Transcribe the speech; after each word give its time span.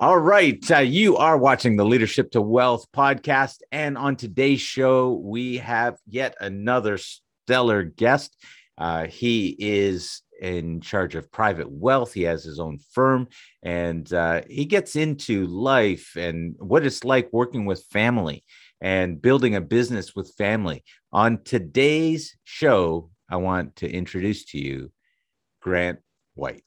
All 0.00 0.18
right. 0.18 0.58
Uh, 0.68 0.78
you 0.78 1.16
are 1.18 1.38
watching 1.38 1.76
the 1.76 1.84
Leadership 1.84 2.32
to 2.32 2.40
Wealth 2.40 2.84
podcast. 2.92 3.58
And 3.70 3.96
on 3.96 4.16
today's 4.16 4.60
show, 4.60 5.12
we 5.12 5.58
have 5.58 5.98
yet 6.08 6.34
another 6.40 6.98
stellar 6.98 7.84
guest. 7.84 8.36
Uh, 8.76 9.06
he 9.06 9.54
is 9.56 10.22
in 10.42 10.80
charge 10.80 11.14
of 11.14 11.30
private 11.30 11.70
wealth. 11.70 12.12
He 12.12 12.22
has 12.22 12.42
his 12.42 12.58
own 12.58 12.80
firm 12.90 13.28
and 13.62 14.12
uh, 14.12 14.40
he 14.50 14.64
gets 14.64 14.96
into 14.96 15.46
life 15.46 16.16
and 16.16 16.56
what 16.58 16.84
it's 16.84 17.04
like 17.04 17.32
working 17.32 17.64
with 17.64 17.84
family 17.84 18.42
and 18.80 19.22
building 19.22 19.54
a 19.54 19.60
business 19.60 20.16
with 20.16 20.34
family. 20.36 20.82
On 21.12 21.40
today's 21.44 22.36
show, 22.42 23.10
I 23.30 23.36
want 23.36 23.76
to 23.76 23.88
introduce 23.88 24.44
to 24.46 24.58
you 24.58 24.90
Grant 25.60 26.00
White. 26.34 26.64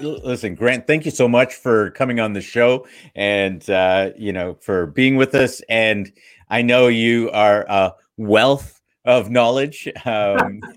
Listen, 0.00 0.54
Grant, 0.54 0.86
thank 0.86 1.04
you 1.04 1.10
so 1.10 1.28
much 1.28 1.54
for 1.54 1.90
coming 1.92 2.20
on 2.20 2.32
the 2.32 2.40
show 2.40 2.86
and 3.14 3.68
uh, 3.70 4.10
you 4.16 4.32
know 4.32 4.54
for 4.60 4.86
being 4.86 5.16
with 5.16 5.34
us. 5.34 5.62
And 5.68 6.12
I 6.48 6.62
know 6.62 6.88
you 6.88 7.30
are 7.30 7.64
a 7.68 7.94
wealth 8.16 8.80
of 9.04 9.30
knowledge. 9.30 9.88
Um, 10.04 10.60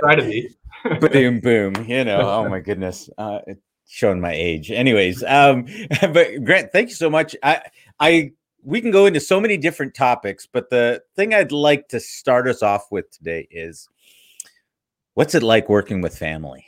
Try 0.00 0.14
to 0.14 0.22
be. 0.22 0.50
boom, 1.00 1.40
boom. 1.40 1.74
You 1.86 2.04
know, 2.04 2.20
oh 2.20 2.48
my 2.48 2.60
goodness, 2.60 3.10
uh, 3.18 3.40
showing 3.86 4.20
my 4.20 4.32
age. 4.32 4.70
Anyways, 4.70 5.22
um, 5.24 5.66
but 6.12 6.44
Grant, 6.44 6.72
thank 6.72 6.88
you 6.88 6.94
so 6.94 7.10
much. 7.10 7.34
I, 7.42 7.62
I, 8.00 8.32
we 8.62 8.80
can 8.80 8.90
go 8.90 9.06
into 9.06 9.20
so 9.20 9.40
many 9.40 9.56
different 9.56 9.94
topics, 9.94 10.46
but 10.46 10.70
the 10.70 11.02
thing 11.16 11.32
I'd 11.34 11.52
like 11.52 11.88
to 11.88 12.00
start 12.00 12.48
us 12.48 12.62
off 12.62 12.86
with 12.90 13.10
today 13.10 13.48
is 13.50 13.88
what's 15.18 15.34
it 15.34 15.42
like 15.42 15.68
working 15.68 16.00
with 16.00 16.16
family? 16.16 16.64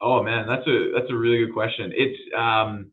Oh 0.00 0.20
man, 0.20 0.48
that's 0.48 0.66
a 0.66 0.90
that's 0.92 1.10
a 1.10 1.14
really 1.14 1.38
good 1.38 1.54
question. 1.54 1.92
It's 1.94 2.18
um, 2.36 2.90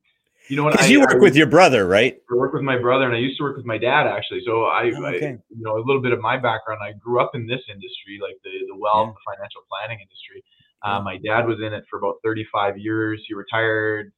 you 0.48 0.56
know 0.56 0.64
what? 0.64 0.74
Because 0.74 0.92
you 0.92 1.00
work 1.00 1.16
I, 1.16 1.18
with 1.18 1.36
your 1.36 1.48
brother, 1.48 1.88
right? 1.88 2.16
I 2.32 2.36
work 2.36 2.54
with 2.54 2.62
my 2.62 2.78
brother, 2.78 3.06
and 3.06 3.16
I 3.16 3.18
used 3.18 3.40
to 3.40 3.44
work 3.44 3.58
with 3.58 3.66
my 3.66 3.80
dad 3.80 4.06
actually. 4.06 4.42
So 4.46 4.66
I, 4.66 4.92
oh, 4.96 5.06
okay. 5.06 5.30
I 5.30 5.40
you 5.50 5.64
know, 5.66 5.78
a 5.78 5.84
little 5.84 6.02
bit 6.04 6.12
of 6.12 6.20
my 6.20 6.38
background. 6.38 6.82
I 6.84 6.92
grew 6.94 7.20
up 7.20 7.32
in 7.34 7.48
this 7.48 7.62
industry, 7.68 8.20
like 8.22 8.38
the 8.44 8.52
the 8.68 8.78
wealth, 8.78 9.08
yeah. 9.08 9.14
the 9.14 9.34
financial 9.34 9.62
planning 9.72 10.00
industry. 10.02 10.44
Uh, 10.84 11.02
my 11.02 11.18
dad 11.18 11.48
was 11.48 11.58
in 11.66 11.74
it 11.74 11.84
for 11.90 11.98
about 11.98 12.18
35 12.24 12.78
years. 12.78 13.24
He 13.28 13.34
retired 13.34 14.14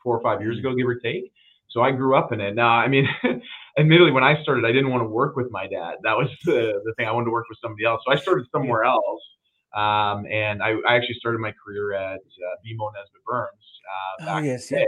four 0.00 0.16
or 0.16 0.22
five 0.22 0.40
years 0.40 0.58
mm-hmm. 0.58 0.68
ago, 0.68 0.76
give 0.76 0.86
or 0.86 1.00
take. 1.00 1.32
So 1.70 1.80
I 1.82 1.90
grew 1.90 2.16
up 2.16 2.30
in 2.30 2.40
it. 2.40 2.54
Now, 2.54 2.68
I 2.68 2.86
mean, 2.86 3.08
admittedly, 3.78 4.12
when 4.12 4.22
I 4.22 4.40
started, 4.42 4.64
I 4.64 4.70
didn't 4.70 4.90
want 4.90 5.02
to 5.02 5.08
work 5.08 5.34
with 5.34 5.50
my 5.50 5.66
dad. 5.66 5.94
That 6.04 6.16
was 6.16 6.28
the, 6.44 6.80
the 6.84 6.94
thing. 6.96 7.08
I 7.08 7.12
wanted 7.12 7.24
to 7.24 7.32
work 7.32 7.46
with 7.48 7.58
somebody 7.60 7.84
else. 7.84 8.00
So 8.06 8.12
I 8.12 8.16
started 8.16 8.46
somewhere 8.52 8.84
else. 8.84 9.20
Um, 9.74 10.24
and 10.30 10.62
I, 10.62 10.74
I, 10.88 10.94
actually 10.94 11.16
started 11.18 11.40
my 11.40 11.52
career 11.52 11.94
at 11.94 12.20
uh, 12.20 12.54
BMO 12.64 12.92
Nesbitt 12.94 13.24
Burns 13.26 13.50
uh, 13.90 14.22
oh, 14.22 14.26
back 14.26 14.42
oh, 14.42 14.46
yes, 14.46 14.70
in. 14.70 14.86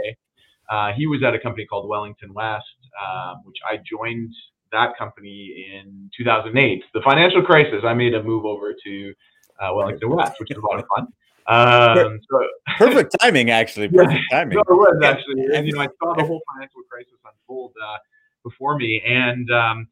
Uh, 0.69 0.93
he 0.93 1.07
was 1.07 1.21
at 1.23 1.33
a 1.33 1.39
company 1.39 1.65
called 1.65 1.89
Wellington 1.89 2.33
West, 2.33 2.63
um, 3.05 3.41
which 3.43 3.57
I 3.69 3.77
joined 3.85 4.33
that 4.71 4.97
company 4.97 5.69
in 5.73 6.09
2008. 6.17 6.83
The 6.93 7.01
financial 7.01 7.41
crisis, 7.41 7.83
I 7.85 7.93
made 7.93 8.13
a 8.13 8.23
move 8.23 8.45
over 8.45 8.73
to 8.85 9.13
uh, 9.59 9.73
Wellington 9.73 10.09
West, 10.09 10.39
which 10.39 10.51
is 10.51 10.57
a 10.57 10.61
lot 10.61 10.79
of 10.79 10.85
fun. 10.95 11.07
Um, 11.47 12.19
so, 12.29 12.45
perfect 12.77 13.15
timing, 13.21 13.49
actually. 13.49 13.87
Perfect 13.89 14.23
timing. 14.31 14.55
No, 14.55 14.61
it 14.61 14.69
was 14.69 15.01
actually, 15.03 15.45
and 15.53 15.65
you 15.65 15.73
know, 15.73 15.81
I 15.81 15.87
saw 16.03 16.13
the 16.13 16.25
whole 16.25 16.41
financial 16.53 16.81
crisis 16.89 17.13
unfold 17.25 17.73
uh, 17.81 17.97
before 18.43 18.77
me, 18.77 19.01
and 19.05 19.49
um, 19.51 19.87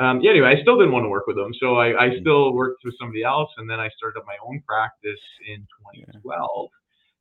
um, 0.00 0.20
yeah, 0.22 0.30
anyway, 0.30 0.56
I 0.56 0.62
still 0.62 0.78
didn't 0.78 0.92
want 0.92 1.04
to 1.04 1.10
work 1.10 1.26
with 1.26 1.36
them, 1.36 1.52
so 1.60 1.76
I, 1.76 1.88
I 1.88 2.08
mm. 2.08 2.20
still 2.20 2.54
worked 2.54 2.82
with 2.84 2.94
somebody 2.98 3.22
else, 3.22 3.50
and 3.58 3.68
then 3.68 3.78
I 3.78 3.90
started 3.96 4.18
up 4.18 4.26
my 4.26 4.36
own 4.46 4.62
practice 4.66 5.20
in 5.46 5.66
2012. 6.02 6.70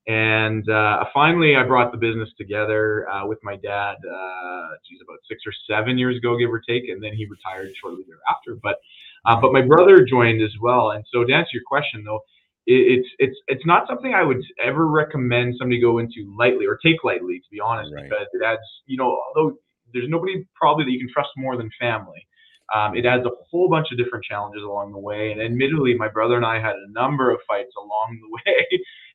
And 0.07 0.67
uh, 0.69 1.03
finally, 1.13 1.57
I 1.57 1.63
brought 1.63 1.91
the 1.91 1.97
business 1.97 2.29
together 2.38 3.07
uh, 3.09 3.28
with 3.28 3.38
my 3.44 3.57
dad. 3.57 3.95
Uh, 3.95 4.69
geez, 4.88 5.00
about 5.03 5.19
six 5.28 5.44
or 5.45 5.53
seven 5.69 5.97
years 5.97 6.18
ago, 6.18 6.38
give 6.38 6.50
or 6.50 6.62
take, 6.62 6.88
and 6.88 7.03
then 7.03 7.13
he 7.13 7.28
retired 7.28 7.69
shortly 7.79 8.06
thereafter. 8.07 8.57
But 8.63 8.78
uh, 9.25 9.39
but 9.39 9.51
my 9.51 9.62
brother 9.62 10.06
joined 10.06 10.41
as 10.41 10.53
well. 10.62 10.91
And 10.91 11.03
so, 11.13 11.25
to 11.25 11.34
answer 11.34 11.50
your 11.53 11.63
question, 11.68 12.03
though, 12.06 12.22
it, 12.66 13.00
it's 13.00 13.09
it's 13.19 13.38
it's 13.50 13.66
not 13.66 13.88
something 13.88 14.13
I 14.13 14.23
would 14.23 14.41
ever 14.63 14.88
recommend 14.88 15.56
somebody 15.59 15.81
go 15.81 16.00
into 16.00 16.34
lightly 16.35 16.66
or 16.66 16.79
take 16.84 17.03
lightly, 17.03 17.39
to 17.39 17.50
be 17.51 17.59
honest, 17.59 17.91
right. 17.94 18.06
because 18.06 18.28
it 18.34 18.41
adds, 18.41 18.62
you 18.88 18.97
know, 18.97 19.19
although 19.28 19.57
there's 19.94 20.09
nobody 20.09 20.45
probably 20.56 20.85
that 20.85 20.91
you 20.91 21.00
can 21.00 21.12
trust 21.12 21.29
more 21.35 21.57
than 21.57 21.69
family. 21.79 22.25
Um, 22.74 22.96
it 22.96 23.06
adds 23.06 23.25
a 23.25 23.31
whole 23.50 23.69
bunch 23.69 23.88
of 23.91 23.97
different 23.97 24.24
challenges 24.24 24.63
along 24.63 24.91
the 24.91 25.00
way. 25.00 25.31
And 25.31 25.41
admittedly, 25.41 25.96
my 25.96 26.07
brother 26.07 26.35
and 26.35 26.46
I 26.46 26.59
had 26.59 26.75
a 26.75 26.91
number 26.91 27.31
of 27.31 27.40
fights 27.47 27.74
along 27.78 28.19
the 28.22 28.30
way 28.46 28.66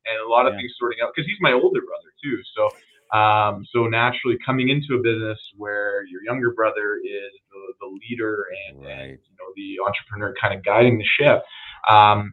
and 0.07 0.21
a 0.27 0.29
lot 0.29 0.47
of 0.47 0.55
yeah. 0.55 0.61
things 0.61 0.73
sorting 0.79 0.99
out 1.03 1.13
because 1.15 1.29
he's 1.29 1.39
my 1.41 1.53
older 1.53 1.81
brother 1.81 2.13
too. 2.23 2.39
So, 2.57 3.17
um, 3.17 3.65
so 3.71 3.87
naturally 3.87 4.37
coming 4.45 4.69
into 4.71 4.95
a 4.95 5.03
business 5.03 5.39
where 5.57 6.05
your 6.07 6.23
younger 6.25 6.53
brother 6.53 6.99
is 7.05 7.33
the, 7.51 7.75
the 7.81 7.99
leader 8.09 8.47
and, 8.69 8.83
right. 8.83 8.91
and, 8.91 9.11
you 9.11 9.37
know, 9.39 9.53
the 9.55 9.79
entrepreneur 9.87 10.35
kind 10.41 10.55
of 10.55 10.65
guiding 10.65 10.99
the 10.99 11.05
ship, 11.05 11.45
um, 11.89 12.33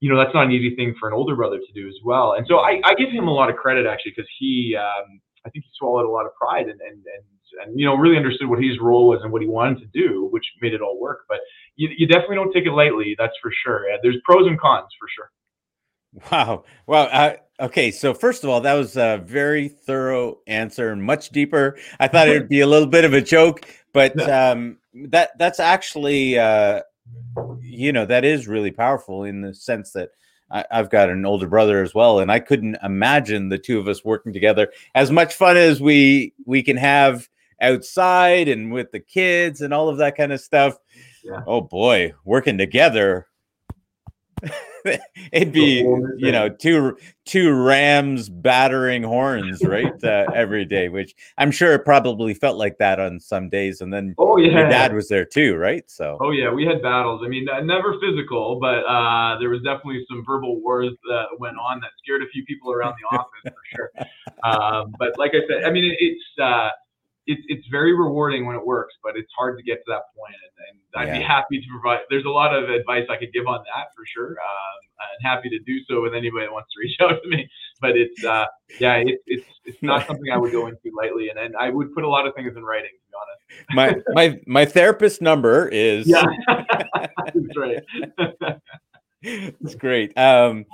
you 0.00 0.10
know, 0.10 0.18
that's 0.18 0.34
not 0.34 0.44
an 0.44 0.52
easy 0.52 0.76
thing 0.76 0.94
for 0.98 1.08
an 1.08 1.14
older 1.14 1.34
brother 1.34 1.58
to 1.58 1.72
do 1.72 1.88
as 1.88 1.96
well. 2.04 2.34
And 2.34 2.46
so 2.46 2.58
I, 2.58 2.80
I 2.84 2.94
give 2.94 3.10
him 3.10 3.26
a 3.26 3.32
lot 3.32 3.50
of 3.50 3.56
credit 3.56 3.86
actually 3.86 4.12
because 4.14 4.30
he, 4.38 4.76
um, 4.76 5.20
I 5.46 5.50
think 5.50 5.64
he 5.64 5.70
swallowed 5.78 6.06
a 6.06 6.10
lot 6.10 6.26
of 6.26 6.34
pride 6.34 6.68
and, 6.68 6.80
and, 6.80 6.96
and 6.96 7.24
and 7.62 7.78
you 7.78 7.86
know 7.86 7.94
really 7.94 8.16
understood 8.16 8.48
what 8.48 8.62
his 8.62 8.78
role 8.80 9.08
was 9.08 9.20
and 9.22 9.32
what 9.32 9.42
he 9.42 9.48
wanted 9.48 9.78
to 9.80 9.86
do, 9.86 10.28
which 10.30 10.44
made 10.60 10.74
it 10.74 10.80
all 10.80 11.00
work. 11.00 11.20
But 11.28 11.38
you, 11.76 11.88
you 11.96 12.06
definitely 12.06 12.36
don't 12.36 12.52
take 12.52 12.66
it 12.66 12.72
lightly, 12.72 13.14
that's 13.18 13.36
for 13.40 13.50
sure. 13.64 13.86
There's 14.02 14.16
pros 14.24 14.46
and 14.46 14.60
cons 14.60 14.88
for 14.98 15.08
sure. 15.14 15.30
Wow. 16.32 16.64
Well, 16.86 17.08
uh, 17.12 17.64
okay. 17.64 17.90
So 17.90 18.14
first 18.14 18.42
of 18.42 18.50
all, 18.50 18.60
that 18.62 18.74
was 18.74 18.96
a 18.96 19.22
very 19.24 19.68
thorough 19.68 20.38
answer 20.46 20.90
and 20.90 21.02
much 21.02 21.30
deeper. 21.30 21.76
I 22.00 22.08
thought 22.08 22.28
it 22.28 22.32
would 22.32 22.48
be 22.48 22.60
a 22.60 22.66
little 22.66 22.88
bit 22.88 23.04
of 23.04 23.12
a 23.12 23.20
joke, 23.20 23.66
but 23.92 24.18
um, 24.30 24.78
that 25.08 25.30
that's 25.38 25.60
actually, 25.60 26.38
uh, 26.38 26.82
you 27.60 27.92
know, 27.92 28.06
that 28.06 28.24
is 28.24 28.48
really 28.48 28.70
powerful 28.70 29.24
in 29.24 29.42
the 29.42 29.54
sense 29.54 29.92
that 29.92 30.10
I, 30.50 30.64
have 30.70 30.90
got 30.90 31.10
an 31.10 31.26
older 31.26 31.46
brother 31.46 31.82
as 31.82 31.94
well, 31.94 32.20
and 32.20 32.32
I 32.32 32.40
couldn't 32.40 32.76
imagine 32.82 33.48
the 33.48 33.58
two 33.58 33.78
of 33.78 33.88
us 33.88 34.04
working 34.04 34.32
together. 34.32 34.72
As 34.94 35.10
much 35.10 35.34
fun 35.34 35.56
as 35.56 35.80
we 35.80 36.32
we 36.46 36.62
can 36.62 36.76
have 36.76 37.28
outside 37.60 38.48
and 38.48 38.72
with 38.72 38.92
the 38.92 39.00
kids 39.00 39.60
and 39.60 39.74
all 39.74 39.88
of 39.88 39.98
that 39.98 40.16
kind 40.16 40.32
of 40.32 40.40
stuff. 40.40 40.78
Yeah. 41.24 41.42
Oh 41.46 41.60
boy, 41.60 42.14
working 42.24 42.58
together. 42.58 43.26
It'd 45.32 45.52
be 45.52 45.78
you 46.16 46.32
know 46.32 46.48
two 46.48 46.96
two 47.24 47.52
rams 47.52 48.28
battering 48.28 49.02
horns 49.02 49.62
right 49.64 49.92
uh, 50.04 50.26
every 50.34 50.64
day, 50.64 50.88
which 50.88 51.14
I'm 51.36 51.50
sure 51.50 51.74
it 51.74 51.84
probably 51.84 52.34
felt 52.34 52.56
like 52.56 52.78
that 52.78 53.00
on 53.00 53.20
some 53.20 53.48
days. 53.48 53.80
And 53.80 53.92
then 53.92 54.14
oh 54.18 54.38
yeah, 54.38 54.52
your 54.52 54.68
dad 54.68 54.94
was 54.94 55.08
there 55.08 55.24
too, 55.24 55.56
right? 55.56 55.84
So 55.90 56.18
oh 56.20 56.30
yeah, 56.30 56.52
we 56.52 56.64
had 56.64 56.82
battles. 56.82 57.22
I 57.24 57.28
mean, 57.28 57.46
never 57.64 57.98
physical, 58.00 58.58
but 58.60 58.84
uh, 58.84 59.38
there 59.38 59.50
was 59.50 59.62
definitely 59.62 60.04
some 60.08 60.24
verbal 60.24 60.60
wars 60.60 60.92
that 61.08 61.26
went 61.38 61.56
on 61.58 61.80
that 61.80 61.90
scared 62.02 62.22
a 62.22 62.28
few 62.28 62.44
people 62.44 62.72
around 62.72 62.94
the 63.00 63.16
office 63.16 63.42
for 63.44 63.62
sure. 63.74 63.90
Um, 64.44 64.94
but 64.98 65.18
like 65.18 65.32
I 65.34 65.40
said, 65.48 65.64
I 65.64 65.70
mean, 65.70 65.84
it, 65.84 65.96
it's. 65.98 66.24
Uh, 67.28 67.32
it's 67.32 67.42
it's 67.48 67.66
very 67.68 67.92
rewarding 67.94 68.46
when 68.46 68.56
it 68.56 68.64
works, 68.64 68.94
but 69.02 69.16
it's 69.16 69.30
hard 69.36 69.58
to 69.58 69.62
get 69.62 69.76
to 69.76 69.84
that 69.88 70.02
point. 70.16 70.34
And, 70.34 70.52
and 70.68 71.02
I'd 71.02 71.12
yeah. 71.12 71.18
be 71.18 71.24
happy 71.24 71.60
to 71.60 71.66
provide. 71.70 72.00
There's 72.10 72.24
a 72.24 72.30
lot 72.30 72.54
of 72.54 72.70
advice 72.70 73.06
I 73.10 73.16
could 73.16 73.32
give 73.32 73.46
on 73.46 73.58
that 73.74 73.88
for 73.94 74.04
sure. 74.06 74.30
Um, 74.30 74.78
I'm 75.00 75.22
happy 75.22 75.48
to 75.50 75.58
do 75.60 75.78
so 75.88 76.02
with 76.02 76.14
anybody 76.14 76.46
that 76.46 76.52
wants 76.52 76.70
to 76.74 76.80
reach 76.80 76.96
out 77.00 77.22
to 77.22 77.28
me. 77.28 77.48
But 77.80 77.96
it's 77.96 78.24
uh, 78.24 78.46
yeah, 78.80 79.02
it's 79.04 79.22
it's 79.26 79.46
it's 79.64 79.82
not 79.82 80.06
something 80.06 80.30
I 80.32 80.36
would 80.36 80.52
go 80.52 80.66
into 80.66 80.90
lightly, 80.96 81.28
and, 81.28 81.38
and 81.38 81.56
I 81.56 81.70
would 81.70 81.94
put 81.94 82.04
a 82.04 82.08
lot 82.08 82.26
of 82.26 82.34
things 82.34 82.56
in 82.56 82.64
writing. 82.64 82.90
To 82.90 83.70
be 83.70 83.78
honest. 83.80 84.04
my 84.06 84.14
my 84.14 84.40
my 84.46 84.64
therapist 84.64 85.22
number 85.22 85.68
is 85.68 86.06
yeah, 86.06 86.24
that's 86.48 87.56
right. 87.56 87.82
It's 89.20 89.74
great. 89.74 90.16
Um, 90.16 90.64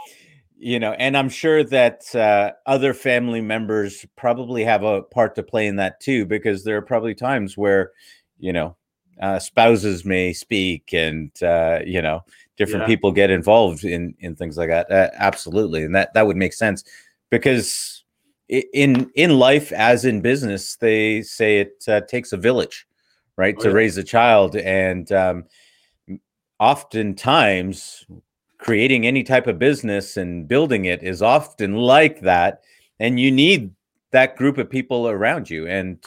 you 0.64 0.80
know 0.80 0.92
and 0.92 1.14
i'm 1.14 1.28
sure 1.28 1.62
that 1.62 2.12
uh, 2.14 2.50
other 2.64 2.94
family 2.94 3.42
members 3.42 4.06
probably 4.16 4.64
have 4.64 4.82
a 4.82 5.02
part 5.02 5.34
to 5.34 5.42
play 5.42 5.66
in 5.66 5.76
that 5.76 6.00
too 6.00 6.24
because 6.24 6.64
there 6.64 6.76
are 6.76 6.82
probably 6.82 7.14
times 7.14 7.56
where 7.56 7.92
you 8.38 8.52
know 8.52 8.74
uh, 9.20 9.38
spouses 9.38 10.04
may 10.04 10.32
speak 10.32 10.92
and 10.92 11.30
uh, 11.42 11.78
you 11.84 12.00
know 12.00 12.24
different 12.56 12.80
yeah. 12.82 12.86
people 12.86 13.12
get 13.12 13.30
involved 13.30 13.84
in 13.84 14.14
in 14.20 14.34
things 14.34 14.56
like 14.56 14.70
that 14.70 14.90
uh, 14.90 15.10
absolutely 15.18 15.84
and 15.84 15.94
that 15.94 16.12
that 16.14 16.26
would 16.26 16.36
make 16.36 16.54
sense 16.54 16.82
because 17.30 18.02
in 18.48 19.10
in 19.14 19.38
life 19.38 19.70
as 19.72 20.06
in 20.06 20.22
business 20.22 20.76
they 20.76 21.20
say 21.20 21.58
it 21.60 21.84
uh, 21.88 22.00
takes 22.08 22.32
a 22.32 22.38
village 22.38 22.86
right 23.36 23.54
oh, 23.58 23.62
to 23.62 23.68
yeah. 23.68 23.74
raise 23.74 23.98
a 23.98 24.02
child 24.02 24.56
and 24.56 25.12
um, 25.12 25.44
oftentimes 26.58 28.06
creating 28.64 29.06
any 29.06 29.22
type 29.22 29.46
of 29.46 29.58
business 29.58 30.16
and 30.16 30.48
building 30.48 30.86
it 30.86 31.02
is 31.02 31.20
often 31.20 31.76
like 31.76 32.20
that 32.22 32.62
and 32.98 33.20
you 33.20 33.30
need 33.30 33.70
that 34.10 34.36
group 34.36 34.56
of 34.58 34.70
people 34.70 35.08
around 35.08 35.50
you 35.50 35.68
and 35.68 35.98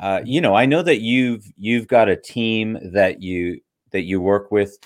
uh, 0.00 0.22
you 0.24 0.40
know, 0.40 0.54
I 0.54 0.64
know 0.64 0.82
that 0.82 1.00
you've 1.00 1.44
you've 1.58 1.86
got 1.86 2.08
a 2.08 2.16
team 2.16 2.78
that 2.82 3.22
you 3.22 3.60
that 3.90 4.02
you 4.02 4.20
work 4.20 4.50
with, 4.50 4.78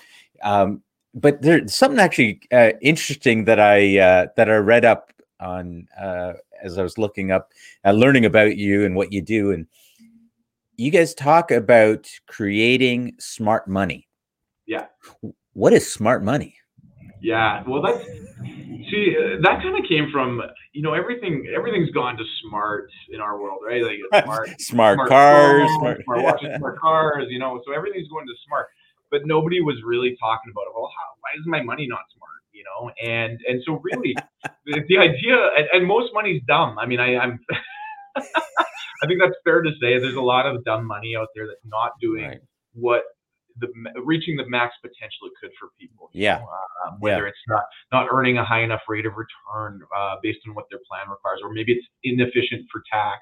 um, 0.43 0.81
but 1.13 1.41
there's 1.41 1.73
something 1.73 1.99
actually 1.99 2.41
uh, 2.51 2.71
interesting 2.81 3.45
that 3.45 3.59
I 3.59 3.97
uh, 3.97 4.27
that 4.35 4.49
I 4.49 4.57
read 4.57 4.83
up 4.83 5.13
on 5.39 5.87
uh, 5.99 6.33
as 6.61 6.77
I 6.77 6.83
was 6.83 6.97
looking 6.97 7.31
up, 7.31 7.53
uh, 7.85 7.91
learning 7.91 8.25
about 8.25 8.57
you 8.57 8.83
and 8.83 8.93
what 8.93 9.13
you 9.13 9.21
do, 9.21 9.51
and 9.51 9.67
you 10.75 10.91
guys 10.91 11.13
talk 11.13 11.49
about 11.49 12.09
creating 12.27 13.15
smart 13.17 13.69
money. 13.69 14.09
Yeah. 14.65 14.87
What 15.53 15.71
is 15.71 15.89
smart 15.89 16.25
money? 16.25 16.57
Yeah. 17.21 17.63
Well, 17.67 17.81
that's 17.81 18.05
see 18.89 19.15
uh, 19.17 19.41
that 19.41 19.61
kind 19.61 19.77
of 19.77 19.85
came 19.87 20.09
from 20.11 20.41
you 20.73 20.81
know 20.81 20.93
everything 20.93 21.47
everything's 21.55 21.89
gone 21.91 22.17
to 22.17 22.23
smart 22.41 22.89
in 23.09 23.19
our 23.19 23.39
world, 23.39 23.59
right? 23.65 23.83
Like 23.83 23.99
smart, 24.23 24.61
smart, 24.61 24.95
smart 24.95 25.09
cars, 25.09 25.61
phones, 25.61 25.79
smart, 25.79 26.03
smart 26.03 26.23
watches, 26.23 26.57
smart 26.57 26.79
cars. 26.79 27.25
You 27.29 27.39
know, 27.39 27.61
so 27.65 27.73
everything's 27.73 28.07
going 28.07 28.27
to 28.27 28.33
smart. 28.47 28.67
But 29.11 29.21
nobody 29.25 29.61
was 29.61 29.75
really 29.85 30.17
talking 30.19 30.51
about 30.51 30.63
it. 30.63 30.73
Well, 30.75 30.89
how, 30.97 31.13
why 31.21 31.39
is 31.39 31.45
my 31.45 31.61
money 31.61 31.87
not 31.87 32.01
smart? 32.15 32.31
You 32.51 32.63
know, 32.63 32.91
and 33.03 33.39
and 33.47 33.61
so 33.65 33.79
really, 33.83 34.15
the, 34.65 34.83
the 34.87 34.97
idea 34.97 35.49
and, 35.57 35.67
and 35.73 35.85
most 35.85 36.13
money's 36.13 36.41
dumb. 36.47 36.77
I 36.79 36.85
mean, 36.85 36.99
I, 36.99 37.17
I'm. 37.17 37.39
I 39.03 39.07
think 39.07 39.19
that's 39.21 39.35
fair 39.43 39.61
to 39.61 39.71
say. 39.81 39.99
There's 39.99 40.15
a 40.15 40.21
lot 40.21 40.45
of 40.45 40.63
dumb 40.63 40.85
money 40.85 41.15
out 41.17 41.27
there 41.35 41.47
that's 41.47 41.59
not 41.65 41.91
doing 41.99 42.23
right. 42.23 42.39
what 42.73 43.03
the 43.59 43.67
reaching 44.03 44.35
the 44.35 44.47
max 44.47 44.75
potential 44.81 45.27
it 45.27 45.33
could 45.39 45.51
for 45.59 45.69
people. 45.79 46.09
Yeah. 46.13 46.39
Know, 46.39 46.45
uh, 46.45 46.91
whether 46.99 47.23
yeah. 47.23 47.29
it's 47.29 47.45
not 47.47 47.63
not 47.91 48.07
earning 48.11 48.37
a 48.37 48.45
high 48.45 48.63
enough 48.63 48.81
rate 48.87 49.05
of 49.05 49.13
return 49.15 49.81
uh, 49.95 50.15
based 50.21 50.39
on 50.47 50.55
what 50.55 50.65
their 50.69 50.79
plan 50.89 51.09
requires, 51.09 51.39
or 51.43 51.51
maybe 51.51 51.73
it's 51.73 51.87
inefficient 52.03 52.65
for 52.71 52.81
tax. 52.91 53.19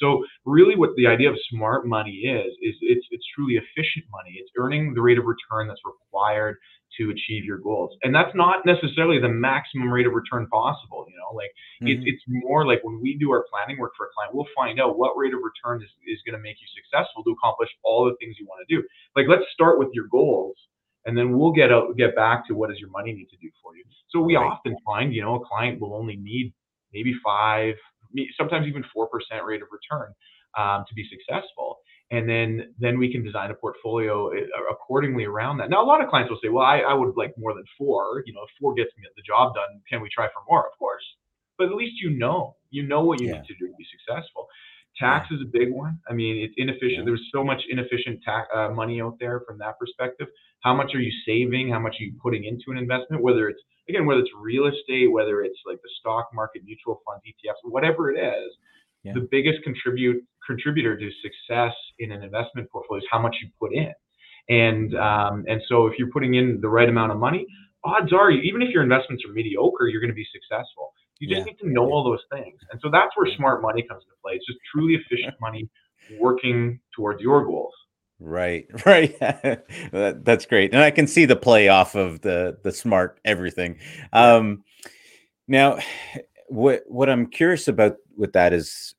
So 0.00 0.24
really, 0.44 0.76
what 0.76 0.90
the 0.96 1.06
idea 1.06 1.30
of 1.30 1.36
smart 1.50 1.86
money 1.86 2.24
is 2.24 2.52
is 2.62 2.74
it's 2.80 3.06
it's 3.10 3.24
truly 3.34 3.54
efficient 3.54 4.06
money. 4.10 4.36
It's 4.38 4.50
earning 4.56 4.94
the 4.94 5.02
rate 5.02 5.18
of 5.18 5.24
return 5.24 5.68
that's 5.68 5.82
required 5.84 6.56
to 6.98 7.10
achieve 7.10 7.44
your 7.44 7.58
goals. 7.58 7.96
And 8.02 8.14
that's 8.14 8.34
not 8.34 8.66
necessarily 8.66 9.20
the 9.20 9.28
maximum 9.28 9.92
rate 9.92 10.06
of 10.06 10.12
return 10.12 10.48
possible. 10.48 11.06
You 11.08 11.16
know, 11.16 11.36
like 11.36 11.52
mm-hmm. 11.82 11.88
it's, 11.88 12.02
it's 12.06 12.24
more 12.26 12.66
like 12.66 12.82
when 12.82 13.00
we 13.00 13.16
do 13.18 13.30
our 13.30 13.46
planning 13.50 13.78
work 13.78 13.92
for 13.96 14.06
a 14.06 14.10
client, 14.14 14.34
we'll 14.34 14.48
find 14.56 14.80
out 14.80 14.98
what 14.98 15.16
rate 15.16 15.34
of 15.34 15.40
return 15.44 15.82
is, 15.82 15.90
is 16.06 16.18
going 16.26 16.34
to 16.34 16.42
make 16.42 16.56
you 16.58 16.66
successful 16.74 17.22
to 17.24 17.30
accomplish 17.30 17.70
all 17.84 18.06
the 18.06 18.16
things 18.18 18.36
you 18.40 18.46
want 18.46 18.66
to 18.66 18.74
do. 18.74 18.82
Like, 19.14 19.26
let's 19.28 19.46
start 19.52 19.78
with 19.78 19.88
your 19.92 20.08
goals 20.10 20.56
and 21.06 21.16
then 21.16 21.38
we'll 21.38 21.52
get 21.52 21.72
out, 21.72 21.96
get 21.96 22.14
back 22.16 22.46
to 22.48 22.54
what 22.54 22.70
does 22.70 22.78
your 22.78 22.90
money 22.90 23.12
need 23.12 23.28
to 23.30 23.36
do 23.38 23.48
for 23.62 23.76
you. 23.76 23.84
So 24.10 24.20
we 24.20 24.36
right. 24.36 24.44
often 24.44 24.76
find, 24.84 25.14
you 25.14 25.22
know, 25.22 25.36
a 25.36 25.46
client 25.46 25.80
will 25.80 25.94
only 25.94 26.16
need 26.16 26.52
maybe 26.92 27.14
five, 27.24 27.74
sometimes 28.36 28.66
even 28.66 28.84
4% 28.96 29.06
rate 29.44 29.62
of 29.62 29.68
return 29.70 30.12
um, 30.58 30.84
to 30.88 30.94
be 30.94 31.06
successful 31.08 31.78
and 32.10 32.28
then 32.28 32.74
then 32.78 32.98
we 32.98 33.10
can 33.10 33.22
design 33.22 33.50
a 33.50 33.54
portfolio 33.54 34.30
eh, 34.30 34.46
accordingly 34.70 35.24
around 35.24 35.58
that. 35.58 35.70
Now, 35.70 35.82
a 35.82 35.86
lot 35.86 36.02
of 36.02 36.10
clients 36.10 36.30
will 36.30 36.40
say, 36.42 36.48
"Well, 36.48 36.66
I, 36.66 36.78
I 36.80 36.94
would 36.94 37.16
like 37.16 37.32
more 37.38 37.54
than 37.54 37.64
four. 37.78 38.22
You 38.26 38.34
know, 38.34 38.42
if 38.42 38.50
four 38.60 38.74
gets 38.74 38.90
me 38.98 39.04
the 39.16 39.22
job 39.22 39.54
done, 39.54 39.80
can 39.88 40.00
we 40.00 40.08
try 40.12 40.26
for 40.26 40.42
more?" 40.48 40.66
Of 40.66 40.78
course, 40.78 41.04
but 41.56 41.68
at 41.68 41.74
least 41.74 42.00
you 42.02 42.10
know 42.10 42.56
you 42.70 42.86
know 42.86 43.04
what 43.04 43.20
you 43.20 43.28
yeah. 43.28 43.34
need 43.34 43.44
to 43.46 43.54
do 43.54 43.68
to 43.68 43.74
be 43.78 43.86
successful. 43.90 44.48
Tax 45.00 45.28
is 45.30 45.40
a 45.40 45.46
big 45.50 45.72
one. 45.72 45.98
I 46.08 46.12
mean, 46.12 46.36
it's 46.36 46.54
inefficient. 46.56 46.98
Yeah. 46.98 47.04
There's 47.06 47.28
so 47.32 47.42
much 47.42 47.62
inefficient 47.70 48.22
tax 48.22 48.48
uh, 48.54 48.68
money 48.68 49.00
out 49.00 49.16
there 49.18 49.40
from 49.46 49.58
that 49.58 49.78
perspective. 49.78 50.28
How 50.60 50.74
much 50.74 50.94
are 50.94 51.00
you 51.00 51.12
saving? 51.26 51.70
How 51.70 51.78
much 51.80 51.96
are 51.98 52.04
you 52.04 52.12
putting 52.22 52.44
into 52.44 52.64
an 52.68 52.76
investment? 52.76 53.22
Whether 53.22 53.48
it's 53.48 53.60
again, 53.88 54.06
whether 54.06 54.20
it's 54.20 54.30
real 54.38 54.66
estate, 54.66 55.10
whether 55.10 55.42
it's 55.42 55.58
like 55.66 55.78
the 55.82 55.88
stock 55.98 56.28
market, 56.34 56.62
mutual 56.64 57.00
funds, 57.06 57.24
ETFs, 57.26 57.58
whatever 57.64 58.12
it 58.12 58.18
is, 58.20 58.52
the 59.14 59.26
biggest 59.30 59.62
contribute 59.64 60.22
contributor 60.46 60.96
to 60.98 61.10
success 61.22 61.72
in 61.98 62.12
an 62.12 62.22
investment 62.22 62.70
portfolio 62.70 62.98
is 62.98 63.06
how 63.10 63.18
much 63.18 63.36
you 63.42 63.48
put 63.58 63.72
in. 63.74 63.92
And 64.48 64.94
um, 64.98 65.44
and 65.48 65.62
so 65.68 65.86
if 65.86 65.94
you're 65.98 66.10
putting 66.10 66.34
in 66.34 66.60
the 66.60 66.68
right 66.68 66.88
amount 66.88 67.12
of 67.12 67.18
money, 67.18 67.46
odds 67.84 68.12
are, 68.12 68.30
even 68.30 68.62
if 68.62 68.70
your 68.70 68.82
investments 68.82 69.24
are 69.26 69.32
mediocre, 69.32 69.88
you're 69.88 70.00
going 70.00 70.10
to 70.10 70.14
be 70.14 70.26
successful. 70.32 70.92
You 71.20 71.28
just 71.28 71.38
yeah. 71.38 71.44
need 71.44 71.58
to 71.60 71.68
know 71.68 71.90
all 71.90 72.02
those 72.02 72.24
things. 72.32 72.58
And 72.72 72.80
so 72.82 72.90
that's 72.90 73.16
where 73.16 73.30
smart 73.36 73.62
money 73.62 73.82
comes 73.82 74.02
into 74.02 74.16
play. 74.22 74.34
It's 74.34 74.46
just 74.46 74.58
truly 74.72 74.94
efficient 74.94 75.34
money 75.40 75.68
working 76.18 76.80
towards 76.96 77.20
your 77.20 77.44
goals. 77.44 77.74
Right, 78.18 78.66
right. 78.86 79.18
that, 79.20 80.24
that's 80.24 80.46
great, 80.46 80.72
and 80.74 80.82
I 80.82 80.90
can 80.90 81.06
see 81.06 81.24
the 81.24 81.36
play 81.36 81.68
off 81.68 81.94
of 81.94 82.20
the 82.20 82.58
the 82.62 82.72
smart 82.72 83.18
everything. 83.24 83.78
Um, 84.12 84.64
now, 85.48 85.78
what 86.48 86.82
what 86.86 87.08
I'm 87.08 87.26
curious 87.26 87.68
about 87.68 87.96
with 88.16 88.32
that 88.34 88.52
is 88.52 88.94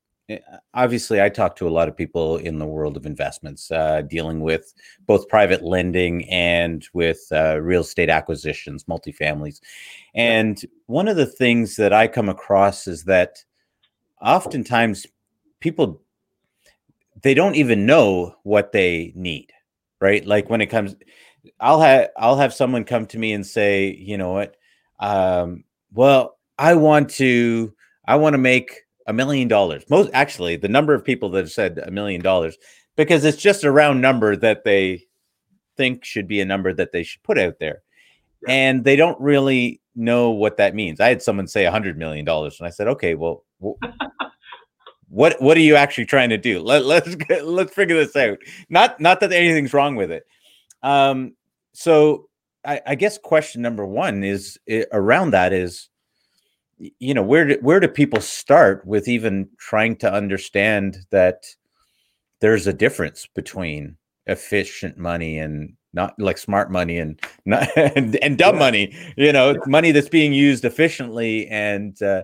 obviously 0.74 1.22
i 1.22 1.30
talk 1.30 1.56
to 1.56 1.68
a 1.68 1.70
lot 1.70 1.88
of 1.88 1.96
people 1.96 2.38
in 2.38 2.60
the 2.60 2.66
world 2.66 2.98
of 2.98 3.06
investments 3.06 3.72
uh, 3.72 4.02
dealing 4.04 4.42
with 4.42 4.74
both 5.06 5.28
private 5.28 5.64
lending 5.64 6.30
and 6.30 6.88
with 6.94 7.22
uh, 7.32 7.60
real 7.62 7.82
estate 7.82 8.10
acquisitions 8.10 8.84
multifamilies. 8.86 9.60
And 10.16 10.62
one 10.88 11.08
of 11.08 11.18
the 11.18 11.26
things 11.26 11.76
that 11.76 11.94
i 11.94 12.08
come 12.08 12.30
across 12.30 12.88
is 12.88 13.04
that 13.06 13.44
oftentimes 14.22 15.08
people 15.60 16.02
they 17.22 17.34
don't 17.34 17.56
even 17.56 17.86
know 17.86 18.36
what 18.44 18.72
they 18.72 19.14
need 19.16 19.52
right? 20.00 20.26
Like 20.26 20.50
when 20.50 20.62
it 20.62 20.68
comes 20.68 20.96
i'll 21.60 21.82
have 21.82 22.10
i'll 22.18 22.38
have 22.38 22.54
someone 22.54 22.84
come 22.84 23.08
to 23.08 23.18
me 23.18 23.34
and 23.34 23.46
say 23.46 23.90
you 23.90 24.18
know 24.18 24.32
what? 24.32 24.56
Um, 25.00 25.64
well 25.94 26.38
i 26.58 26.74
want 26.76 27.10
to 27.10 27.74
i 28.06 28.16
want 28.16 28.34
to 28.34 28.38
make 28.38 28.82
a 29.08 29.14
million 29.14 29.48
dollars. 29.48 29.84
Most 29.90 30.10
actually, 30.14 30.56
the 30.56 30.68
number 30.68 30.94
of 30.94 31.04
people 31.04 31.30
that 31.32 31.40
have 31.40 31.52
said 31.52 31.80
a 31.86 31.92
million 31.92 32.22
dollars 32.22 32.58
because 32.96 33.24
it's 33.24 33.42
just 33.42 33.64
a 33.64 33.72
round 33.72 34.02
number 34.02 34.36
that 34.36 34.64
they 34.64 35.06
think 35.78 36.06
should 36.06 36.28
be 36.28 36.42
a 36.42 36.46
number 36.46 36.74
that 36.74 36.92
they 36.92 37.04
should 37.04 37.24
put 37.24 37.40
out 37.40 37.60
there. 37.60 37.82
And 38.48 38.84
they 38.84 38.96
don't 38.96 39.20
really 39.20 39.82
know 39.96 40.32
what 40.32 40.58
that 40.58 40.76
means. 40.76 41.00
I 41.00 41.10
had 41.10 41.22
someone 41.22 41.48
say 41.48 41.66
a 41.66 41.72
hundred 41.72 41.98
million 41.98 42.26
dollars, 42.26 42.60
and 42.60 42.68
I 42.68 42.72
said, 42.72 42.88
"Okay, 42.88 43.14
well, 43.16 43.44
what 45.10 45.42
what 45.42 45.58
are 45.58 45.62
you 45.62 45.76
actually 45.76 46.06
trying 46.06 46.30
to 46.30 46.38
do? 46.38 46.60
Let, 46.60 46.86
let's 46.86 47.16
get, 47.16 47.46
let's 47.46 47.74
figure 47.74 47.98
this 47.98 48.16
out. 48.16 48.40
Not 48.70 49.00
not 49.00 49.20
that 49.20 49.32
anything's 49.32 49.74
wrong 49.74 49.96
with 49.96 50.12
it. 50.12 50.24
Um, 50.82 51.36
so 51.74 52.30
I, 52.66 52.82
I 52.88 52.96
guess 52.96 53.18
question 53.18 53.62
number 53.62 53.86
one 53.86 54.24
is 54.24 54.60
it, 54.66 54.88
around 54.92 55.32
that 55.32 55.54
is 55.54 55.90
you 57.00 57.14
know 57.14 57.24
where 57.24 57.48
do, 57.48 57.58
where 57.62 57.80
do 57.80 57.88
people 57.88 58.22
start 58.22 58.86
with 58.86 59.08
even 59.08 59.48
trying 59.58 59.96
to 59.98 60.12
understand 60.12 60.98
that 61.12 61.46
there's 62.40 62.68
a 62.68 62.74
difference 62.74 63.28
between 63.36 63.98
efficient 64.28 64.98
money 64.98 65.38
and 65.38 65.74
not 65.94 66.14
like 66.18 66.38
smart 66.38 66.72
money 66.72 66.98
and 66.98 67.20
not 67.46 67.68
and, 67.78 68.16
and 68.18 68.38
dumb 68.38 68.56
yeah. 68.56 68.60
money 68.60 69.14
you 69.18 69.32
know 69.32 69.52
yeah. 69.52 69.58
money 69.68 69.92
that's 69.92 70.10
being 70.10 70.34
used 70.34 70.66
efficiently 70.66 71.48
and 71.48 72.02
uh, 72.02 72.24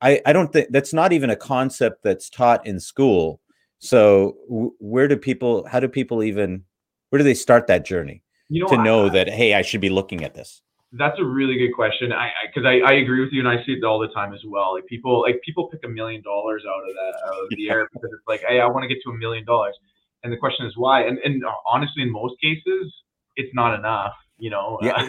i 0.00 0.20
i 0.26 0.32
don't 0.32 0.52
think 0.52 0.68
that's 0.70 0.92
not 0.92 1.12
even 1.12 1.30
a 1.30 1.36
concept 1.36 2.02
that's 2.02 2.30
taught 2.30 2.66
in 2.66 2.80
school 2.80 3.40
so 3.78 4.36
w- 4.48 4.74
where 4.78 5.08
do 5.08 5.16
people 5.16 5.66
how 5.68 5.80
do 5.80 5.88
people 5.88 6.22
even 6.22 6.64
where 7.10 7.18
do 7.18 7.24
they 7.24 7.34
start 7.34 7.66
that 7.66 7.84
journey 7.84 8.22
you 8.48 8.62
know, 8.62 8.68
to 8.68 8.82
know 8.82 9.06
I, 9.06 9.10
that 9.10 9.28
hey 9.28 9.54
i 9.54 9.62
should 9.62 9.80
be 9.80 9.90
looking 9.90 10.24
at 10.24 10.34
this 10.34 10.62
that's 10.92 11.18
a 11.20 11.24
really 11.24 11.56
good 11.56 11.72
question. 11.72 12.12
I 12.12 12.30
because 12.46 12.66
I, 12.66 12.78
I, 12.80 12.90
I, 12.90 12.92
agree 12.94 13.20
with 13.20 13.32
you, 13.32 13.40
and 13.40 13.48
I 13.48 13.64
see 13.64 13.72
it 13.72 13.84
all 13.84 14.00
the 14.00 14.08
time 14.08 14.34
as 14.34 14.40
well. 14.44 14.74
Like 14.74 14.86
people 14.86 15.22
like 15.22 15.40
people 15.42 15.68
pick 15.68 15.80
a 15.84 15.88
million 15.88 16.22
dollars 16.22 16.64
out 16.66 16.82
of 16.82 16.94
that 16.94 17.28
out 17.28 17.42
of 17.44 17.48
the 17.50 17.62
yeah. 17.62 17.72
air 17.72 17.88
because 17.92 18.10
it's 18.12 18.26
like, 18.26 18.42
hey, 18.46 18.60
I 18.60 18.66
want 18.66 18.82
to 18.82 18.88
get 18.88 18.98
to 19.04 19.10
a 19.10 19.14
million 19.16 19.44
dollars, 19.44 19.76
and 20.24 20.32
the 20.32 20.36
question 20.36 20.66
is 20.66 20.72
why. 20.76 21.02
And 21.02 21.18
and 21.18 21.42
honestly, 21.68 22.02
in 22.02 22.10
most 22.10 22.34
cases, 22.40 22.92
it's 23.36 23.54
not 23.54 23.78
enough. 23.78 24.14
You 24.38 24.50
know, 24.50 24.78
yeah, 24.82 25.08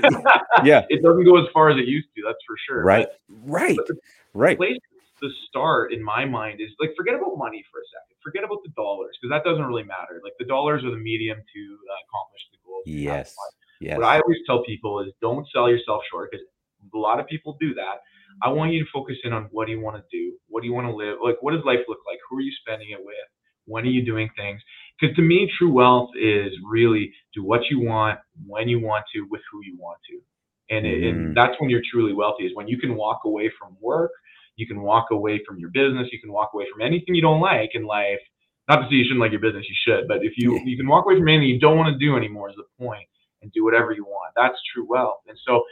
yeah. 0.63 0.85
it 0.89 1.01
doesn't 1.01 1.25
go 1.25 1.37
as 1.37 1.47
far 1.53 1.69
as 1.69 1.77
it 1.77 1.87
used 1.87 2.09
to. 2.15 2.23
That's 2.25 2.43
for 2.45 2.55
sure. 2.67 2.83
Right, 2.83 3.07
but, 3.29 3.51
right, 3.51 3.77
but 3.77 3.97
right. 4.33 4.57
Place 4.57 4.77
to 5.23 5.29
start, 5.47 5.93
in 5.93 6.03
my 6.03 6.25
mind, 6.25 6.61
is 6.61 6.69
like 6.79 6.91
forget 6.97 7.15
about 7.15 7.37
money 7.37 7.63
for 7.71 7.79
a 7.79 7.87
second. 7.89 8.17
Forget 8.21 8.43
about 8.43 8.59
the 8.63 8.71
dollars 8.75 9.17
because 9.19 9.33
that 9.33 9.47
doesn't 9.47 9.65
really 9.65 9.83
matter. 9.83 10.21
Like 10.23 10.33
the 10.37 10.45
dollars 10.45 10.83
are 10.83 10.91
the 10.91 10.97
medium 10.97 11.37
to 11.37 11.61
uh, 11.89 12.05
accomplish 12.05 12.41
the 12.51 12.57
goal. 12.65 12.83
Yes. 12.85 13.33
Yes. 13.81 13.97
What 13.97 14.05
I 14.05 14.19
always 14.19 14.37
tell 14.45 14.63
people 14.63 15.01
is 15.01 15.11
don't 15.21 15.45
sell 15.51 15.67
yourself 15.67 16.03
short 16.09 16.29
because 16.31 16.45
a 16.93 16.97
lot 16.97 17.19
of 17.19 17.25
people 17.27 17.57
do 17.59 17.73
that. 17.73 17.97
I 18.43 18.49
want 18.49 18.71
you 18.71 18.83
to 18.83 18.89
focus 18.93 19.17
in 19.23 19.33
on 19.33 19.49
what 19.51 19.65
do 19.65 19.71
you 19.71 19.81
want 19.81 19.97
to 19.97 20.03
do? 20.11 20.37
What 20.47 20.61
do 20.61 20.67
you 20.67 20.73
want 20.73 20.87
to 20.87 20.95
live? 20.95 21.17
Like, 21.21 21.37
what 21.41 21.53
does 21.53 21.65
life 21.65 21.79
look 21.87 21.99
like? 22.07 22.19
Who 22.29 22.37
are 22.37 22.41
you 22.41 22.51
spending 22.61 22.91
it 22.91 22.99
with? 23.03 23.15
When 23.65 23.83
are 23.83 23.89
you 23.89 24.05
doing 24.05 24.29
things? 24.37 24.61
Because 24.99 25.15
to 25.15 25.21
me, 25.21 25.51
true 25.57 25.71
wealth 25.71 26.11
is 26.19 26.51
really 26.69 27.11
do 27.33 27.43
what 27.43 27.61
you 27.69 27.79
want, 27.81 28.19
when 28.45 28.69
you 28.69 28.79
want 28.79 29.03
to, 29.15 29.27
with 29.29 29.41
who 29.51 29.61
you 29.63 29.77
want 29.77 29.97
to. 30.09 30.75
And, 30.75 30.85
mm. 30.85 31.09
and 31.09 31.37
that's 31.37 31.53
when 31.59 31.69
you're 31.69 31.81
truly 31.91 32.13
wealthy 32.13 32.45
is 32.45 32.55
when 32.55 32.67
you 32.67 32.77
can 32.77 32.95
walk 32.95 33.21
away 33.25 33.51
from 33.59 33.75
work, 33.81 34.11
you 34.57 34.67
can 34.67 34.81
walk 34.81 35.07
away 35.11 35.41
from 35.45 35.57
your 35.57 35.69
business, 35.69 36.07
you 36.11 36.19
can 36.21 36.31
walk 36.31 36.51
away 36.53 36.65
from 36.71 36.81
anything 36.81 37.15
you 37.15 37.21
don't 37.21 37.41
like 37.41 37.71
in 37.73 37.85
life. 37.85 38.19
Not 38.69 38.77
to 38.77 38.83
say 38.83 38.95
you 38.95 39.03
shouldn't 39.03 39.19
like 39.19 39.31
your 39.31 39.41
business, 39.41 39.65
you 39.67 39.75
should, 39.85 40.07
but 40.07 40.23
if 40.23 40.33
you 40.37 40.59
you 40.63 40.77
can 40.77 40.87
walk 40.87 41.05
away 41.05 41.17
from 41.17 41.27
anything 41.27 41.49
you 41.49 41.59
don't 41.59 41.77
want 41.77 41.91
to 41.91 41.99
do 41.99 42.15
anymore 42.15 42.49
is 42.49 42.55
the 42.55 42.83
point 42.83 43.07
and 43.41 43.51
do 43.51 43.63
whatever 43.63 43.91
you 43.91 44.03
want. 44.05 44.33
That's 44.35 44.57
true 44.73 44.85
wealth. 44.87 45.21
And 45.27 45.37
so, 45.45 45.63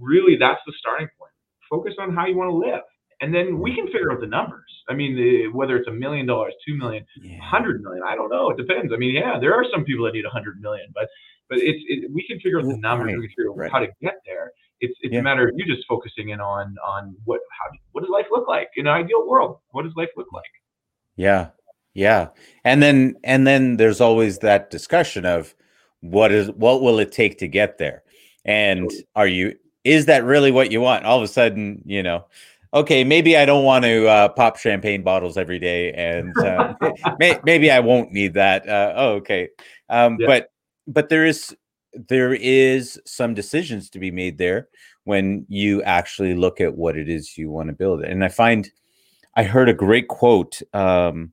really, 0.00 0.36
that's 0.36 0.60
the 0.66 0.72
starting 0.78 1.08
point. 1.18 1.32
Focus 1.70 1.94
on 1.98 2.14
how 2.14 2.26
you 2.26 2.36
want 2.36 2.50
to 2.50 2.56
live. 2.56 2.82
and 3.22 3.34
then 3.34 3.58
we 3.60 3.74
can 3.74 3.86
figure 3.86 4.12
out 4.12 4.20
the 4.20 4.26
numbers. 4.26 4.70
I 4.90 4.94
mean, 4.94 5.16
the, 5.16 5.48
whether 5.48 5.74
it's 5.78 5.88
a 5.88 5.92
million 5.92 6.26
dollars, 6.26 6.52
two 6.66 6.74
million, 6.76 7.04
Yeah. 7.22 7.38
hundred 7.42 7.80
million, 7.82 8.02
I 8.06 8.14
don't 8.14 8.28
know. 8.30 8.50
It 8.50 8.58
depends. 8.58 8.92
I 8.92 8.96
mean, 8.98 9.14
yeah, 9.14 9.38
there 9.40 9.54
are 9.54 9.64
some 9.72 9.84
people 9.84 10.04
that 10.04 10.12
need 10.12 10.26
a 10.26 10.30
hundred 10.30 10.60
million, 10.60 10.88
but 10.94 11.08
but 11.48 11.58
it's 11.58 11.82
it, 11.88 12.10
we 12.12 12.26
can 12.26 12.38
figure 12.40 12.58
out 12.58 12.64
the 12.64 12.70
Right, 12.72 12.80
numbers. 12.80 13.14
We 13.18 13.26
can 13.28 13.34
figure 13.36 13.50
out 13.52 13.56
right. 13.56 13.72
how 13.72 13.78
to 13.78 13.88
get 14.02 14.16
there. 14.26 14.52
It's 14.80 14.94
it's 15.00 15.14
Yeah. 15.14 15.20
a 15.20 15.22
matter 15.22 15.48
of 15.48 15.54
you 15.56 15.64
just 15.64 15.86
focusing 15.88 16.28
in 16.28 16.40
on 16.40 16.76
on 16.86 17.16
what 17.24 17.40
how 17.58 17.70
what 17.92 18.02
does 18.02 18.10
life 18.10 18.26
look 18.30 18.46
like 18.48 18.68
in 18.76 18.86
an 18.86 18.92
ideal 18.92 19.26
world? 19.26 19.60
What 19.70 19.84
does 19.84 19.94
life 19.96 20.10
look 20.16 20.30
like? 20.32 20.44
Yeah. 21.16 21.48
Yeah. 21.94 22.28
And 22.64 22.82
then 22.82 23.14
and 23.24 23.46
then 23.46 23.78
there's 23.78 24.00
always 24.02 24.40
that 24.40 24.70
discussion 24.70 25.24
of 25.24 25.54
what 26.10 26.32
is 26.32 26.50
what 26.52 26.82
will 26.82 26.98
it 26.98 27.12
take 27.12 27.38
to 27.38 27.48
get 27.48 27.78
there? 27.78 28.02
And 28.44 28.90
are 29.14 29.26
you 29.26 29.56
is 29.84 30.06
that 30.06 30.24
really 30.24 30.50
what 30.50 30.72
you 30.72 30.80
want? 30.80 31.04
All 31.04 31.18
of 31.18 31.22
a 31.22 31.28
sudden, 31.28 31.82
you 31.84 32.02
know, 32.02 32.26
okay, 32.74 33.04
maybe 33.04 33.36
I 33.36 33.44
don't 33.44 33.64
want 33.64 33.84
to 33.84 34.06
uh, 34.06 34.28
pop 34.30 34.58
champagne 34.58 35.02
bottles 35.02 35.36
every 35.36 35.58
day 35.58 35.92
and 35.92 36.36
uh, 36.38 36.74
may, 37.18 37.38
maybe 37.44 37.70
I 37.70 37.80
won't 37.80 38.12
need 38.12 38.34
that. 38.34 38.68
Uh, 38.68 38.92
oh, 38.96 39.12
okay. 39.14 39.48
Um, 39.88 40.16
Yeah. 40.20 40.26
but 40.26 40.52
but 40.86 41.08
there 41.08 41.24
is 41.24 41.56
there 42.08 42.34
is 42.34 43.00
some 43.06 43.32
decisions 43.32 43.88
to 43.90 43.98
be 43.98 44.10
made 44.10 44.38
there 44.38 44.68
when 45.04 45.46
you 45.48 45.82
actually 45.84 46.34
look 46.34 46.60
at 46.60 46.76
what 46.76 46.96
it 46.96 47.08
is 47.08 47.38
you 47.38 47.50
want 47.50 47.68
to 47.68 47.74
build. 47.74 48.02
And 48.02 48.24
I 48.24 48.28
find 48.28 48.70
I 49.34 49.44
heard 49.44 49.68
a 49.68 49.74
great 49.74 50.08
quote. 50.08 50.60
Um, 50.74 51.32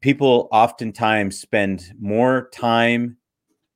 people 0.00 0.48
oftentimes 0.52 1.40
spend 1.40 1.92
more 2.00 2.48
time, 2.52 3.16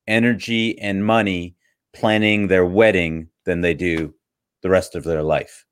energy, 0.07 0.79
and 0.79 1.05
money 1.05 1.57
planning 1.93 2.49
their 2.49 2.65
wedding 2.67 3.29
than 3.45 3.61
they 3.61 3.75
do 3.75 4.15
the 4.63 4.71
rest 4.71 4.95
of 4.95 5.05
their 5.05 5.23
life. 5.23 5.65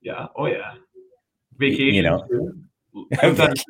Yeah. 0.00 0.26
Oh 0.36 0.46
yeah. 0.46 0.74
Vacation. 1.58 1.94
you 1.94 2.02
know. 2.02 2.26
Sometimes, 3.20 3.64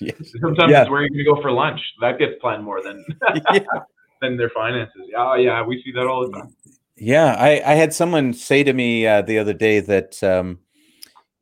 Yes. 0.00 0.16
sometimes 0.40 0.70
Yeah. 0.70 0.82
it's 0.82 0.90
where 0.90 1.02
you're 1.02 1.08
gonna 1.10 1.36
go 1.36 1.40
for 1.40 1.50
lunch. 1.50 1.80
That 2.00 2.18
gets 2.18 2.34
planned 2.40 2.64
more 2.64 2.82
than 2.82 3.04
Yeah. 3.52 3.60
than 4.20 4.36
their 4.36 4.50
finances. 4.50 5.02
Yeah, 5.08 5.30
oh, 5.30 5.34
yeah, 5.34 5.64
we 5.64 5.82
see 5.82 5.92
that 5.92 6.06
all 6.06 6.26
the 6.26 6.32
time. 6.32 6.54
Yeah, 6.96 7.34
I, 7.38 7.62
I 7.64 7.74
had 7.74 7.94
someone 7.94 8.32
say 8.32 8.62
to 8.62 8.72
me 8.72 9.06
uh, 9.06 9.22
the 9.22 9.38
other 9.38 9.52
day 9.54 9.80
that 9.80 10.22
um, 10.22 10.58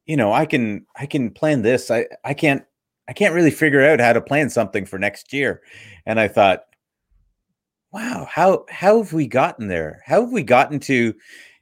you 0.07 0.17
know 0.17 0.33
I 0.33 0.47
can 0.47 0.87
I 0.97 1.07
can 1.07 1.31
plan 1.31 1.63
this. 1.63 1.91
I 1.91 2.07
I 2.25 2.35
can't 2.35 2.65
I 3.09 3.13
can't 3.13 3.35
really 3.35 3.51
figure 3.51 3.83
out 3.83 4.01
how 4.01 4.13
to 4.13 4.21
plan 4.21 4.49
something 4.51 4.87
for 4.87 4.99
next 4.99 5.33
year. 5.33 5.63
And 6.07 6.21
I 6.21 6.29
thought, 6.29 6.65
wow, 7.93 8.27
how 8.31 8.65
how 8.71 9.03
have 9.03 9.13
we 9.13 9.27
gotten 9.27 9.69
there? 9.69 10.03
How 10.07 10.23
have 10.23 10.33
we 10.33 10.43
gotten 10.43 10.79
to 10.81 11.15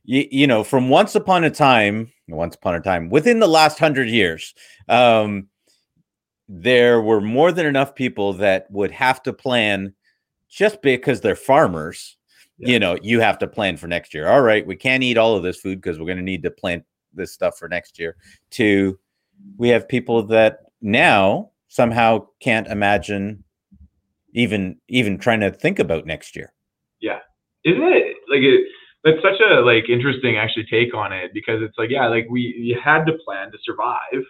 you, 0.04 0.26
you 0.30 0.46
know 0.46 0.64
from 0.64 0.88
once 0.88 1.14
upon 1.14 1.44
a 1.44 1.50
time, 1.50 2.12
once 2.28 2.54
upon 2.54 2.74
a 2.74 2.80
time 2.80 3.10
within 3.10 3.40
the 3.40 3.48
last 3.48 3.78
hundred 3.78 4.08
years, 4.08 4.54
um, 4.88 5.48
there 6.48 7.00
were 7.00 7.20
more 7.20 7.52
than 7.52 7.66
enough 7.66 7.94
people 7.94 8.32
that 8.34 8.70
would 8.70 8.90
have 8.90 9.22
to 9.22 9.32
plan 9.32 9.94
just 10.48 10.82
because 10.82 11.20
they're 11.20 11.36
farmers 11.36 12.16
Yeah. 12.58 12.68
you 12.70 12.78
know, 12.80 12.98
you 13.02 13.20
have 13.20 13.38
to 13.38 13.46
plan 13.48 13.76
for 13.76 13.86
next 13.88 14.12
year. 14.14 14.28
All 14.28 14.42
right, 14.42 14.66
we 14.66 14.76
can't 14.76 15.02
eat 15.02 15.16
all 15.18 15.36
of 15.36 15.42
this 15.42 15.60
food 15.60 15.80
because 15.80 15.98
we're 15.98 16.06
going 16.06 16.18
to 16.18 16.22
need 16.24 16.42
to 16.42 16.50
plant 16.50 16.84
this 17.14 17.32
stuff 17.32 17.58
for 17.58 17.68
next 17.68 17.98
year. 17.98 18.16
To 18.52 18.98
we 19.56 19.68
have 19.70 19.88
people 19.88 20.22
that 20.24 20.60
now 20.82 21.50
somehow 21.68 22.26
can't 22.40 22.66
imagine 22.68 23.44
even 24.34 24.80
even 24.88 25.18
trying 25.18 25.40
to 25.40 25.50
think 25.50 25.78
about 25.78 26.06
next 26.06 26.36
year. 26.36 26.52
Yeah, 27.00 27.18
isn't 27.64 27.82
it 27.82 28.16
like 28.28 28.42
it? 28.42 28.66
That's 29.04 29.22
such 29.22 29.40
a 29.40 29.60
like 29.62 29.88
interesting 29.88 30.36
actually 30.36 30.66
take 30.70 30.94
on 30.94 31.12
it 31.12 31.32
because 31.32 31.62
it's 31.62 31.76
like 31.78 31.90
yeah, 31.90 32.06
like 32.08 32.26
we 32.30 32.40
you 32.58 32.78
had 32.82 33.04
to 33.06 33.14
plan 33.24 33.50
to 33.52 33.58
survive. 33.64 34.24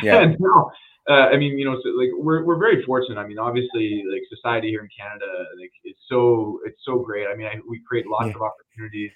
Yeah, 0.00 0.22
and 0.22 0.36
now, 0.40 0.70
uh, 1.08 1.28
I 1.32 1.36
mean, 1.36 1.58
you 1.58 1.64
know, 1.64 1.78
so, 1.82 1.90
like 1.90 2.10
we're 2.14 2.44
we're 2.44 2.58
very 2.58 2.82
fortunate. 2.84 3.18
I 3.20 3.26
mean, 3.26 3.38
obviously, 3.38 4.04
like 4.12 4.22
society 4.28 4.68
here 4.68 4.82
in 4.82 4.88
Canada, 4.98 5.26
like 5.60 5.72
it's 5.84 6.00
so 6.08 6.60
it's 6.66 6.80
so 6.84 6.98
great. 7.00 7.26
I 7.28 7.36
mean, 7.36 7.46
I, 7.46 7.56
we 7.68 7.80
create 7.88 8.06
lots 8.06 8.28
Yeah. 8.28 8.36
of 8.36 8.42
opportunities 8.42 9.12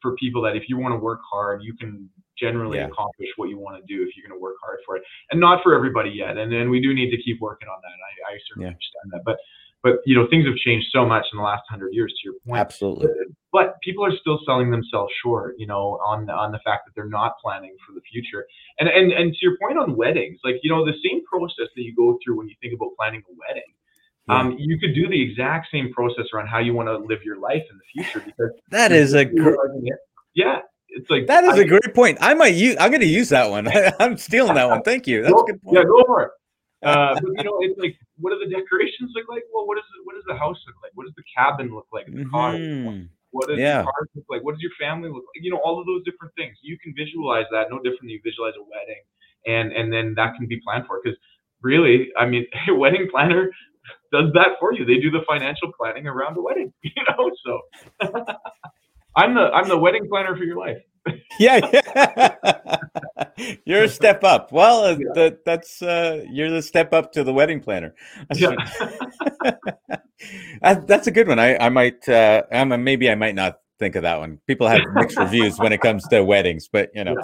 for 0.00 0.14
people 0.16 0.42
that 0.42 0.56
if 0.56 0.64
you 0.68 0.78
want 0.78 0.92
to 0.94 0.98
work 0.98 1.20
hard, 1.30 1.62
you 1.62 1.74
can 1.76 2.08
generally 2.40 2.78
Yeah. 2.78 2.86
accomplish 2.86 3.28
what 3.36 3.48
you 3.48 3.58
want 3.58 3.76
to 3.80 3.84
do 3.92 4.02
if 4.02 4.16
you're 4.16 4.26
going 4.28 4.38
to 4.38 4.42
work 4.42 4.56
hard 4.62 4.78
for 4.86 4.96
it. 4.96 5.02
And 5.30 5.40
not 5.40 5.62
for 5.62 5.74
everybody 5.74 6.10
yet. 6.10 6.36
And 6.38 6.50
then 6.52 6.70
we 6.70 6.80
do 6.80 6.94
need 6.94 7.10
to 7.10 7.22
keep 7.22 7.40
working 7.40 7.68
on 7.68 7.78
that. 7.82 7.88
I, 7.88 8.34
I 8.34 8.38
certainly 8.48 8.66
Yeah. 8.66 8.74
understand 8.74 9.06
that. 9.12 9.22
But 9.24 9.38
but 9.84 9.98
you 10.04 10.16
know, 10.16 10.26
things 10.28 10.44
have 10.44 10.56
changed 10.56 10.88
so 10.92 11.06
much 11.06 11.24
in 11.32 11.36
the 11.38 11.44
last 11.44 11.62
hundred 11.70 11.94
years. 11.94 12.12
To 12.12 12.20
your 12.24 12.34
point, 12.44 12.58
absolutely. 12.60 13.10
but 13.52 13.80
people 13.80 14.04
are 14.04 14.10
still 14.16 14.40
selling 14.44 14.72
themselves 14.72 15.12
short, 15.22 15.54
you 15.56 15.68
know, 15.68 16.00
on 16.04 16.28
on 16.30 16.50
the 16.50 16.58
fact 16.64 16.84
that 16.86 16.92
they're 16.96 17.08
not 17.08 17.34
planning 17.40 17.76
for 17.86 17.92
the 17.92 18.00
future. 18.00 18.44
And 18.80 18.88
and 18.88 19.12
and 19.12 19.32
to 19.32 19.38
your 19.40 19.56
point 19.58 19.78
on 19.78 19.94
weddings, 19.96 20.40
like 20.42 20.56
you 20.64 20.70
know, 20.70 20.84
the 20.84 20.98
same 21.08 21.24
process 21.26 21.68
that 21.76 21.82
you 21.82 21.94
go 21.94 22.18
through 22.24 22.38
when 22.38 22.48
you 22.48 22.56
think 22.60 22.74
about 22.74 22.90
planning 22.98 23.22
a 23.30 23.32
wedding, 23.46 23.70
Yeah. 24.28 24.40
um, 24.40 24.56
you 24.58 24.80
could 24.80 24.94
do 24.96 25.06
the 25.08 25.22
exact 25.22 25.68
same 25.70 25.92
process 25.92 26.26
around 26.34 26.48
how 26.48 26.58
you 26.58 26.74
want 26.74 26.88
to 26.88 26.96
live 26.98 27.22
your 27.22 27.38
life 27.38 27.62
in 27.70 27.78
the 27.78 27.84
future 28.02 28.18
because 28.26 28.50
That 28.70 28.90
is 28.90 29.14
a 29.14 29.24
gr- 29.26 29.54
yeah, 30.34 30.62
it's 30.88 31.08
like 31.10 31.26
that 31.26 31.44
is 31.44 31.54
I- 31.54 31.62
a 31.62 31.64
great 31.66 31.94
point. 31.94 32.18
I 32.20 32.34
might 32.34 32.54
use. 32.54 32.76
I'm 32.80 32.90
going 32.90 33.00
to 33.02 33.06
use 33.06 33.28
that 33.30 33.50
one. 33.50 33.68
I'm 34.00 34.16
stealing 34.16 34.54
that 34.54 34.68
one. 34.68 34.82
Thank 34.82 35.06
you. 35.06 35.22
That's 35.22 35.34
go, 35.34 35.40
a 35.42 35.46
good 35.46 35.62
point. 35.62 35.76
Yeah, 35.76 35.84
go 35.84 36.02
for 36.06 36.22
it. 36.24 36.30
Uh, 36.80 37.14
but 37.14 37.24
you 37.36 37.42
know, 37.42 37.58
it's 37.60 37.76
like, 37.80 37.96
what 38.20 38.30
do 38.30 38.38
the 38.38 38.54
decorations 38.54 39.10
look 39.12 39.24
like? 39.28 39.42
Well, 39.52 39.66
what 39.66 39.74
does 39.74 39.84
it, 39.98 40.06
what 40.06 40.14
does 40.14 40.22
the 40.28 40.36
house 40.36 40.56
look 40.64 40.76
like? 40.80 40.92
What 40.94 41.06
does 41.06 41.14
the 41.16 41.24
cabin 41.36 41.74
look 41.74 41.88
like? 41.92 42.06
The 42.06 42.24
cottage. 42.30 42.60
Mhm. 42.60 43.08
What 43.32 43.48
does 43.48 43.58
Yeah. 43.58 43.78
the 43.78 43.84
cars 43.90 44.08
look 44.14 44.24
like? 44.30 44.44
What 44.44 44.52
does 44.52 44.62
your 44.62 44.70
family 44.78 45.08
look 45.08 45.24
like? 45.26 45.42
You 45.42 45.50
know, 45.50 45.58
all 45.64 45.80
of 45.80 45.86
those 45.86 46.04
different 46.04 46.32
things. 46.36 46.56
You 46.62 46.78
can 46.78 46.94
visualize 46.96 47.46
that 47.50 47.66
no 47.68 47.78
different 47.78 48.02
than 48.02 48.10
you 48.10 48.20
visualize 48.22 48.54
a 48.56 48.62
wedding, 48.62 49.02
and 49.46 49.72
and 49.72 49.92
then 49.92 50.14
that 50.14 50.36
can 50.36 50.46
be 50.46 50.60
planned 50.60 50.86
for. 50.86 51.00
Because 51.02 51.18
really, 51.62 52.10
I 52.16 52.26
mean, 52.26 52.46
a 52.68 52.74
wedding 52.76 53.08
planner 53.10 53.50
does 54.12 54.30
that 54.34 54.50
for 54.60 54.72
you. 54.72 54.84
They 54.84 55.00
do 55.00 55.10
the 55.10 55.22
financial 55.26 55.72
planning 55.76 56.06
around 56.06 56.36
the 56.36 56.42
wedding. 56.42 56.72
You 56.84 57.02
know, 57.10 57.28
so 57.44 57.60
I'm 59.18 59.34
the 59.34 59.50
I'm 59.52 59.68
the 59.68 59.76
wedding 59.76 60.08
planner 60.08 60.36
for 60.36 60.44
your 60.44 60.56
life. 60.56 60.78
yeah, 61.40 61.58
yeah. 61.72 62.76
you're 63.64 63.84
a 63.84 63.88
step 63.88 64.22
up. 64.22 64.52
Well, 64.52 64.84
uh, 64.84 64.90
Yeah. 64.98 65.12
that, 65.14 65.44
that's 65.44 65.82
uh, 65.82 66.24
you're 66.30 66.50
the 66.50 66.62
step 66.62 66.92
up 66.92 67.12
to 67.12 67.24
the 67.24 67.32
wedding 67.32 67.60
planner. 67.60 67.94
That's, 68.28 68.40
Yeah. 68.40 68.54
that's 70.86 71.06
a 71.06 71.10
good 71.10 71.28
one. 71.28 71.38
I, 71.38 71.56
I 71.56 71.68
might, 71.68 72.08
uh, 72.08 72.42
um, 72.52 72.84
maybe 72.84 73.10
I 73.10 73.14
might 73.14 73.34
not 73.34 73.58
think 73.78 73.96
of 73.96 74.02
that 74.02 74.18
one. 74.18 74.38
People 74.46 74.68
have 74.68 74.82
mixed 74.94 75.18
reviews 75.18 75.58
when 75.58 75.72
it 75.72 75.80
comes 75.80 76.06
to 76.08 76.22
weddings, 76.22 76.68
but 76.68 76.90
you 76.94 77.04
know 77.04 77.16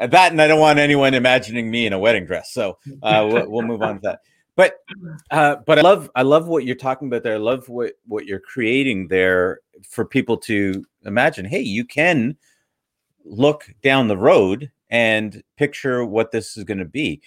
uh, 0.00 0.06
that, 0.06 0.32
and 0.32 0.40
I 0.40 0.46
don't 0.46 0.60
want 0.60 0.78
anyone 0.78 1.14
imagining 1.14 1.70
me 1.70 1.86
in 1.86 1.92
a 1.92 1.98
wedding 1.98 2.26
dress. 2.26 2.52
So 2.52 2.78
uh, 3.02 3.28
we'll, 3.30 3.50
we'll 3.50 3.66
move 3.66 3.82
on 3.82 3.96
to 3.96 4.00
that. 4.02 4.20
But, 4.60 4.74
uh, 5.30 5.56
but 5.66 5.78
I 5.78 5.82
love, 5.82 6.10
I 6.14 6.22
love 6.22 6.46
what 6.46 6.64
you're 6.64 6.76
talking 6.76 7.08
about 7.08 7.22
there. 7.22 7.34
I 7.34 7.38
love 7.38 7.68
what 7.70 7.94
what 8.06 8.26
you're 8.26 8.40
creating 8.40 9.08
there 9.08 9.60
for 9.88 10.04
people 10.04 10.36
to 10.38 10.84
imagine. 11.06 11.46
Hey, 11.46 11.60
you 11.62 11.84
can 11.84 12.36
look 13.24 13.72
down 13.82 14.08
the 14.08 14.18
road 14.18 14.70
and 14.90 15.42
picture 15.56 16.04
what 16.04 16.30
this 16.30 16.56
is 16.58 16.64
going 16.64 16.78
to 16.78 16.84
be. 16.84 17.22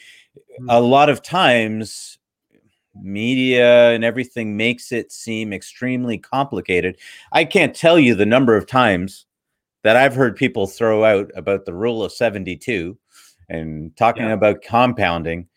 A 0.70 0.80
lot 0.80 1.10
of 1.10 1.24
times, 1.24 2.20
media 2.96 3.92
and 3.92 4.04
everything 4.04 4.56
makes 4.56 4.92
it 4.92 5.12
seem 5.12 5.54
extremely 5.54 6.18
complicated. 6.18 6.98
I 7.32 7.46
can't 7.46 7.76
tell 7.76 7.98
you 7.98 8.14
the 8.14 8.26
number 8.26 8.56
of 8.56 8.68
times 8.68 9.26
that 9.82 9.96
I've 9.96 10.16
heard 10.16 10.36
people 10.36 10.68
throw 10.68 11.04
out 11.04 11.32
about 11.36 11.66
the 11.66 11.74
rule 11.74 12.04
of 12.04 12.12
72 12.12 12.98
and 13.50 13.96
talking 13.98 14.26
Yeah. 14.26 14.34
about 14.34 14.62
compounding 14.62 15.48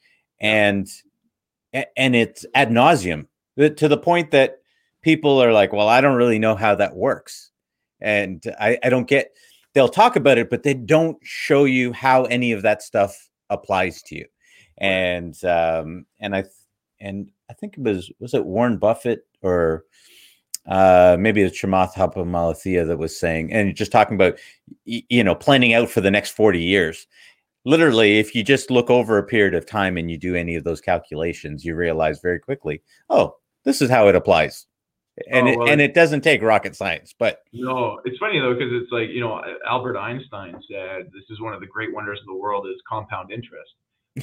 and 0.40 0.88
and 1.96 2.16
it's 2.16 2.46
ad 2.54 2.70
nauseum 2.70 3.26
to 3.56 3.88
the 3.88 3.98
point 3.98 4.30
that 4.30 4.58
people 5.02 5.42
are 5.42 5.52
like, 5.52 5.72
well, 5.72 5.88
I 5.88 6.00
don't 6.00 6.16
really 6.16 6.38
know 6.38 6.54
how 6.54 6.74
that 6.74 6.96
works. 6.96 7.50
And 8.00 8.42
I, 8.60 8.78
I 8.82 8.88
don't 8.88 9.08
get 9.08 9.32
they'll 9.72 9.88
talk 9.88 10.16
about 10.16 10.38
it, 10.38 10.50
but 10.50 10.62
they 10.62 10.74
don't 10.74 11.18
show 11.22 11.64
you 11.64 11.92
how 11.92 12.24
any 12.24 12.52
of 12.52 12.62
that 12.62 12.82
stuff 12.82 13.28
applies 13.50 14.02
to 14.02 14.16
you. 14.16 14.26
And 14.78 15.42
um, 15.44 16.06
and 16.20 16.34
I 16.34 16.44
and 17.00 17.30
I 17.50 17.54
think 17.54 17.74
it 17.74 17.82
was 17.82 18.10
was 18.18 18.34
it 18.34 18.44
Warren 18.44 18.78
Buffett 18.78 19.26
or 19.42 19.84
uh, 20.66 21.16
maybe 21.18 21.42
it's 21.42 21.60
Chamath 21.60 21.94
Hapamalathia 21.94 22.86
that 22.86 22.98
was 22.98 23.18
saying, 23.18 23.52
and 23.52 23.76
just 23.76 23.92
talking 23.92 24.16
about 24.16 24.38
you 24.84 25.22
know 25.22 25.34
planning 25.34 25.74
out 25.74 25.88
for 25.88 26.00
the 26.00 26.10
next 26.10 26.32
forty 26.32 26.62
years. 26.62 27.06
Literally, 27.66 28.20
if 28.20 28.32
you 28.32 28.44
just 28.44 28.70
look 28.70 28.90
over 28.90 29.18
a 29.18 29.24
period 29.24 29.52
of 29.54 29.66
time 29.66 29.96
and 29.96 30.08
you 30.08 30.16
do 30.16 30.36
any 30.36 30.54
of 30.54 30.62
those 30.62 30.80
calculations, 30.80 31.64
you 31.64 31.74
realize 31.74 32.20
very 32.20 32.38
quickly, 32.38 32.80
oh, 33.10 33.34
this 33.64 33.82
is 33.82 33.90
how 33.90 34.06
it 34.06 34.14
applies, 34.14 34.66
and 35.28 35.48
Oh, 35.48 35.64
it, 35.64 35.70
and 35.70 35.80
it 35.80 35.92
doesn't 35.92 36.20
take 36.20 36.42
rocket 36.42 36.76
science. 36.76 37.12
But 37.18 37.40
No, 37.52 38.00
it's 38.04 38.18
funny 38.18 38.38
though 38.38 38.54
because 38.54 38.70
it's 38.72 38.92
like 38.92 39.08
you 39.10 39.20
know 39.20 39.42
Albert 39.66 39.98
Einstein 39.98 40.54
said 40.70 41.06
this 41.12 41.24
is 41.28 41.40
one 41.40 41.54
of 41.54 41.60
the 41.60 41.66
great 41.66 41.92
wonders 41.92 42.20
of 42.20 42.26
the 42.26 42.36
world 42.36 42.68
is 42.68 42.80
compound 42.88 43.32
interest. 43.32 43.74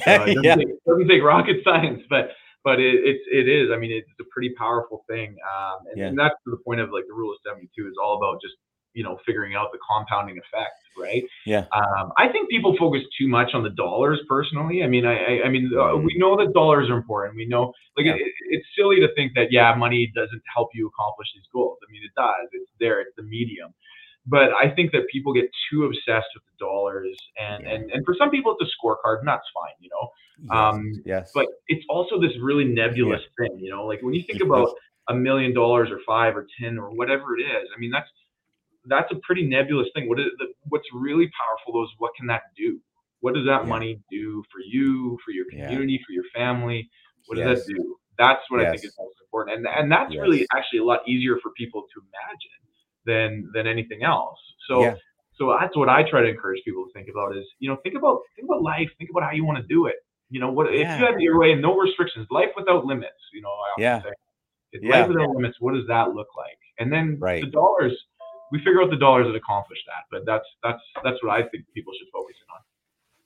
Uh, 0.06 0.24
it 0.26 0.34
doesn't, 0.34 0.42
yeah, 0.42 0.54
take, 0.56 0.68
it 0.68 0.82
doesn't 0.88 1.08
take 1.08 1.22
rocket 1.22 1.58
science, 1.64 2.02
but 2.08 2.30
but 2.64 2.80
it, 2.80 2.94
it's 3.04 3.24
it 3.30 3.46
is. 3.46 3.70
I 3.70 3.76
mean, 3.76 3.92
it's 3.92 4.08
a 4.18 4.24
pretty 4.32 4.54
powerful 4.56 5.04
thing, 5.06 5.36
um, 5.54 5.80
and, 5.90 5.98
Yeah. 5.98 6.06
and 6.06 6.18
that's 6.18 6.34
the 6.46 6.56
point 6.64 6.80
of 6.80 6.90
like 6.90 7.04
the 7.06 7.12
rule 7.12 7.30
of 7.30 7.36
seventy 7.46 7.68
two 7.76 7.86
is 7.86 7.94
all 8.02 8.16
about 8.16 8.40
just 8.40 8.54
you 8.94 9.02
know 9.04 9.18
figuring 9.26 9.54
out 9.54 9.70
the 9.72 9.78
compounding 9.88 10.38
effect, 10.38 10.78
right? 10.98 11.24
Yeah. 11.44 11.66
Um, 11.72 12.12
I 12.16 12.28
think 12.28 12.48
people 12.48 12.76
focus 12.78 13.02
too 13.18 13.28
much 13.28 13.50
on 13.54 13.62
the 13.62 13.70
dollars. 13.70 14.20
Personally, 14.28 14.82
I 14.82 14.86
mean, 14.86 15.04
I 15.04 15.42
I, 15.42 15.48
mean, 15.48 15.70
uh, 15.78 15.96
we 15.96 16.16
know 16.16 16.36
that 16.36 16.52
dollars 16.54 16.88
are 16.88 16.96
important. 16.96 17.36
We 17.36 17.46
know, 17.46 17.72
like, 17.96 18.06
Yeah. 18.06 18.14
it, 18.14 18.32
it's 18.50 18.66
silly 18.76 19.00
to 19.00 19.08
think 19.14 19.32
that 19.34 19.48
yeah, 19.50 19.74
money 19.74 20.10
doesn't 20.14 20.42
help 20.54 20.70
you 20.74 20.86
accomplish 20.88 21.28
these 21.34 21.48
goals. 21.52 21.78
I 21.86 21.92
mean, 21.92 22.02
it 22.04 22.12
does. 22.16 22.48
It's 22.52 22.70
there. 22.80 23.00
It's 23.00 23.14
the 23.16 23.24
medium. 23.24 23.74
But 24.26 24.50
I 24.54 24.70
think 24.74 24.90
that 24.92 25.02
people 25.12 25.34
get 25.34 25.50
too 25.70 25.84
obsessed 25.84 26.30
with 26.34 26.44
the 26.50 26.56
dollars, 26.64 27.14
and 27.38 27.62
Yeah. 27.62 27.70
and 27.72 27.90
and 27.90 28.04
for 28.06 28.14
some 28.18 28.30
people 28.30 28.56
it's 28.58 28.70
a 28.70 28.86
scorecard, 28.86 29.18
and 29.18 29.28
that's 29.28 29.46
fine, 29.52 29.74
you 29.80 29.90
know. 29.90 30.08
Um, 30.56 30.92
yes. 31.04 31.30
But 31.34 31.46
it's 31.68 31.84
also 31.88 32.20
this 32.20 32.32
really 32.40 32.64
nebulous 32.64 33.22
thing, 33.38 33.58
you 33.58 33.70
know. 33.70 33.84
Like 33.86 34.02
when 34.02 34.14
you 34.14 34.22
think 34.22 34.40
about 34.42 34.68
a 35.08 35.14
million 35.14 35.52
dollars 35.52 35.90
or 35.90 36.00
five 36.06 36.36
or 36.36 36.46
ten 36.58 36.78
or 36.78 36.90
whatever 36.90 37.36
it 37.38 37.42
is, 37.42 37.68
I 37.76 37.78
mean 37.78 37.90
that's 37.90 38.08
that's 38.86 39.10
a 39.12 39.16
pretty 39.22 39.46
nebulous 39.46 39.88
thing. 39.94 40.08
What 40.08 40.20
is 40.20 40.26
the, 40.38 40.46
what's 40.68 40.86
really 40.92 41.30
powerful 41.38 41.72
though 41.74 41.84
is 41.84 41.90
what 41.98 42.12
can 42.16 42.26
that 42.28 42.42
do? 42.56 42.80
What 43.20 43.34
does 43.34 43.46
that 43.46 43.62
Yeah. 43.64 43.68
money 43.68 44.00
do 44.10 44.42
for 44.52 44.60
you, 44.60 45.18
for 45.24 45.32
your 45.32 45.46
Yeah. 45.50 45.66
community, 45.68 46.00
for 46.06 46.12
your 46.12 46.24
family? 46.34 46.90
What 47.26 47.36
does 47.36 47.44
that 47.44 47.66
do? 47.66 47.96
That's 48.18 48.42
what 48.50 48.60
I 48.60 48.70
think 48.70 48.84
is 48.84 48.92
most 48.98 49.16
important, 49.22 49.56
and 49.56 49.66
and 49.66 49.90
that's 49.90 50.14
really 50.20 50.46
actually 50.54 50.80
a 50.80 50.84
lot 50.84 51.00
easier 51.08 51.38
for 51.42 51.50
people 51.52 51.82
to 51.82 52.00
imagine 52.10 52.60
than 53.06 53.50
than 53.54 53.66
anything 53.66 54.02
else. 54.04 54.38
So 54.68 54.80
Yeah. 54.82 54.94
so 55.38 55.56
that's 55.58 55.76
what 55.76 55.88
I 55.88 56.02
try 56.08 56.22
to 56.22 56.28
encourage 56.28 56.62
people 56.64 56.84
to 56.86 56.92
think 56.92 57.08
about 57.08 57.36
is 57.36 57.44
you 57.58 57.68
know 57.68 57.76
think 57.82 57.96
about 57.96 58.20
think 58.36 58.46
about 58.48 58.62
life, 58.62 58.88
think 58.98 59.10
about 59.10 59.24
how 59.24 59.32
you 59.32 59.44
want 59.44 59.58
to 59.58 59.66
do 59.66 59.86
it. 59.86 59.96
You 60.30 60.40
know 60.40 60.50
what 60.52 60.72
if 60.72 60.80
Yeah. 60.80 60.98
you 60.98 61.06
had 61.06 61.20
your 61.20 61.38
way 61.38 61.52
and 61.52 61.62
no 61.62 61.76
restrictions, 61.76 62.26
life 62.30 62.50
without 62.56 62.84
limits. 62.84 63.20
You 63.32 63.42
know 63.42 63.48
I 63.50 63.68
often 63.72 63.82
Yeah. 63.82 64.02
say, 64.02 64.12
Yeah. 64.80 65.00
life 65.00 65.08
without 65.08 65.30
limits. 65.30 65.56
What 65.60 65.74
does 65.74 65.86
that 65.88 66.14
look 66.14 66.28
like? 66.36 66.58
And 66.78 66.92
then 66.92 67.18
Right. 67.20 67.42
the 67.42 67.50
dollars, 67.50 67.96
we 68.54 68.60
figure 68.60 68.80
out 68.80 68.88
the 68.90 68.96
dollars 68.96 69.26
that 69.26 69.34
accomplish 69.34 69.80
that. 69.86 70.04
But 70.12 70.24
that's 70.24 70.46
that's 70.62 70.80
that's 71.02 71.20
what 71.24 71.32
I 71.32 71.42
think 71.48 71.64
people 71.74 71.92
should 71.98 72.06
focus 72.12 72.36
on. 72.54 72.60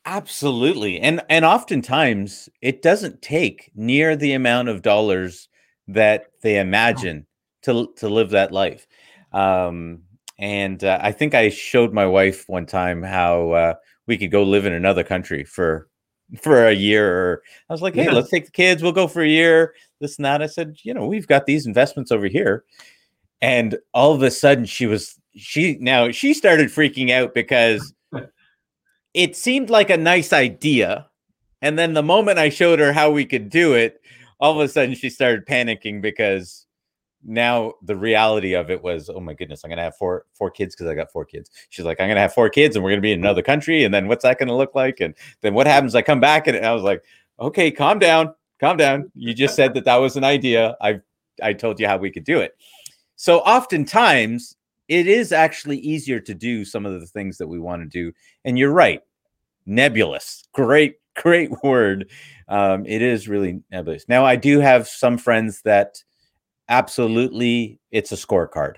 Absolutely. 0.07 0.99
And 1.01 1.21
and 1.29 1.45
oftentimes 1.45 2.49
it 2.63 2.81
doesn't 2.81 3.21
take 3.21 3.71
near 3.75 4.17
the 4.17 4.33
amount 4.33 4.71
of 4.71 4.81
dollars 4.81 5.49
that 5.87 6.29
they 6.41 6.59
imagine 6.59 7.27
to 7.65 7.93
to 7.97 8.09
live 8.09 8.31
that 8.31 8.53
life. 8.53 8.87
Um 9.33 10.05
and 10.39 10.83
uh, 10.83 10.99
I 11.03 11.13
think 11.13 11.35
I 11.35 11.51
showed 11.51 11.93
my 11.93 12.07
wife 12.07 12.49
one 12.49 12.65
time 12.65 13.03
how 13.03 13.51
uh, 13.51 13.75
we 14.07 14.17
could 14.17 14.31
go 14.31 14.45
live 14.45 14.65
in 14.67 14.73
another 14.73 15.05
country 15.05 15.45
for 15.45 15.89
for 16.41 16.67
a 16.69 16.73
year 16.73 17.05
or 17.13 17.43
I 17.69 17.73
was 17.75 17.83
like, 17.83 17.95
"Hey, 17.95 18.05
Yeah. 18.05 18.13
let's 18.13 18.31
take 18.31 18.47
the 18.47 18.51
kids, 18.53 18.83
we'll 18.83 18.93
go 18.93 19.09
for 19.09 19.21
a 19.23 19.29
year." 19.29 19.75
This 20.01 20.17
and 20.17 20.25
that. 20.25 20.41
I 20.41 20.47
said, 20.47 20.77
"You 20.85 20.95
know, 20.95 21.07
we've 21.07 21.27
got 21.27 21.45
these 21.45 21.67
investments 21.67 22.11
over 22.13 22.29
here." 22.29 22.65
And 23.41 23.79
all 23.95 24.15
of 24.15 24.23
a 24.23 24.31
sudden 24.31 24.65
she 24.65 24.87
was 24.87 25.18
she 25.39 25.79
now 25.81 26.11
she 26.11 26.35
started 26.35 26.69
freaking 26.69 27.11
out 27.11 27.35
because 27.35 27.95
it 29.15 29.37
seemed 29.37 29.71
like 29.71 29.91
a 29.91 29.97
nice 29.97 30.33
idea. 30.33 31.07
And 31.63 31.79
then 31.79 31.95
the 31.95 32.03
moment 32.03 32.39
I 32.39 32.51
showed 32.51 32.79
her 32.79 32.93
how 32.93 33.11
we 33.11 33.25
could 33.25 33.51
do 33.51 33.75
it, 33.75 34.01
all 34.41 34.53
of 34.53 34.65
a 34.65 34.69
sudden 34.69 34.95
she 34.95 35.11
started 35.11 35.47
panicking 35.47 36.01
because 36.01 36.67
now 37.25 37.75
the 37.83 37.97
reality 37.97 38.55
of 38.55 38.71
it 38.71 38.83
was, 38.83 39.11
oh 39.11 39.21
my 39.21 39.35
goodness, 39.35 39.65
I'm 39.65 39.71
gonna 39.71 39.83
have 39.83 39.97
four 39.97 40.27
four 40.35 40.51
kids 40.51 40.75
because 40.75 40.91
I 40.91 40.95
got 40.95 41.11
four 41.11 41.25
kids. 41.25 41.51
She's 41.71 41.85
like, 41.85 42.01
I'm 42.01 42.09
gonna 42.09 42.21
have 42.21 42.35
four 42.35 42.49
kids 42.49 42.77
and 42.77 42.85
we're 42.85 42.91
gonna 42.91 43.01
be 43.01 43.13
in 43.13 43.21
another 43.21 43.43
country, 43.43 43.85
and 43.85 43.93
then 43.93 44.09
what's 44.09 44.23
that 44.23 44.39
gonna 44.39 44.57
look 44.57 44.75
like? 44.75 45.01
And 45.01 45.15
then 45.41 45.55
what 45.55 45.67
happens? 45.67 45.95
I 45.95 46.03
come 46.03 46.21
back 46.21 46.47
and 46.47 46.57
I 46.65 46.73
was 46.73 46.83
like, 46.83 47.03
okay, 47.41 47.71
calm 47.71 47.99
down, 47.99 48.35
calm 48.61 48.77
down. 48.77 49.11
You 49.15 49.35
just 49.35 49.57
said 49.57 49.75
that 49.75 49.85
that 49.85 49.97
was 49.97 50.17
an 50.17 50.25
idea. 50.25 50.77
I 50.81 51.01
I 51.43 51.53
told 51.53 51.81
you 51.81 51.87
how 51.87 51.99
we 51.99 52.11
could 52.11 52.25
do 52.25 52.41
it. 52.41 52.57
So 53.17 53.39
oftentimes 53.41 54.57
it 54.89 55.07
is 55.07 55.33
actually 55.33 55.79
easier 55.79 56.19
to 56.21 56.35
do 56.35 56.65
some 56.65 56.87
of 56.87 57.01
the 57.01 57.07
things 57.07 57.39
that 57.39 57.47
we 57.47 57.59
want 57.59 57.83
to 57.83 57.89
do. 57.89 58.13
And 58.45 58.59
you're 58.59 58.73
right, 58.73 59.03
nebulous. 59.67 60.45
Great, 60.53 60.97
great 61.17 61.51
word. 61.63 62.11
Um, 62.49 62.87
it 62.87 63.03
is 63.03 63.29
really 63.29 63.61
nebulous. 63.71 64.09
Now, 64.09 64.25
I 64.25 64.37
do 64.37 64.61
have 64.61 64.89
some 64.89 65.19
friends 65.19 65.63
that 65.63 66.03
absolutely 66.69 67.79
it's 67.91 68.13
a 68.13 68.17
scorecard. 68.17 68.77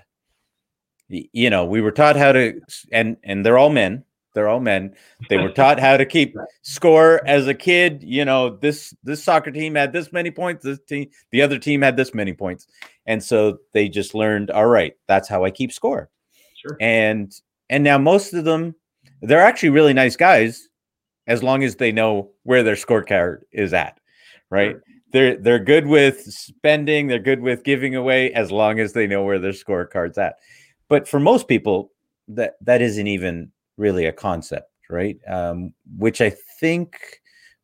You 1.07 1.49
know, 1.49 1.65
we 1.65 1.81
were 1.81 1.91
taught 1.91 2.15
how 2.15 2.31
to, 2.31 2.61
and 2.91 3.17
and 3.23 3.45
they're 3.45 3.57
all 3.57 3.69
men. 3.69 4.05
They're 4.33 4.47
all 4.47 4.59
men. 4.59 4.95
They 5.29 5.37
were 5.37 5.51
taught 5.51 5.79
how 5.79 5.97
to 5.97 6.05
keep 6.05 6.35
score 6.61 7.21
as 7.27 7.47
a 7.47 7.53
kid. 7.53 8.01
You 8.03 8.23
know, 8.25 8.57
this 8.57 8.93
this 9.03 9.23
soccer 9.23 9.51
team 9.51 9.75
had 9.75 9.91
this 9.93 10.11
many 10.13 10.31
points. 10.31 10.63
This 10.63 10.79
team, 10.87 11.09
the 11.31 11.41
other 11.41 11.57
team 11.59 11.81
had 11.81 11.97
this 11.97 12.13
many 12.13 12.33
points, 12.33 12.67
and 13.05 13.21
so 13.23 13.57
they 13.73 13.89
just 13.89 14.13
learned. 14.15 14.51
All 14.51 14.67
right, 14.67 14.93
that's 15.07 15.27
how 15.27 15.43
I 15.43 15.51
keep 15.51 15.71
score 15.71 16.09
Sure. 16.55 16.77
and 16.79 17.33
and 17.69 17.83
now 17.83 17.97
most 17.97 18.33
of 18.33 18.45
them 18.45 18.75
they're 19.23 19.41
actually 19.41 19.69
really 19.69 19.93
nice 19.93 20.15
guys 20.15 20.69
as 21.27 21.41
long 21.41 21.63
as 21.63 21.75
they 21.75 21.91
know 21.91 22.29
where 22.43 22.61
their 22.63 22.75
scorecard 22.75 23.39
is 23.51 23.73
at 23.73 23.99
right 24.51 24.71
Sure. 24.73 24.83
they're 25.11 25.37
they're 25.37 25.59
good 25.59 25.87
with 25.87 26.21
spending 26.21 27.07
they're 27.07 27.17
good 27.19 27.39
with 27.41 27.63
giving 27.63 27.95
away 27.95 28.31
as 28.33 28.51
long 28.51 28.79
as 28.79 28.93
they 28.93 29.07
know 29.07 29.23
where 29.23 29.39
their 29.39 29.53
scorecard's 29.53 30.17
at 30.19 30.35
but 30.87 31.07
for 31.07 31.19
most 31.19 31.47
people 31.47 31.91
that 32.27 32.57
that 32.61 32.81
isn't 32.81 33.07
even 33.07 33.51
really 33.81 34.05
a 34.05 34.13
concept 34.13 34.69
right? 34.89 35.17
Um, 35.27 35.73
which 35.97 36.19
i 36.21 36.29
think 36.59 36.97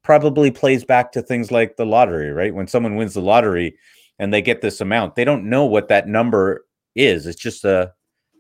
probably 0.04 0.50
plays 0.50 0.86
back 0.86 1.12
to 1.12 1.22
things 1.22 1.52
like 1.52 1.76
the 1.76 1.86
lottery 1.86 2.32
right? 2.32 2.54
When 2.56 2.68
someone 2.68 2.96
wins 2.96 3.14
the 3.14 3.22
lottery 3.22 3.78
and 4.20 4.34
they 4.34 4.42
get 4.42 4.62
this 4.62 4.82
amount 4.82 5.16
they 5.16 5.26
don't 5.26 5.50
know 5.50 5.66
what 5.66 5.90
that 5.90 6.08
number 6.08 6.66
is. 6.96 7.28
It's 7.28 7.40
just 7.42 7.66
a 7.66 7.94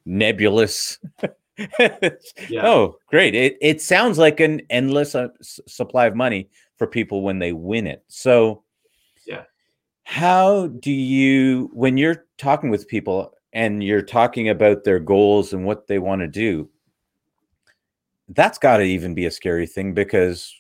nebulous 0.06 0.98
Yeah. 2.50 2.66
oh 2.68 2.98
great. 3.08 3.34
It, 3.36 3.58
it 3.62 3.82
sounds 3.82 4.18
like 4.18 4.40
an 4.40 4.62
endless 4.70 5.16
uh, 5.16 5.30
s- 5.42 5.60
supply 5.68 6.06
of 6.06 6.16
money 6.16 6.50
for 6.78 6.88
people 6.88 7.22
when 7.24 7.40
they 7.40 7.52
win 7.52 7.88
it. 7.88 8.04
So 8.08 8.64
Yeah. 9.26 9.44
how 10.04 10.68
do 10.68 10.92
you 10.92 11.70
when 11.74 11.98
you're 11.98 12.26
talking 12.38 12.70
with 12.70 12.88
people 12.88 13.34
and 13.54 13.84
you're 13.84 14.02
talking 14.04 14.50
about 14.50 14.84
their 14.84 15.00
goals 15.00 15.52
and 15.54 15.66
what 15.66 15.88
they 15.88 16.00
want 16.00 16.22
to 16.22 16.28
do 16.28 16.70
that's 18.30 18.58
got 18.58 18.78
to 18.78 18.84
even 18.84 19.14
be 19.14 19.26
a 19.26 19.32
scary 19.32 19.68
thing 19.68 19.94
because 19.94 20.54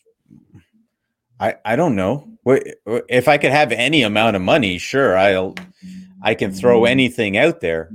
i 1.39 1.55
i 1.65 1.75
don't 1.75 1.95
know 1.95 2.27
if 3.09 3.27
i 3.27 3.37
could 3.37 3.51
have 3.51 3.71
any 3.71 4.03
amount 4.03 4.35
of 4.35 4.41
money 4.41 4.77
sure 4.77 5.17
i'll 5.17 5.55
i 6.21 6.33
can 6.33 6.51
throw 6.51 6.81
mm-hmm. 6.81 6.91
anything 6.91 7.37
out 7.37 7.59
there 7.61 7.91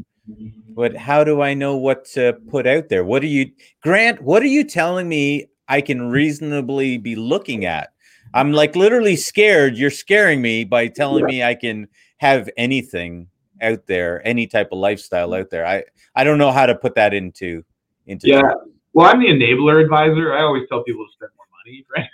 but 0.74 0.96
how 0.96 1.24
do 1.24 1.42
I 1.42 1.54
know 1.54 1.76
what 1.76 2.04
to 2.06 2.34
put 2.48 2.66
out 2.66 2.88
there? 2.88 3.04
What 3.04 3.22
are 3.22 3.26
you, 3.26 3.50
Grant? 3.82 4.22
What 4.22 4.42
are 4.42 4.46
you 4.46 4.64
telling 4.64 5.08
me 5.08 5.46
I 5.68 5.80
can 5.80 6.10
reasonably 6.10 6.98
be 6.98 7.14
looking 7.14 7.64
at? 7.64 7.92
I'm 8.34 8.52
like 8.52 8.74
literally 8.74 9.16
scared. 9.16 9.76
You're 9.76 9.90
scaring 9.90 10.40
me 10.40 10.64
by 10.64 10.88
telling 10.88 11.26
me 11.26 11.42
I 11.42 11.54
can 11.54 11.88
have 12.18 12.48
anything 12.56 13.28
out 13.60 13.86
there, 13.86 14.26
any 14.26 14.46
type 14.46 14.68
of 14.72 14.78
lifestyle 14.78 15.34
out 15.34 15.50
there. 15.50 15.66
I 15.66 15.84
I 16.14 16.24
don't 16.24 16.38
know 16.38 16.52
how 16.52 16.66
to 16.66 16.74
put 16.74 16.94
that 16.94 17.12
into 17.12 17.64
into 18.06 18.28
Yeah. 18.28 18.42
terms. 18.42 18.72
Well, 18.94 19.06
I'm 19.08 19.20
the 19.20 19.28
enabler 19.32 19.82
advisor. 19.82 20.34
I 20.34 20.42
always 20.42 20.68
tell 20.68 20.84
people 20.84 21.06
to 21.06 21.12
spend 21.12 21.32
more 21.36 21.48
money, 21.64 21.86
right? 21.96 22.10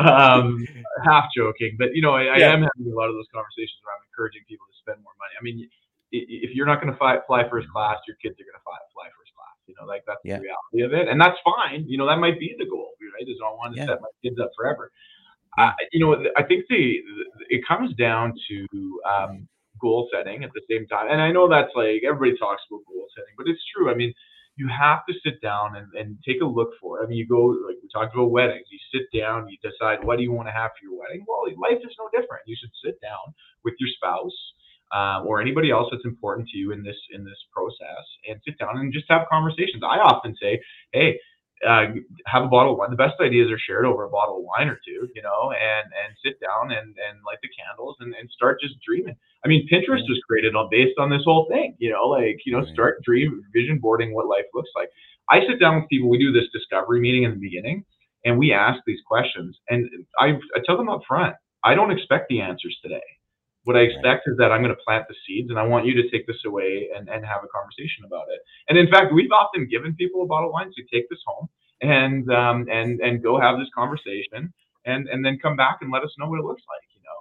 um, 0.00 0.64
half 1.04 1.26
joking, 1.36 1.76
but 1.78 1.94
you 1.94 2.00
know, 2.02 2.14
I, 2.14 2.24
I 2.24 2.38
Yeah. 2.40 2.52
am 2.52 2.62
having 2.64 2.92
a 2.92 2.96
lot 2.96 3.08
of 3.08 3.14
those 3.14 3.28
conversations 3.32 3.78
where 3.84 3.94
I'm 3.94 4.04
encouraging 4.08 4.42
people 4.48 4.66
to 4.66 4.76
spend 4.80 5.02
more 5.04 5.12
money. 5.18 5.34
I 5.38 5.42
mean, 5.42 5.68
if 6.10 6.56
you're 6.56 6.66
not 6.66 6.80
going 6.80 6.92
to 6.92 6.98
fly, 6.98 7.18
fly 7.26 7.44
first 7.48 7.68
class, 7.68 7.98
your 8.08 8.16
kids 8.16 8.40
are 8.40 8.48
going 8.48 8.56
to 8.56 8.64
fly, 8.64 8.78
fly 8.96 9.12
first 9.12 9.32
class. 9.36 9.56
You 9.68 9.74
know, 9.76 9.84
like 9.84 10.04
that's 10.08 10.24
Yeah. 10.24 10.40
the 10.40 10.48
reality 10.48 10.80
of 10.88 10.92
it, 10.96 11.08
and 11.08 11.20
that's 11.20 11.36
fine. 11.44 11.84
You 11.86 11.98
know, 11.98 12.06
that 12.08 12.16
might 12.16 12.40
be 12.40 12.54
the 12.56 12.64
goal, 12.64 12.92
right? 13.12 13.28
Is 13.28 13.36
I 13.36 13.48
don't 13.48 13.58
want 13.58 13.74
to 13.76 13.80
Yeah. 13.80 13.92
set 13.92 14.00
my 14.00 14.08
kids 14.24 14.40
up 14.40 14.50
forever. 14.56 14.90
I, 15.58 15.72
you 15.92 16.00
know, 16.00 16.16
I 16.36 16.42
think 16.44 16.64
the 16.68 17.02
it 17.50 17.66
comes 17.66 17.92
down 17.94 18.32
to 18.48 19.00
um, 19.04 19.48
goal 19.80 20.08
setting 20.12 20.44
at 20.44 20.50
the 20.54 20.62
same 20.70 20.86
time. 20.86 21.08
And 21.10 21.20
I 21.20 21.30
know 21.32 21.48
that's 21.48 21.72
like 21.74 22.02
everybody 22.06 22.36
talks 22.38 22.62
about 22.70 22.86
goal 22.86 23.06
setting, 23.16 23.34
but 23.36 23.48
it's 23.48 23.62
true. 23.74 23.90
I 23.90 23.94
mean, 23.94 24.12
you 24.56 24.68
have 24.68 25.06
to 25.08 25.14
sit 25.24 25.40
down 25.40 25.76
and, 25.76 25.86
and 25.94 26.18
take 26.26 26.42
a 26.42 26.44
look 26.44 26.70
for 26.80 26.98
it. 27.00 27.04
I 27.04 27.08
mean, 27.08 27.18
you 27.18 27.26
go 27.26 27.54
like 27.66 27.78
we 27.82 27.88
talked 27.92 28.14
about 28.14 28.30
weddings. 28.30 28.66
You 28.70 28.78
sit 28.92 29.06
down, 29.16 29.48
you 29.48 29.56
decide 29.62 30.02
what 30.02 30.16
do 30.16 30.22
you 30.22 30.32
want 30.32 30.48
to 30.48 30.52
have 30.52 30.72
for 30.74 30.82
your 30.82 30.98
wedding. 30.98 31.24
Well, 31.26 31.46
life 31.56 31.78
is 31.78 31.94
no 31.98 32.10
different. 32.10 32.42
You 32.46 32.56
should 32.58 32.74
sit 32.84 33.00
down 33.00 33.34
with 33.64 33.74
your 33.78 33.88
spouse 33.94 34.34
um, 34.90 35.26
or 35.26 35.40
anybody 35.40 35.70
else 35.70 35.88
that's 35.90 36.04
important 36.04 36.48
to 36.48 36.58
you 36.58 36.72
in 36.72 36.82
this 36.82 36.98
in 37.12 37.24
this 37.24 37.38
process 37.54 38.04
and 38.28 38.40
sit 38.44 38.58
down 38.58 38.78
and 38.78 38.92
just 38.92 39.06
have 39.08 39.28
conversations. 39.30 39.82
I 39.82 39.98
often 39.98 40.34
say, 40.40 40.60
hey. 40.92 41.18
Uh, 41.66 41.86
have 42.26 42.44
a 42.44 42.48
bottle 42.48 42.72
of 42.72 42.78
wine. 42.78 42.90
The 42.90 42.96
best 42.96 43.14
ideas 43.20 43.50
are 43.50 43.58
shared 43.58 43.84
over 43.84 44.04
a 44.04 44.10
bottle 44.10 44.38
of 44.38 44.44
wine 44.44 44.68
or 44.68 44.78
two, 44.86 45.08
you 45.14 45.22
know, 45.22 45.50
and 45.52 45.86
and 46.04 46.14
sit 46.24 46.38
down 46.40 46.70
and 46.70 46.94
and 47.08 47.18
light 47.26 47.38
the 47.42 47.48
candles 47.50 47.96
and, 48.00 48.14
and 48.14 48.30
start 48.30 48.60
just 48.60 48.74
dreaming. 48.86 49.16
I 49.44 49.48
mean, 49.48 49.66
Pinterest 49.72 50.06
was 50.08 50.20
created 50.28 50.54
on 50.54 50.68
based 50.70 50.98
on 50.98 51.10
this 51.10 51.22
whole 51.24 51.46
thing, 51.50 51.74
you 51.78 51.90
know, 51.90 52.06
like 52.08 52.38
you 52.46 52.52
know, 52.52 52.60
Right. 52.62 52.72
start 52.72 53.02
dream 53.02 53.42
vision 53.52 53.78
boarding 53.80 54.14
what 54.14 54.26
life 54.26 54.46
looks 54.54 54.70
like. 54.76 54.88
I 55.30 55.40
sit 55.46 55.58
down 55.60 55.80
with 55.80 55.88
people. 55.88 56.08
We 56.08 56.18
do 56.18 56.32
this 56.32 56.48
discovery 56.52 57.00
meeting 57.00 57.24
in 57.24 57.32
the 57.32 57.40
beginning, 57.40 57.84
and 58.24 58.38
we 58.38 58.52
ask 58.52 58.80
these 58.86 59.00
questions. 59.06 59.58
And 59.68 59.88
I, 60.20 60.38
I 60.54 60.60
tell 60.64 60.76
them 60.76 60.88
up 60.88 61.02
front, 61.08 61.34
I 61.64 61.74
don't 61.74 61.90
expect 61.90 62.28
the 62.28 62.40
answers 62.40 62.78
today. 62.82 63.02
What 63.68 63.76
I 63.76 63.84
expect 63.84 64.24
is 64.24 64.36
that 64.40 64.50
I'm 64.50 64.64
going 64.64 64.72
to 64.74 64.80
plant 64.80 65.04
the 65.12 65.14
seeds 65.26 65.50
and 65.50 65.58
I 65.58 65.62
want 65.62 65.84
you 65.84 65.92
to 66.00 66.08
take 66.08 66.26
this 66.26 66.40
away 66.46 66.88
and, 66.96 67.04
and 67.12 67.20
have 67.20 67.44
a 67.44 67.52
conversation 67.52 68.08
about 68.08 68.24
it. 68.32 68.40
And 68.72 68.78
in 68.78 68.88
fact, 68.88 69.12
we've 69.12 69.30
often 69.30 69.68
given 69.68 69.92
people 69.94 70.22
a 70.22 70.26
bottle 70.26 70.48
of 70.48 70.54
wine 70.54 70.72
to 70.72 70.82
take 70.88 71.04
this 71.10 71.20
home 71.26 71.52
and 71.82 72.24
um, 72.32 72.64
and 72.72 72.98
and 73.00 73.22
go 73.22 73.38
have 73.38 73.58
this 73.58 73.68
conversation 73.76 74.48
and 74.86 75.06
and 75.12 75.22
then 75.22 75.36
come 75.36 75.54
back 75.54 75.84
and 75.84 75.92
let 75.92 76.02
us 76.02 76.08
know 76.16 76.28
what 76.32 76.40
it 76.40 76.48
looks 76.48 76.64
like, 76.64 76.80
you 76.96 77.02
know, 77.04 77.18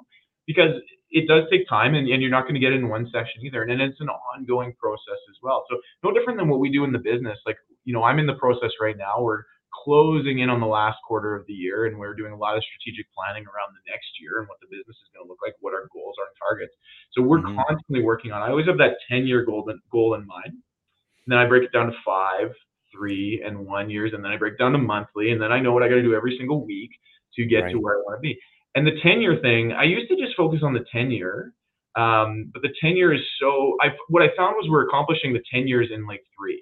because 0.48 0.80
it 1.12 1.28
does 1.28 1.44
take 1.52 1.68
time 1.68 1.96
and, 1.96 2.08
and 2.08 2.22
you're 2.22 2.32
not 2.32 2.44
going 2.44 2.56
to 2.56 2.64
get 2.64 2.72
it 2.72 2.80
in 2.80 2.88
one 2.88 3.06
session 3.12 3.44
either. 3.44 3.64
And 3.64 3.72
then 3.72 3.82
it's 3.82 4.00
an 4.00 4.08
ongoing 4.08 4.72
process 4.80 5.20
as 5.28 5.38
well. 5.44 5.66
So 5.70 5.76
no 6.02 6.14
different 6.16 6.40
than 6.40 6.48
what 6.48 6.60
we 6.60 6.72
do 6.72 6.86
in 6.86 6.94
the 6.94 7.04
business. 7.04 7.38
Like, 7.46 7.58
you 7.84 7.94
know, 7.94 8.04
I'm 8.04 8.20
in 8.20 8.26
the 8.26 8.40
process 8.40 8.72
right 8.80 8.98
now. 8.98 9.20
We're 9.20 9.44
closing 9.84 10.40
in 10.40 10.50
on 10.50 10.60
the 10.60 10.68
last 10.68 10.98
quarter 11.08 11.36
of 11.36 11.46
the 11.48 11.54
year 11.54 11.86
and 11.86 11.98
we're 11.98 12.16
doing 12.16 12.34
a 12.34 12.38
lot 12.38 12.58
of 12.58 12.64
strategic 12.64 13.06
planning 13.14 13.46
around 13.46 13.76
the 13.76 13.84
next 13.92 14.10
year 14.20 14.40
and 14.40 14.48
what 14.48 14.60
the 14.60 14.68
business 14.68 14.98
is 14.98 15.10
going 15.14 15.24
to 15.24 15.30
look 15.30 15.40
like, 15.44 15.54
what 15.60 15.74
our 15.74 15.88
goals 15.94 16.16
are 16.20 16.28
and 16.28 16.38
targets. 16.40 16.74
So 17.14 17.17
we're 17.28 17.40
mm-hmm. 17.40 17.58
constantly 17.68 18.04
working 18.04 18.32
on. 18.32 18.42
I 18.42 18.50
always 18.50 18.68
have 18.68 18.78
that 18.78 18.98
10 19.10 19.28
year 19.28 19.46
goal 19.46 19.72
goal 19.92 20.16
in 20.16 20.26
mind. 20.26 20.54
And 20.54 21.34
then 21.34 21.40
I 21.40 21.46
break 21.46 21.64
it 21.64 21.74
down 21.74 21.88
to 21.88 21.94
five, 22.06 22.52
three, 22.94 23.44
and 23.46 23.66
one 23.66 23.90
years, 23.90 24.14
and 24.14 24.24
then 24.24 24.32
I 24.32 24.38
break 24.38 24.58
down 24.58 24.72
to 24.72 24.78
monthly, 24.78 25.32
and 25.32 25.42
then 25.42 25.52
I 25.52 25.60
know 25.60 25.74
what 25.74 25.84
I 25.84 25.90
got 25.90 25.96
to 25.96 26.02
do 26.02 26.16
every 26.16 26.36
single 26.38 26.66
week 26.66 26.92
to 27.36 27.46
get 27.46 27.64
right. 27.64 27.72
to 27.72 27.80
where 27.80 27.96
I 27.96 28.02
want 28.06 28.18
to 28.18 28.22
be. 28.22 28.40
And 28.76 28.86
the 28.86 29.00
10 29.02 29.22
year 29.22 29.40
thing, 29.42 29.72
I 29.74 29.84
used 29.84 30.10
to 30.10 30.16
just 30.16 30.36
focus 30.38 30.60
on 30.64 30.74
the 30.74 30.86
10 30.92 31.12
year. 31.12 31.54
Um, 31.96 32.52
but 32.54 32.62
the 32.62 32.74
10 32.80 32.96
year 32.96 33.12
is 33.12 33.22
so, 33.42 33.76
I, 33.82 33.88
what 34.10 34.22
I 34.22 34.28
found 34.38 34.56
was 34.56 34.68
we're 34.70 34.88
accomplishing 34.88 35.34
the 35.34 35.42
10 35.52 35.68
years 35.68 35.90
in 35.92 36.06
like 36.06 36.22
three, 36.38 36.62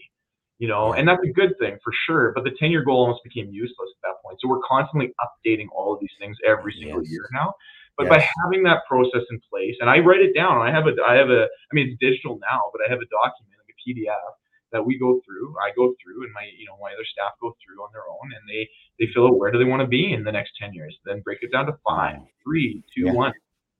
you 0.58 0.67
know, 0.67 0.93
and 0.93 1.06
that's 1.08 1.21
a 1.23 1.32
good 1.32 1.56
thing 1.60 1.78
for 1.84 1.91
sure. 2.06 2.32
But 2.34 2.45
the 2.45 2.56
10 2.58 2.71
year 2.71 2.84
goal 2.84 3.01
almost 3.01 3.21
became 3.23 3.51
useless 3.51 3.89
at 3.97 4.10
that 4.10 4.15
point. 4.23 4.39
So 4.41 4.47
we're 4.47 4.62
constantly 4.65 5.12
updating 5.19 5.67
all 5.75 5.93
of 5.93 5.99
these 5.99 6.15
things 6.19 6.38
every 6.47 6.73
single 6.80 7.04
yes. 7.04 7.12
year 7.12 7.28
now. 7.34 7.54
But 7.97 8.08
yes. 8.08 8.12
by 8.12 8.19
having 8.43 8.63
that 8.63 8.84
process 8.88 9.23
in 9.31 9.39
place, 9.49 9.75
and 9.79 9.89
I 9.89 9.99
write 9.99 10.21
it 10.21 10.36
down, 10.36 10.60
I 10.62 10.71
have 10.71 10.88
a, 10.88 10.93
I 11.08 11.15
have 11.15 11.29
a, 11.29 11.47
I 11.47 11.71
mean, 11.71 11.89
it's 11.89 11.99
digital 11.99 12.39
now, 12.51 12.67
but 12.73 12.81
I 12.86 12.91
have 12.91 12.99
a 12.99 13.08
document, 13.08 13.55
like 13.55 13.71
a 13.71 13.79
PDF 13.88 14.36
that 14.75 14.86
we 14.86 14.99
go 14.99 15.21
through, 15.25 15.55
I 15.63 15.71
go 15.75 15.95
through, 16.03 16.23
and 16.23 16.34
my 16.34 16.43
you 16.58 16.65
know 16.65 16.77
my 16.81 16.91
other 16.91 17.05
staff 17.05 17.31
go 17.41 17.55
through 17.63 17.81
on 17.81 17.89
their 17.93 18.03
own, 18.12 18.34
and 18.36 18.43
they 18.49 18.69
they 18.99 19.12
fill 19.13 19.27
out 19.27 19.38
where 19.38 19.49
do 19.49 19.58
they 19.58 19.63
want 19.63 19.81
to 19.81 19.88
be 19.88 20.13
in 20.13 20.23
the 20.23 20.31
next 20.31 20.51
ten 20.60 20.73
years. 20.73 20.97
Then 21.05 21.21
break 21.21 21.39
it 21.41 21.51
down 21.51 21.65
to 21.67 21.77
five, 21.88 22.19
three, 22.43 22.84
two, 22.93 23.05
yeah. 23.05 23.13
one, 23.13 23.34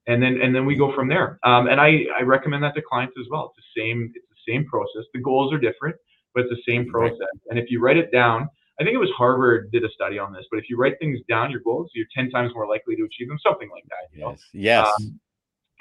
and 0.08 0.24
then 0.24 0.40
and 0.42 0.56
then 0.56 0.66
we 0.66 0.76
go 0.76 0.96
from 0.96 1.10
there. 1.10 1.38
Um, 1.44 1.68
and 1.68 1.82
I 1.82 2.06
I 2.18 2.22
recommend 2.24 2.64
that 2.64 2.76
to 2.76 2.82
clients 2.82 3.16
as 3.20 3.28
well. 3.30 3.52
It's 3.52 3.66
the 3.76 3.82
same 3.82 4.14
it's 4.16 4.26
the 4.30 4.54
same 4.54 4.66
process. 4.66 5.04
The 5.14 5.20
goals 5.20 5.52
are 5.54 5.60
different, 5.60 5.98
but 6.34 6.46
it's 6.46 6.54
the 6.56 6.72
same 6.72 6.90
process. 6.90 7.20
Right. 7.20 7.50
And 7.50 7.60
if 7.60 7.70
you 7.70 7.82
write 7.82 7.98
it 7.98 8.12
down, 8.12 8.48
I 8.80 8.84
think 8.84 8.94
it 8.94 9.00
was 9.00 9.12
Harvard 9.18 9.72
did 9.72 9.84
a 9.86 9.90
study 9.90 10.20
on 10.20 10.34
this. 10.34 10.46
But 10.52 10.58
if 10.58 10.66
you 10.70 10.78
write 10.78 10.96
things 11.00 11.20
down, 11.30 11.52
your 11.52 11.62
goals, 11.62 11.92
you're 11.94 12.08
ten 12.16 12.30
times 12.30 12.52
more 12.54 12.68
likely 12.68 12.96
to 12.96 13.04
achieve 13.04 13.28
them. 13.28 13.38
Something 13.42 13.70
like 13.72 13.84
that. 13.90 14.16
You 14.16 14.22
know? 14.22 14.32
Yes. 14.32 14.42
Yes. 14.54 14.88
Um, 15.00 15.20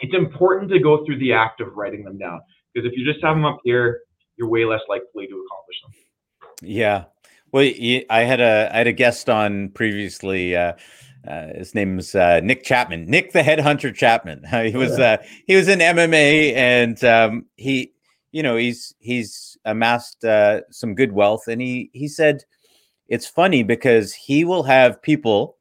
it's 0.00 0.14
important 0.14 0.70
to 0.70 0.80
go 0.80 1.04
through 1.04 1.18
the 1.18 1.32
act 1.32 1.60
of 1.60 1.68
writing 1.74 2.04
them 2.04 2.18
down 2.18 2.40
because 2.72 2.90
if 2.90 2.98
you 2.98 3.04
just 3.04 3.24
have 3.24 3.36
them 3.36 3.44
up 3.44 3.60
here 3.64 4.00
you're 4.36 4.48
way 4.48 4.64
less 4.64 4.80
likely 4.88 5.26
to 5.26 5.34
accomplish 5.34 5.76
them. 5.82 6.68
Yeah. 6.68 7.04
Well, 7.52 7.64
I 8.10 8.20
had 8.20 8.40
a 8.40 8.70
I 8.72 8.78
had 8.78 8.86
a 8.86 8.92
guest 8.92 9.30
on 9.30 9.68
previously. 9.70 10.56
Uh, 10.56 10.72
uh, 11.26 11.54
his 11.54 11.74
name's 11.74 12.14
uh, 12.14 12.40
Nick 12.40 12.64
Chapman, 12.64 13.06
Nick 13.06 13.32
the 13.32 13.40
Headhunter 13.40 13.94
Chapman. 13.94 14.44
he 14.70 14.76
was 14.76 14.98
uh, 14.98 15.18
he 15.46 15.54
was 15.54 15.68
in 15.68 15.78
MMA, 15.78 16.54
and 16.54 17.02
um, 17.04 17.46
he, 17.56 17.92
you 18.32 18.42
know, 18.42 18.56
he's 18.56 18.94
he's 18.98 19.56
amassed 19.64 20.24
uh, 20.24 20.62
some 20.70 20.94
good 20.94 21.12
wealth, 21.12 21.46
and 21.46 21.62
he 21.62 21.90
he 21.92 22.08
said 22.08 22.44
it's 23.08 23.26
funny 23.26 23.62
because 23.62 24.12
he 24.12 24.44
will 24.44 24.62
have 24.62 25.02
people 25.02 25.56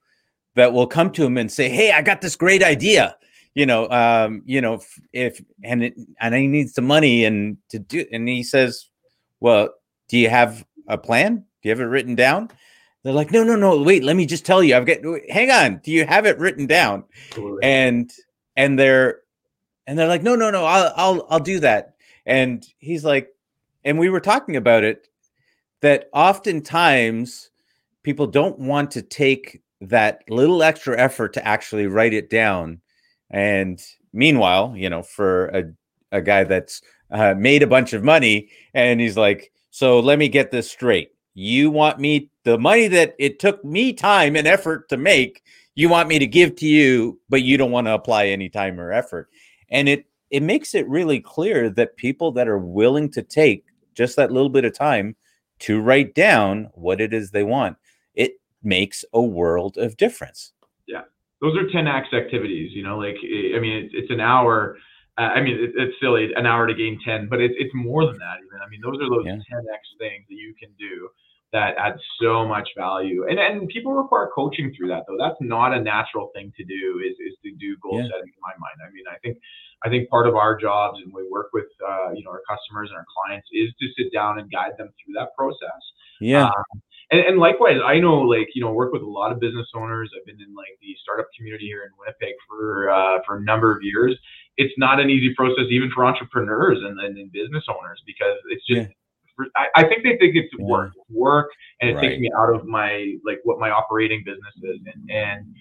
that 0.55 0.73
will 0.73 0.87
come 0.87 1.11
to 1.11 1.25
him 1.25 1.37
and 1.37 1.51
say, 1.51 1.69
"Hey, 1.69 1.91
I 1.91 2.01
got 2.01 2.21
this 2.21 2.35
great 2.35 2.63
idea," 2.63 3.17
you 3.55 3.65
know, 3.65 3.89
um, 3.89 4.43
you 4.45 4.61
know, 4.61 4.81
if 5.11 5.41
and 5.63 5.83
it, 5.83 5.95
and 6.19 6.35
he 6.35 6.47
needs 6.47 6.73
some 6.73 6.85
money 6.85 7.25
and 7.25 7.57
to 7.69 7.79
do, 7.79 8.05
and 8.11 8.27
he 8.27 8.43
says, 8.43 8.89
"Well, 9.39 9.69
do 10.07 10.17
you 10.17 10.29
have 10.29 10.65
a 10.87 10.97
plan? 10.97 11.35
Do 11.35 11.69
you 11.69 11.71
have 11.71 11.81
it 11.81 11.85
written 11.85 12.15
down?" 12.15 12.49
They're 13.03 13.13
like, 13.13 13.31
"No, 13.31 13.43
no, 13.43 13.55
no. 13.55 13.81
Wait, 13.81 14.03
let 14.03 14.15
me 14.15 14.25
just 14.25 14.45
tell 14.45 14.63
you. 14.63 14.75
I've 14.75 14.85
got. 14.85 14.99
Hang 15.29 15.51
on. 15.51 15.81
Do 15.83 15.91
you 15.91 16.05
have 16.05 16.25
it 16.25 16.37
written 16.39 16.67
down?" 16.67 17.03
And 17.61 18.11
and 18.55 18.79
they're 18.79 19.21
and 19.87 19.97
they're 19.97 20.07
like, 20.07 20.23
"No, 20.23 20.35
no, 20.35 20.49
no. 20.49 20.65
I'll 20.65 20.93
I'll 20.95 21.27
I'll 21.29 21.39
do 21.39 21.59
that." 21.59 21.95
And 22.25 22.65
he's 22.79 23.03
like, 23.03 23.33
and 23.83 23.99
we 23.99 24.09
were 24.09 24.21
talking 24.21 24.55
about 24.55 24.83
it 24.83 25.09
that 25.83 26.09
oftentimes 26.13 27.51
people 28.03 28.25
don't 28.25 28.57
want 28.57 28.89
to 28.91 29.01
take 29.01 29.61
that 29.81 30.23
little 30.29 30.63
extra 30.63 30.97
effort 30.97 31.33
to 31.33 31.45
actually 31.45 31.87
write 31.87 32.13
it 32.13 32.29
down 32.29 32.79
and 33.29 33.83
meanwhile, 34.13 34.73
you 34.77 34.89
know, 34.89 35.03
for 35.03 35.47
a, 35.47 35.63
a 36.13 36.21
guy 36.21 36.45
that's 36.45 36.81
uh, 37.11 37.33
made 37.37 37.63
a 37.63 37.67
bunch 37.67 37.91
of 37.91 38.01
money 38.01 38.49
and 38.73 39.01
he's 39.01 39.17
like, 39.17 39.51
so 39.71 39.99
let 39.99 40.19
me 40.19 40.29
get 40.29 40.51
this 40.51 40.71
straight. 40.71 41.09
You 41.33 41.69
want 41.69 41.99
me 41.99 42.29
the 42.43 42.57
money 42.57 42.87
that 42.87 43.15
it 43.19 43.39
took 43.39 43.65
me 43.65 43.91
time 43.91 44.37
and 44.37 44.47
effort 44.47 44.87
to 44.87 44.97
make, 44.97 45.43
you 45.75 45.89
want 45.89 46.07
me 46.07 46.17
to 46.17 46.27
give 46.27 46.55
to 46.57 46.65
you, 46.65 47.19
but 47.27 47.41
you 47.41 47.57
don't 47.57 47.71
want 47.71 47.87
to 47.87 47.93
apply 47.93 48.27
any 48.27 48.47
time 48.47 48.79
or 48.79 48.93
effort. 48.93 49.29
And 49.69 49.89
it 49.89 50.05
it 50.29 50.43
makes 50.43 50.73
it 50.73 50.87
really 50.87 51.19
clear 51.19 51.69
that 51.71 51.97
people 51.97 52.31
that 52.31 52.47
are 52.47 52.57
willing 52.57 53.09
to 53.11 53.21
take 53.21 53.65
just 53.95 54.15
that 54.15 54.31
little 54.31 54.49
bit 54.49 54.65
of 54.65 54.73
time 54.73 55.15
to 55.59 55.79
write 55.79 56.13
down 56.13 56.69
what 56.73 56.99
it 56.99 57.13
is 57.13 57.31
they 57.31 57.43
want, 57.43 57.77
it 58.13 58.33
makes 58.61 59.05
a 59.13 59.21
world 59.21 59.77
of 59.77 59.97
difference. 59.97 60.53
Yeah 60.87 61.03
those 61.43 61.57
are 61.57 61.65
10x 61.65 62.13
activities 62.13 62.71
you 62.73 62.81
know 62.81 62.97
like 62.97 63.17
i 63.21 63.59
mean 63.59 63.83
it's, 63.83 63.93
it's 63.93 64.11
an 64.11 64.21
hour 64.21 64.77
uh, 65.19 65.29
i 65.35 65.41
mean 65.41 65.55
it, 65.59 65.71
it's 65.75 65.93
silly 66.01 66.31
an 66.35 66.45
hour 66.45 66.65
to 66.65 66.73
gain 66.73 66.97
10 67.05 67.27
but 67.29 67.41
it, 67.41 67.51
it's 67.57 67.73
more 67.75 68.05
than 68.05 68.17
that 68.17 68.37
even 68.39 68.59
i 68.65 68.69
mean 68.69 68.79
those 68.81 68.95
are 68.95 69.09
those 69.09 69.25
yeah. 69.25 69.33
10x 69.33 69.83
things 69.99 70.25
that 70.29 70.35
you 70.35 70.55
can 70.57 70.69
do 70.79 71.09
that 71.53 71.75
adds 71.77 72.01
so 72.21 72.45
much 72.45 72.67
value 72.75 73.25
and 73.29 73.39
and 73.39 73.67
people 73.69 73.93
require 73.93 74.29
coaching 74.35 74.73
through 74.75 74.87
that 74.89 75.03
though 75.07 75.17
that's 75.17 75.39
not 75.39 75.73
a 75.73 75.79
natural 75.79 76.29
thing 76.35 76.51
to 76.57 76.63
do 76.65 77.01
is 77.05 77.15
is 77.19 77.37
to 77.43 77.51
do 77.55 77.77
goal 77.81 77.97
yeah. 77.97 78.03
setting 78.03 78.33
in 78.33 78.41
my 78.41 78.53
mind 78.59 78.75
i 78.85 78.91
mean 78.91 79.05
i 79.09 79.17
think 79.19 79.37
i 79.85 79.89
think 79.89 80.09
part 80.09 80.27
of 80.27 80.35
our 80.35 80.57
jobs 80.57 80.99
and 81.03 81.13
we 81.13 81.23
work 81.31 81.47
with 81.53 81.69
uh, 81.87 82.11
you 82.13 82.23
know 82.23 82.31
our 82.31 82.41
customers 82.49 82.89
and 82.89 82.97
our 82.97 83.05
clients 83.07 83.47
is 83.53 83.69
to 83.79 83.87
sit 83.97 84.11
down 84.11 84.39
and 84.39 84.51
guide 84.51 84.73
them 84.77 84.89
through 84.99 85.13
that 85.13 85.29
process 85.37 85.81
yeah 86.19 86.47
um, 86.47 86.81
and, 87.13 87.21
and 87.21 87.37
likewise, 87.37 87.77
I 87.85 87.99
know 87.99 88.21
like 88.21 88.49
you 88.55 88.63
know 88.63 88.73
work 88.73 88.91
with 88.91 89.03
a 89.03 89.09
lot 89.09 89.31
of 89.31 89.39
business 89.39 89.67
owners. 89.75 90.09
I've 90.17 90.25
been 90.25 90.41
in 90.41 90.55
like 90.55 90.73
the 90.81 90.95
startup 91.03 91.27
community 91.37 91.67
here 91.67 91.83
in 91.83 91.91
Winnipeg 91.99 92.33
for 92.49 92.89
uh, 92.89 93.19
for 93.25 93.37
a 93.37 93.41
number 93.41 93.71
of 93.71 93.83
years. 93.83 94.17
It's 94.57 94.73
not 94.77 94.99
an 94.99 95.11
easy 95.11 95.33
process 95.35 95.65
even 95.69 95.91
for 95.93 96.05
entrepreneurs 96.05 96.79
and 96.81 96.97
then 96.97 97.29
business 97.31 97.65
owners 97.69 98.01
because 98.05 98.37
it's 98.49 98.65
just. 98.65 98.81
Yeah. 98.81 98.93
I, 99.55 99.67
I 99.75 99.83
think 99.83 100.03
they 100.03 100.17
think 100.17 100.35
it's 100.35 100.53
work, 100.59 100.89
mm-hmm. 100.89 101.19
work, 101.19 101.49
and 101.81 101.89
it 101.89 101.95
right. 101.95 102.01
takes 102.01 102.19
me 102.19 102.29
out 102.37 102.53
of 102.53 102.65
my 102.65 103.15
like 103.25 103.39
what 103.43 103.59
my 103.59 103.69
operating 103.69 104.23
business 104.25 104.53
is, 104.61 104.79
and, 104.93 105.11
and 105.11 105.55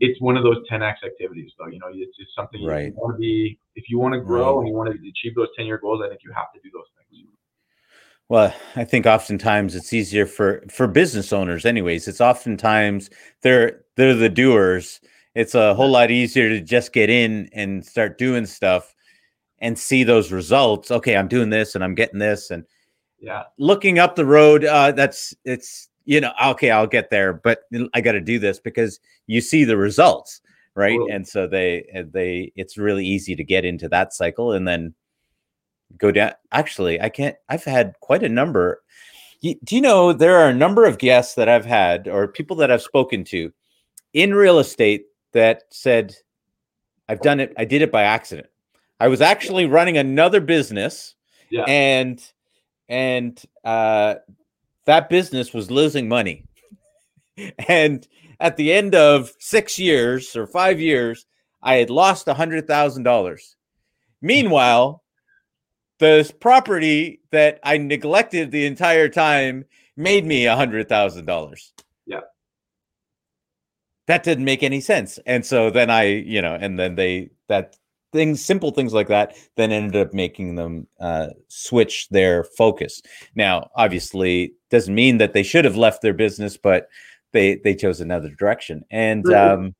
it's 0.00 0.20
one 0.20 0.36
of 0.36 0.42
those 0.42 0.58
10x 0.70 0.96
activities 1.06 1.50
though 1.58 1.68
you 1.68 1.78
know 1.78 1.86
it's 1.90 2.14
just 2.18 2.28
something 2.36 2.62
right. 2.62 2.88
you 2.88 2.92
want 2.96 3.14
to 3.14 3.18
be 3.18 3.58
if 3.76 3.84
you 3.88 3.98
want 3.98 4.12
to 4.12 4.20
grow 4.20 4.56
right. 4.56 4.58
and 4.58 4.68
you 4.68 4.74
want 4.74 4.90
to 4.90 5.08
achieve 5.08 5.34
those 5.34 5.48
10 5.56 5.64
year 5.64 5.78
goals 5.78 6.02
i 6.04 6.08
think 6.10 6.20
you 6.22 6.30
have 6.34 6.52
to 6.52 6.60
do 6.62 6.68
those 6.70 6.84
things 6.94 7.06
well, 8.28 8.52
I 8.74 8.84
think 8.84 9.06
oftentimes 9.06 9.76
it's 9.76 9.92
easier 9.92 10.26
for 10.26 10.64
for 10.68 10.88
business 10.88 11.32
owners 11.32 11.64
anyways. 11.64 12.08
It's 12.08 12.20
oftentimes 12.20 13.08
they're 13.42 13.84
they're 13.94 14.14
the 14.14 14.28
doers. 14.28 15.00
It's 15.34 15.54
a 15.54 15.74
whole 15.74 15.90
lot 15.90 16.10
easier 16.10 16.48
to 16.48 16.60
just 16.60 16.92
get 16.92 17.08
in 17.08 17.48
and 17.52 17.84
start 17.86 18.18
doing 18.18 18.46
stuff 18.46 18.94
and 19.60 19.78
see 19.78 20.02
those 20.02 20.32
results. 20.32 20.90
Okay, 20.90 21.16
I'm 21.16 21.28
doing 21.28 21.50
this 21.50 21.74
and 21.74 21.84
I'm 21.84 21.94
getting 21.94 22.18
this 22.18 22.50
and 22.50 22.64
yeah. 23.18 23.44
Looking 23.58 23.98
up 23.98 24.16
the 24.16 24.26
road 24.26 24.64
uh 24.64 24.92
that's 24.92 25.34
it's 25.44 25.88
you 26.06 26.20
know, 26.20 26.32
okay, 26.42 26.70
I'll 26.70 26.86
get 26.86 27.10
there, 27.10 27.32
but 27.32 27.64
I 27.92 28.00
got 28.00 28.12
to 28.12 28.20
do 28.20 28.38
this 28.38 28.60
because 28.60 29.00
you 29.26 29.40
see 29.40 29.64
the 29.64 29.76
results, 29.76 30.40
right? 30.74 30.92
Totally. 30.92 31.10
And 31.10 31.26
so 31.26 31.46
they 31.46 31.84
they 32.12 32.52
it's 32.56 32.78
really 32.78 33.04
easy 33.04 33.34
to 33.36 33.44
get 33.44 33.64
into 33.64 33.88
that 33.88 34.14
cycle 34.14 34.52
and 34.52 34.66
then 34.66 34.94
go 35.98 36.12
down. 36.12 36.32
Actually, 36.52 37.00
I 37.00 37.08
can't. 37.08 37.36
I've 37.48 37.64
had 37.64 37.94
quite 38.00 38.22
a 38.22 38.28
number. 38.28 38.82
Do 39.42 39.76
you 39.76 39.80
know 39.80 40.12
there 40.12 40.36
are 40.36 40.48
a 40.48 40.54
number 40.54 40.86
of 40.86 40.98
guests 40.98 41.34
that 41.34 41.48
I've 41.48 41.66
had 41.66 42.08
or 42.08 42.26
people 42.26 42.56
that 42.56 42.70
I've 42.70 42.82
spoken 42.82 43.22
to 43.24 43.52
in 44.12 44.32
real 44.32 44.58
estate 44.58 45.06
that 45.32 45.64
said, 45.70 46.14
I've 47.08 47.20
done 47.20 47.38
it. 47.38 47.52
I 47.58 47.64
did 47.64 47.82
it 47.82 47.92
by 47.92 48.02
accident. 48.02 48.48
I 48.98 49.08
was 49.08 49.20
actually 49.20 49.66
running 49.66 49.98
another 49.98 50.40
business, 50.40 51.14
yeah. 51.50 51.64
and 51.64 52.18
and 52.88 53.42
uh, 53.64 54.16
that 54.84 55.08
business 55.08 55.52
was 55.52 55.70
losing 55.70 56.08
money. 56.08 56.44
and 57.68 58.06
at 58.40 58.56
the 58.56 58.72
end 58.72 58.94
of 58.94 59.32
six 59.38 59.78
years 59.78 60.36
or 60.36 60.46
five 60.46 60.80
years, 60.80 61.26
I 61.62 61.76
had 61.76 61.90
lost 61.90 62.28
a 62.28 62.34
hundred 62.34 62.66
thousand 62.66 63.02
dollars. 63.02 63.56
Meanwhile, 64.22 65.02
the 65.98 66.32
property 66.40 67.20
that 67.30 67.60
I 67.62 67.78
neglected 67.78 68.50
the 68.50 68.66
entire 68.66 69.08
time 69.08 69.64
made 69.96 70.24
me 70.24 70.46
a 70.46 70.56
hundred 70.56 70.88
thousand 70.88 71.26
dollars. 71.26 71.72
Yeah. 72.06 72.20
That 74.06 74.22
didn't 74.22 74.44
make 74.44 74.62
any 74.62 74.80
sense. 74.80 75.18
And 75.26 75.44
so 75.44 75.70
then 75.70 75.90
I, 75.90 76.04
you 76.04 76.42
know, 76.42 76.54
and 76.54 76.78
then 76.78 76.94
they 76.94 77.30
that 77.48 77.76
things, 78.16 78.44
simple 78.44 78.72
things 78.72 78.92
like 78.92 79.08
that, 79.08 79.36
then 79.56 79.70
ended 79.70 79.94
up 79.94 80.12
making 80.12 80.56
them 80.56 80.86
uh, 80.98 81.28
switch 81.48 82.08
their 82.08 82.42
focus. 82.42 83.02
Now, 83.34 83.70
obviously, 83.76 84.54
doesn't 84.70 84.94
mean 84.94 85.18
that 85.18 85.32
they 85.32 85.44
should 85.44 85.64
have 85.64 85.76
left 85.76 86.02
their 86.02 86.14
business, 86.14 86.56
but 86.56 86.88
they 87.32 87.56
they 87.62 87.74
chose 87.74 88.00
another 88.00 88.30
direction. 88.30 88.84
And 88.90 89.24
um, 89.32 89.74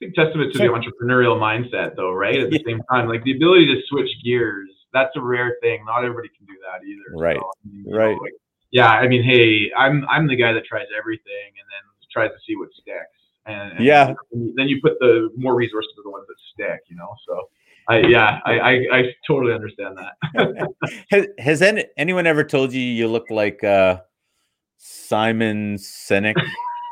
I 0.00 0.06
think 0.06 0.14
testament 0.14 0.52
to 0.52 0.58
the 0.58 0.64
entrepreneurial 0.64 1.38
mindset, 1.38 1.94
though, 1.96 2.12
right? 2.12 2.40
At 2.40 2.50
the 2.50 2.56
yeah. 2.56 2.72
same 2.72 2.80
time, 2.90 3.08
like 3.08 3.22
the 3.24 3.36
ability 3.36 3.66
to 3.66 3.80
switch 3.86 4.10
gears, 4.24 4.70
that's 4.92 5.14
a 5.16 5.20
rare 5.20 5.56
thing. 5.62 5.84
Not 5.84 6.04
everybody 6.04 6.28
can 6.36 6.46
do 6.46 6.54
that 6.66 6.84
either. 6.86 7.16
Right. 7.16 7.36
So, 7.36 7.50
I 7.64 7.68
mean, 7.68 7.94
right. 7.94 8.16
Know, 8.16 8.22
like, 8.22 8.32
yeah. 8.70 8.90
I 8.90 9.06
mean, 9.06 9.22
hey, 9.22 9.70
I'm 9.76 10.04
I'm 10.08 10.26
the 10.26 10.36
guy 10.36 10.52
that 10.52 10.64
tries 10.64 10.86
everything 10.96 11.50
and 11.60 11.66
then 11.70 11.82
tries 12.10 12.30
to 12.30 12.38
see 12.46 12.56
what 12.56 12.70
sticks. 12.72 13.20
And, 13.46 13.72
and 13.72 13.84
yeah, 13.84 14.14
then 14.32 14.68
you 14.68 14.80
put 14.80 14.98
the 15.00 15.30
more 15.36 15.54
resources 15.54 15.92
to 15.96 16.02
the 16.02 16.10
ones 16.10 16.26
that 16.26 16.36
stick. 16.52 16.80
You 16.88 16.96
know, 16.96 17.14
so. 17.28 17.48
I, 17.88 17.98
yeah, 17.98 18.38
I, 18.46 18.58
I, 18.58 18.72
I 18.92 19.02
totally 19.26 19.52
understand 19.52 19.98
that. 19.98 20.68
has, 21.10 21.26
has 21.38 21.62
any, 21.62 21.84
anyone 21.96 22.26
ever 22.26 22.42
told 22.42 22.72
you 22.72 22.80
you 22.80 23.08
look 23.08 23.30
like 23.30 23.62
uh, 23.62 24.00
Simon 24.78 25.76
Sinek? 25.76 26.34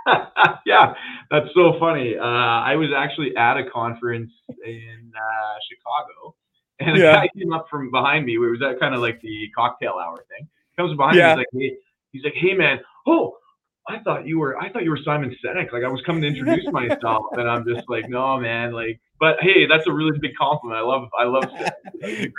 yeah, 0.66 0.94
that's 1.30 1.48
so 1.54 1.78
funny. 1.78 2.16
Uh, 2.18 2.24
I 2.24 2.76
was 2.76 2.90
actually 2.94 3.34
at 3.36 3.56
a 3.56 3.70
conference 3.70 4.30
in 4.64 5.12
uh, 5.16 5.54
Chicago, 5.68 6.34
and 6.80 6.96
a 6.96 7.00
yeah. 7.00 7.12
guy 7.14 7.28
came 7.36 7.52
up 7.52 7.66
from 7.70 7.90
behind 7.90 8.26
me. 8.26 8.34
It 8.34 8.38
was 8.38 8.60
that 8.60 8.78
kind 8.78 8.94
of 8.94 9.00
like 9.00 9.20
the 9.22 9.48
cocktail 9.56 9.94
hour 10.02 10.24
thing. 10.28 10.48
Comes 10.76 10.96
behind 10.96 11.16
yeah. 11.16 11.36
me. 11.36 11.44
He's 11.52 11.60
like, 11.62 11.62
hey, 11.62 11.76
he's 12.12 12.24
like, 12.24 12.34
hey 12.34 12.54
man, 12.54 12.80
oh, 13.06 13.36
I 13.88 13.98
thought 14.00 14.26
you 14.26 14.38
were, 14.38 14.58
I 14.58 14.70
thought 14.70 14.84
you 14.84 14.90
were 14.90 14.98
Simon 15.04 15.34
Sinek. 15.44 15.72
Like 15.72 15.84
I 15.84 15.88
was 15.88 16.00
coming 16.02 16.22
to 16.22 16.28
introduce 16.28 16.70
myself, 16.72 17.24
and 17.32 17.48
I'm 17.48 17.66
just 17.66 17.88
like, 17.88 18.08
no 18.08 18.38
man, 18.38 18.72
like. 18.72 19.00
But 19.18 19.36
hey, 19.40 19.66
that's 19.66 19.86
a 19.86 19.92
really 19.92 20.18
big 20.18 20.32
compliment. 20.36 20.80
I 20.80 20.84
love, 20.84 21.08
I 21.16 21.24
love. 21.24 21.44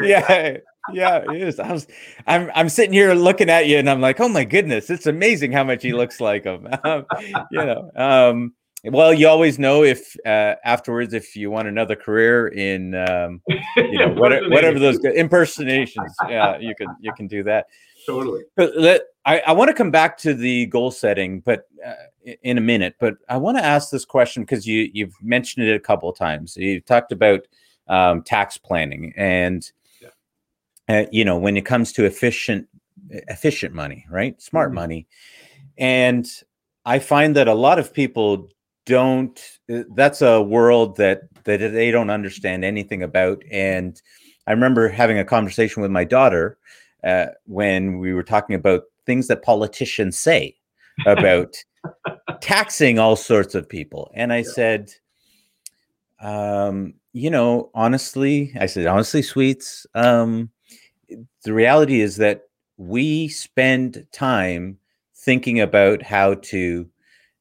yeah, 0.02 0.58
yeah, 0.92 1.18
it 1.32 1.42
is. 1.42 1.58
I 1.58 1.72
was, 1.72 1.88
I'm, 2.28 2.52
I'm 2.54 2.68
sitting 2.68 2.92
here 2.92 3.14
looking 3.14 3.50
at 3.50 3.68
you, 3.68 3.78
and 3.78 3.90
I'm 3.90 4.02
like, 4.02 4.20
oh 4.20 4.28
my 4.28 4.44
goodness, 4.44 4.90
it's 4.90 5.06
amazing 5.06 5.54
how 5.54 5.64
much 5.64 5.82
he 5.84 5.94
looks 5.94 6.20
like 6.20 6.44
him. 6.44 6.68
Um, 6.84 7.06
you 7.52 7.66
know, 7.66 7.90
um, 7.96 8.54
well, 8.86 9.14
you 9.14 9.30
always 9.30 9.58
know 9.58 9.84
if 9.84 10.16
uh, 10.26 10.56
afterwards 10.66 11.14
if 11.14 11.38
you 11.38 11.50
want 11.50 11.70
another 11.70 11.96
career 11.96 12.50
in, 12.50 12.94
um, 12.96 13.42
you 13.78 14.00
know, 14.00 14.10
whatever, 14.18 14.50
whatever 14.50 14.78
those 14.78 15.00
impersonations, 15.06 16.14
yeah, 16.28 16.58
you 16.58 16.76
can 16.76 16.88
you 17.00 17.14
can 17.14 17.28
do 17.28 17.44
that. 17.44 17.68
Totally. 18.06 18.44
But 18.58 18.76
let, 18.76 19.04
I, 19.26 19.40
I 19.48 19.52
want 19.54 19.70
to 19.70 19.74
come 19.74 19.92
back 19.92 20.18
to 20.20 20.34
the 20.34 20.66
goal 20.66 20.92
setting, 20.92 21.40
but 21.40 21.68
uh, 21.86 21.94
in 22.42 22.58
a 22.58 22.62
minute. 22.62 22.96
But 23.00 23.16
I 23.30 23.38
want 23.38 23.58
to 23.58 23.64
ask 23.64 23.90
this 23.90 24.06
question 24.06 24.44
because 24.44 24.68
you 24.68 24.90
you've 24.94 25.16
mentioned 25.22 25.68
it 25.68 25.76
a 25.76 25.80
couple 25.80 26.10
of 26.10 26.18
times. 26.18 26.58
You've 26.58 26.86
talked 26.86 27.12
about 27.12 27.42
um, 27.88 28.24
tax 28.24 28.58
planning 28.58 29.14
and 29.18 29.72
uh, 30.90 31.04
you 31.12 31.26
know 31.26 31.38
when 31.38 31.58
it 31.58 31.66
comes 31.66 31.92
to 31.94 32.06
efficient 32.06 32.68
efficient 33.10 33.74
money 33.74 34.06
right 34.10 34.42
smart 34.42 34.70
mm-hmm. 34.70 34.76
money 34.76 35.08
and 35.78 36.28
i 36.86 37.00
find 37.00 37.36
that 37.36 37.48
a 37.48 37.54
lot 37.54 37.80
of 37.80 37.94
people 37.94 38.50
don't 38.86 39.60
uh, 39.74 39.84
that's 39.96 40.22
a 40.22 40.42
world 40.42 40.98
that 40.98 41.22
that 41.44 41.58
they 41.58 41.92
don't 41.92 42.10
understand 42.10 42.64
anything 42.64 43.04
about 43.04 43.42
and 43.52 44.02
i 44.48 44.52
remember 44.52 44.88
having 44.88 45.20
a 45.20 45.26
conversation 45.26 45.82
with 45.82 45.92
my 45.92 46.04
daughter 46.04 46.58
uh, 47.04 47.28
when 47.46 48.00
we 48.00 48.14
were 48.14 48.24
talking 48.24 48.56
about 48.56 48.84
things 49.06 49.28
that 49.28 49.44
politicians 49.44 50.18
say 50.18 50.56
about 51.06 51.56
taxing 52.42 53.00
all 53.00 53.16
sorts 53.16 53.56
of 53.56 53.68
people 53.68 54.12
and 54.14 54.32
i 54.34 54.38
yeah. 54.38 54.52
said 54.54 54.94
um, 56.22 56.94
you 57.12 57.30
know 57.30 57.70
honestly 57.74 58.54
i 58.60 58.66
said 58.66 58.88
honestly 58.88 59.22
sweets 59.22 59.86
um, 59.96 60.50
the 61.44 61.54
reality 61.54 62.02
is 62.02 62.18
that 62.18 62.44
we 62.78 63.28
spend 63.28 64.06
time 64.12 64.78
thinking 65.16 65.60
about 65.60 66.02
how 66.02 66.34
to 66.36 66.88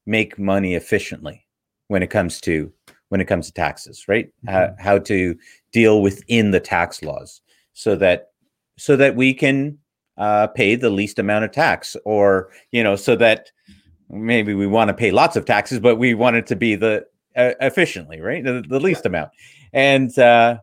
make 0.07 0.39
money 0.39 0.75
efficiently 0.75 1.47
when 1.89 2.03
it 2.03 2.11
comes 2.11 2.41
to 2.41 2.73
when 3.09 3.21
it 3.21 3.27
comes 3.27 3.47
to 3.47 3.53
taxes 3.53 4.07
right 4.09 4.31
mm-hmm. 4.47 4.73
uh, 4.73 4.83
how 4.83 4.99
to 4.99 5.37
deal 5.73 6.03
within 6.03 6.51
the 6.51 6.61
tax 6.61 7.03
laws 7.03 7.41
so 7.73 7.95
that 7.97 8.31
so 8.79 8.97
that 8.97 9.17
we 9.17 9.35
can 9.35 9.79
uh, 10.23 10.47
pay 10.47 10.77
the 10.77 10.91
least 10.91 11.19
amount 11.19 11.45
of 11.45 11.51
tax 11.51 11.97
or 12.05 12.51
you 12.71 12.83
know 12.83 12.95
so 12.95 13.17
that 13.17 13.51
maybe 14.09 14.55
we 14.55 14.67
want 14.67 14.89
to 14.89 14.95
pay 14.95 15.11
lots 15.11 15.37
of 15.37 15.45
taxes 15.45 15.81
but 15.81 15.97
we 15.97 16.15
want 16.15 16.37
it 16.37 16.47
to 16.47 16.55
be 16.55 16.77
the 16.77 17.05
uh, 17.37 17.53
efficiently 17.61 18.21
right? 18.21 18.45
The, 18.45 18.63
the 18.69 18.79
least 18.79 19.05
amount. 19.07 19.31
And 19.73 20.17
uh 20.19 20.59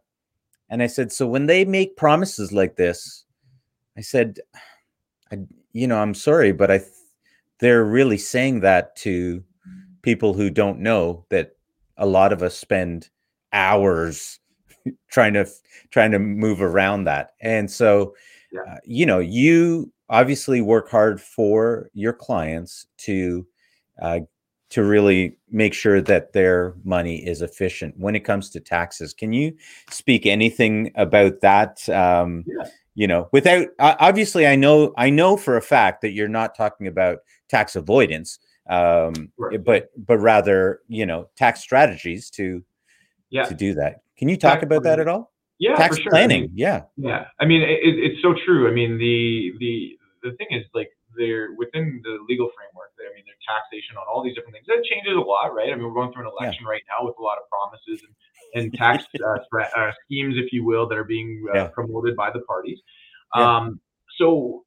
and 0.70 0.84
I 0.84 0.88
said, 0.88 1.12
so 1.12 1.28
when 1.28 1.48
they 1.48 1.66
make 1.66 1.98
promises 1.98 2.52
like 2.54 2.76
this, 2.76 3.26
I 3.98 4.02
said, 4.02 4.40
I, 5.32 5.40
you 5.74 5.88
know, 5.88 5.98
I'm 5.98 6.14
sorry, 6.14 6.52
but 6.52 6.70
I, 6.70 6.78
th- 6.78 6.92
they're 7.60 7.84
really 7.84 8.20
saying 8.20 8.60
that 8.62 8.96
to 8.98 9.44
people 10.04 10.34
who 10.34 10.50
don't 10.50 10.80
know 10.80 11.26
that 11.30 11.54
a 11.98 12.06
lot 12.06 12.32
of 12.32 12.44
us 12.44 12.56
spend 12.56 13.10
hours 13.52 14.40
trying 15.12 15.34
to 15.34 15.48
trying 15.90 16.12
to 16.12 16.20
move 16.20 16.62
around 16.62 17.06
that. 17.06 17.32
And 17.42 17.70
so, 17.70 18.14
yeah. 18.52 18.62
uh, 18.62 18.78
you 18.84 19.06
know, 19.06 19.20
you 19.20 19.92
obviously 20.10 20.62
work 20.62 20.90
hard 20.90 21.22
for 21.22 21.90
your 21.94 22.14
clients 22.14 22.88
to 22.98 23.46
uh, 24.02 24.20
to 24.70 24.84
really 24.84 25.36
make 25.50 25.74
sure 25.74 26.00
that 26.00 26.34
their 26.34 26.76
money 26.84 27.26
is 27.26 27.42
efficient 27.42 27.96
when 27.98 28.16
it 28.16 28.22
comes 28.22 28.50
to 28.52 28.60
taxes. 28.60 29.14
Can 29.14 29.34
you 29.34 29.56
speak 29.90 30.26
anything 30.26 30.92
about 30.96 31.42
that? 31.42 31.88
Um, 31.90 32.44
yeah. 32.48 32.68
You 32.96 33.08
know, 33.08 33.30
without 33.32 33.68
obviously, 33.80 34.46
I 34.46 34.56
know 34.56 34.94
I 34.98 35.10
know 35.10 35.38
for 35.38 35.56
a 35.56 35.62
fact 35.62 36.02
that 36.02 36.12
you're 36.12 36.28
not 36.28 36.56
talking 36.56 36.88
about 36.88 37.20
tax 37.48 37.78
avoidance, 37.78 38.40
um, 38.70 39.32
right. 39.38 39.64
but 39.64 39.90
but 40.06 40.18
rather 40.18 40.82
you 40.90 41.06
know 41.06 41.30
tax 41.38 41.62
strategies 41.62 42.30
to 42.32 42.62
yeah. 43.30 43.46
to 43.46 43.54
do 43.54 43.74
that. 43.76 44.02
Can 44.18 44.28
you 44.28 44.36
talk 44.36 44.56
tax 44.56 44.64
about 44.64 44.84
that 44.84 45.00
at 45.00 45.08
all? 45.08 45.32
Yeah, 45.60 45.76
tax 45.76 45.98
sure. 45.98 46.10
planning. 46.10 46.44
I 46.44 46.48
mean, 46.48 46.52
yeah, 46.56 46.82
yeah. 46.96 47.26
I 47.40 47.46
mean, 47.46 47.62
it, 47.62 47.80
it's 47.84 48.22
so 48.22 48.34
true. 48.46 48.68
I 48.70 48.72
mean, 48.72 48.98
the 48.98 49.54
the 49.60 50.00
the 50.24 50.36
thing 50.38 50.48
is 50.52 50.66
like 50.74 50.90
they're 51.18 51.54
within 51.58 52.02
the 52.04 52.18
legal 52.28 52.50
framework. 52.56 52.90
I 53.00 53.14
mean, 53.16 53.24
their 53.26 53.40
taxation 53.44 53.98
on 53.98 54.04
all 54.10 54.24
these 54.24 54.36
different 54.36 54.56
things. 54.56 54.66
That 54.68 54.84
changes 54.84 55.16
a 55.16 55.20
lot, 55.20 55.54
right? 55.54 55.72
I 55.72 55.76
mean, 55.76 55.84
we're 55.84 55.94
going 55.94 56.14
through 56.14 56.28
an 56.28 56.32
election 56.40 56.64
yeah. 56.64 56.72
right 56.72 56.84
now 56.88 57.06
with 57.06 57.16
a 57.18 57.22
lot 57.22 57.38
of 57.38 57.44
promises 57.50 58.06
and, 58.06 58.64
and 58.64 58.74
tax 58.74 59.06
uh, 59.24 59.60
uh, 59.76 59.92
schemes, 60.06 60.36
if 60.38 60.52
you 60.54 60.64
will, 60.64 60.88
that 60.88 60.98
are 60.98 61.04
being 61.04 61.46
uh, 61.50 61.56
yeah. 61.56 61.68
promoted 61.68 62.16
by 62.16 62.30
the 62.32 62.40
parties. 62.42 62.80
Yeah. 63.36 63.58
Um, 63.58 63.80
so 64.18 64.66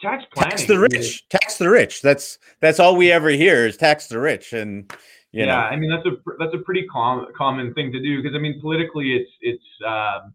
tax 0.00 0.24
planning. 0.32 0.50
Tax 0.50 0.66
the 0.66 0.78
rich. 0.78 1.28
Tax 1.28 1.58
the 1.58 1.70
rich. 1.70 2.02
That's 2.02 2.38
that's 2.60 2.80
all 2.80 2.96
we 2.96 3.12
ever 3.12 3.30
hear 3.30 3.66
is 3.66 3.76
tax 3.76 4.06
the 4.06 4.18
rich, 4.18 4.52
and 4.52 4.92
yeah, 5.32 5.46
know. 5.46 5.52
I 5.56 5.76
mean 5.76 5.90
that's 5.90 6.06
a 6.06 6.16
that's 6.38 6.54
a 6.54 6.58
pretty 6.58 6.86
com- 6.86 7.26
common 7.36 7.72
thing 7.74 7.92
to 7.92 8.00
do 8.00 8.22
because 8.22 8.36
I 8.36 8.38
mean 8.38 8.60
politically 8.60 9.14
it's 9.14 9.30
it's 9.40 9.64
um, 9.86 10.34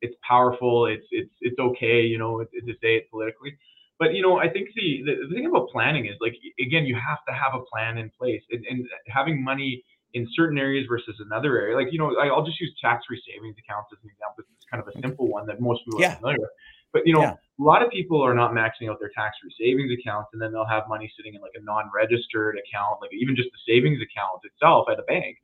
it's 0.00 0.14
powerful. 0.26 0.86
It's 0.86 1.06
it's 1.10 1.32
it's 1.40 1.58
okay, 1.58 2.02
you 2.02 2.18
know, 2.18 2.42
to 2.42 2.72
say 2.80 2.96
it 2.96 3.10
politically. 3.10 3.56
But 3.98 4.14
you 4.14 4.22
know, 4.22 4.38
I 4.38 4.48
think 4.48 4.68
the, 4.76 5.02
the, 5.04 5.28
the 5.28 5.34
thing 5.34 5.46
about 5.46 5.68
planning 5.70 6.06
is 6.06 6.14
like 6.20 6.36
again, 6.60 6.84
you 6.86 6.94
have 6.94 7.18
to 7.26 7.34
have 7.34 7.54
a 7.54 7.64
plan 7.64 7.98
in 7.98 8.10
place, 8.10 8.42
and, 8.50 8.64
and 8.70 8.86
having 9.08 9.42
money 9.42 9.84
in 10.14 10.26
certain 10.34 10.56
areas 10.58 10.86
versus 10.88 11.16
another 11.20 11.58
area. 11.58 11.76
Like 11.76 11.92
you 11.92 11.98
know, 11.98 12.14
I'll 12.16 12.44
just 12.44 12.60
use 12.60 12.72
tax-free 12.80 13.22
savings 13.26 13.56
accounts 13.58 13.90
as 13.92 13.98
an 14.04 14.10
example. 14.10 14.44
It's 14.56 14.66
kind 14.70 14.82
of 14.82 14.88
a 14.88 15.00
simple 15.00 15.26
one 15.28 15.46
that 15.46 15.60
most 15.60 15.84
people 15.84 16.00
yeah. 16.00 16.12
are 16.12 16.16
familiar 16.16 16.40
with. 16.40 16.50
But 16.92 17.02
you 17.06 17.12
know, 17.12 17.22
yeah. 17.22 17.34
a 17.34 17.62
lot 17.62 17.82
of 17.82 17.90
people 17.90 18.22
are 18.22 18.34
not 18.34 18.52
maxing 18.52 18.90
out 18.90 18.98
their 19.00 19.10
tax-free 19.14 19.54
savings 19.58 19.92
accounts, 19.92 20.30
and 20.32 20.40
then 20.40 20.52
they'll 20.52 20.66
have 20.66 20.84
money 20.88 21.10
sitting 21.16 21.34
in 21.34 21.40
like 21.40 21.52
a 21.54 21.62
non-registered 21.62 22.56
account, 22.56 23.00
like 23.00 23.10
even 23.12 23.36
just 23.36 23.48
the 23.52 23.72
savings 23.72 23.98
account 24.00 24.40
itself 24.44 24.86
at 24.90 24.98
a 24.98 25.04
bank. 25.04 25.36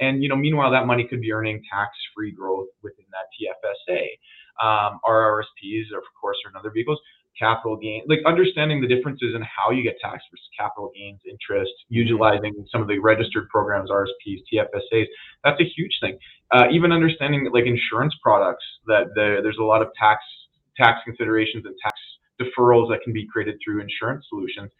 And 0.00 0.22
you 0.22 0.28
know, 0.28 0.36
meanwhile, 0.36 0.70
that 0.70 0.86
money 0.86 1.06
could 1.06 1.20
be 1.20 1.32
earning 1.32 1.62
tax-free 1.70 2.32
growth 2.32 2.68
within 2.82 3.06
that 3.10 3.28
TFSA. 3.34 4.02
Um, 4.62 5.00
RRSPs, 5.08 5.96
of 5.96 6.02
course, 6.20 6.36
are 6.44 6.50
another 6.50 6.70
vehicles 6.70 7.00
capital 7.38 7.76
gain, 7.76 8.02
like 8.08 8.20
understanding 8.26 8.80
the 8.80 8.86
differences 8.86 9.34
in 9.34 9.42
how 9.42 9.70
you 9.70 9.82
get 9.82 9.96
taxed 10.02 10.26
versus 10.30 10.48
capital 10.58 10.90
gains, 10.94 11.20
interest, 11.28 11.72
mm-hmm. 11.84 11.96
utilizing 11.96 12.52
some 12.70 12.82
of 12.82 12.88
the 12.88 12.98
registered 12.98 13.48
programs, 13.48 13.90
RSPs, 13.90 14.42
TFSAs. 14.52 15.06
That's 15.44 15.60
a 15.60 15.64
huge 15.64 15.96
thing. 16.00 16.18
Uh, 16.50 16.64
even 16.70 16.92
understanding 16.92 17.48
like 17.52 17.64
insurance 17.64 18.14
products 18.22 18.64
that 18.86 19.08
the, 19.14 19.40
there's 19.42 19.58
a 19.58 19.64
lot 19.64 19.82
of 19.82 19.88
tax 19.98 20.22
tax 20.76 21.00
considerations 21.04 21.64
and 21.66 21.74
tax 21.82 21.98
deferrals 22.40 22.88
that 22.90 23.02
can 23.02 23.12
be 23.12 23.26
created 23.26 23.56
through 23.62 23.80
insurance 23.80 24.26
solutions. 24.28 24.70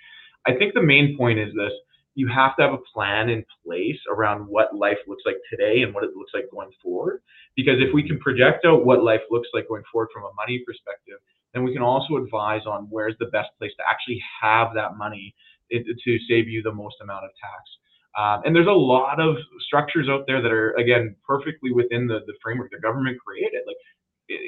I 0.47 0.55
think 0.55 0.75
the 0.75 0.83
main 0.83 1.17
point 1.17 1.39
is 1.39 1.55
this. 1.55 1.73
You 2.15 2.29
have 2.29 2.57
to 2.57 2.63
have 2.63 2.75
a 2.75 2.85
plan 2.93 3.31
in 3.31 3.45
place 3.65 3.99
around 4.11 4.47
what 4.47 4.77
life 4.77 4.99
looks 5.07 5.23
like 5.25 5.37
today 5.49 5.83
and 5.83 5.95
what 5.95 6.05
it 6.05 6.11
looks 6.15 6.33
like 6.35 6.51
going 6.51 6.71
forward. 6.83 7.23
Because 7.57 7.77
if 7.79 7.95
we 7.95 8.07
can 8.07 8.19
project 8.19 8.67
out 8.67 8.85
what 8.85 9.03
life 9.03 9.23
looks 9.31 9.49
like 9.55 9.69
going 9.69 9.83
forward 9.91 10.09
from 10.13 10.25
a 10.25 10.35
money 10.37 10.63
perspective, 10.67 11.19
then 11.55 11.65
we 11.65 11.73
can 11.73 11.83
also 11.83 12.17
advise 12.17 12.63
on 12.67 12.87
where's 12.91 13.15
the 13.19 13.27
best 13.27 13.49
place 13.59 13.73
to 13.79 13.85
actually 13.89 14.23
have 14.43 14.75
that 14.75 14.97
money 14.97 15.35
to 15.71 16.19
save 16.29 16.49
you 16.49 16.63
the 16.63 16.73
most 16.73 16.97
amount 17.03 17.25
of 17.25 17.31
tax. 17.41 17.63
Um, 18.19 18.43
and 18.45 18.55
there's 18.55 18.69
a 18.69 18.71
lot 18.71 19.21
of 19.21 19.37
structures 19.65 20.09
out 20.11 20.25
there 20.27 20.43
that 20.43 20.53
are 20.53 20.73
again 20.73 21.17
perfectly 21.27 21.73
within 21.73 22.07
the 22.07 22.21
the 22.27 22.35
framework 22.43 22.71
the 22.71 22.79
government 22.79 23.17
created. 23.25 23.63
Like 23.67 23.77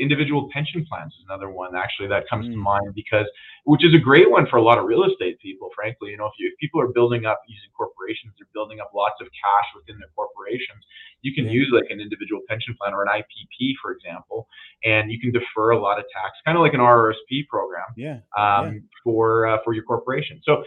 individual 0.00 0.48
pension 0.52 0.84
plans 0.86 1.12
is 1.14 1.24
another 1.28 1.50
one 1.50 1.76
actually 1.76 2.08
that 2.08 2.28
comes 2.28 2.46
mm. 2.46 2.52
to 2.52 2.56
mind 2.56 2.94
because 2.94 3.26
which 3.64 3.84
is 3.84 3.94
a 3.94 3.98
great 3.98 4.30
one 4.30 4.46
for 4.46 4.56
a 4.56 4.62
lot 4.62 4.78
of 4.78 4.84
real 4.84 5.04
estate 5.04 5.38
people 5.40 5.70
frankly 5.74 6.10
you 6.10 6.16
know 6.16 6.26
if, 6.26 6.32
you, 6.38 6.48
if 6.48 6.58
people 6.58 6.80
are 6.80 6.88
building 6.88 7.26
up 7.26 7.40
using 7.48 7.70
corporations 7.76 8.32
they're 8.38 8.50
building 8.52 8.80
up 8.80 8.90
lots 8.94 9.16
of 9.20 9.26
cash 9.32 9.68
within 9.74 9.98
their 9.98 10.10
corporations 10.14 10.84
you 11.22 11.34
can 11.34 11.46
yeah. 11.46 11.52
use 11.52 11.68
like 11.72 11.88
an 11.90 12.00
individual 12.00 12.40
pension 12.48 12.74
plan 12.80 12.92
or 12.92 13.02
an 13.02 13.10
ipp 13.20 13.76
for 13.80 13.92
example 13.92 14.48
and 14.84 15.10
you 15.10 15.20
can 15.20 15.32
defer 15.32 15.70
a 15.70 15.80
lot 15.80 15.98
of 15.98 16.04
tax 16.12 16.36
kind 16.44 16.56
of 16.56 16.62
like 16.62 16.74
an 16.74 16.80
rrsp 16.80 17.46
program 17.48 17.86
yeah, 17.96 18.18
um, 18.36 18.64
yeah. 18.64 18.80
for 19.02 19.46
uh, 19.46 19.58
for 19.64 19.72
your 19.72 19.84
corporation 19.84 20.40
so 20.44 20.64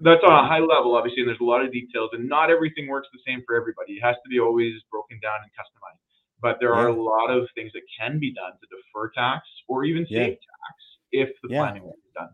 that's 0.00 0.22
on 0.26 0.32
a 0.32 0.46
high 0.46 0.60
level 0.60 0.96
obviously 0.96 1.22
and 1.22 1.28
there's 1.28 1.40
a 1.40 1.44
lot 1.44 1.64
of 1.64 1.72
details 1.72 2.10
and 2.12 2.28
not 2.28 2.50
everything 2.50 2.88
works 2.88 3.08
the 3.12 3.22
same 3.26 3.42
for 3.46 3.54
everybody 3.54 3.94
it 3.94 4.02
has 4.02 4.16
to 4.24 4.28
be 4.28 4.40
always 4.40 4.74
broken 4.90 5.18
down 5.22 5.38
and 5.42 5.50
customized 5.54 6.03
but 6.44 6.58
there 6.60 6.74
yeah. 6.74 6.80
are 6.82 6.88
a 6.88 7.02
lot 7.02 7.30
of 7.30 7.48
things 7.54 7.72
that 7.72 7.80
can 7.98 8.20
be 8.20 8.32
done 8.34 8.52
to 8.52 8.66
defer 8.68 9.10
tax 9.16 9.46
or 9.66 9.82
even 9.84 10.04
save 10.04 10.12
yeah. 10.12 10.26
tax 10.26 10.74
if 11.10 11.30
the 11.42 11.48
yeah. 11.48 11.58
planning 11.58 11.84
is 11.84 11.94
done. 12.14 12.28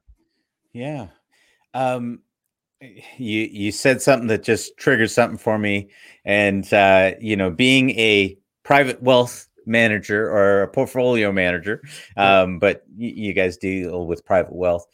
Yeah. 0.73 1.07
Um, 1.75 2.19
you 2.81 3.43
you 3.53 3.71
said 3.71 4.03
something 4.03 4.27
that 4.27 4.43
just 4.43 4.77
triggered 4.77 5.13
something 5.13 5.39
for 5.39 5.59
me, 5.59 5.91
and 6.25 6.71
uh, 6.73 7.13
you 7.21 7.37
know, 7.37 7.51
being 7.51 7.91
a 7.91 8.37
private 8.65 9.01
wealth 9.01 9.49
manager 9.65 10.29
or 10.29 10.63
a 10.63 10.69
portfolio 10.69 11.31
manager, 11.31 11.81
um, 12.17 12.59
but 12.59 12.83
y- 12.89 13.13
you 13.15 13.33
guys 13.33 13.59
deal 13.59 14.07
with 14.07 14.25
private 14.25 14.55
wealth. 14.55 14.87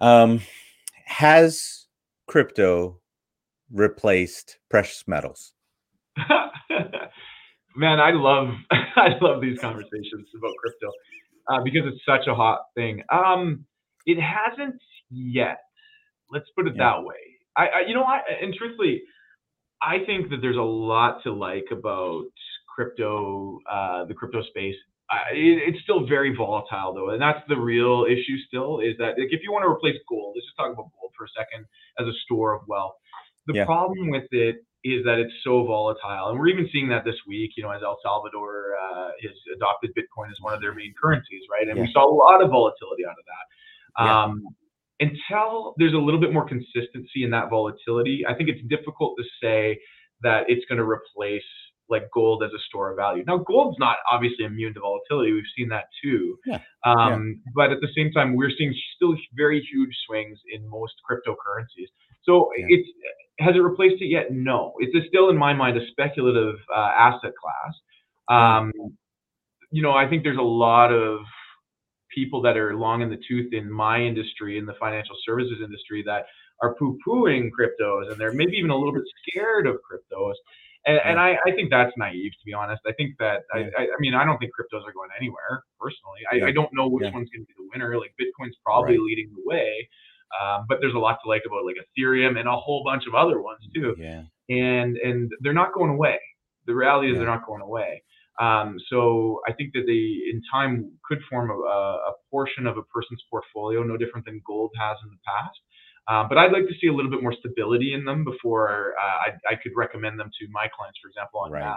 Um, 0.00 0.40
has 1.04 1.86
crypto 2.26 2.98
replaced 3.70 4.58
precious 4.68 5.04
metals? 5.06 5.52
man, 7.76 8.00
I 8.00 8.10
love 8.12 8.48
I 8.70 9.10
love 9.20 9.40
these 9.40 9.58
conversations 9.60 10.28
about 10.36 10.52
crypto 10.58 10.90
uh, 11.48 11.62
because 11.62 11.82
it's 11.86 12.02
such 12.06 12.26
a 12.26 12.34
hot 12.34 12.60
thing. 12.74 13.02
Um, 13.12 13.64
it 14.06 14.18
hasn't 14.20 14.80
yet. 15.10 15.60
Let's 16.30 16.46
put 16.56 16.66
it 16.66 16.74
yeah. 16.76 16.84
that 16.84 17.04
way. 17.04 17.14
I, 17.56 17.62
I, 17.62 17.80
you 17.86 17.94
know, 17.94 18.02
I 18.02 18.20
and 18.42 18.54
truthfully, 18.54 19.02
I 19.82 19.98
think 20.04 20.30
that 20.30 20.38
there's 20.40 20.56
a 20.56 20.60
lot 20.60 21.22
to 21.24 21.32
like 21.32 21.66
about 21.70 22.24
crypto, 22.74 23.58
uh, 23.70 24.04
the 24.04 24.14
crypto 24.14 24.42
space. 24.42 24.76
I, 25.08 25.32
it, 25.32 25.74
it's 25.74 25.82
still 25.84 26.06
very 26.06 26.34
volatile 26.34 26.92
though, 26.94 27.10
and 27.10 27.22
that's 27.22 27.40
the 27.48 27.56
real 27.56 28.06
issue. 28.08 28.36
Still, 28.48 28.80
is 28.80 28.96
that 28.98 29.14
like 29.18 29.30
if 29.30 29.40
you 29.42 29.52
want 29.52 29.62
to 29.62 29.70
replace 29.70 29.96
gold, 30.08 30.34
let's 30.36 30.46
just 30.46 30.56
talk 30.56 30.72
about 30.72 30.90
gold 30.98 31.12
for 31.16 31.24
a 31.24 31.32
second 31.36 31.66
as 32.00 32.06
a 32.06 32.16
store 32.24 32.54
of 32.54 32.62
wealth. 32.66 32.94
The 33.46 33.54
yeah. 33.54 33.64
problem 33.64 34.10
with 34.10 34.26
it 34.32 34.56
is 34.94 35.04
that 35.04 35.18
it's 35.18 35.32
so 35.42 35.64
volatile. 35.64 36.30
And 36.30 36.38
we're 36.38 36.48
even 36.48 36.68
seeing 36.72 36.88
that 36.90 37.04
this 37.04 37.16
week, 37.26 37.52
you 37.56 37.62
know, 37.62 37.70
as 37.70 37.82
El 37.82 37.98
Salvador 38.02 38.76
uh, 38.80 39.08
has 39.22 39.32
adopted 39.54 39.90
Bitcoin 39.96 40.30
as 40.30 40.36
one 40.40 40.54
of 40.54 40.60
their 40.60 40.74
main 40.74 40.94
currencies, 41.00 41.42
right? 41.50 41.68
And 41.68 41.76
yeah. 41.76 41.84
we 41.84 41.90
saw 41.92 42.04
a 42.04 42.14
lot 42.14 42.42
of 42.42 42.50
volatility 42.50 43.04
out 43.04 43.16
of 43.18 43.24
that. 43.26 43.44
Yeah. 44.04 44.22
Um, 44.24 44.46
until 45.00 45.74
there's 45.78 45.94
a 45.94 45.98
little 45.98 46.20
bit 46.20 46.32
more 46.32 46.48
consistency 46.48 47.24
in 47.24 47.30
that 47.30 47.50
volatility, 47.50 48.24
I 48.26 48.34
think 48.34 48.48
it's 48.48 48.62
difficult 48.68 49.16
to 49.18 49.24
say 49.42 49.78
that 50.22 50.44
it's 50.48 50.64
going 50.68 50.78
to 50.78 50.88
replace 50.88 51.42
like 51.88 52.08
gold 52.12 52.42
as 52.42 52.50
a 52.50 52.58
store 52.68 52.90
of 52.90 52.96
value. 52.96 53.22
Now, 53.26 53.38
gold's 53.38 53.78
not 53.78 53.98
obviously 54.10 54.44
immune 54.44 54.74
to 54.74 54.80
volatility. 54.80 55.32
We've 55.32 55.44
seen 55.56 55.68
that 55.68 55.84
too. 56.02 56.38
Yeah. 56.44 56.60
Um, 56.84 57.42
yeah. 57.44 57.52
But 57.54 57.72
at 57.72 57.80
the 57.80 57.88
same 57.94 58.10
time, 58.10 58.34
we're 58.34 58.50
seeing 58.56 58.74
still 58.96 59.14
very 59.36 59.60
huge 59.70 59.94
swings 60.06 60.38
in 60.52 60.68
most 60.68 60.94
cryptocurrencies. 61.08 61.88
So 62.24 62.50
yeah. 62.56 62.66
it's 62.68 62.88
has 63.38 63.54
it 63.54 63.58
replaced 63.58 64.00
it 64.02 64.06
yet? 64.06 64.30
No. 64.30 64.72
It's 64.78 65.06
still, 65.08 65.28
in 65.30 65.36
my 65.36 65.52
mind, 65.52 65.76
a 65.76 65.86
speculative 65.90 66.56
uh, 66.74 66.90
asset 66.96 67.32
class. 67.36 67.74
Um, 68.28 68.72
you 69.70 69.82
know, 69.82 69.92
I 69.92 70.08
think 70.08 70.22
there's 70.22 70.38
a 70.38 70.42
lot 70.42 70.92
of 70.92 71.20
people 72.14 72.40
that 72.42 72.56
are 72.56 72.74
long 72.74 73.02
in 73.02 73.10
the 73.10 73.20
tooth 73.28 73.52
in 73.52 73.70
my 73.70 74.00
industry, 74.00 74.58
in 74.58 74.64
the 74.64 74.74
financial 74.80 75.16
services 75.24 75.58
industry, 75.62 76.02
that 76.06 76.26
are 76.62 76.74
poo-pooing 76.74 77.50
cryptos, 77.50 78.10
and 78.10 78.18
they're 78.18 78.32
maybe 78.32 78.56
even 78.56 78.70
a 78.70 78.76
little 78.76 78.94
bit 78.94 79.02
scared 79.28 79.66
of 79.66 79.76
cryptos. 79.76 80.34
And, 80.86 81.00
and 81.04 81.18
I, 81.18 81.36
I, 81.44 81.50
think 81.50 81.68
that's 81.70 81.92
naive, 81.96 82.30
to 82.30 82.44
be 82.46 82.54
honest. 82.54 82.80
I 82.86 82.92
think 82.92 83.16
that 83.18 83.42
I, 83.52 83.68
I, 83.76 83.98
mean 83.98 84.14
I 84.14 84.24
don't 84.24 84.38
think 84.38 84.52
cryptos 84.54 84.86
are 84.86 84.92
going 84.92 85.10
anywhere 85.18 85.64
personally. 85.80 86.22
I, 86.30 86.48
I 86.48 86.52
don't 86.52 86.72
know 86.72 86.88
which 86.88 87.04
yeah. 87.04 87.12
one's 87.12 87.28
going 87.30 87.44
to 87.44 87.46
be 87.46 87.54
the 87.58 87.68
winner. 87.74 87.98
Like 87.98 88.14
Bitcoin's 88.20 88.56
probably 88.64 88.96
right. 88.96 89.04
leading 89.04 89.30
the 89.34 89.42
way, 89.44 89.88
um, 90.40 90.66
but 90.68 90.78
there's 90.80 90.94
a 90.94 90.98
lot 90.98 91.18
to 91.22 91.28
like 91.28 91.42
about 91.46 91.64
like 91.64 91.76
Ethereum 91.76 92.38
and 92.38 92.48
a 92.48 92.56
whole 92.56 92.82
bunch 92.84 93.04
of 93.06 93.14
other 93.14 93.40
ones 93.40 93.60
too. 93.74 93.94
Yeah. 93.98 94.22
And 94.48 94.96
and 94.96 95.30
they're 95.40 95.52
not 95.52 95.72
going 95.74 95.90
away. 95.90 96.18
The 96.66 96.74
reality 96.74 97.08
is 97.08 97.14
yeah. 97.14 97.20
they're 97.20 97.34
not 97.34 97.46
going 97.46 97.62
away. 97.62 98.02
Um, 98.38 98.76
so 98.90 99.40
I 99.48 99.52
think 99.52 99.72
that 99.72 99.84
they 99.86 100.30
in 100.30 100.42
time 100.52 100.92
could 101.08 101.20
form 101.30 101.50
a, 101.50 101.54
a, 101.54 102.12
portion 102.30 102.66
of 102.66 102.76
a 102.76 102.82
person's 102.82 103.22
portfolio, 103.30 103.82
no 103.82 103.96
different 103.96 104.26
than 104.26 104.42
gold 104.46 104.72
has 104.78 104.98
in 105.02 105.08
the 105.08 105.16
past. 105.24 105.58
Um, 106.08 106.28
but 106.28 106.36
I'd 106.36 106.52
like 106.52 106.68
to 106.68 106.74
see 106.78 106.88
a 106.88 106.92
little 106.92 107.10
bit 107.10 107.22
more 107.22 107.32
stability 107.32 107.94
in 107.94 108.04
them 108.04 108.24
before 108.24 108.92
uh, 109.00 109.30
I, 109.30 109.54
I, 109.54 109.56
could 109.56 109.72
recommend 109.74 110.20
them 110.20 110.30
to 110.38 110.46
my 110.52 110.68
clients, 110.76 110.98
for 111.02 111.08
example, 111.08 111.40
on 111.40 111.50
right. 111.50 111.76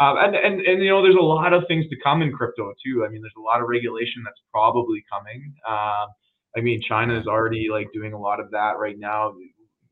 Um, 0.00 0.16
and, 0.16 0.34
and, 0.34 0.60
and, 0.62 0.82
you 0.82 0.88
know, 0.88 1.02
there's 1.02 1.20
a 1.20 1.22
lot 1.22 1.52
of 1.52 1.64
things 1.68 1.84
to 1.90 1.96
come 2.02 2.22
in 2.22 2.32
crypto 2.32 2.72
too. 2.82 3.04
I 3.04 3.10
mean, 3.10 3.20
there's 3.20 3.36
a 3.36 3.42
lot 3.42 3.60
of 3.60 3.68
regulation 3.68 4.22
that's 4.24 4.40
probably 4.50 5.04
coming. 5.12 5.54
Um, 5.68 6.08
I 6.56 6.60
mean, 6.60 6.82
China 6.86 7.18
is 7.18 7.26
already 7.26 7.68
like 7.70 7.88
doing 7.92 8.12
a 8.12 8.18
lot 8.18 8.40
of 8.40 8.50
that 8.50 8.78
right 8.78 8.98
now. 8.98 9.34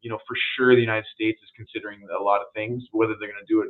You 0.02 0.10
know, 0.10 0.18
for 0.26 0.36
sure, 0.56 0.74
the 0.74 0.80
United 0.80 1.06
States 1.14 1.38
is 1.42 1.50
considering 1.56 2.00
a 2.18 2.22
lot 2.22 2.40
of 2.40 2.46
things. 2.54 2.84
Whether 2.92 3.14
they're 3.18 3.28
going 3.28 3.44
to 3.46 3.52
do 3.52 3.62
it 3.62 3.68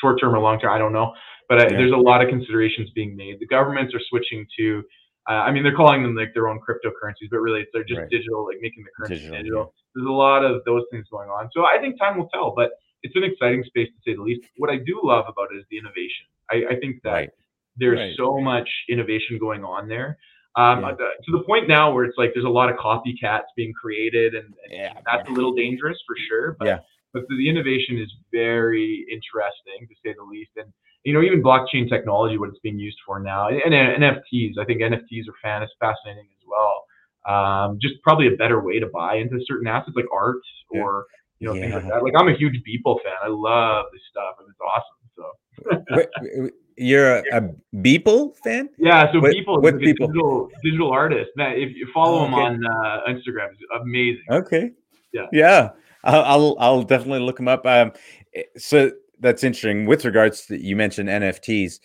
short 0.00 0.20
term 0.20 0.34
or 0.34 0.38
long 0.38 0.58
term, 0.60 0.72
I 0.72 0.78
don't 0.78 0.92
know. 0.92 1.12
But 1.48 1.70
yeah. 1.70 1.76
there's 1.76 1.92
a 1.92 1.96
lot 1.96 2.22
of 2.22 2.28
considerations 2.28 2.90
being 2.94 3.16
made. 3.16 3.38
The 3.40 3.46
governments 3.46 3.94
are 3.94 4.00
switching 4.08 4.46
to. 4.58 4.82
Uh, 5.28 5.34
I 5.34 5.52
mean, 5.52 5.62
they're 5.62 5.76
calling 5.76 6.02
them 6.02 6.16
like 6.16 6.34
their 6.34 6.48
own 6.48 6.58
cryptocurrencies, 6.58 7.30
but 7.30 7.38
really 7.38 7.64
they're 7.72 7.84
just 7.84 8.00
right. 8.00 8.10
digital, 8.10 8.44
like 8.46 8.56
making 8.60 8.82
the 8.82 8.90
currency 8.96 9.22
digital. 9.22 9.38
digital. 9.38 9.60
Yeah. 9.60 9.82
There's 9.94 10.08
a 10.08 10.12
lot 10.12 10.44
of 10.44 10.64
those 10.64 10.82
things 10.90 11.06
going 11.12 11.28
on. 11.28 11.48
So 11.52 11.64
I 11.64 11.78
think 11.80 11.98
time 11.98 12.18
will 12.18 12.28
tell, 12.28 12.52
but 12.56 12.70
it's 13.02 13.14
an 13.14 13.24
exciting 13.24 13.62
space 13.64 13.88
to 13.88 14.10
say 14.10 14.16
the 14.16 14.22
least. 14.22 14.48
What 14.56 14.70
I 14.70 14.76
do 14.76 15.00
love 15.02 15.26
about 15.28 15.48
it 15.52 15.58
is 15.58 15.64
the 15.70 15.78
innovation. 15.78 16.26
I, 16.50 16.74
I 16.74 16.80
think 16.80 17.02
that 17.04 17.12
right. 17.12 17.30
there's 17.76 17.98
right. 17.98 18.14
so 18.16 18.40
much 18.40 18.68
innovation 18.88 19.38
going 19.38 19.64
on 19.64 19.88
there. 19.88 20.18
Um, 20.56 20.80
yeah. 20.80 20.88
Uh, 20.88 20.96
to 21.24 21.32
the 21.32 21.42
point 21.46 21.68
now 21.68 21.92
where 21.92 22.04
it's 22.04 22.18
like 22.18 22.32
there's 22.34 22.44
a 22.44 22.48
lot 22.48 22.68
of 22.68 22.76
copycats 22.76 23.48
being 23.56 23.72
created, 23.72 24.34
and, 24.34 24.46
and 24.64 24.72
yeah, 24.72 24.92
that's 25.06 25.28
a 25.28 25.32
little 25.32 25.54
dangerous 25.54 25.98
for 26.06 26.14
sure. 26.28 26.56
But, 26.58 26.66
yeah. 26.66 26.78
but 27.12 27.22
the 27.28 27.48
innovation 27.48 27.98
is 27.98 28.12
very 28.30 29.06
interesting 29.10 29.88
to 29.88 29.94
say 30.04 30.14
the 30.16 30.24
least. 30.24 30.50
And 30.56 30.72
you 31.04 31.14
know, 31.14 31.22
even 31.22 31.42
blockchain 31.42 31.88
technology, 31.88 32.36
what 32.36 32.50
it's 32.50 32.58
being 32.60 32.78
used 32.78 32.98
for 33.06 33.18
now, 33.18 33.48
and, 33.48 33.74
and 33.74 34.02
NFTs. 34.02 34.58
I 34.60 34.64
think 34.64 34.82
NFTs 34.82 35.24
are 35.28 35.64
fascinating 35.80 36.28
as 36.36 36.44
well. 36.46 36.84
Um, 37.24 37.78
just 37.80 37.94
probably 38.02 38.26
a 38.26 38.36
better 38.36 38.62
way 38.62 38.78
to 38.78 38.86
buy 38.86 39.16
into 39.16 39.38
certain 39.46 39.68
assets 39.68 39.96
like 39.96 40.06
art 40.12 40.42
or 40.70 41.06
you 41.38 41.48
know 41.48 41.54
things 41.54 41.72
like 41.72 41.88
that. 41.88 42.02
Like 42.02 42.12
I'm 42.16 42.28
a 42.28 42.36
huge 42.36 42.56
Beeple 42.56 42.98
fan. 43.02 43.14
I 43.24 43.28
love 43.28 43.86
this 43.92 44.02
stuff, 44.10 44.36
and 44.38 44.48
it's 44.50 44.60
awesome. 44.60 45.00
So. 45.16 46.50
You're 46.76 47.16
a, 47.16 47.22
a 47.32 47.76
Beeple 47.76 48.36
fan? 48.36 48.68
Yeah, 48.78 49.10
so 49.12 49.20
what, 49.20 49.32
Beeple 49.32 49.62
what 49.62 49.78
people? 49.78 50.08
Digital, 50.08 50.50
digital 50.62 50.90
artist. 50.90 51.30
Man, 51.36 51.52
if 51.56 51.76
you 51.76 51.88
follow 51.92 52.20
oh, 52.20 52.26
him 52.26 52.34
on 52.34 52.66
uh, 52.66 53.00
Instagram, 53.08 53.50
it's 53.52 53.62
amazing. 53.80 54.24
Okay. 54.30 54.72
Yeah. 55.12 55.26
Yeah. 55.32 55.70
I'll 56.04 56.56
I'll 56.58 56.82
definitely 56.82 57.20
look 57.20 57.38
him 57.38 57.48
up. 57.48 57.64
Um, 57.66 57.92
eh, 58.34 58.42
so 58.56 58.90
that's 59.20 59.44
interesting. 59.44 59.86
With 59.86 60.04
regards 60.04 60.46
to 60.46 60.60
you 60.60 60.74
mentioned 60.74 61.08
NFTs, 61.08 61.78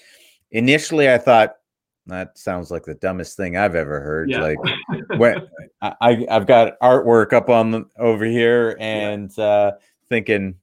initially 0.52 1.12
I 1.12 1.18
thought 1.18 1.56
that 2.08 2.38
sounds 2.38 2.72
like 2.72 2.84
the 2.84 2.96
dumbest 2.96 3.38
thing 3.38 3.58
I've 3.58 3.76
ever 3.76 4.00
heard. 4.00 4.30
Yeah. 4.30 4.42
Like 4.42 4.58
when 5.18 5.48
I 5.82 6.26
I've 6.30 6.48
got 6.48 6.80
artwork 6.82 7.34
up 7.34 7.50
on 7.50 7.72
the, 7.72 7.86
over 8.00 8.26
here 8.26 8.76
and 8.80 9.38
uh, 9.38 9.74
thinking 10.10 10.56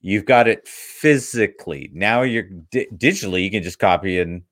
you've 0.00 0.24
got 0.24 0.48
it 0.48 0.66
physically. 0.66 1.90
Now 1.92 2.22
you're 2.22 2.48
di- 2.70 2.88
digitally, 2.96 3.44
you 3.44 3.50
can 3.50 3.62
just 3.62 3.78
copy 3.78 4.18
and 4.18 4.42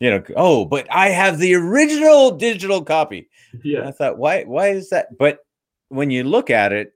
you 0.00 0.10
know, 0.10 0.22
oh, 0.36 0.64
but 0.64 0.86
I 0.90 1.08
have 1.10 1.38
the 1.38 1.54
original 1.54 2.32
digital 2.32 2.82
copy. 2.84 3.28
Yeah. 3.62 3.80
And 3.80 3.88
I 3.88 3.92
thought, 3.92 4.18
why 4.18 4.44
why 4.44 4.68
is 4.68 4.90
that? 4.90 5.16
But 5.16 5.38
when 5.88 6.10
you 6.10 6.24
look 6.24 6.50
at 6.50 6.72
it, 6.72 6.92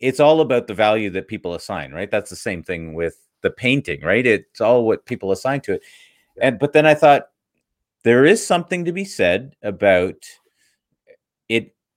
it's 0.00 0.20
all 0.20 0.40
about 0.40 0.66
the 0.66 0.74
value 0.74 1.10
that 1.10 1.28
people 1.28 1.54
assign, 1.54 1.92
right? 1.92 2.10
That's 2.10 2.30
the 2.30 2.36
same 2.36 2.62
thing 2.62 2.94
with 2.94 3.16
the 3.42 3.50
painting, 3.50 4.02
right? 4.02 4.26
It's 4.26 4.60
all 4.60 4.86
what 4.86 5.06
people 5.06 5.32
assign 5.32 5.62
to 5.62 5.74
it. 5.74 5.82
And 6.40 6.58
but 6.58 6.72
then 6.72 6.86
I 6.86 6.94
thought 6.94 7.28
there 8.04 8.24
is 8.24 8.46
something 8.46 8.84
to 8.84 8.92
be 8.92 9.04
said 9.04 9.54
about 9.62 10.16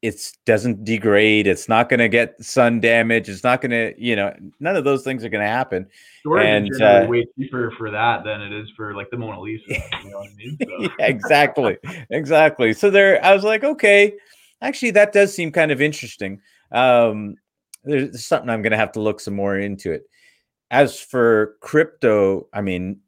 it 0.01 0.31
doesn't 0.45 0.83
degrade. 0.83 1.45
It's 1.45 1.69
not 1.69 1.87
going 1.87 1.99
to 1.99 2.09
get 2.09 2.43
sun 2.43 2.79
damage. 2.79 3.29
It's 3.29 3.43
not 3.43 3.61
going 3.61 3.71
to, 3.71 3.93
you 3.97 4.15
know, 4.15 4.33
none 4.59 4.75
of 4.75 4.83
those 4.83 5.03
things 5.03 5.23
are 5.23 5.29
going 5.29 5.43
to 5.43 5.49
happen. 5.49 5.87
Storage 6.21 6.47
and 6.47 6.81
uh, 6.81 7.05
way 7.07 7.27
cheaper 7.37 7.71
for 7.77 7.91
that 7.91 8.23
than 8.23 8.41
it 8.41 8.51
is 8.51 8.67
for 8.75 8.95
like 8.95 9.11
the 9.11 9.17
Mona 9.17 9.39
Lisa. 9.39 9.63
You 10.03 10.09
know 10.09 10.19
what 10.19 10.29
I 10.31 10.35
mean? 10.35 10.57
So. 10.59 10.67
yeah, 10.79 10.89
exactly, 11.05 11.77
exactly. 12.09 12.73
So 12.73 12.89
there, 12.89 13.23
I 13.23 13.33
was 13.33 13.43
like, 13.43 13.63
okay, 13.63 14.13
actually, 14.61 14.91
that 14.91 15.13
does 15.13 15.33
seem 15.33 15.51
kind 15.51 15.71
of 15.71 15.81
interesting. 15.81 16.41
Um, 16.71 17.35
there's 17.83 18.25
something 18.25 18.49
I'm 18.49 18.63
going 18.63 18.71
to 18.71 18.77
have 18.77 18.93
to 18.93 19.01
look 19.01 19.19
some 19.19 19.35
more 19.35 19.57
into 19.57 19.91
it. 19.91 20.03
As 20.71 20.99
for 20.99 21.57
crypto, 21.59 22.47
I 22.53 22.61
mean, 22.61 23.01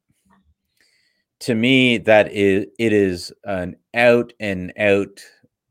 to 1.42 1.56
me, 1.56 1.98
that 2.00 2.32
is 2.32 2.68
it 2.78 2.94
is 2.94 3.34
an 3.46 3.78
out 3.94 4.34
and 4.40 4.74
out 4.78 5.22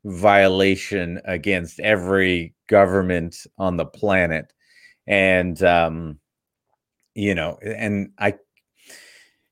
violation 0.05 1.21
against 1.25 1.81
every 1.81 2.55
government 2.69 3.47
on 3.59 3.77
the 3.77 3.87
planet, 3.87 4.53
and 5.07 5.63
um, 5.63 6.19
you 7.15 7.35
know, 7.35 7.59
and 7.63 8.11
I, 8.19 8.35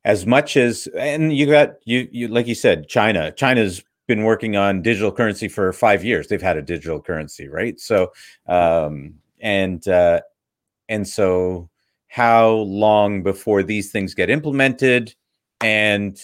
as 0.05 0.27
much 0.27 0.57
as, 0.57 0.89
and 0.99 1.37
you 1.37 1.47
got 1.47 1.75
you 1.85 2.09
you 2.11 2.29
like 2.29 2.47
you 2.47 2.55
said, 2.55 2.89
China, 2.89 3.33
China's 3.33 3.83
been 4.07 4.25
working 4.25 4.57
on 4.57 4.83
digital 4.83 5.13
currency 5.13 5.47
for 5.47 5.73
five 5.73 6.05
years. 6.05 6.27
They've 6.27 6.43
had 6.43 6.57
a 6.57 6.63
digital 6.63 7.01
currency, 7.01 7.49
right? 7.49 7.79
So, 7.79 8.13
um, 8.49 9.15
and 9.41 9.87
uh, 9.87 10.21
and 10.89 11.07
so, 11.07 11.71
how 12.09 12.51
long 12.51 13.23
before 13.23 13.63
these 13.63 13.93
things 13.93 14.15
get 14.15 14.29
implemented? 14.29 15.15
And 15.61 16.21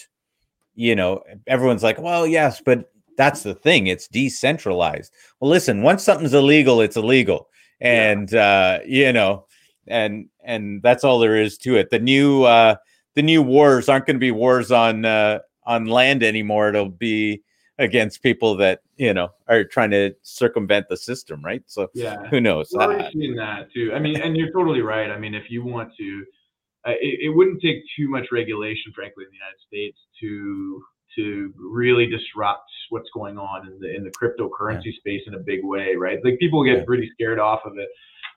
you 0.75 0.95
know, 0.95 1.23
everyone's 1.47 1.81
like, 1.81 1.99
well, 1.99 2.27
yes, 2.27 2.61
but 2.61 2.91
that's 3.17 3.43
the 3.43 3.55
thing; 3.55 3.87
it's 3.87 4.07
decentralized. 4.07 5.11
Well, 5.39 5.51
listen, 5.51 5.81
once 5.81 6.03
something's 6.03 6.33
illegal, 6.33 6.81
it's 6.81 6.97
illegal, 6.97 7.49
and 7.81 8.31
yeah. 8.31 8.79
uh, 8.79 8.79
you 8.85 9.11
know, 9.11 9.45
and 9.87 10.29
and 10.43 10.81
that's 10.81 11.03
all 11.03 11.19
there 11.19 11.35
is 11.35 11.57
to 11.59 11.75
it. 11.75 11.89
The 11.89 11.99
new 11.99 12.43
uh, 12.43 12.75
the 13.15 13.21
new 13.21 13.41
wars 13.41 13.89
aren't 13.89 14.05
going 14.05 14.15
to 14.15 14.19
be 14.19 14.31
wars 14.31 14.71
on 14.71 15.03
uh, 15.05 15.39
on 15.65 15.85
land 15.85 16.23
anymore. 16.23 16.69
It'll 16.69 16.89
be 16.89 17.43
against 17.79 18.23
people 18.23 18.55
that 18.57 18.81
you 18.95 19.13
know 19.13 19.29
are 19.47 19.63
trying 19.63 19.91
to 19.91 20.13
circumvent 20.21 20.87
the 20.89 20.97
system, 20.97 21.43
right? 21.43 21.63
So 21.67 21.89
yeah, 21.93 22.25
who 22.29 22.41
knows? 22.41 22.69
We're 22.71 22.99
uh, 22.99 23.11
seeing 23.11 23.35
that 23.35 23.71
too. 23.73 23.91
I 23.93 23.99
mean, 23.99 24.19
and 24.21 24.35
you're 24.35 24.51
totally 24.51 24.81
right. 24.81 25.09
I 25.09 25.17
mean, 25.17 25.33
if 25.33 25.49
you 25.49 25.63
want 25.63 25.91
to, 25.97 26.25
uh, 26.85 26.91
it, 27.01 27.19
it, 27.25 27.29
wouldn't 27.29 27.61
take 27.61 27.83
too 27.95 28.09
much 28.09 28.27
regulation, 28.31 28.91
frankly, 28.93 29.25
in 29.25 29.31
the 29.31 29.37
United 29.37 29.59
States 29.67 29.99
to 30.21 30.83
to 31.17 31.53
really 31.57 32.07
disrupt 32.07 32.69
what's 32.89 33.09
going 33.13 33.37
on 33.37 33.67
in 33.67 33.79
the 33.79 33.93
in 33.93 34.03
the 34.03 34.11
cryptocurrency 34.11 34.85
yeah. 34.85 34.99
space 34.99 35.21
in 35.27 35.33
a 35.33 35.39
big 35.39 35.59
way, 35.63 35.95
right? 35.95 36.19
Like 36.23 36.39
people 36.39 36.63
get 36.63 36.77
yeah. 36.77 36.85
pretty 36.85 37.09
scared 37.13 37.39
off 37.39 37.61
of 37.65 37.77
it. 37.77 37.89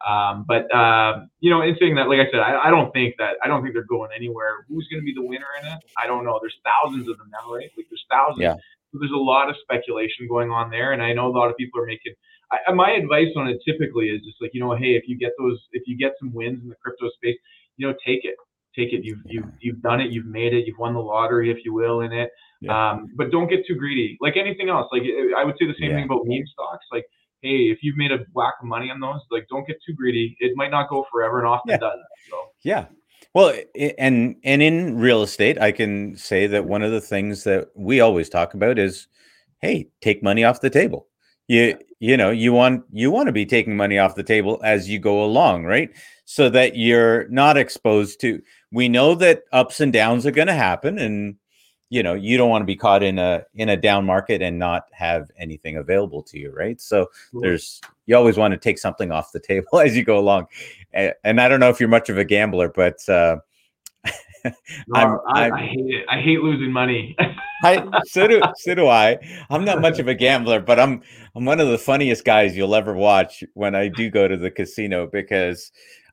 Um, 0.07 0.47
but 0.49 0.72
uh, 0.74 1.26
you 1.41 1.51
know, 1.51 1.61
in 1.61 1.76
saying 1.78 1.95
that, 1.97 2.09
like 2.09 2.20
I 2.20 2.31
said, 2.31 2.41
I, 2.41 2.68
I, 2.68 2.70
don't 2.70 2.91
think 2.93 3.16
that 3.18 3.37
I 3.45 3.49
don't 3.49 3.62
think 3.62 3.74
they're 3.74 3.85
going 3.85 4.11
anywhere. 4.16 4.64
Who's 4.68 4.89
going 4.89 5.01
to 5.01 5.05
be 5.05 5.12
the 5.14 5.22
winner 5.22 5.47
in 5.61 5.68
it? 5.68 5.78
I 6.03 6.07
don't 6.07 6.24
know. 6.24 6.39
There's 6.41 6.57
thousands 6.64 7.07
of 7.09 7.18
them 7.18 7.28
now, 7.31 7.53
right? 7.53 7.68
Like 7.76 7.87
there's 7.91 8.07
thousands. 8.11 8.41
Yeah. 8.41 8.55
So 8.93 8.99
there's 8.99 9.12
a 9.12 9.16
lot 9.16 9.51
of 9.51 9.57
speculation 9.62 10.26
going 10.26 10.51
on 10.51 10.70
there, 10.70 10.93
and 10.93 11.03
I 11.03 11.12
know 11.12 11.26
a 11.26 11.37
lot 11.37 11.51
of 11.51 11.57
people 11.57 11.81
are 11.81 11.87
making. 11.87 12.14
I, 12.51 12.72
my 12.72 12.93
advice 12.93 13.28
on 13.37 13.47
it 13.49 13.61
typically 13.64 14.07
is 14.07 14.22
just 14.24 14.41
like 14.41 14.53
you 14.55 14.61
know, 14.61 14.74
hey, 14.74 14.97
if 14.97 15.05
you 15.07 15.18
get 15.18 15.33
those, 15.39 15.61
if 15.72 15.83
you 15.87 15.99
get 15.99 16.12
some 16.18 16.33
wins 16.33 16.62
in 16.62 16.68
the 16.70 16.76
crypto 16.76 17.11
space, 17.11 17.37
you 17.76 17.87
know, 17.87 17.93
take 18.05 18.24
it, 18.24 18.37
take 18.74 18.95
it. 18.95 19.05
You've 19.05 19.20
you've 19.26 19.53
you've 19.61 19.83
done 19.83 20.01
it, 20.01 20.11
you've 20.11 20.26
made 20.26 20.55
it, 20.55 20.66
you've 20.66 20.78
won 20.78 20.95
the 20.95 21.01
lottery, 21.01 21.51
if 21.51 21.59
you 21.64 21.74
will, 21.74 22.01
in 22.01 22.12
it. 22.12 22.31
Yeah. 22.61 22.90
Um, 22.90 23.08
but 23.16 23.30
don't 23.30 23.48
get 23.48 23.66
too 23.66 23.74
greedy. 23.74 24.18
Like 24.20 24.36
anything 24.36 24.68
else, 24.68 24.88
like 24.92 25.02
I 25.36 25.44
would 25.44 25.56
say 25.58 25.66
the 25.66 25.74
same 25.80 25.90
yeah. 25.90 25.96
thing 25.96 26.04
about 26.04 26.26
meme 26.26 26.46
stocks. 26.52 26.84
Like, 26.92 27.06
hey, 27.40 27.70
if 27.70 27.78
you've 27.82 27.96
made 27.96 28.12
a 28.12 28.18
whack 28.34 28.54
of 28.61 28.66
money 28.66 28.90
on 28.90 29.00
those, 29.00 29.20
like 29.30 29.46
don't 29.48 29.66
get 29.66 29.78
too 29.86 29.94
greedy. 29.94 30.36
It 30.40 30.52
might 30.56 30.70
not 30.70 30.90
go 30.90 31.06
forever, 31.11 31.38
and 31.38 31.48
often 31.48 31.70
yeah. 31.70 31.78
does. 31.78 31.98
So. 32.28 32.36
Yeah, 32.62 32.86
well, 33.34 33.54
and 33.98 34.36
and 34.42 34.62
in 34.62 34.98
real 34.98 35.22
estate, 35.22 35.61
I 35.61 35.72
can 35.72 36.16
say 36.16 36.46
that 36.48 36.64
one 36.64 36.82
of 36.82 36.90
the 36.90 37.00
things 37.00 37.44
that 37.44 37.68
we 37.76 38.00
always 38.00 38.28
talk 38.28 38.54
about 38.54 38.78
is, 38.78 39.06
hey, 39.61 39.88
take 40.00 40.22
money 40.22 40.42
off 40.42 40.61
the 40.61 40.70
table. 40.70 41.06
You 41.46 41.78
you 42.00 42.16
know 42.16 42.30
you 42.30 42.52
want 42.52 42.84
you 42.92 43.11
want 43.11 43.26
to 43.26 43.32
be 43.32 43.46
taking 43.46 43.76
money 43.76 43.98
off 43.98 44.16
the 44.16 44.22
table 44.22 44.61
as 44.64 44.88
you 44.88 44.98
go 44.98 45.24
along, 45.24 45.64
right? 45.64 45.90
So 46.24 46.48
that 46.50 46.76
you're 46.76 47.28
not 47.28 47.56
exposed 47.56 48.20
to. 48.20 48.42
We 48.72 48.88
know 48.88 49.14
that 49.16 49.44
ups 49.52 49.80
and 49.80 49.92
downs 49.92 50.26
are 50.26 50.30
going 50.32 50.48
to 50.48 50.54
happen, 50.54 50.98
and 50.98 51.36
you 51.91 52.03
know 52.03 52.14
you 52.14 52.38
don't 52.38 52.49
want 52.49 52.62
to 52.62 52.66
be 52.66 52.76
caught 52.76 53.03
in 53.03 53.18
a 53.18 53.45
in 53.55 53.68
a 53.68 53.76
down 53.76 54.07
market 54.07 54.41
and 54.41 54.59
not 54.59 54.84
have 54.93 55.30
anything 55.38 55.76
available 55.76 56.22
to 56.22 56.38
you, 56.38 56.51
right? 56.53 56.80
So 56.80 57.11
there's 57.34 57.80
you 58.07 58.16
always 58.16 58.36
want 58.36 58.53
to 58.53 58.59
take 58.59 58.78
something 58.78 59.12
off 59.12 59.32
the 59.32 59.41
table 59.41 59.78
as 59.80 59.97
you 59.97 60.05
go 60.05 60.18
along 60.18 60.47
and 60.93 61.41
I 61.41 61.49
don't 61.49 61.61
know 61.61 61.68
if 61.68 61.80
you're 61.80 61.88
much 61.88 62.09
of 62.09 62.18
a 62.18 62.24
gambler, 62.24 62.68
but 62.68 63.07
uh, 63.09 63.36
no, 64.45 65.20
i 65.34 65.51
I, 65.51 65.66
hate 65.66 65.86
it. 65.86 66.07
I 66.09 66.20
hate 66.20 66.41
losing 66.41 66.72
money. 66.72 67.16
I 67.62 67.86
so 68.07 68.26
do 68.26 68.41
so 68.57 68.74
do 68.74 68.88
I. 68.88 69.18
I'm 69.51 69.64
not 69.64 69.80
much 69.80 69.99
of 69.99 70.09
a 70.09 70.14
gambler, 70.14 70.61
but 70.61 70.80
I'm 70.80 71.03
I'm 71.34 71.45
one 71.45 71.61
of 71.61 71.68
the 71.68 71.78
funniest 71.78 72.24
guys 72.24 72.57
you'll 72.57 72.74
ever 72.74 72.95
watch 72.95 73.45
when 73.55 73.74
I 73.74 73.88
do 73.88 74.11
go 74.11 74.26
to 74.26 74.36
the 74.36 74.51
casino 74.51 75.07
because 75.07 75.70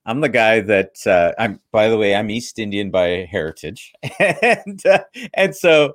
I'm 0.07 0.21
the 0.21 0.29
guy 0.29 0.61
that 0.61 1.05
uh, 1.05 1.33
I'm. 1.37 1.59
By 1.71 1.89
the 1.89 1.97
way, 1.97 2.15
I'm 2.15 2.29
East 2.29 2.59
Indian 2.59 2.89
by 2.89 3.27
heritage, 3.29 3.91
and 4.19 4.83
uh, 4.85 5.03
and 5.33 5.53
so 5.53 5.93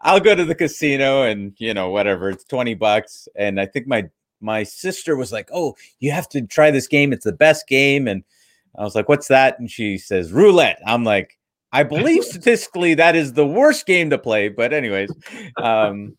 I'll 0.00 0.20
go 0.20 0.34
to 0.34 0.46
the 0.46 0.54
casino 0.54 1.22
and 1.24 1.52
you 1.58 1.74
know 1.74 1.90
whatever 1.90 2.30
it's 2.30 2.44
twenty 2.44 2.74
bucks, 2.74 3.28
and 3.36 3.60
I 3.60 3.66
think 3.66 3.86
my 3.86 4.08
my 4.40 4.62
sister 4.62 5.16
was 5.16 5.32
like, 5.32 5.50
"Oh, 5.52 5.76
you 6.00 6.12
have 6.12 6.30
to 6.30 6.40
try 6.40 6.70
this 6.70 6.88
game. 6.88 7.12
It's 7.12 7.26
the 7.26 7.32
best 7.32 7.68
game." 7.68 8.08
And 8.08 8.24
I 8.78 8.84
was 8.84 8.94
like, 8.94 9.10
"What's 9.10 9.28
that?" 9.28 9.58
And 9.58 9.70
she 9.70 9.98
says, 9.98 10.32
"Roulette." 10.32 10.80
I'm 10.86 11.04
like, 11.04 11.38
"I 11.72 11.82
believe 11.82 12.24
statistically 12.24 12.94
that 12.94 13.14
is 13.14 13.34
the 13.34 13.46
worst 13.46 13.84
game 13.84 14.08
to 14.10 14.18
play." 14.18 14.48
But 14.48 14.72
anyways, 14.72 15.10
um, 15.58 16.16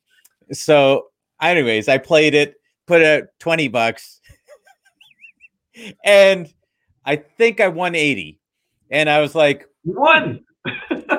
so 0.51 1.07
anyways, 1.41 1.87
I 1.89 1.97
played 1.97 2.35
it, 2.35 2.53
put 2.85 3.01
out 3.01 3.23
twenty 3.39 3.69
bucks, 3.69 4.21
and 6.05 6.53
I 7.05 7.17
think 7.17 7.59
I 7.59 7.67
won 7.67 7.95
eighty. 7.95 8.39
And 8.89 9.09
I 9.09 9.21
was 9.21 9.35
like, 9.35 9.67
"One." 9.83 10.45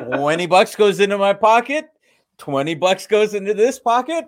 20 0.08 0.46
bucks 0.46 0.74
goes 0.74 1.00
into 1.00 1.18
my 1.18 1.34
pocket 1.34 1.90
20 2.38 2.76
bucks 2.76 3.06
goes 3.06 3.34
into 3.34 3.52
this 3.52 3.78
pocket 3.78 4.24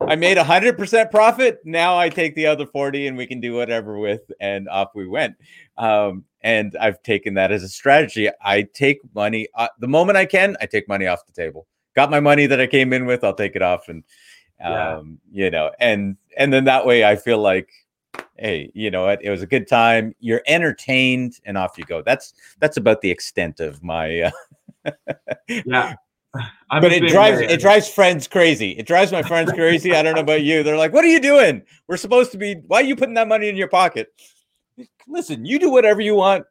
I 0.00 0.16
made 0.16 0.38
a 0.38 0.44
hundred 0.44 0.76
percent 0.76 1.10
profit. 1.10 1.60
Now 1.64 1.98
I 1.98 2.08
take 2.08 2.34
the 2.34 2.46
other 2.46 2.66
40 2.66 3.06
and 3.06 3.16
we 3.16 3.26
can 3.26 3.40
do 3.40 3.54
whatever 3.54 3.98
with. 3.98 4.20
And 4.40 4.68
off 4.68 4.90
we 4.94 5.06
went. 5.06 5.36
Um, 5.78 6.24
and 6.42 6.76
I've 6.80 7.02
taken 7.02 7.34
that 7.34 7.50
as 7.50 7.62
a 7.62 7.68
strategy. 7.68 8.28
I 8.42 8.62
take 8.62 9.00
money 9.14 9.48
uh, 9.54 9.68
the 9.78 9.88
moment 9.88 10.16
I 10.16 10.26
can, 10.26 10.56
I 10.60 10.66
take 10.66 10.88
money 10.88 11.06
off 11.06 11.26
the 11.26 11.32
table. 11.32 11.66
Got 11.94 12.10
my 12.10 12.20
money 12.20 12.46
that 12.46 12.60
I 12.60 12.66
came 12.66 12.92
in 12.92 13.06
with, 13.06 13.24
I'll 13.24 13.34
take 13.34 13.56
it 13.56 13.62
off 13.62 13.88
and 13.88 14.04
um, 14.62 15.18
yeah. 15.30 15.44
you 15.44 15.50
know, 15.50 15.70
and 15.80 16.16
and 16.36 16.52
then 16.52 16.64
that 16.64 16.86
way 16.86 17.04
I 17.04 17.16
feel 17.16 17.38
like 17.38 17.68
hey, 18.38 18.70
you 18.74 18.90
know 18.90 19.04
what, 19.06 19.24
it 19.24 19.30
was 19.30 19.42
a 19.42 19.46
good 19.46 19.68
time. 19.68 20.14
You're 20.20 20.42
entertained 20.46 21.40
and 21.44 21.56
off 21.56 21.78
you 21.78 21.84
go. 21.84 22.02
That's 22.02 22.34
that's 22.58 22.76
about 22.76 23.00
the 23.00 23.10
extent 23.10 23.60
of 23.60 23.82
my 23.82 24.32
uh, 24.86 24.90
yeah 25.66 25.94
I'm 26.70 26.82
but 26.82 26.92
it 26.92 27.08
drives 27.08 27.40
it 27.40 27.60
drives 27.60 27.88
friends 27.88 28.28
crazy. 28.28 28.72
It 28.72 28.86
drives 28.86 29.12
my 29.12 29.22
friends 29.22 29.52
crazy. 29.52 29.94
I 29.94 30.02
don't 30.02 30.14
know 30.14 30.20
about 30.20 30.42
you. 30.42 30.62
They're 30.62 30.76
like, 30.76 30.92
"What 30.92 31.04
are 31.04 31.08
you 31.08 31.20
doing? 31.20 31.62
We're 31.88 31.96
supposed 31.96 32.32
to 32.32 32.38
be. 32.38 32.56
Why 32.66 32.80
are 32.80 32.84
you 32.84 32.96
putting 32.96 33.14
that 33.14 33.28
money 33.28 33.48
in 33.48 33.56
your 33.56 33.68
pocket?" 33.68 34.08
Listen, 35.08 35.44
you 35.44 35.58
do 35.58 35.70
whatever 35.70 36.00
you 36.00 36.14
want. 36.14 36.44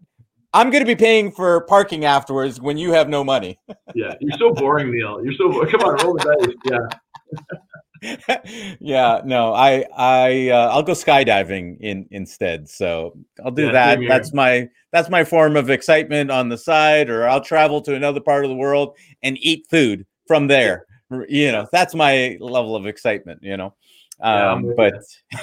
I'm 0.53 0.69
going 0.69 0.81
to 0.81 0.87
be 0.87 0.95
paying 0.95 1.31
for 1.31 1.61
parking 1.65 2.05
afterwards 2.05 2.61
when 2.61 2.77
you 2.77 2.93
have 2.93 3.09
no 3.09 3.23
money. 3.23 3.59
yeah, 3.93 4.13
you're 4.19 4.37
so 4.37 4.53
boring, 4.53 4.91
Neil. 4.91 5.23
You're 5.23 5.33
so 5.33 5.65
come 5.65 5.81
on, 5.81 6.03
roll 6.03 6.15
the 6.15 6.37
dice. 6.39 6.55
Yeah. 6.71 7.57
yeah, 8.79 9.21
no, 9.25 9.53
I 9.53 9.85
I 9.95 10.49
uh, 10.49 10.69
I'll 10.71 10.83
go 10.83 10.93
skydiving 10.93 11.77
in 11.79 12.07
instead. 12.11 12.69
So 12.69 13.17
I'll 13.43 13.51
do 13.51 13.67
yeah, 13.67 13.71
that. 13.71 13.99
That's 14.07 14.33
my 14.33 14.69
that's 14.91 15.09
my 15.09 15.23
form 15.23 15.55
of 15.55 15.69
excitement 15.69 16.31
on 16.31 16.49
the 16.49 16.57
side, 16.57 17.09
or 17.09 17.27
I'll 17.27 17.41
travel 17.41 17.81
to 17.81 17.95
another 17.95 18.19
part 18.19 18.43
of 18.43 18.49
the 18.49 18.55
world 18.55 18.97
and 19.23 19.37
eat 19.39 19.67
food 19.69 20.05
from 20.27 20.47
there. 20.47 20.85
You 21.27 21.51
know, 21.51 21.67
that's 21.71 21.95
my 21.95 22.37
level 22.39 22.75
of 22.75 22.85
excitement. 22.85 23.41
You 23.41 23.57
know, 23.57 23.73
um, 24.21 24.73
yeah, 24.77 24.91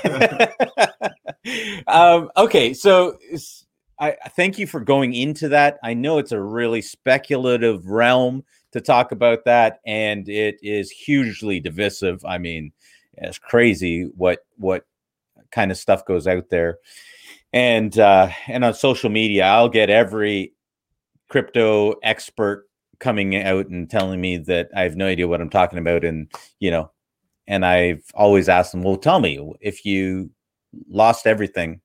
but 0.04 1.04
um, 1.86 2.30
okay, 2.36 2.74
so. 2.74 3.18
I 4.00 4.16
thank 4.30 4.58
you 4.58 4.66
for 4.66 4.80
going 4.80 5.14
into 5.14 5.50
that. 5.50 5.78
I 5.84 5.94
know 5.94 6.18
it's 6.18 6.32
a 6.32 6.40
really 6.40 6.82
speculative 6.82 7.86
realm 7.86 8.42
to 8.72 8.80
talk 8.80 9.12
about 9.12 9.44
that, 9.44 9.80
and 9.86 10.28
it 10.28 10.56
is 10.62 10.90
hugely 10.90 11.60
divisive. 11.60 12.24
I 12.24 12.38
mean, 12.38 12.72
it's 13.14 13.38
crazy 13.38 14.10
what 14.16 14.40
what 14.56 14.84
kind 15.50 15.70
of 15.70 15.78
stuff 15.78 16.04
goes 16.04 16.26
out 16.26 16.48
there, 16.50 16.78
and 17.52 17.98
uh, 17.98 18.28
and 18.48 18.64
on 18.64 18.74
social 18.74 19.10
media, 19.10 19.44
I'll 19.44 19.68
get 19.68 19.90
every 19.90 20.52
crypto 21.28 21.94
expert 22.02 22.66
coming 22.98 23.36
out 23.36 23.66
and 23.68 23.88
telling 23.88 24.20
me 24.20 24.36
that 24.36 24.68
I 24.76 24.82
have 24.82 24.96
no 24.96 25.06
idea 25.06 25.28
what 25.28 25.40
I'm 25.40 25.50
talking 25.50 25.78
about, 25.78 26.04
and 26.04 26.30
you 26.58 26.70
know, 26.70 26.90
and 27.46 27.64
I've 27.64 28.04
always 28.14 28.48
asked 28.48 28.72
them, 28.72 28.82
well, 28.82 28.96
tell 28.96 29.20
me 29.20 29.52
if 29.60 29.84
you 29.84 30.30
lost 30.88 31.26
everything, 31.26 31.80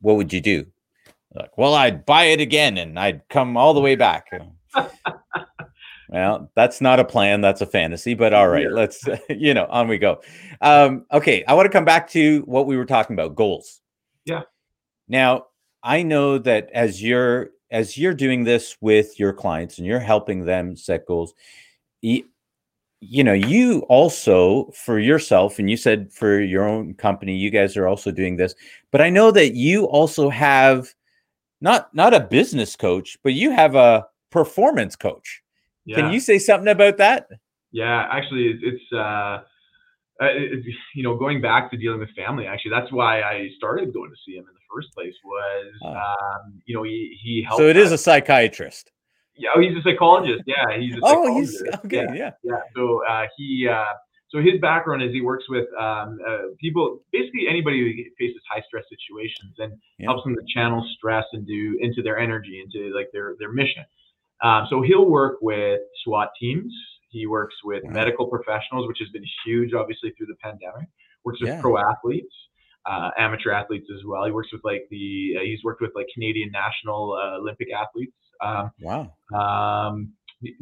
what 0.00 0.16
would 0.16 0.32
you 0.32 0.40
do? 0.40 0.66
Like, 1.34 1.56
well, 1.56 1.74
I'd 1.74 2.06
buy 2.06 2.24
it 2.24 2.40
again 2.40 2.78
and 2.78 2.98
I'd 2.98 3.22
come 3.28 3.56
all 3.56 3.74
the 3.74 3.80
way 3.80 3.96
back. 3.96 4.26
Well, 6.08 6.50
that's 6.54 6.80
not 6.80 7.00
a 7.00 7.04
plan. 7.04 7.40
That's 7.40 7.60
a 7.60 7.66
fantasy, 7.66 8.14
but 8.14 8.32
all 8.32 8.48
right, 8.48 8.62
yeah. 8.64 8.68
let's, 8.70 9.06
you 9.28 9.52
know, 9.54 9.66
on 9.66 9.88
we 9.88 9.98
go. 9.98 10.20
Um, 10.60 11.04
okay. 11.12 11.44
I 11.44 11.54
want 11.54 11.66
to 11.66 11.72
come 11.72 11.84
back 11.84 12.08
to 12.10 12.40
what 12.46 12.66
we 12.66 12.76
were 12.76 12.86
talking 12.86 13.14
about 13.14 13.34
goals. 13.34 13.80
Yeah. 14.24 14.42
Now, 15.08 15.46
I 15.82 16.02
know 16.02 16.38
that 16.38 16.70
as 16.72 17.02
you're 17.02 17.50
as 17.70 17.98
you're 17.98 18.14
doing 18.14 18.44
this 18.44 18.76
with 18.80 19.18
your 19.20 19.32
clients 19.32 19.76
and 19.76 19.86
you're 19.86 20.00
helping 20.00 20.46
them 20.46 20.74
set 20.74 21.04
goals, 21.06 21.34
you, 22.00 22.24
you 23.00 23.22
know, 23.22 23.34
you 23.34 23.80
also 23.88 24.70
for 24.72 24.98
yourself, 24.98 25.58
and 25.58 25.68
you 25.70 25.76
said 25.76 26.10
for 26.12 26.40
your 26.40 26.66
own 26.66 26.94
company, 26.94 27.36
you 27.36 27.50
guys 27.50 27.76
are 27.76 27.86
also 27.86 28.10
doing 28.10 28.36
this. 28.36 28.54
But 28.90 29.02
I 29.02 29.10
know 29.10 29.30
that 29.30 29.54
you 29.54 29.84
also 29.84 30.30
have 30.30 30.94
not 31.60 31.94
not 31.94 32.14
a 32.14 32.20
business 32.20 32.76
coach, 32.76 33.18
but 33.22 33.34
you 33.34 33.50
have 33.50 33.74
a 33.74 34.06
performance 34.30 34.96
coach. 34.96 35.42
Yeah. 35.88 35.96
Can 35.96 36.12
you 36.12 36.20
say 36.20 36.38
something 36.38 36.68
about 36.68 36.98
that? 36.98 37.28
Yeah, 37.72 38.06
actually, 38.10 38.60
it's 38.62 38.82
uh, 38.92 38.98
uh, 38.98 39.40
it, 40.20 40.62
you 40.94 41.02
know, 41.02 41.16
going 41.16 41.40
back 41.40 41.70
to 41.70 41.78
dealing 41.78 41.98
with 41.98 42.10
family, 42.14 42.46
actually, 42.46 42.72
that's 42.72 42.92
why 42.92 43.22
I 43.22 43.48
started 43.56 43.94
going 43.94 44.10
to 44.10 44.16
see 44.26 44.36
him 44.36 44.44
in 44.44 44.52
the 44.52 44.66
first 44.70 44.92
place. 44.94 45.14
Was 45.24 45.72
oh. 45.82 45.88
um, 45.88 46.60
you 46.66 46.76
know, 46.76 46.82
he 46.82 47.16
he 47.22 47.42
helped. 47.42 47.60
So 47.60 47.68
it 47.68 47.78
is 47.78 47.90
a 47.90 47.96
psychiatrist. 47.96 48.92
Yeah, 49.34 49.48
oh, 49.56 49.60
he's 49.60 49.78
a 49.78 49.82
psychologist. 49.82 50.42
Yeah, 50.46 50.78
he's 50.78 50.94
a 50.96 51.00
oh, 51.02 51.38
he's 51.38 51.62
okay. 51.86 52.04
Yeah, 52.08 52.14
yeah. 52.14 52.30
yeah. 52.42 52.60
So 52.76 53.00
uh, 53.08 53.24
he. 53.36 53.66
Uh, 53.66 53.84
so 54.30 54.42
his 54.42 54.60
background 54.60 55.02
is 55.02 55.10
he 55.10 55.22
works 55.22 55.44
with 55.48 55.64
um, 55.80 56.18
uh, 56.28 56.52
people, 56.60 57.00
basically 57.12 57.48
anybody 57.48 57.80
who 57.80 58.04
faces 58.18 58.42
high 58.52 58.60
stress 58.66 58.84
situations, 58.90 59.54
and 59.56 59.72
yeah. 59.98 60.04
helps 60.04 60.22
them 60.24 60.36
to 60.36 60.42
channel 60.52 60.86
stress 60.98 61.24
into 61.32 61.78
into 61.80 62.02
their 62.02 62.18
energy, 62.18 62.60
into 62.62 62.94
like 62.94 63.08
their 63.14 63.36
their 63.38 63.50
mission. 63.50 63.84
Um, 64.42 64.66
so 64.70 64.82
he'll 64.82 65.08
work 65.08 65.38
with 65.40 65.80
SWAT 66.04 66.30
teams. 66.40 66.72
He 67.10 67.26
works 67.26 67.54
with 67.64 67.82
wow. 67.84 67.90
medical 67.90 68.26
professionals, 68.26 68.86
which 68.86 68.98
has 69.00 69.08
been 69.10 69.24
huge, 69.44 69.72
obviously, 69.74 70.10
through 70.16 70.26
the 70.26 70.36
pandemic. 70.42 70.88
Works 71.24 71.40
with 71.40 71.50
yeah. 71.50 71.60
pro 71.60 71.78
athletes, 71.78 72.32
uh, 72.86 73.10
amateur 73.18 73.50
athletes 73.50 73.86
as 73.92 74.04
well. 74.06 74.24
He 74.24 74.30
works 74.30 74.48
with 74.52 74.62
like 74.64 74.86
the 74.90 75.34
uh, 75.38 75.44
he's 75.44 75.62
worked 75.64 75.80
with 75.80 75.90
like 75.94 76.06
Canadian 76.14 76.50
national 76.52 77.14
uh, 77.14 77.38
Olympic 77.38 77.68
athletes. 77.72 78.14
Um, 78.40 78.70
wow. 78.80 79.12
Um, 79.34 80.12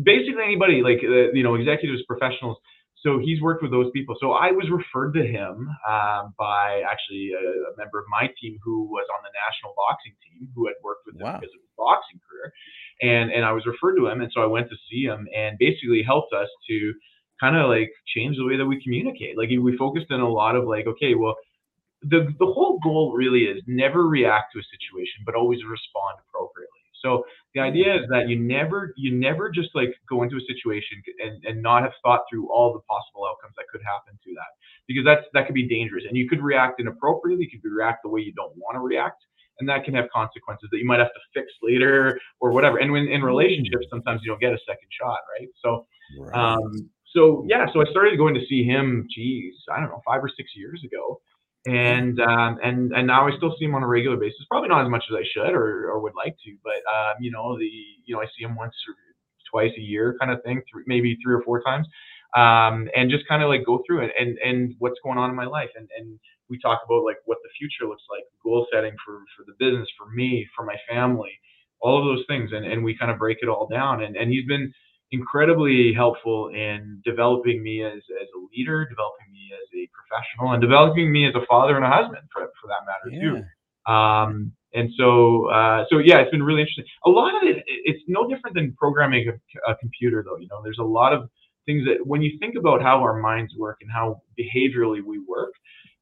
basically 0.03 0.43
anybody 0.45 0.83
like 0.83 0.99
uh, 1.05 1.33
you 1.33 1.43
know 1.43 1.55
executives, 1.55 2.03
professionals. 2.09 2.57
So 3.05 3.19
he's 3.19 3.41
worked 3.41 3.63
with 3.63 3.71
those 3.71 3.91
people. 3.93 4.17
So 4.19 4.33
I 4.33 4.51
was 4.51 4.67
referred 4.73 5.13
to 5.15 5.25
him 5.25 5.69
um, 5.87 6.35
by 6.39 6.83
actually 6.83 7.31
a, 7.37 7.71
a, 7.71 7.73
member 7.77 8.01
of 8.01 8.07
my 8.09 8.27
team 8.41 8.59
who 8.65 8.89
was 8.89 9.07
on 9.15 9.21
the 9.23 9.31
national 9.37 9.77
boxing 9.77 10.17
team, 10.25 10.49
who 10.57 10.67
had 10.67 10.75
worked 10.83 11.07
with 11.07 11.15
him 11.21 11.29
wow. 11.29 11.39
because 11.39 11.55
of 11.55 11.61
his 11.61 11.77
boxing 11.77 12.19
career 12.25 12.51
and 13.03 13.31
and 13.31 13.45
I 13.45 13.53
was 13.53 13.67
referred 13.67 13.97
to 13.97 14.07
him, 14.09 14.21
and 14.21 14.31
so 14.33 14.41
I 14.41 14.47
went 14.47 14.69
to 14.71 14.77
see 14.91 15.03
him, 15.03 15.29
and 15.37 15.59
basically 15.59 16.03
helped 16.03 16.33
us 16.33 16.49
to 16.69 16.95
kind 17.41 17.57
of 17.57 17.69
like 17.69 17.93
change 18.15 18.37
the 18.37 18.47
way 18.47 18.57
that 18.57 18.67
we 18.67 18.83
communicate. 18.83 19.37
Like 19.37 19.51
we 19.51 19.77
focused 19.77 20.11
in 20.11 20.21
a 20.21 20.29
lot 20.29 20.57
of 20.57 20.65
like, 20.65 20.87
okay, 20.87 21.15
well, 21.15 21.37
the 22.03 22.33
the 22.39 22.47
whole 22.47 22.79
goal 22.83 23.13
really 23.17 23.45
is 23.45 23.63
never 23.67 24.07
react 24.07 24.53
to 24.53 24.59
a 24.59 24.63
situation, 24.63 25.25
but 25.25 25.35
always 25.35 25.61
respond 25.69 26.19
appropriately. 26.29 26.76
So 27.03 27.25
the 27.55 27.61
idea 27.61 27.95
is 27.95 28.03
that 28.11 28.29
you 28.29 28.39
never 28.39 28.93
you 28.97 29.15
never 29.15 29.51
just 29.51 29.71
like 29.75 29.95
go 30.09 30.23
into 30.23 30.37
a 30.37 30.45
situation 30.47 31.03
and, 31.25 31.45
and 31.45 31.63
not 31.63 31.83
have 31.83 31.93
thought 32.03 32.23
through 32.31 32.51
all 32.53 32.73
the 32.73 32.81
possible 32.81 33.27
outcomes 33.29 33.55
that 33.57 33.67
could 33.71 33.83
happen 33.85 34.19
to 34.25 34.31
that 34.35 34.53
because 34.87 35.05
that's 35.05 35.27
that 35.35 35.47
could 35.47 35.55
be 35.55 35.69
dangerous 35.69 36.05
and 36.09 36.17
you 36.17 36.29
could 36.29 36.43
react 36.43 36.81
inappropriately 36.81 37.49
you 37.51 37.61
could 37.61 37.75
react 37.75 38.03
the 38.03 38.09
way 38.09 38.21
you 38.21 38.33
don't 38.33 38.57
want 38.57 38.75
to 38.77 38.81
react 38.81 39.23
and 39.61 39.69
that 39.69 39.85
can 39.85 39.95
have 39.95 40.07
consequences 40.13 40.69
that 40.71 40.79
you 40.79 40.87
might 40.87 40.99
have 40.99 41.13
to 41.13 41.21
fix 41.35 41.51
later 41.63 42.21
or 42.41 42.53
whatever. 42.53 42.79
And 42.79 42.93
when 42.93 43.09
in 43.09 43.23
relationships, 43.23 43.87
sometimes 43.91 44.21
you 44.23 44.31
don't 44.31 44.41
get 44.41 44.53
a 44.53 44.59
second 44.67 44.89
shot, 44.91 45.19
right? 45.39 45.49
So, 45.63 45.87
right. 46.19 46.35
um, 46.35 46.91
so 47.15 47.45
yeah, 47.49 47.67
so 47.73 47.81
I 47.81 47.85
started 47.91 48.19
going 48.19 48.35
to 48.35 48.45
see 48.49 48.65
him. 48.65 49.07
Geez, 49.11 49.55
I 49.73 49.81
don't 49.81 49.89
know, 49.89 50.03
five 50.07 50.23
or 50.23 50.31
six 50.37 50.51
years 50.55 50.83
ago, 50.85 51.21
and 51.67 52.21
um, 52.21 52.59
and 52.63 52.93
and 52.93 53.07
now 53.07 53.27
I 53.29 53.37
still 53.37 53.55
see 53.59 53.65
him 53.65 53.75
on 53.75 53.83
a 53.83 53.87
regular 53.89 54.17
basis. 54.17 54.47
Probably 54.51 54.69
not 54.69 54.85
as 54.85 54.91
much 54.91 55.05
as 55.11 55.17
I 55.17 55.25
should 55.33 55.55
or, 55.55 55.91
or 55.91 56.01
would 56.01 56.15
like 56.15 56.37
to, 56.45 56.57
but 56.63 56.81
um, 56.93 57.17
you 57.21 57.31
know 57.31 57.59
the 57.59 57.71
you 58.05 58.15
know 58.15 58.23
I 58.23 58.27
see 58.37 58.45
him 58.45 58.57
once 58.57 58.75
or 58.89 58.95
twice 59.51 59.73
a 59.77 59.81
year 59.81 60.17
kind 60.21 60.33
of 60.33 60.43
thing, 60.45 60.63
three, 60.71 60.85
maybe 60.87 61.19
three 61.23 61.35
or 61.35 61.43
four 61.43 61.63
times, 61.63 61.87
um, 62.37 62.89
and 62.97 63.11
just 63.11 63.27
kind 63.29 63.43
of 63.43 63.49
like 63.49 63.65
go 63.67 63.83
through 63.87 64.05
it 64.05 64.13
and 64.19 64.39
and 64.39 64.75
what's 64.79 65.01
going 65.05 65.19
on 65.19 65.31
in 65.31 65.37
my 65.37 65.47
life 65.47 65.71
and 65.77 65.89
and 65.99 66.19
we 66.49 66.59
talk 66.61 66.81
about 66.85 67.05
like 67.05 67.19
what 67.25 67.39
the 67.43 67.51
future 67.59 67.89
looks 67.89 68.05
like, 68.11 68.25
goal 68.43 68.67
setting 68.73 68.95
for 69.05 69.21
for 69.37 69.45
the 69.47 69.55
business, 69.59 69.89
for 69.99 70.09
me, 70.11 70.47
for 70.57 70.65
my 70.65 70.77
family, 70.89 71.33
all 71.81 71.99
of 71.99 72.05
those 72.05 72.25
things, 72.29 72.51
and 72.53 72.65
and 72.65 72.85
we 72.85 72.97
kind 72.97 73.11
of 73.11 73.19
break 73.19 73.39
it 73.43 73.49
all 73.49 73.67
down. 73.67 74.03
And 74.03 74.17
and 74.17 74.31
he's 74.31 74.47
been 74.47 74.73
incredibly 75.13 75.93
helpful 75.95 76.49
in 76.49 77.01
developing 77.05 77.63
me 77.63 77.85
as 77.85 78.03
as 78.21 78.29
a 78.37 78.41
leader, 78.57 78.87
developing 78.89 79.33
me 79.33 79.51
as 79.53 79.69
a 79.75 79.89
professional, 79.93 80.53
and 80.53 80.61
developing 80.61 81.13
me 81.13 81.27
as 81.27 81.35
a 81.35 81.47
father 81.47 81.77
and 81.77 81.85
a 81.85 81.91
husband 81.91 82.27
for 82.33 82.51
for 82.61 82.69
that 82.69 82.85
matter 82.87 83.15
yeah. 83.15 83.41
too. 83.41 83.93
Um, 83.93 84.53
and 84.75 84.91
so, 84.99 85.47
uh, 85.47 85.85
so 85.89 85.99
yeah, 85.99 86.19
it's 86.19 86.31
been 86.31 86.43
really 86.43 86.61
interesting. 86.61 86.85
A 87.07 87.11
lot 87.11 87.35
of 87.35 87.49
it, 87.49 87.63
it's 87.67 88.03
no 88.09 88.29
different 88.29 88.55
than 88.55 88.75
programming 88.75 89.29
a, 89.29 89.73
a 89.73 89.77
computer, 89.77 90.23
though. 90.23 90.37
You 90.37 90.49
know, 90.49 90.61
there's 90.63 90.79
a 90.79 90.85
lot 90.85 91.15
of 91.15 91.31
things 91.65 91.85
that 91.87 92.07
when 92.07 92.21
you 92.21 92.39
think 92.39 92.57
about 92.57 92.83
how 92.83 92.99
our 92.99 93.19
minds 93.19 93.55
work 93.57 93.79
and 93.81 93.91
how 93.91 94.21
behaviorally 94.39 95.03
we 95.05 95.19
work, 95.27 95.53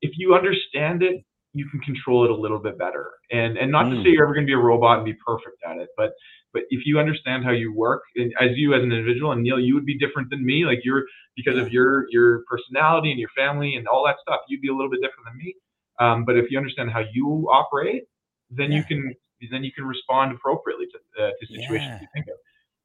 if 0.02 0.12
you 0.16 0.34
understand 0.34 1.02
it, 1.02 1.24
you 1.52 1.68
can 1.70 1.80
control 1.80 2.24
it 2.24 2.30
a 2.30 2.34
little 2.34 2.58
bit 2.58 2.76
better. 2.76 3.12
And 3.30 3.56
and 3.56 3.70
not 3.70 3.86
mm. 3.86 3.96
to 3.96 4.02
say 4.02 4.10
you're 4.10 4.24
ever 4.24 4.34
going 4.34 4.46
to 4.46 4.50
be 4.50 4.54
a 4.54 4.58
robot 4.58 4.98
and 4.98 5.04
be 5.04 5.14
perfect 5.24 5.58
at 5.68 5.76
it, 5.76 5.88
but 5.96 6.12
but 6.54 6.62
if 6.70 6.86
you 6.86 6.98
understand 6.98 7.44
how 7.44 7.50
you 7.50 7.74
work, 7.74 8.02
and 8.16 8.32
as 8.40 8.50
you 8.54 8.72
as 8.72 8.82
an 8.82 8.92
individual, 8.92 9.32
and 9.32 9.42
Neil, 9.42 9.60
you 9.60 9.74
would 9.74 9.84
be 9.84 9.98
different 9.98 10.30
than 10.30 10.46
me. 10.46 10.64
Like 10.64 10.80
you're 10.84 11.02
because 11.36 11.58
of 11.58 11.72
your 11.72 12.06
your 12.10 12.44
personality 12.48 13.10
and 13.10 13.20
your 13.20 13.28
family 13.36 13.74
and 13.74 13.86
all 13.86 14.06
that 14.06 14.16
stuff, 14.22 14.40
you'd 14.48 14.62
be 14.62 14.68
a 14.68 14.72
little 14.74 14.90
bit 14.90 15.00
different 15.02 15.26
than 15.26 15.36
me. 15.36 15.54
Um, 16.00 16.24
but 16.24 16.36
if 16.36 16.50
you 16.50 16.56
understand 16.56 16.90
how 16.90 17.02
you 17.12 17.48
operate, 17.52 18.04
then 18.50 18.70
yeah. 18.70 18.78
you 18.78 18.84
can 18.84 19.14
then 19.50 19.64
you 19.64 19.72
can 19.72 19.84
respond 19.84 20.32
appropriately 20.32 20.86
to, 20.86 21.22
uh, 21.22 21.30
to 21.38 21.46
situations 21.46 21.90
yeah. 21.90 22.00
you 22.00 22.08
think 22.14 22.26
of. 22.28 22.36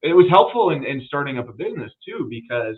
It 0.01 0.13
was 0.13 0.27
helpful 0.29 0.71
in, 0.71 0.83
in 0.83 1.01
starting 1.05 1.37
up 1.37 1.47
a 1.47 1.53
business 1.53 1.91
too 2.03 2.27
because 2.29 2.75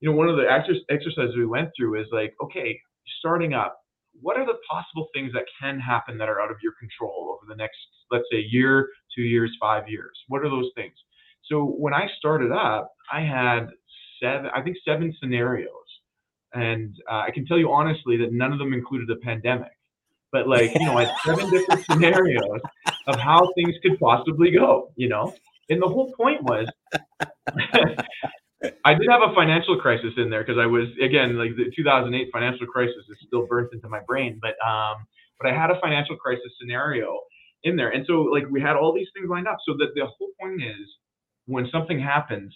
you 0.00 0.08
know 0.08 0.16
one 0.16 0.28
of 0.28 0.36
the 0.36 0.48
exercises 0.48 1.36
we 1.36 1.46
went 1.46 1.70
through 1.76 2.00
is 2.00 2.06
like 2.12 2.34
okay 2.42 2.78
starting 3.18 3.54
up, 3.54 3.81
what 4.22 4.38
are 4.38 4.46
the 4.46 4.58
possible 4.70 5.08
things 5.14 5.32
that 5.34 5.44
can 5.60 5.78
happen 5.78 6.16
that 6.18 6.28
are 6.28 6.40
out 6.40 6.50
of 6.50 6.56
your 6.62 6.72
control 6.78 7.36
over 7.36 7.46
the 7.48 7.56
next, 7.56 7.76
let's 8.10 8.24
say, 8.30 8.38
year, 8.38 8.88
two 9.14 9.22
years, 9.22 9.50
five 9.60 9.88
years? 9.88 10.12
What 10.28 10.42
are 10.42 10.50
those 10.50 10.70
things? 10.74 10.94
So 11.50 11.64
when 11.64 11.92
I 11.92 12.06
started 12.18 12.52
up, 12.52 12.92
I 13.12 13.20
had 13.20 13.68
seven, 14.22 14.50
I 14.54 14.62
think 14.62 14.76
seven 14.86 15.14
scenarios. 15.20 15.68
And 16.54 16.94
uh, 17.10 17.22
I 17.26 17.30
can 17.32 17.46
tell 17.46 17.58
you 17.58 17.70
honestly 17.72 18.16
that 18.18 18.32
none 18.32 18.52
of 18.52 18.58
them 18.58 18.72
included 18.72 19.10
a 19.10 19.16
pandemic. 19.16 19.72
But 20.30 20.48
like, 20.48 20.74
you 20.74 20.86
know, 20.86 20.96
I 20.96 21.04
had 21.04 21.14
seven 21.24 21.50
different 21.50 21.84
scenarios 21.90 22.60
of 23.06 23.16
how 23.16 23.50
things 23.54 23.74
could 23.82 23.98
possibly 23.98 24.50
go, 24.50 24.92
you 24.96 25.08
know? 25.08 25.34
And 25.68 25.80
the 25.80 25.88
whole 25.88 26.12
point 26.16 26.42
was 26.42 26.66
I 28.84 28.94
did 28.94 29.08
have 29.10 29.22
a 29.22 29.34
financial 29.34 29.78
crisis 29.78 30.12
in 30.16 30.30
there 30.30 30.44
because 30.44 30.58
I 30.58 30.66
was 30.66 30.88
again 31.02 31.36
like 31.36 31.56
the 31.56 31.70
2008 31.74 32.28
financial 32.32 32.66
crisis 32.66 33.04
is 33.08 33.16
still 33.26 33.46
burnt 33.46 33.72
into 33.72 33.88
my 33.88 34.00
brain, 34.06 34.40
but 34.40 34.54
um, 34.66 35.06
but 35.40 35.50
I 35.50 35.54
had 35.54 35.70
a 35.70 35.80
financial 35.80 36.16
crisis 36.16 36.52
scenario 36.60 37.20
in 37.64 37.76
there, 37.76 37.90
and 37.90 38.04
so 38.06 38.22
like 38.22 38.44
we 38.50 38.60
had 38.60 38.76
all 38.76 38.92
these 38.92 39.08
things 39.14 39.28
lined 39.28 39.48
up. 39.48 39.58
So 39.66 39.74
that 39.78 39.88
the 39.94 40.06
whole 40.06 40.30
point 40.40 40.62
is 40.62 40.86
when 41.46 41.68
something 41.72 41.98
happens, 41.98 42.54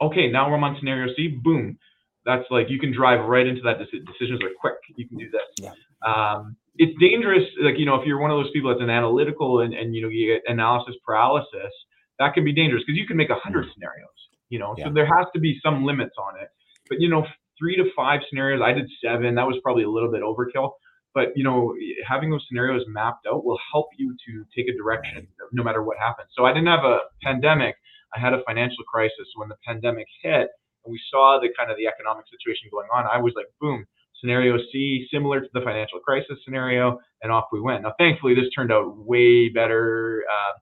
okay, 0.00 0.30
now 0.30 0.50
we're 0.50 0.58
on 0.58 0.76
scenario 0.78 1.12
C, 1.14 1.38
boom, 1.42 1.78
that's 2.24 2.44
like 2.50 2.68
you 2.68 2.78
can 2.78 2.92
drive 2.92 3.26
right 3.28 3.46
into 3.46 3.62
that. 3.62 3.78
Decisions 3.78 4.42
are 4.42 4.50
quick. 4.60 4.76
You 4.96 5.08
can 5.08 5.18
do 5.18 5.30
this. 5.30 5.42
Yeah. 5.60 5.72
Um, 6.06 6.56
it's 6.76 6.96
dangerous, 7.00 7.44
like 7.60 7.78
you 7.78 7.86
know, 7.86 7.96
if 7.96 8.06
you're 8.06 8.20
one 8.20 8.30
of 8.30 8.38
those 8.38 8.52
people 8.52 8.70
that's 8.70 8.82
an 8.82 8.90
analytical 8.90 9.60
and 9.60 9.74
and 9.74 9.94
you 9.94 10.02
know 10.02 10.08
you 10.08 10.34
get 10.34 10.42
analysis 10.50 10.94
paralysis, 11.04 11.72
that 12.18 12.34
can 12.34 12.44
be 12.44 12.52
dangerous 12.52 12.84
because 12.86 12.98
you 12.98 13.06
can 13.06 13.16
make 13.16 13.30
a 13.30 13.38
hundred 13.42 13.66
mm. 13.66 13.74
scenarios 13.74 14.17
you 14.48 14.58
know, 14.58 14.74
yeah. 14.76 14.86
so 14.86 14.92
there 14.92 15.06
has 15.06 15.26
to 15.34 15.40
be 15.40 15.58
some 15.62 15.84
limits 15.84 16.14
on 16.18 16.40
it. 16.40 16.48
But 16.88 17.00
you 17.00 17.08
know, 17.08 17.26
three 17.58 17.76
to 17.76 17.84
five 17.94 18.20
scenarios. 18.28 18.62
I 18.64 18.72
did 18.72 18.88
seven. 19.04 19.34
That 19.34 19.46
was 19.46 19.58
probably 19.62 19.84
a 19.84 19.90
little 19.90 20.10
bit 20.10 20.22
overkill. 20.22 20.72
But 21.14 21.36
you 21.36 21.44
know, 21.44 21.74
having 22.06 22.30
those 22.30 22.44
scenarios 22.48 22.84
mapped 22.86 23.26
out 23.26 23.44
will 23.44 23.58
help 23.72 23.88
you 23.96 24.14
to 24.26 24.44
take 24.54 24.68
a 24.68 24.76
direction 24.76 25.26
no 25.52 25.62
matter 25.62 25.82
what 25.82 25.96
happens. 25.98 26.28
So 26.36 26.44
I 26.44 26.52
didn't 26.52 26.68
have 26.68 26.84
a 26.84 27.00
pandemic. 27.22 27.76
I 28.14 28.20
had 28.20 28.32
a 28.32 28.42
financial 28.46 28.84
crisis. 28.84 29.26
When 29.34 29.48
the 29.48 29.56
pandemic 29.66 30.06
hit 30.22 30.48
and 30.84 30.92
we 30.92 31.00
saw 31.10 31.38
the 31.40 31.48
kind 31.58 31.70
of 31.70 31.76
the 31.76 31.86
economic 31.86 32.26
situation 32.30 32.68
going 32.70 32.88
on, 32.94 33.06
I 33.06 33.18
was 33.18 33.32
like, 33.36 33.46
boom, 33.60 33.84
scenario 34.20 34.58
C, 34.72 35.06
similar 35.12 35.40
to 35.40 35.48
the 35.52 35.60
financial 35.60 35.98
crisis 36.00 36.38
scenario, 36.44 36.98
and 37.22 37.32
off 37.32 37.46
we 37.52 37.60
went. 37.60 37.82
Now, 37.82 37.94
thankfully, 37.98 38.34
this 38.34 38.48
turned 38.54 38.72
out 38.72 38.96
way 38.96 39.48
better. 39.48 40.24
Uh, 40.30 40.52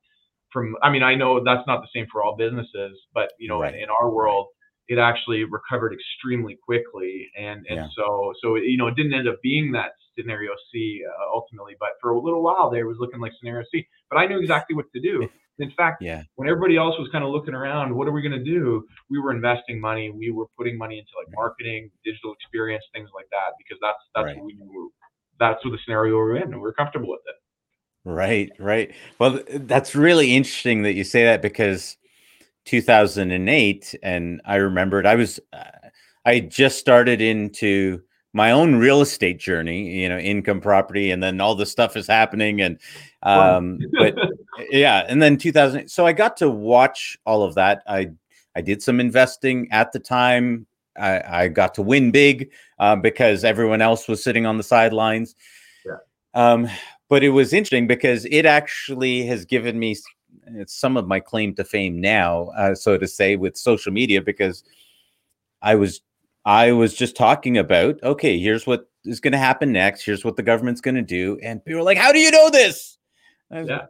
from 0.56 0.74
i 0.82 0.90
mean 0.90 1.02
i 1.02 1.14
know 1.14 1.44
that's 1.44 1.66
not 1.66 1.82
the 1.82 1.88
same 1.94 2.06
for 2.10 2.22
all 2.24 2.34
businesses 2.34 2.98
but 3.12 3.28
you 3.38 3.46
know 3.46 3.60
right. 3.60 3.74
in, 3.74 3.82
in, 3.82 3.88
our 4.00 4.10
world 4.10 4.46
it 4.88 4.98
actually 4.98 5.44
recovered 5.44 5.92
extremely 5.92 6.56
quickly 6.64 7.28
and 7.38 7.66
and 7.68 7.76
yeah. 7.76 7.88
so 7.94 8.32
so 8.42 8.56
you 8.56 8.78
know 8.78 8.86
it 8.86 8.96
didn't 8.96 9.12
end 9.12 9.28
up 9.28 9.36
being 9.42 9.70
that 9.72 9.90
scenario 10.18 10.52
c 10.72 11.02
uh, 11.06 11.34
ultimately 11.34 11.74
but 11.78 11.90
for 12.00 12.12
a 12.12 12.18
little 12.18 12.42
while 12.42 12.70
there 12.70 12.84
it 12.84 12.88
was 12.88 12.96
looking 12.98 13.20
like 13.20 13.32
scenario 13.38 13.64
c 13.70 13.86
but 14.08 14.16
i 14.16 14.26
knew 14.26 14.40
exactly 14.40 14.74
what 14.74 14.86
to 14.94 15.00
do 15.00 15.28
in 15.58 15.70
fact 15.76 16.00
yeah. 16.00 16.22
when 16.36 16.48
everybody 16.48 16.76
else 16.76 16.94
was 16.98 17.08
kind 17.12 17.22
of 17.22 17.30
looking 17.30 17.54
around 17.54 17.94
what 17.94 18.08
are 18.08 18.12
we 18.12 18.22
going 18.22 18.32
to 18.32 18.44
do 18.44 18.82
we 19.10 19.18
were 19.18 19.30
investing 19.30 19.78
money 19.78 20.10
we 20.10 20.30
were 20.30 20.46
putting 20.56 20.78
money 20.78 20.98
into 20.98 21.10
like 21.18 21.28
marketing 21.34 21.90
digital 22.02 22.32
experience 22.32 22.84
things 22.94 23.10
like 23.14 23.26
that 23.30 23.52
because 23.58 23.78
that's 23.82 24.00
that's 24.14 24.24
right. 24.24 24.36
what 24.36 24.46
we 24.46 24.54
knew 24.54 24.90
that's 25.38 25.62
what 25.64 25.72
the 25.72 25.78
scenario 25.84 26.14
we 26.14 26.20
we're 26.20 26.36
in 26.36 26.44
and 26.44 26.54
we 26.54 26.60
we're 26.60 26.72
comfortable 26.72 27.10
with 27.10 27.20
it 27.26 27.36
Right, 28.06 28.52
right. 28.60 28.94
Well, 29.18 29.40
that's 29.52 29.96
really 29.96 30.36
interesting 30.36 30.82
that 30.82 30.92
you 30.92 31.02
say 31.02 31.24
that 31.24 31.42
because 31.42 31.96
2008, 32.64 33.96
and 34.00 34.40
I 34.44 34.56
remembered 34.56 35.06
I 35.06 35.16
was, 35.16 35.40
uh, 35.52 35.64
I 36.24 36.38
just 36.38 36.78
started 36.78 37.20
into 37.20 38.00
my 38.32 38.52
own 38.52 38.76
real 38.76 39.00
estate 39.00 39.40
journey, 39.40 40.02
you 40.02 40.08
know, 40.08 40.18
income 40.18 40.60
property, 40.60 41.10
and 41.10 41.20
then 41.20 41.40
all 41.40 41.56
this 41.56 41.72
stuff 41.72 41.96
is 41.96 42.06
happening. 42.06 42.60
And, 42.60 42.78
um, 43.24 43.80
but 43.98 44.14
yeah, 44.70 45.04
and 45.08 45.20
then 45.20 45.36
2000. 45.36 45.88
So 45.88 46.06
I 46.06 46.12
got 46.12 46.36
to 46.36 46.48
watch 46.48 47.18
all 47.26 47.42
of 47.42 47.56
that. 47.56 47.82
I, 47.88 48.10
I 48.54 48.60
did 48.60 48.82
some 48.82 49.00
investing 49.00 49.66
at 49.72 49.90
the 49.90 49.98
time. 49.98 50.68
I, 50.96 51.42
I 51.42 51.48
got 51.48 51.74
to 51.74 51.82
win 51.82 52.12
big 52.12 52.52
uh, 52.78 52.94
because 52.94 53.42
everyone 53.42 53.82
else 53.82 54.06
was 54.06 54.22
sitting 54.22 54.46
on 54.46 54.58
the 54.58 54.62
sidelines. 54.62 55.34
Um, 56.36 56.68
but 57.08 57.24
it 57.24 57.30
was 57.30 57.52
interesting 57.52 57.86
because 57.86 58.26
it 58.26 58.44
actually 58.44 59.24
has 59.26 59.44
given 59.46 59.78
me 59.78 59.96
some 60.66 60.96
of 60.96 61.08
my 61.08 61.18
claim 61.18 61.54
to 61.54 61.64
fame 61.64 61.98
now, 62.00 62.48
uh, 62.56 62.74
so 62.74 62.98
to 62.98 63.08
say, 63.08 63.36
with 63.36 63.56
social 63.56 63.90
media 63.90 64.20
because 64.20 64.62
I 65.62 65.74
was 65.76 66.02
I 66.44 66.72
was 66.72 66.94
just 66.94 67.16
talking 67.16 67.56
about 67.56 68.02
okay, 68.02 68.38
here's 68.38 68.66
what 68.66 68.88
is 69.04 69.18
going 69.18 69.32
to 69.32 69.38
happen 69.38 69.72
next. 69.72 70.04
Here's 70.04 70.24
what 70.24 70.36
the 70.36 70.42
government's 70.42 70.82
going 70.82 70.96
to 70.96 71.02
do, 71.02 71.38
and 71.42 71.64
people 71.64 71.80
are 71.80 71.84
like, 71.84 71.98
"How 71.98 72.12
do 72.12 72.18
you 72.18 72.30
know 72.30 72.50
this?" 72.50 72.98
yeah. 73.50 73.86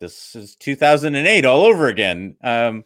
This 0.00 0.36
is 0.36 0.54
2008 0.56 1.44
all 1.44 1.62
over 1.62 1.88
again. 1.88 2.36
Um, 2.42 2.84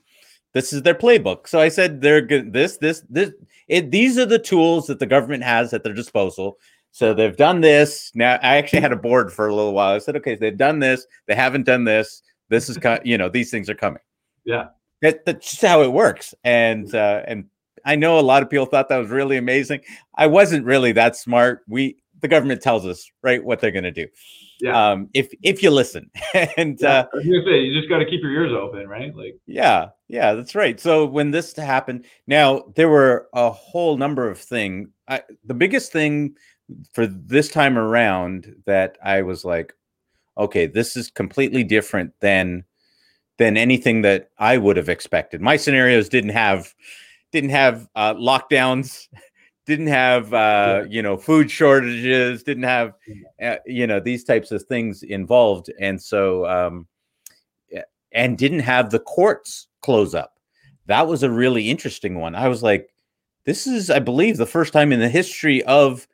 this 0.54 0.72
is 0.72 0.82
their 0.82 0.94
playbook. 0.94 1.48
So 1.48 1.60
I 1.60 1.68
said 1.68 2.00
they're 2.00 2.20
good. 2.20 2.52
This, 2.52 2.78
this, 2.78 3.02
this. 3.10 3.32
It, 3.66 3.90
these 3.90 4.18
are 4.18 4.26
the 4.26 4.38
tools 4.38 4.86
that 4.86 4.98
the 4.98 5.06
government 5.06 5.42
has 5.42 5.72
at 5.74 5.84
their 5.84 5.94
disposal 5.94 6.58
so 6.98 7.14
they've 7.14 7.36
done 7.36 7.60
this. 7.60 8.10
Now 8.16 8.40
I 8.42 8.56
actually 8.56 8.80
had 8.80 8.90
a 8.90 8.96
board 8.96 9.32
for 9.32 9.46
a 9.46 9.54
little 9.54 9.72
while. 9.72 9.94
I 9.94 9.98
said, 9.98 10.16
okay, 10.16 10.34
they've 10.34 10.56
done 10.56 10.80
this. 10.80 11.06
They 11.28 11.36
haven't 11.36 11.64
done 11.64 11.84
this. 11.84 12.24
This 12.48 12.68
is, 12.68 12.76
you 13.04 13.16
know, 13.16 13.28
these 13.28 13.52
things 13.52 13.70
are 13.70 13.76
coming. 13.76 14.02
Yeah, 14.44 14.70
that, 15.02 15.24
that's 15.24 15.48
just 15.48 15.62
how 15.62 15.82
it 15.82 15.92
works. 15.92 16.34
And 16.42 16.92
uh, 16.92 17.22
and 17.28 17.44
I 17.84 17.94
know 17.94 18.18
a 18.18 18.20
lot 18.20 18.42
of 18.42 18.50
people 18.50 18.66
thought 18.66 18.88
that 18.88 18.96
was 18.96 19.10
really 19.10 19.36
amazing. 19.36 19.82
I 20.16 20.26
wasn't 20.26 20.66
really 20.66 20.90
that 20.90 21.14
smart. 21.14 21.60
We 21.68 21.98
the 22.20 22.26
government 22.26 22.62
tells 22.62 22.84
us 22.84 23.08
right 23.22 23.44
what 23.44 23.60
they're 23.60 23.70
going 23.70 23.84
to 23.84 23.92
do. 23.92 24.08
Yeah. 24.60 24.90
Um, 24.90 25.08
if 25.14 25.28
if 25.44 25.62
you 25.62 25.70
listen, 25.70 26.10
and 26.56 26.80
yeah. 26.80 26.88
uh, 26.88 27.06
I 27.14 27.16
was 27.18 27.26
gonna 27.26 27.44
say 27.44 27.60
you 27.60 27.78
just 27.78 27.88
got 27.88 27.98
to 27.98 28.06
keep 28.06 28.22
your 28.22 28.32
ears 28.32 28.52
open, 28.52 28.88
right? 28.88 29.14
Like. 29.14 29.36
Yeah, 29.46 29.90
yeah, 30.08 30.34
that's 30.34 30.56
right. 30.56 30.80
So 30.80 31.06
when 31.06 31.30
this 31.30 31.54
happened, 31.54 32.06
now 32.26 32.64
there 32.74 32.88
were 32.88 33.28
a 33.34 33.50
whole 33.50 33.96
number 33.96 34.28
of 34.28 34.40
things. 34.40 34.88
I, 35.06 35.22
the 35.44 35.54
biggest 35.54 35.92
thing 35.92 36.34
for 36.92 37.06
this 37.06 37.48
time 37.48 37.78
around 37.78 38.54
that 38.66 38.98
I 39.02 39.22
was 39.22 39.44
like, 39.44 39.74
okay, 40.36 40.66
this 40.66 40.96
is 40.96 41.10
completely 41.10 41.64
different 41.64 42.12
than 42.20 42.64
than 43.38 43.56
anything 43.56 44.02
that 44.02 44.30
I 44.38 44.58
would 44.58 44.76
have 44.76 44.88
expected. 44.88 45.40
My 45.40 45.56
scenarios 45.56 46.08
didn't 46.08 46.30
have 46.30 46.74
didn't 47.32 47.50
have 47.50 47.88
uh, 47.94 48.14
lockdowns, 48.14 49.08
didn't 49.66 49.86
have 49.88 50.34
uh, 50.34 50.84
you 50.88 51.02
know 51.02 51.16
food 51.16 51.50
shortages, 51.50 52.42
didn't 52.42 52.64
have 52.64 52.94
uh, 53.42 53.56
you 53.66 53.86
know 53.86 54.00
these 54.00 54.24
types 54.24 54.50
of 54.50 54.62
things 54.64 55.02
involved, 55.02 55.70
and 55.80 56.00
so 56.00 56.46
um, 56.46 56.86
and 58.12 58.38
didn't 58.38 58.60
have 58.60 58.90
the 58.90 58.98
courts 58.98 59.68
close 59.80 60.14
up. 60.14 60.34
That 60.86 61.06
was 61.06 61.22
a 61.22 61.30
really 61.30 61.70
interesting 61.70 62.18
one. 62.18 62.34
I 62.34 62.48
was 62.48 62.62
like, 62.62 62.88
this 63.44 63.66
is, 63.66 63.90
I 63.90 63.98
believe, 63.98 64.36
the 64.36 64.46
first 64.46 64.72
time 64.72 64.92
in 64.92 65.00
the 65.00 65.08
history 65.08 65.62
of 65.64 66.06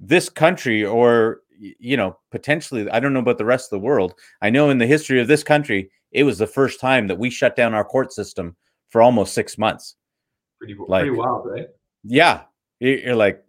this 0.00 0.28
country 0.28 0.84
or 0.84 1.40
you 1.58 1.96
know 1.96 2.18
potentially 2.30 2.88
i 2.90 3.00
don't 3.00 3.14
know 3.14 3.20
about 3.20 3.38
the 3.38 3.44
rest 3.44 3.72
of 3.72 3.78
the 3.78 3.84
world. 3.84 4.14
I 4.42 4.50
know 4.50 4.70
in 4.70 4.78
the 4.78 4.86
history 4.86 5.20
of 5.20 5.28
this 5.28 5.42
country 5.42 5.90
it 6.12 6.24
was 6.24 6.38
the 6.38 6.46
first 6.46 6.80
time 6.80 7.08
that 7.08 7.18
we 7.18 7.30
shut 7.30 7.56
down 7.56 7.74
our 7.74 7.84
court 7.84 8.12
system 8.12 8.56
for 8.90 9.02
almost 9.02 9.34
six 9.34 9.58
months. 9.58 9.96
Pretty, 10.58 10.74
like, 10.86 11.02
pretty 11.02 11.16
wild 11.16 11.46
right? 11.46 11.66
Yeah. 12.04 12.42
You're 12.80 13.16
like 13.16 13.42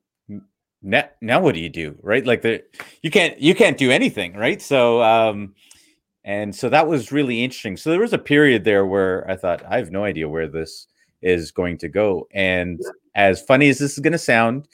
now, 0.82 1.10
now 1.22 1.40
what 1.42 1.56
do 1.56 1.62
you 1.62 1.70
do? 1.70 1.98
Right? 2.02 2.26
Like 2.26 2.42
the 2.42 2.64
you 3.02 3.12
can't 3.12 3.40
you 3.40 3.56
can't 3.56 3.78
do 3.78 3.92
anything 3.92 4.34
right? 4.34 4.62
So 4.62 5.02
um 5.02 5.54
and 6.24 6.54
so 6.54 6.70
that 6.70 6.88
was 6.88 7.12
really 7.12 7.44
interesting. 7.44 7.78
So 7.78 7.90
there 7.90 8.00
was 8.02 8.14
a 8.14 8.18
period 8.18 8.64
there 8.64 8.86
where 8.86 9.30
i 9.30 9.36
thought 9.36 9.66
i 9.66 9.78
have 9.78 9.92
no 9.92 10.04
idea 10.04 10.30
where 10.30 10.48
this 10.48 10.88
is 11.22 11.52
going 11.52 11.78
to 11.80 11.90
go. 11.90 12.28
And 12.34 12.80
yeah. 12.82 12.90
as 13.16 13.42
funny 13.42 13.70
as 13.70 13.80
this 13.80 13.94
is 13.94 14.00
going 14.00 14.14
to 14.14 14.18
sound 14.18 14.68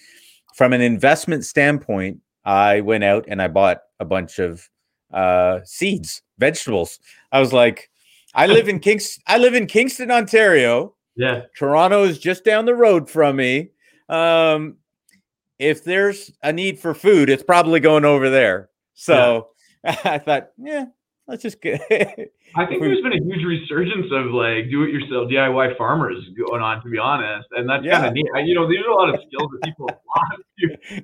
from 0.56 0.74
an 0.74 0.82
investment 0.82 1.45
standpoint, 1.45 2.20
I 2.45 2.82
went 2.82 3.04
out 3.04 3.26
and 3.28 3.41
I 3.41 3.47
bought 3.47 3.82
a 3.99 4.06
bunch 4.06 4.39
of 4.39 4.70
uh, 5.12 5.60
seeds, 5.64 6.22
vegetables. 6.38 6.99
I 7.32 7.39
was 7.39 7.54
like, 7.54 7.89
I 8.36 8.47
live 8.47 8.68
in 8.68 8.80
Kings, 8.80 9.20
I 9.28 9.38
live 9.38 9.54
in 9.54 9.68
Kingston, 9.68 10.12
Ontario. 10.12 10.95
Yeah, 11.16 11.43
Toronto 11.56 12.04
is 12.04 12.18
just 12.18 12.43
down 12.43 12.66
the 12.66 12.74
road 12.74 13.10
from 13.10 13.36
me. 13.36 13.70
Um, 14.10 14.78
if 15.60 15.84
there's 15.84 16.32
a 16.41 16.51
need 16.51 16.80
for 16.80 16.93
food, 16.93 17.30
it's 17.30 17.43
probably 17.43 17.80
going 17.80 18.06
over 18.06 18.30
there. 18.30 18.70
So 18.95 19.49
yeah. 19.84 19.97
I 20.04 20.18
thought, 20.18 20.49
yeah, 20.58 20.86
let's 21.28 21.43
just 21.43 21.61
get. 21.61 21.82
I 22.55 22.65
think 22.65 22.82
there's 22.82 23.01
been 23.01 23.13
a 23.13 23.24
huge 23.24 23.43
resurgence 23.45 24.07
of 24.11 24.32
like 24.32 24.69
do-it-yourself 24.69 25.30
DIY 25.30 25.78
farmers 25.78 26.17
going 26.38 26.61
on, 26.61 26.84
to 26.84 26.89
be 26.89 26.97
honest, 26.97 27.47
and 27.51 27.67
that's 27.67 27.84
yeah. 27.84 27.99
kind 27.99 28.07
of 28.07 28.13
neat. 28.13 28.28
I, 28.36 28.39
you 28.41 28.53
know, 28.55 28.67
there's 28.67 28.86
a 28.88 28.91
lot 28.91 29.09
of 29.09 29.19
skills 29.28 29.49
that 29.51 29.61
people 29.63 29.88
have 29.89 29.99
lost 30.05 30.43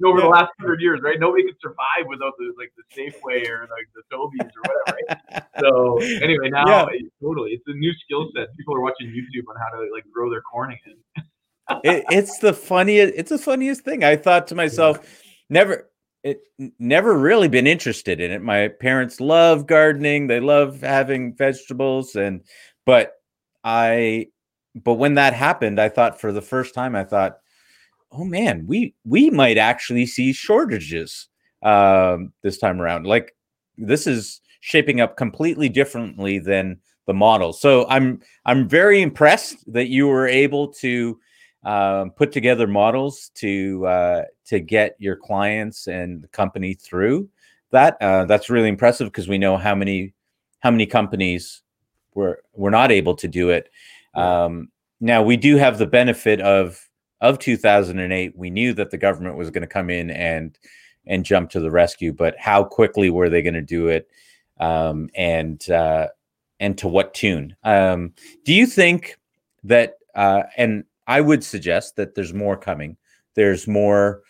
over 0.03 0.19
yeah. 0.19 0.23
the 0.23 0.29
last 0.29 0.51
hundred 0.59 0.81
years, 0.81 0.99
right? 1.03 1.19
Nobody 1.19 1.43
could 1.43 1.57
survive 1.61 2.07
without 2.07 2.33
the 2.37 2.53
like 2.57 2.71
the 2.77 2.85
Safeway 2.93 3.47
or 3.49 3.67
like 3.71 3.87
the 3.95 4.03
Sobeys 4.11 4.49
or 4.49 4.61
whatever. 4.67 5.21
Right? 5.31 5.43
so 5.59 5.97
anyway, 6.23 6.49
now 6.49 6.89
yeah. 6.89 6.99
totally, 7.21 7.51
it's 7.51 7.63
a 7.67 7.73
new 7.73 7.93
skill 8.05 8.29
set. 8.35 8.55
People 8.57 8.75
are 8.75 8.81
watching 8.81 9.07
YouTube 9.07 9.47
on 9.49 9.55
how 9.57 9.77
to 9.77 9.89
like 9.93 10.03
grow 10.13 10.29
their 10.29 10.41
corn 10.41 10.73
again. 10.73 11.25
it, 11.83 12.05
it's 12.09 12.39
the 12.39 12.53
funniest. 12.53 13.13
It's 13.15 13.29
the 13.29 13.37
funniest 13.37 13.81
thing. 13.81 14.03
I 14.03 14.15
thought 14.15 14.47
to 14.47 14.55
myself, 14.55 14.99
never 15.49 15.89
it 16.29 16.71
never 16.79 17.17
really 17.17 17.47
been 17.47 17.67
interested 17.67 18.19
in 18.19 18.31
it. 18.31 18.41
My 18.41 18.67
parents 18.67 19.19
love 19.19 19.67
gardening. 19.67 20.27
They 20.27 20.39
love 20.39 20.81
having 20.81 21.35
vegetables 21.35 22.15
and 22.15 22.41
but 22.85 23.13
I 23.63 24.27
but 24.75 24.95
when 24.95 25.15
that 25.15 25.33
happened, 25.33 25.79
I 25.79 25.89
thought 25.89 26.21
for 26.21 26.31
the 26.31 26.41
first 26.41 26.73
time 26.73 26.95
I 26.95 27.03
thought, 27.03 27.39
"Oh 28.11 28.23
man, 28.23 28.65
we 28.67 28.95
we 29.05 29.29
might 29.29 29.57
actually 29.57 30.05
see 30.05 30.33
shortages 30.33 31.27
um 31.63 32.33
this 32.43 32.57
time 32.57 32.81
around." 32.81 33.05
Like 33.05 33.35
this 33.77 34.07
is 34.07 34.41
shaping 34.61 35.01
up 35.01 35.17
completely 35.17 35.69
differently 35.69 36.39
than 36.39 36.79
the 37.07 37.13
model. 37.13 37.53
So 37.53 37.87
I'm 37.89 38.21
I'm 38.45 38.67
very 38.67 39.01
impressed 39.01 39.71
that 39.73 39.87
you 39.89 40.07
were 40.07 40.27
able 40.27 40.67
to 40.73 41.19
um, 41.63 42.11
put 42.11 42.31
together 42.31 42.67
models 42.67 43.31
to 43.35 43.85
uh, 43.85 44.23
to 44.45 44.59
get 44.59 44.95
your 44.99 45.15
clients 45.15 45.87
and 45.87 46.21
the 46.21 46.27
company 46.29 46.73
through 46.73 47.29
that. 47.71 47.97
Uh, 48.01 48.25
that's 48.25 48.49
really 48.49 48.69
impressive 48.69 49.07
because 49.07 49.27
we 49.27 49.37
know 49.37 49.57
how 49.57 49.75
many 49.75 50.13
how 50.59 50.71
many 50.71 50.85
companies 50.85 51.61
were 52.13 52.41
were 52.53 52.71
not 52.71 52.91
able 52.91 53.15
to 53.15 53.27
do 53.27 53.49
it. 53.49 53.69
Um, 54.15 54.69
now 54.99 55.21
we 55.21 55.37
do 55.37 55.57
have 55.57 55.77
the 55.77 55.87
benefit 55.87 56.41
of 56.41 56.87
of 57.21 57.39
2008. 57.39 58.37
We 58.37 58.49
knew 58.49 58.73
that 58.73 58.91
the 58.91 58.97
government 58.97 59.37
was 59.37 59.49
going 59.49 59.61
to 59.61 59.67
come 59.67 59.89
in 59.89 60.09
and 60.09 60.57
and 61.05 61.25
jump 61.25 61.49
to 61.49 61.59
the 61.59 61.71
rescue, 61.71 62.13
but 62.13 62.35
how 62.37 62.63
quickly 62.63 63.09
were 63.09 63.29
they 63.29 63.41
going 63.41 63.53
to 63.55 63.61
do 63.61 63.87
it? 63.87 64.07
Um, 64.59 65.09
and 65.15 65.69
uh, 65.69 66.07
and 66.59 66.77
to 66.77 66.87
what 66.87 67.13
tune? 67.13 67.55
Um, 67.63 68.13
do 68.45 68.53
you 68.53 68.65
think 68.65 69.17
that 69.63 69.95
uh, 70.15 70.43
and 70.57 70.83
I 71.09 71.21
would 71.21 71.43
suggest 71.43 71.95
that 71.95 72.13
there's 72.13 72.35
more 72.35 72.55
coming. 72.55 72.95
There's 73.33 73.67
more 73.67 74.21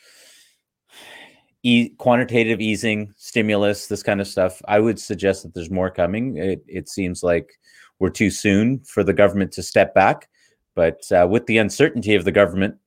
e- 1.62 1.90
quantitative 1.90 2.62
easing, 2.62 3.14
stimulus, 3.18 3.88
this 3.88 4.02
kind 4.02 4.22
of 4.22 4.28
stuff. 4.28 4.62
I 4.66 4.80
would 4.80 4.98
suggest 4.98 5.44
that 5.44 5.54
there's 5.54 5.70
more 5.70 5.92
coming. 5.92 6.38
It, 6.38 6.64
it 6.68 6.88
seems 6.88 7.22
like 7.22 7.52
we're 8.00 8.10
too 8.10 8.30
soon 8.30 8.80
for 8.80 9.04
the 9.04 9.12
government 9.12 9.52
to 9.54 9.64
step 9.64 9.94
back, 9.94 10.30
but 10.74 11.02
uh, 11.12 11.28
with 11.30 11.46
the 11.48 11.58
uncertainty 11.58 12.16
of 12.16 12.24
the 12.24 12.32
government, 12.32 12.78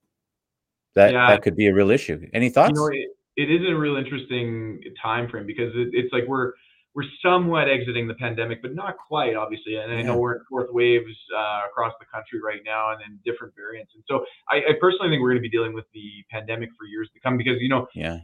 that 0.94 1.12
yeah. 1.12 1.28
that 1.28 1.42
could 1.42 1.54
be 1.54 1.66
a 1.66 1.74
real 1.74 1.90
issue. 1.90 2.26
Any 2.32 2.48
thoughts? 2.48 2.70
You 2.70 2.76
know, 2.76 2.86
it, 2.86 3.10
it 3.36 3.50
is 3.50 3.68
a 3.68 3.74
real 3.74 3.96
interesting 3.96 4.82
time 5.00 5.28
frame 5.28 5.46
because 5.46 5.72
it, 5.74 5.90
it's 5.92 6.12
like 6.14 6.24
we're 6.26 6.52
we're 6.94 7.04
somewhat 7.24 7.68
exiting 7.68 8.06
the 8.06 8.14
pandemic, 8.14 8.60
but 8.60 8.74
not 8.74 8.96
quite, 8.96 9.34
obviously. 9.34 9.76
And 9.76 9.92
I 9.92 10.02
know 10.02 10.18
we're 10.18 10.34
in 10.36 10.40
fourth 10.48 10.68
waves 10.70 11.16
uh, 11.34 11.62
across 11.68 11.94
the 11.98 12.06
country 12.12 12.40
right 12.44 12.60
now, 12.64 12.92
and 12.92 13.00
then 13.00 13.18
different 13.24 13.54
variants. 13.56 13.92
And 13.94 14.04
so, 14.08 14.24
I, 14.50 14.56
I 14.56 14.72
personally 14.80 15.08
think 15.08 15.22
we're 15.22 15.30
going 15.30 15.42
to 15.42 15.48
be 15.48 15.50
dealing 15.50 15.72
with 15.72 15.86
the 15.94 16.24
pandemic 16.30 16.68
for 16.78 16.84
years 16.86 17.08
to 17.14 17.20
come 17.20 17.38
because 17.38 17.56
you 17.60 17.68
know, 17.68 17.86
yeah, 17.94 18.18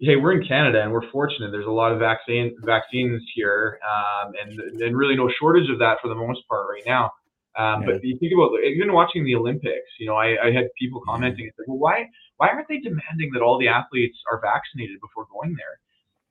hey, 0.00 0.16
we're 0.16 0.32
in 0.32 0.46
Canada 0.46 0.82
and 0.82 0.92
we're 0.92 1.08
fortunate. 1.10 1.50
There's 1.50 1.66
a 1.66 1.70
lot 1.70 1.92
of 1.92 1.98
vaccine 1.98 2.54
vaccines 2.62 3.22
here, 3.34 3.78
um, 3.82 4.32
and 4.40 4.82
and 4.82 4.96
really 4.96 5.16
no 5.16 5.28
shortage 5.40 5.68
of 5.70 5.78
that 5.80 5.98
for 6.00 6.08
the 6.08 6.14
most 6.14 6.46
part 6.48 6.66
right 6.70 6.86
now. 6.86 7.10
Um, 7.58 7.82
yeah. 7.82 7.86
But 7.86 8.04
you 8.04 8.16
think 8.18 8.32
about 8.32 8.52
even 8.64 8.92
watching 8.92 9.24
the 9.24 9.34
Olympics, 9.34 9.90
you 9.98 10.06
know, 10.06 10.16
I, 10.16 10.36
I 10.42 10.52
had 10.52 10.68
people 10.78 11.02
commenting, 11.06 11.46
yeah. 11.46 11.64
well, 11.66 11.78
why 11.78 12.06
why 12.38 12.48
aren't 12.48 12.68
they 12.68 12.78
demanding 12.78 13.30
that 13.34 13.42
all 13.42 13.58
the 13.58 13.68
athletes 13.68 14.18
are 14.30 14.40
vaccinated 14.40 15.00
before 15.00 15.26
going 15.32 15.54
there? 15.58 15.78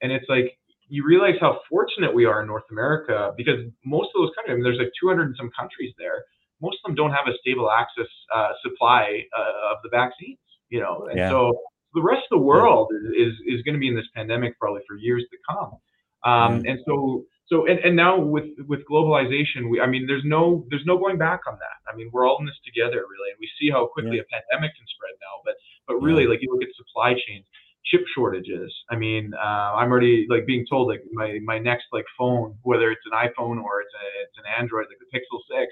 And 0.01 0.11
it's 0.11 0.25
like 0.27 0.57
you 0.91 1.05
realize 1.05 1.35
how 1.39 1.61
fortunate 1.69 2.13
we 2.13 2.25
are 2.25 2.41
in 2.41 2.47
North 2.47 2.67
America 2.69 3.31
because 3.37 3.59
most 3.85 4.09
of 4.13 4.21
those 4.21 4.31
countries, 4.35 4.51
I 4.51 4.55
mean, 4.55 4.63
there's 4.63 4.77
like 4.77 4.91
200 4.99 5.23
and 5.23 5.35
some 5.37 5.49
countries 5.57 5.93
there. 5.97 6.25
Most 6.61 6.77
of 6.83 6.89
them 6.89 6.95
don't 6.95 7.11
have 7.11 7.27
a 7.27 7.35
stable 7.39 7.71
access 7.71 8.11
uh, 8.35 8.51
supply 8.61 9.23
uh, 9.31 9.71
of 9.71 9.77
the 9.83 9.89
vaccines, 9.89 10.37
you 10.67 10.81
know, 10.81 11.07
and 11.09 11.17
yeah. 11.17 11.29
so 11.29 11.57
the 11.93 12.01
rest 12.01 12.23
of 12.29 12.37
the 12.39 12.43
world 12.43 12.91
yeah. 12.91 13.25
is 13.25 13.33
is, 13.47 13.61
going 13.63 13.73
to 13.73 13.79
be 13.79 13.87
in 13.87 13.95
this 13.95 14.11
pandemic 14.13 14.59
probably 14.59 14.81
for 14.85 14.97
years 14.97 15.23
to 15.31 15.37
come. 15.49 15.71
Um, 16.23 16.61
mm. 16.61 16.69
And 16.69 16.79
so 16.85 17.23
so 17.47 17.67
and, 17.67 17.79
and 17.79 17.95
now 17.95 18.19
with 18.19 18.47
with 18.67 18.79
globalization 18.89 19.69
we 19.69 19.81
i 19.81 19.85
mean 19.85 20.07
there's 20.07 20.23
no 20.23 20.65
there's 20.69 20.85
no 20.85 20.97
going 20.97 21.17
back 21.17 21.41
on 21.47 21.55
that 21.59 21.77
i 21.91 21.95
mean 21.95 22.09
we're 22.13 22.25
all 22.25 22.37
in 22.39 22.45
this 22.45 22.55
together 22.63 23.03
really 23.11 23.29
and 23.31 23.39
we 23.39 23.49
see 23.59 23.69
how 23.69 23.85
quickly 23.87 24.17
yeah. 24.17 24.23
a 24.23 24.31
pandemic 24.31 24.71
can 24.77 24.87
spread 24.87 25.11
now 25.19 25.35
but 25.43 25.55
but 25.87 25.95
really 25.99 26.23
yeah. 26.23 26.29
like 26.29 26.39
you 26.41 26.47
look 26.49 26.63
at 26.63 26.73
supply 26.79 27.11
chains 27.11 27.45
chip 27.85 28.01
shortages 28.15 28.73
i 28.89 28.95
mean 28.95 29.33
uh, 29.33 29.73
i'm 29.75 29.91
already 29.91 30.25
like 30.29 30.45
being 30.45 30.65
told 30.69 30.87
like 30.87 31.01
my 31.11 31.39
my 31.43 31.57
next 31.57 31.85
like 31.91 32.05
phone 32.17 32.55
whether 32.63 32.91
it's 32.91 33.01
an 33.11 33.17
iphone 33.27 33.61
or 33.61 33.81
it's 33.81 33.93
a 33.93 34.05
it's 34.23 34.37
an 34.37 34.45
android 34.59 34.85
like 34.89 34.99
the 34.99 35.17
pixel 35.17 35.39
6 35.49 35.71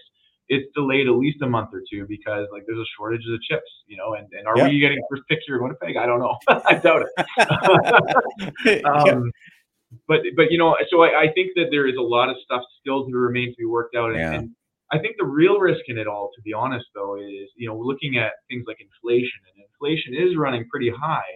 it's 0.49 0.65
delayed 0.75 1.07
at 1.07 1.13
least 1.13 1.41
a 1.43 1.47
month 1.47 1.69
or 1.73 1.81
two 1.89 2.05
because 2.07 2.47
like 2.51 2.63
there's 2.65 2.79
a 2.79 2.89
shortage 2.97 3.21
of 3.31 3.39
chips, 3.41 3.69
you 3.85 3.95
know, 3.95 4.15
and, 4.15 4.27
and 4.33 4.47
are 4.47 4.57
yep. 4.57 4.71
we 4.71 4.79
getting 4.79 4.99
first 5.09 5.21
picture 5.29 5.55
of 5.55 5.61
Winnipeg? 5.61 5.95
I 5.95 6.07
don't 6.07 6.19
know. 6.19 6.35
I 6.65 6.73
doubt 6.73 7.03
it. 8.65 8.85
um, 8.85 9.31
but 10.07 10.21
but 10.35 10.51
you 10.51 10.57
know, 10.57 10.75
so 10.89 11.03
I, 11.03 11.21
I, 11.21 11.33
think 11.33 11.51
that 11.55 11.67
there 11.71 11.87
is 11.87 11.95
a 11.97 12.01
lot 12.01 12.29
of 12.29 12.35
stuff 12.43 12.63
still 12.79 13.05
to 13.05 13.15
remain 13.15 13.49
to 13.49 13.55
be 13.57 13.65
worked 13.65 13.95
out, 13.95 14.09
and, 14.09 14.19
yeah. 14.19 14.33
and, 14.33 14.49
I 14.91 14.97
think 14.97 15.17
the 15.19 15.25
real 15.25 15.59
risk 15.59 15.81
in 15.87 15.99
it 15.99 16.07
all, 16.07 16.31
to 16.35 16.41
be 16.41 16.51
honest, 16.51 16.85
though, 16.95 17.15
is 17.15 17.49
you 17.55 17.69
know 17.69 17.77
looking 17.77 18.17
at 18.17 18.31
things 18.49 18.65
like 18.67 18.77
inflation, 18.81 19.39
and 19.53 19.63
inflation 19.69 20.15
is 20.15 20.35
running 20.35 20.67
pretty 20.67 20.89
high. 20.89 21.29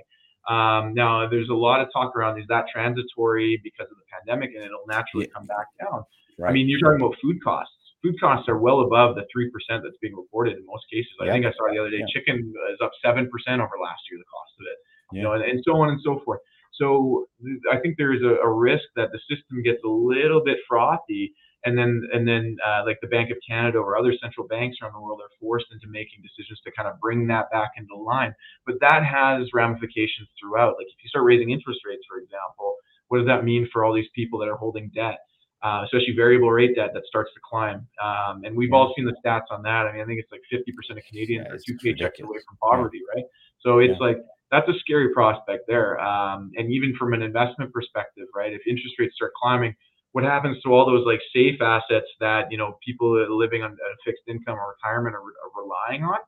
Um, 0.49 0.93
now, 0.93 1.27
there's 1.29 1.49
a 1.49 1.55
lot 1.55 1.81
of 1.81 1.87
talk 1.93 2.15
around 2.15 2.39
is 2.39 2.45
that 2.49 2.65
transitory 2.71 3.59
because 3.63 3.87
of 3.89 3.97
the 3.97 4.07
pandemic, 4.11 4.51
and 4.55 4.63
it'll 4.63 4.87
naturally 4.87 5.27
yeah. 5.27 5.33
come 5.33 5.47
back 5.47 5.67
down. 5.79 6.03
Right. 6.37 6.49
I 6.49 6.53
mean, 6.53 6.67
you're 6.67 6.79
talking 6.79 6.99
about 6.99 7.15
food 7.21 7.37
costs. 7.43 7.73
Food 8.01 8.19
costs 8.19 8.49
are 8.49 8.57
well 8.57 8.81
above 8.81 9.15
the 9.15 9.23
three 9.31 9.49
percent 9.49 9.83
that's 9.83 9.95
being 10.01 10.15
reported 10.15 10.57
in 10.57 10.65
most 10.65 10.83
cases. 10.91 11.11
I 11.21 11.25
yeah. 11.25 11.33
think 11.33 11.45
I 11.45 11.51
saw 11.55 11.71
the 11.71 11.79
other 11.79 11.91
day, 11.91 12.03
chicken 12.11 12.53
is 12.73 12.79
up 12.83 12.91
seven 13.03 13.29
percent 13.29 13.61
over 13.61 13.79
last 13.79 14.03
year, 14.11 14.19
the 14.19 14.27
cost 14.27 14.51
of 14.59 14.65
it. 14.67 14.77
You 15.15 15.21
know, 15.21 15.33
and, 15.33 15.43
and 15.43 15.61
so 15.63 15.77
on 15.77 15.89
and 15.89 16.01
so 16.03 16.19
forth. 16.25 16.39
So 16.73 17.27
I 17.71 17.77
think 17.79 17.97
there 17.97 18.13
is 18.13 18.23
a, 18.23 18.41
a, 18.41 18.49
risk 18.49 18.83
that 18.95 19.09
the 19.11 19.19
system 19.29 19.61
gets 19.61 19.77
a 19.85 19.87
little 19.87 20.43
bit 20.43 20.57
frothy, 20.67 21.33
and 21.65 21.77
then 21.77 22.01
and 22.11 22.27
then 22.27 22.57
uh, 22.65 22.83
like 22.85 22.99
the 23.01 23.07
Bank 23.07 23.31
of 23.31 23.37
Canada 23.47 23.77
or 23.77 23.97
other 23.97 24.13
central 24.21 24.47
banks 24.47 24.77
around 24.81 24.93
the 24.93 24.99
world 24.99 25.21
are 25.21 25.31
forced 25.39 25.67
into 25.71 25.87
making 25.87 26.21
decisions 26.21 26.59
to 26.65 26.71
kind 26.71 26.87
of 26.87 26.99
bring 26.99 27.27
that 27.27 27.49
back 27.51 27.71
into 27.77 27.95
line. 27.95 28.33
But 28.65 28.75
that 28.81 29.03
has 29.05 29.47
ramifications 29.53 30.27
throughout. 30.39 30.75
Like 30.77 30.87
if 30.87 31.03
you 31.03 31.09
start 31.09 31.25
raising 31.25 31.51
interest 31.51 31.79
rates, 31.87 32.03
for 32.07 32.17
example, 32.17 32.75
what 33.07 33.19
does 33.19 33.27
that 33.27 33.43
mean 33.43 33.67
for 33.71 33.85
all 33.85 33.93
these 33.93 34.09
people 34.15 34.39
that 34.39 34.49
are 34.49 34.57
holding 34.57 34.91
debt? 34.93 35.19
Uh, 35.63 35.83
especially 35.85 36.13
variable 36.13 36.51
rate 36.51 36.75
debt 36.75 36.89
that 36.93 37.03
starts 37.07 37.31
to 37.33 37.39
climb. 37.39 37.87
Um, 38.03 38.43
and 38.43 38.53
we've 38.53 38.67
yeah. 38.69 38.75
all 38.75 38.93
seen 38.97 39.05
the 39.05 39.15
stats 39.23 39.47
on 39.49 39.63
that. 39.63 39.87
I 39.87 39.93
mean, 39.93 40.01
I 40.01 40.05
think 40.05 40.19
it's 40.19 40.29
like 40.29 40.41
50% 40.51 40.97
of 40.97 41.03
Canadians 41.05 41.47
yeah, 41.47 41.55
are 41.55 41.57
two 41.57 41.77
paychecks 41.79 42.19
away 42.21 42.39
from 42.45 42.57
poverty, 42.61 42.99
yeah. 42.99 43.21
right? 43.21 43.25
So 43.61 43.79
it's 43.79 43.97
like 44.01 44.17
that's 44.51 44.67
a 44.67 44.77
scary 44.79 45.13
prospect 45.13 45.63
there. 45.67 45.99
Um, 46.01 46.51
and 46.57 46.69
even 46.69 46.93
from 46.99 47.13
an 47.13 47.21
investment 47.21 47.71
perspective, 47.71 48.27
right? 48.35 48.51
If 48.51 48.61
interest 48.67 48.95
rates 48.99 49.15
start 49.15 49.31
climbing, 49.41 49.73
what 50.13 50.23
happens 50.23 50.61
to 50.61 50.73
all 50.73 50.85
those 50.85 51.05
like 51.05 51.19
safe 51.35 51.61
assets 51.61 52.07
that 52.19 52.49
you 52.49 52.57
know 52.57 52.77
people 52.85 53.11
living 53.35 53.61
on 53.61 53.71
a 53.71 53.89
fixed 54.05 54.23
income 54.27 54.57
or 54.57 54.75
retirement 54.77 55.15
are, 55.15 55.21
are 55.21 55.53
relying 55.61 56.03
on? 56.03 56.19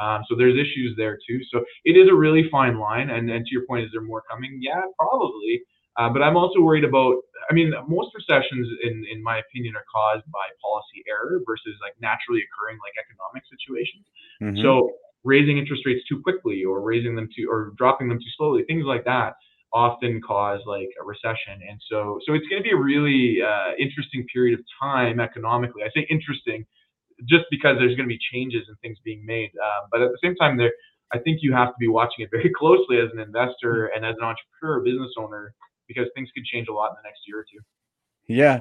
Um, 0.00 0.24
so 0.28 0.34
there's 0.34 0.54
issues 0.54 0.94
there 0.96 1.18
too. 1.28 1.40
So 1.52 1.62
it 1.84 1.98
is 1.98 2.08
a 2.08 2.14
really 2.14 2.48
fine 2.50 2.78
line. 2.78 3.10
And, 3.10 3.30
and 3.30 3.44
to 3.44 3.52
your 3.52 3.66
point, 3.66 3.84
is 3.84 3.90
there 3.92 4.00
more 4.00 4.22
coming? 4.30 4.58
Yeah, 4.62 4.80
probably. 4.98 5.60
Uh, 5.98 6.08
but 6.08 6.22
I'm 6.22 6.36
also 6.36 6.60
worried 6.60 6.84
about. 6.84 7.16
I 7.50 7.52
mean, 7.52 7.74
most 7.88 8.14
recessions, 8.14 8.66
in 8.84 9.04
in 9.10 9.22
my 9.22 9.38
opinion, 9.38 9.74
are 9.76 9.84
caused 9.92 10.24
by 10.32 10.46
policy 10.62 11.04
error 11.10 11.42
versus 11.44 11.74
like 11.82 11.94
naturally 12.00 12.40
occurring 12.46 12.78
like 12.80 12.94
economic 12.96 13.42
situations. 13.50 14.06
Mm-hmm. 14.40 14.62
So 14.62 14.94
raising 15.24 15.58
interest 15.58 15.82
rates 15.84 16.06
too 16.08 16.22
quickly 16.22 16.64
or 16.64 16.80
raising 16.80 17.14
them 17.14 17.28
too 17.34 17.46
or 17.50 17.74
dropping 17.76 18.08
them 18.08 18.18
too 18.18 18.32
slowly, 18.36 18.64
things 18.64 18.84
like 18.86 19.04
that 19.04 19.34
often 19.72 20.20
cause 20.20 20.60
like 20.66 20.88
a 21.00 21.04
recession. 21.04 21.60
And 21.68 21.80
so, 21.90 22.18
so 22.26 22.34
it's 22.34 22.46
going 22.48 22.62
to 22.62 22.64
be 22.64 22.74
a 22.74 22.76
really 22.76 23.38
uh, 23.42 23.74
interesting 23.78 24.26
period 24.32 24.58
of 24.58 24.64
time 24.80 25.20
economically. 25.20 25.82
I 25.82 25.88
say 25.94 26.06
interesting 26.10 26.66
just 27.28 27.44
because 27.50 27.76
there's 27.78 27.96
going 27.96 28.08
to 28.08 28.14
be 28.14 28.18
changes 28.32 28.62
and 28.68 28.76
things 28.80 28.98
being 29.04 29.24
made. 29.24 29.50
Uh, 29.56 29.86
but 29.90 30.02
at 30.02 30.10
the 30.10 30.18
same 30.22 30.34
time, 30.36 30.56
there, 30.56 30.72
I 31.12 31.18
think 31.18 31.38
you 31.42 31.52
have 31.52 31.68
to 31.68 31.78
be 31.78 31.88
watching 31.88 32.24
it 32.24 32.30
very 32.30 32.50
closely 32.58 32.98
as 32.98 33.08
an 33.12 33.20
investor 33.20 33.86
and 33.86 34.04
as 34.04 34.14
an 34.20 34.24
entrepreneur, 34.24 34.84
business 34.84 35.12
owner, 35.18 35.54
because 35.88 36.06
things 36.14 36.28
could 36.34 36.44
change 36.44 36.68
a 36.68 36.72
lot 36.72 36.90
in 36.90 36.96
the 37.02 37.08
next 37.08 37.20
year 37.26 37.40
or 37.40 37.46
two. 37.50 37.60
Yeah. 38.26 38.60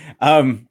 um, 0.20 0.68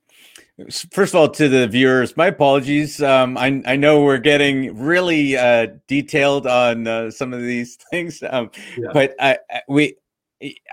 First 0.92 1.14
of 1.14 1.20
all, 1.20 1.30
to 1.30 1.50
the 1.50 1.68
viewers, 1.68 2.16
my 2.16 2.28
apologies. 2.28 3.02
Um, 3.02 3.38
I, 3.38 3.62
I 3.66 3.76
know 3.76 4.02
we're 4.02 4.20
getting 4.20 4.78
really 4.80 5.36
uh, 5.36 5.68
detailed 5.88 6.48
on 6.48 6.88
uh, 6.88 7.12
some 7.12 7.34
of 7.34 7.42
these 7.42 7.76
things, 7.92 8.24
um, 8.30 8.50
yeah. 8.78 8.88
but 8.94 9.16
I, 9.20 9.38
I, 9.52 9.62
we, 9.68 9.98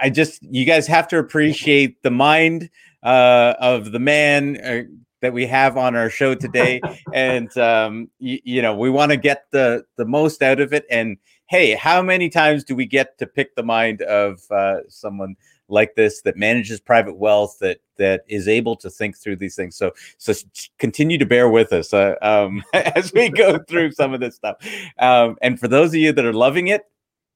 I 0.00 0.08
just 0.10 0.40
you 0.42 0.64
guys 0.64 0.86
have 0.86 1.08
to 1.08 1.18
appreciate 1.18 2.00
the 2.02 2.12
mind 2.12 2.70
uh, 3.02 3.54
of 3.58 3.90
the 3.90 3.98
man 3.98 4.56
uh, 4.64 4.82
that 5.20 5.32
we 5.32 5.46
have 5.46 5.76
on 5.76 5.96
our 5.96 6.10
show 6.10 6.36
today, 6.36 6.80
and 7.12 7.56
um, 7.58 8.08
y- 8.20 8.40
you 8.44 8.62
know 8.62 8.76
we 8.76 8.88
want 8.88 9.10
to 9.10 9.16
get 9.16 9.46
the 9.50 9.84
the 9.96 10.04
most 10.04 10.42
out 10.42 10.60
of 10.60 10.72
it. 10.72 10.84
And 10.90 11.16
hey, 11.46 11.74
how 11.74 12.02
many 12.02 12.28
times 12.28 12.62
do 12.62 12.76
we 12.76 12.86
get 12.86 13.18
to 13.18 13.26
pick 13.26 13.56
the 13.56 13.64
mind 13.64 14.02
of 14.02 14.40
uh, 14.52 14.88
someone? 14.88 15.34
Like 15.72 15.94
this 15.94 16.20
that 16.22 16.36
manages 16.36 16.80
private 16.80 17.16
wealth 17.16 17.56
that 17.60 17.78
that 17.96 18.22
is 18.28 18.46
able 18.46 18.76
to 18.76 18.90
think 18.90 19.16
through 19.16 19.36
these 19.36 19.56
things. 19.56 19.76
So 19.76 19.92
so 20.18 20.32
continue 20.78 21.18
to 21.18 21.26
bear 21.26 21.48
with 21.48 21.72
us 21.72 21.92
uh, 21.92 22.14
um, 22.22 22.62
as 22.74 23.12
we 23.12 23.30
go 23.30 23.58
through 23.68 23.92
some 23.92 24.14
of 24.14 24.20
this 24.20 24.36
stuff. 24.36 24.56
Um, 24.98 25.36
and 25.42 25.58
for 25.58 25.68
those 25.68 25.90
of 25.90 25.96
you 25.96 26.12
that 26.12 26.24
are 26.24 26.32
loving 26.32 26.68
it 26.68 26.82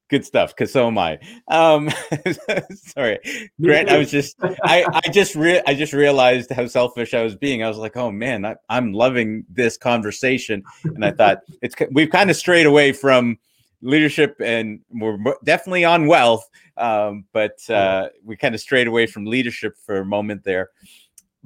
good 0.08 0.24
stuff 0.24 0.54
because 0.54 0.72
so 0.72 0.86
am 0.86 0.98
i. 0.98 1.18
Um 1.48 1.90
sorry. 2.74 3.18
Grant 3.60 3.88
i 3.88 3.98
was 3.98 4.10
just 4.10 4.36
i 4.62 4.84
i 5.04 5.08
just 5.10 5.34
re- 5.34 5.62
i 5.66 5.74
just 5.74 5.92
realized 5.92 6.50
how 6.52 6.66
selfish 6.66 7.12
i 7.12 7.22
was 7.22 7.34
being. 7.34 7.64
I 7.64 7.68
was 7.68 7.78
like 7.78 7.96
oh 7.96 8.12
man 8.12 8.44
I, 8.44 8.54
i'm 8.68 8.92
loving 8.92 9.44
this 9.48 9.76
conversation. 9.76 10.62
And 10.84 11.04
i 11.04 11.10
thought 11.10 11.38
it's 11.60 11.74
we've 11.90 12.10
kind 12.10 12.30
of 12.30 12.36
strayed 12.36 12.66
away 12.66 12.92
from 12.92 13.38
leadership 13.82 14.36
and 14.40 14.80
we're 14.90 15.18
definitely 15.44 15.84
on 15.84 16.06
wealth 16.06 16.48
um, 16.76 17.24
but 17.32 17.58
uh, 17.70 18.08
we 18.24 18.36
kind 18.36 18.54
of 18.54 18.60
strayed 18.60 18.86
away 18.86 19.06
from 19.06 19.24
leadership 19.24 19.76
for 19.84 19.96
a 19.96 20.04
moment 20.04 20.44
there. 20.44 20.70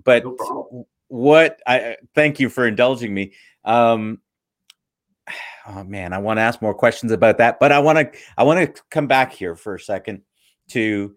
But 0.03 0.24
no 0.24 0.87
what 1.09 1.59
i 1.66 1.97
thank 2.14 2.39
you 2.39 2.49
for 2.49 2.66
indulging 2.66 3.12
me. 3.12 3.33
Um, 3.64 4.20
oh 5.66 5.85
man 5.85 6.12
i 6.14 6.18
want 6.18 6.39
to 6.39 6.43
ask 6.43 6.62
more 6.62 6.72
questions 6.72 7.12
about 7.12 7.37
that 7.37 7.61
but 7.61 7.70
i 7.70 7.78
want 7.78 7.99
to 7.99 8.18
i 8.39 8.43
want 8.43 8.74
to 8.74 8.83
come 8.91 9.07
back 9.07 9.31
here 9.31 9.55
for 9.55 9.74
a 9.74 9.81
second 9.81 10.22
to 10.68 11.14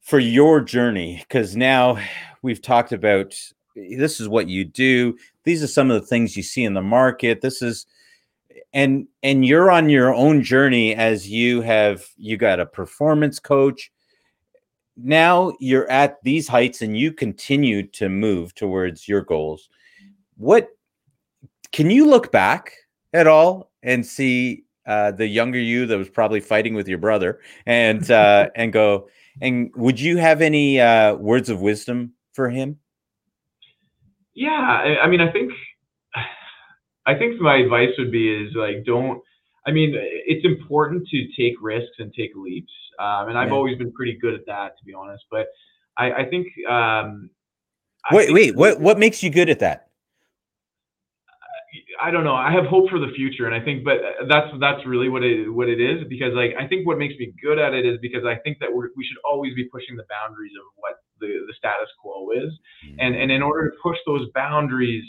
for 0.00 0.18
your 0.18 0.62
journey 0.62 1.18
because 1.18 1.54
now 1.54 1.98
we've 2.40 2.62
talked 2.62 2.92
about 2.92 3.34
this 3.76 4.20
is 4.20 4.28
what 4.28 4.48
you 4.48 4.64
do. 4.64 5.16
These 5.44 5.62
are 5.62 5.68
some 5.68 5.90
of 5.90 6.00
the 6.00 6.06
things 6.06 6.36
you 6.36 6.42
see 6.42 6.64
in 6.64 6.74
the 6.74 6.82
market. 6.82 7.40
This 7.40 7.62
is 7.62 7.86
and 8.72 9.06
and 9.22 9.44
you're 9.44 9.70
on 9.70 9.88
your 9.88 10.14
own 10.14 10.42
journey 10.42 10.94
as 10.94 11.28
you 11.28 11.60
have 11.62 12.04
you 12.16 12.36
got 12.36 12.60
a 12.60 12.66
performance 12.66 13.38
coach. 13.38 13.90
Now 14.96 15.52
you're 15.60 15.88
at 15.90 16.16
these 16.24 16.48
heights 16.48 16.82
and 16.82 16.96
you 16.96 17.12
continue 17.12 17.86
to 17.88 18.08
move 18.08 18.54
towards 18.54 19.06
your 19.06 19.22
goals. 19.22 19.68
What 20.36 20.68
can 21.72 21.90
you 21.90 22.06
look 22.06 22.32
back 22.32 22.72
at 23.12 23.26
all 23.26 23.70
and 23.82 24.04
see 24.04 24.64
uh, 24.86 25.12
the 25.12 25.26
younger 25.26 25.58
you 25.58 25.86
that 25.86 25.98
was 25.98 26.08
probably 26.08 26.40
fighting 26.40 26.74
with 26.74 26.88
your 26.88 26.98
brother 26.98 27.40
and 27.66 28.10
uh, 28.10 28.48
and 28.56 28.72
go 28.72 29.08
and 29.40 29.70
would 29.76 30.00
you 30.00 30.16
have 30.16 30.40
any 30.40 30.80
uh, 30.80 31.14
words 31.14 31.48
of 31.48 31.60
wisdom 31.60 32.14
for 32.32 32.48
him? 32.48 32.78
Yeah 34.34 34.48
I, 34.50 35.04
I 35.04 35.06
mean 35.08 35.20
i 35.20 35.30
think 35.32 35.52
I 37.08 37.18
think 37.18 37.40
my 37.40 37.56
advice 37.56 37.88
would 37.98 38.12
be 38.12 38.28
is 38.28 38.52
like 38.54 38.84
don't. 38.84 39.20
I 39.66 39.72
mean, 39.72 39.94
it's 39.96 40.44
important 40.44 41.08
to 41.08 41.28
take 41.36 41.54
risks 41.60 41.96
and 41.98 42.12
take 42.14 42.30
leaps, 42.36 42.72
um, 43.00 43.28
and 43.28 43.38
I've 43.38 43.48
yeah. 43.48 43.54
always 43.54 43.78
been 43.78 43.92
pretty 43.92 44.16
good 44.20 44.34
at 44.34 44.46
that, 44.46 44.78
to 44.78 44.84
be 44.84 44.92
honest. 44.94 45.24
But 45.30 45.46
I, 45.96 46.12
I 46.12 46.24
think. 46.28 46.46
Um, 46.68 47.30
I 48.08 48.14
wait, 48.14 48.26
think 48.26 48.36
wait. 48.36 48.56
What 48.56 48.80
what 48.80 48.98
makes 48.98 49.22
you 49.22 49.30
good 49.30 49.48
at 49.48 49.58
that? 49.60 49.88
I 52.00 52.10
don't 52.10 52.24
know. 52.24 52.34
I 52.34 52.52
have 52.52 52.64
hope 52.66 52.88
for 52.90 52.98
the 52.98 53.12
future, 53.16 53.46
and 53.46 53.54
I 53.54 53.60
think, 53.64 53.84
but 53.84 53.98
that's 54.28 54.48
that's 54.60 54.86
really 54.86 55.08
what 55.08 55.24
it 55.24 55.48
what 55.48 55.68
it 55.68 55.80
is 55.80 56.06
because 56.08 56.32
like 56.34 56.52
I 56.58 56.66
think 56.66 56.86
what 56.86 56.98
makes 56.98 57.14
me 57.18 57.32
good 57.42 57.58
at 57.58 57.74
it 57.74 57.84
is 57.84 57.98
because 58.00 58.24
I 58.24 58.36
think 58.44 58.58
that 58.60 58.68
we 58.68 58.84
we 58.96 59.04
should 59.04 59.18
always 59.24 59.54
be 59.54 59.64
pushing 59.64 59.96
the 59.96 60.04
boundaries 60.08 60.52
of 60.60 60.64
what 60.76 61.00
the 61.20 61.44
the 61.46 61.54
status 61.56 61.88
quo 62.00 62.30
is, 62.32 62.52
mm-hmm. 62.84 63.00
and 63.00 63.16
and 63.16 63.32
in 63.32 63.42
order 63.42 63.70
to 63.70 63.76
push 63.82 63.96
those 64.06 64.28
boundaries, 64.34 65.04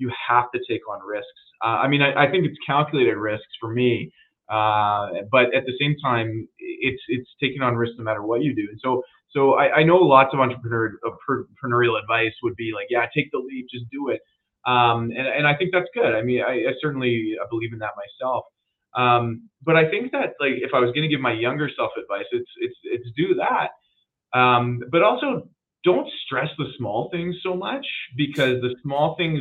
you 0.00 0.10
have 0.28 0.50
to 0.52 0.60
take 0.68 0.80
on 0.90 1.00
risks. 1.06 1.28
Uh, 1.64 1.78
I 1.84 1.88
mean, 1.88 2.02
I, 2.02 2.24
I, 2.24 2.30
think 2.30 2.46
it's 2.46 2.56
calculated 2.66 3.16
risks 3.16 3.52
for 3.60 3.70
me, 3.70 4.10
uh, 4.48 5.08
but 5.30 5.54
at 5.54 5.66
the 5.66 5.76
same 5.78 5.94
time, 6.02 6.48
it's 6.58 7.02
it's 7.08 7.28
taking 7.40 7.60
on 7.60 7.76
risks 7.76 7.96
no 7.98 8.04
matter 8.04 8.22
what 8.22 8.42
you 8.42 8.54
do. 8.54 8.66
And 8.70 8.80
so 8.82 9.02
so 9.30 9.54
I, 9.54 9.76
I 9.76 9.82
know 9.84 9.96
lots 9.96 10.34
of 10.34 10.40
entrepreneur, 10.40 10.98
entrepreneurial 11.04 12.00
advice 12.00 12.32
would 12.42 12.56
be 12.56 12.72
like, 12.74 12.86
yeah, 12.90 13.06
take 13.14 13.30
the 13.30 13.38
leap, 13.38 13.66
just 13.70 13.84
do 13.92 14.08
it. 14.08 14.20
Um, 14.66 15.10
and, 15.16 15.26
and 15.26 15.46
I 15.46 15.54
think 15.54 15.70
that's 15.72 15.88
good. 15.94 16.14
I 16.14 16.22
mean, 16.22 16.42
I, 16.42 16.68
I 16.68 16.72
certainly 16.80 17.36
believe 17.48 17.72
in 17.72 17.78
that 17.78 17.92
myself. 17.96 18.44
Um, 18.96 19.48
but 19.62 19.76
I 19.76 19.88
think 19.88 20.12
that 20.12 20.34
like 20.40 20.54
if 20.56 20.70
I 20.74 20.80
was 20.80 20.90
going 20.92 21.02
to 21.02 21.08
give 21.08 21.20
my 21.20 21.32
younger 21.32 21.70
self 21.76 21.92
advice, 21.96 22.26
it's 22.32 22.50
it's 22.58 22.76
it's 22.82 23.06
do 23.16 23.34
that. 23.34 23.70
Um, 24.36 24.80
but 24.90 25.02
also 25.02 25.48
don't 25.84 26.08
stress 26.24 26.48
the 26.58 26.66
small 26.76 27.08
things 27.10 27.36
so 27.42 27.54
much 27.54 27.86
because 28.16 28.60
the 28.60 28.74
small 28.82 29.16
things 29.16 29.40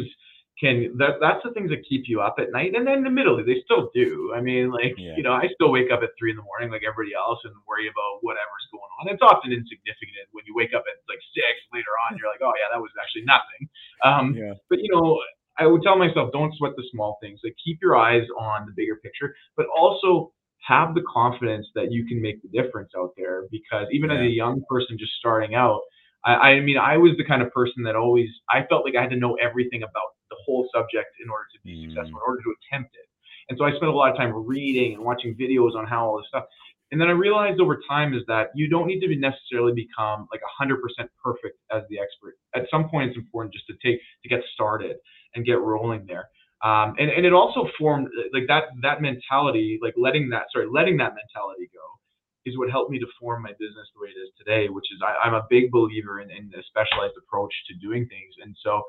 can 0.60 0.92
that 1.00 1.24
that's 1.24 1.40
the 1.44 1.52
things 1.56 1.72
that 1.72 1.80
keep 1.88 2.04
you 2.06 2.20
up 2.20 2.36
at 2.38 2.52
night 2.52 2.76
and 2.76 2.86
then 2.86 3.04
the 3.04 3.10
middle 3.10 3.40
they 3.40 3.64
still 3.64 3.90
do 3.96 4.34
i 4.36 4.42
mean 4.42 4.72
like 4.72 4.94
yeah. 4.98 5.16
you 5.16 5.24
know 5.24 5.32
i 5.32 5.48
still 5.56 5.72
wake 5.72 5.88
up 5.92 6.04
at 6.04 6.12
three 6.20 6.32
in 6.32 6.38
the 6.38 6.44
morning 6.44 6.70
like 6.70 6.84
everybody 6.84 7.16
else 7.16 7.40
and 7.48 7.56
worry 7.64 7.88
about 7.88 8.20
whatever's 8.22 8.68
going 8.72 8.92
on 9.00 9.08
it's 9.08 9.24
often 9.24 9.56
insignificant 9.56 10.28
when 10.36 10.44
you 10.46 10.54
wake 10.54 10.76
up 10.76 10.84
at 10.84 11.00
like 11.08 11.24
six 11.32 11.64
later 11.72 11.96
on 12.08 12.20
you're 12.20 12.28
like 12.28 12.44
oh 12.44 12.52
yeah 12.60 12.68
that 12.68 12.82
was 12.82 12.92
actually 13.00 13.24
nothing 13.24 13.62
um, 14.04 14.36
yeah. 14.36 14.54
but 14.68 14.84
you 14.84 14.92
know 14.92 15.16
i 15.58 15.66
would 15.66 15.82
tell 15.82 15.96
myself 15.96 16.28
don't 16.36 16.52
sweat 16.60 16.76
the 16.76 16.84
small 16.92 17.18
things 17.24 17.40
like 17.44 17.56
keep 17.64 17.80
your 17.82 17.96
eyes 17.96 18.28
on 18.36 18.68
the 18.68 18.76
bigger 18.76 19.00
picture 19.00 19.32
but 19.56 19.66
also 19.72 20.32
have 20.60 20.94
the 20.94 21.02
confidence 21.08 21.66
that 21.74 21.88
you 21.90 22.06
can 22.06 22.22
make 22.22 22.42
the 22.44 22.52
difference 22.52 22.92
out 23.00 23.16
there 23.16 23.48
because 23.50 23.88
even 23.92 24.12
yeah. 24.12 24.20
as 24.20 24.22
a 24.28 24.30
young 24.30 24.62
person 24.68 25.00
just 25.00 25.14
starting 25.18 25.56
out 25.56 25.80
I, 26.26 26.34
I 26.34 26.60
mean, 26.60 26.78
I 26.78 26.98
was 26.98 27.14
the 27.18 27.26
kind 27.26 27.42
of 27.42 27.52
person 27.52 27.84
that 27.84 27.96
always 27.96 28.30
I 28.50 28.66
felt 28.70 28.86
like 28.86 28.96
I 28.96 29.02
had 29.02 29.10
to 29.12 29.16
know 29.16 29.36
everything 29.36 29.84
about 29.84 30.16
the 30.30 30.38
whole 30.46 30.68
subject 30.74 31.10
in 31.24 31.30
order 31.30 31.46
to 31.54 31.60
be 31.64 31.72
mm. 31.72 31.90
successful, 31.90 32.18
in 32.18 32.26
order 32.28 32.42
to 32.44 32.54
attempt 32.60 32.96
it. 32.96 33.08
And 33.50 33.58
so 33.58 33.66
I 33.66 33.72
spent 33.72 33.92
a 33.92 33.96
lot 33.96 34.12
of 34.12 34.18
time 34.18 34.32
reading 34.34 34.96
and 34.96 35.04
watching 35.04 35.36
videos 35.36 35.76
on 35.76 35.88
how 35.88 36.06
all 36.08 36.18
this 36.18 36.28
stuff. 36.28 36.46
And 36.92 37.00
then 37.00 37.08
I 37.08 37.12
realized 37.12 37.60
over 37.60 37.80
time 37.88 38.14
is 38.14 38.24
that 38.28 38.50
you 38.56 38.68
don't 38.68 38.88
need 38.88 39.00
to 39.02 39.08
be 39.08 39.18
necessarily 39.18 39.74
become 39.74 40.28
like 40.32 40.42
100% 40.62 40.78
perfect 41.24 41.58
as 41.72 41.84
the 41.90 42.00
expert. 42.00 42.36
At 42.56 42.64
some 42.72 42.90
point, 42.90 43.10
it's 43.10 43.18
important 43.18 43.54
just 43.54 43.68
to 43.68 43.74
take 43.84 44.00
to 44.24 44.30
get 44.30 44.42
started 44.54 44.98
and 45.36 45.46
get 45.46 45.62
rolling 45.62 46.06
there. 46.08 46.30
Um, 46.64 46.96
and 47.00 47.10
and 47.10 47.26
it 47.26 47.32
also 47.32 47.70
formed 47.78 48.10
like 48.34 48.44
that 48.48 48.64
that 48.82 49.02
mentality, 49.02 49.80
like 49.82 49.94
letting 49.98 50.30
that 50.30 50.44
sorry 50.52 50.68
letting 50.70 50.98
that 50.98 51.14
mentality 51.16 51.70
go 51.74 51.99
is 52.46 52.58
what 52.58 52.70
helped 52.70 52.92
me 52.92 53.00
to 53.00 53.08
form 53.20 53.44
my 53.44 53.52
business 53.60 53.88
the 53.94 54.02
way 54.02 54.10
it 54.10 54.20
is 54.20 54.32
today, 54.38 54.70
which 54.70 54.86
is 54.92 55.00
I, 55.04 55.28
am 55.28 55.34
a 55.34 55.46
big 55.50 55.72
believer 55.72 56.22
in, 56.22 56.32
in 56.32 56.52
a 56.58 56.64
specialized 56.64 57.16
approach 57.18 57.54
to 57.68 57.76
doing 57.76 58.08
things. 58.08 58.34
And 58.44 58.56
so 58.64 58.82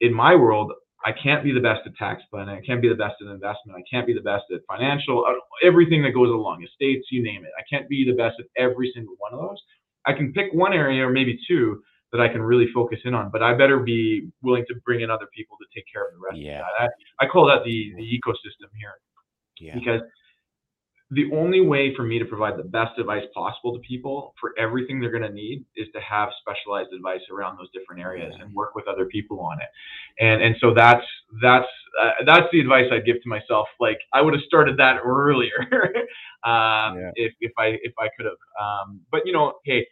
in 0.00 0.12
my 0.12 0.34
world, 0.34 0.72
I 1.04 1.12
can't 1.12 1.42
be 1.42 1.52
the 1.52 1.60
best 1.60 1.80
at 1.86 1.96
tax 1.96 2.22
planning. 2.30 2.54
I 2.54 2.60
can't 2.64 2.82
be 2.82 2.88
the 2.88 2.94
best 2.94 3.14
at 3.22 3.28
investment. 3.28 3.78
I 3.78 3.84
can't 3.90 4.06
be 4.06 4.12
the 4.12 4.20
best 4.20 4.44
at 4.52 4.60
financial, 4.68 5.24
uh, 5.24 5.32
everything 5.66 6.02
that 6.02 6.12
goes 6.12 6.28
along, 6.28 6.62
estates, 6.62 7.06
you 7.10 7.22
name 7.22 7.44
it. 7.44 7.50
I 7.58 7.62
can't 7.70 7.88
be 7.88 8.04
the 8.04 8.16
best 8.16 8.36
at 8.38 8.46
every 8.56 8.92
single 8.94 9.14
one 9.18 9.32
of 9.32 9.40
those. 9.40 9.58
I 10.06 10.12
can 10.12 10.32
pick 10.32 10.52
one 10.52 10.72
area 10.72 11.06
or 11.06 11.10
maybe 11.10 11.38
two 11.48 11.82
that 12.12 12.20
I 12.20 12.28
can 12.28 12.42
really 12.42 12.66
focus 12.74 12.98
in 13.04 13.14
on, 13.14 13.30
but 13.30 13.42
I 13.42 13.54
better 13.54 13.78
be 13.78 14.28
willing 14.42 14.64
to 14.68 14.74
bring 14.84 15.00
in 15.00 15.10
other 15.10 15.28
people 15.34 15.56
to 15.58 15.66
take 15.74 15.84
care 15.90 16.06
of 16.06 16.12
the 16.12 16.18
rest 16.18 16.38
yeah. 16.38 16.58
of 16.58 16.66
that. 16.78 16.90
I, 17.20 17.24
I 17.24 17.28
call 17.28 17.46
that 17.46 17.64
the, 17.64 17.92
the 17.96 18.02
ecosystem 18.02 18.68
here. 18.78 18.94
Yeah. 19.60 19.74
Because 19.74 20.00
the 21.12 21.28
only 21.32 21.60
way 21.60 21.94
for 21.96 22.04
me 22.04 22.20
to 22.20 22.24
provide 22.24 22.56
the 22.56 22.62
best 22.62 22.96
advice 22.98 23.24
possible 23.34 23.74
to 23.74 23.80
people 23.80 24.32
for 24.40 24.54
everything 24.56 25.00
they're 25.00 25.10
going 25.10 25.24
to 25.24 25.32
need 25.32 25.64
is 25.76 25.88
to 25.92 26.00
have 26.00 26.28
specialized 26.40 26.92
advice 26.92 27.20
around 27.32 27.58
those 27.58 27.68
different 27.72 28.00
areas 28.00 28.32
and 28.40 28.54
work 28.54 28.76
with 28.76 28.86
other 28.86 29.06
people 29.06 29.40
on 29.40 29.58
it. 29.60 29.68
And 30.22 30.40
and 30.40 30.54
so 30.60 30.72
that's 30.72 31.04
that's 31.42 31.66
uh, 32.00 32.10
that's 32.24 32.46
the 32.52 32.60
advice 32.60 32.86
i'd 32.92 33.04
give 33.04 33.20
to 33.22 33.28
myself. 33.28 33.66
Like 33.80 33.98
i 34.12 34.20
would 34.20 34.34
have 34.34 34.42
started 34.46 34.76
that 34.78 35.00
earlier 35.04 35.58
um, 36.44 36.98
yeah. 37.00 37.10
if, 37.14 37.32
if 37.40 37.52
i 37.58 37.76
if 37.82 37.92
i 37.98 38.08
could 38.16 38.26
have 38.26 38.40
um, 38.60 39.00
but 39.10 39.22
you 39.24 39.32
know 39.32 39.54
hey 39.64 39.86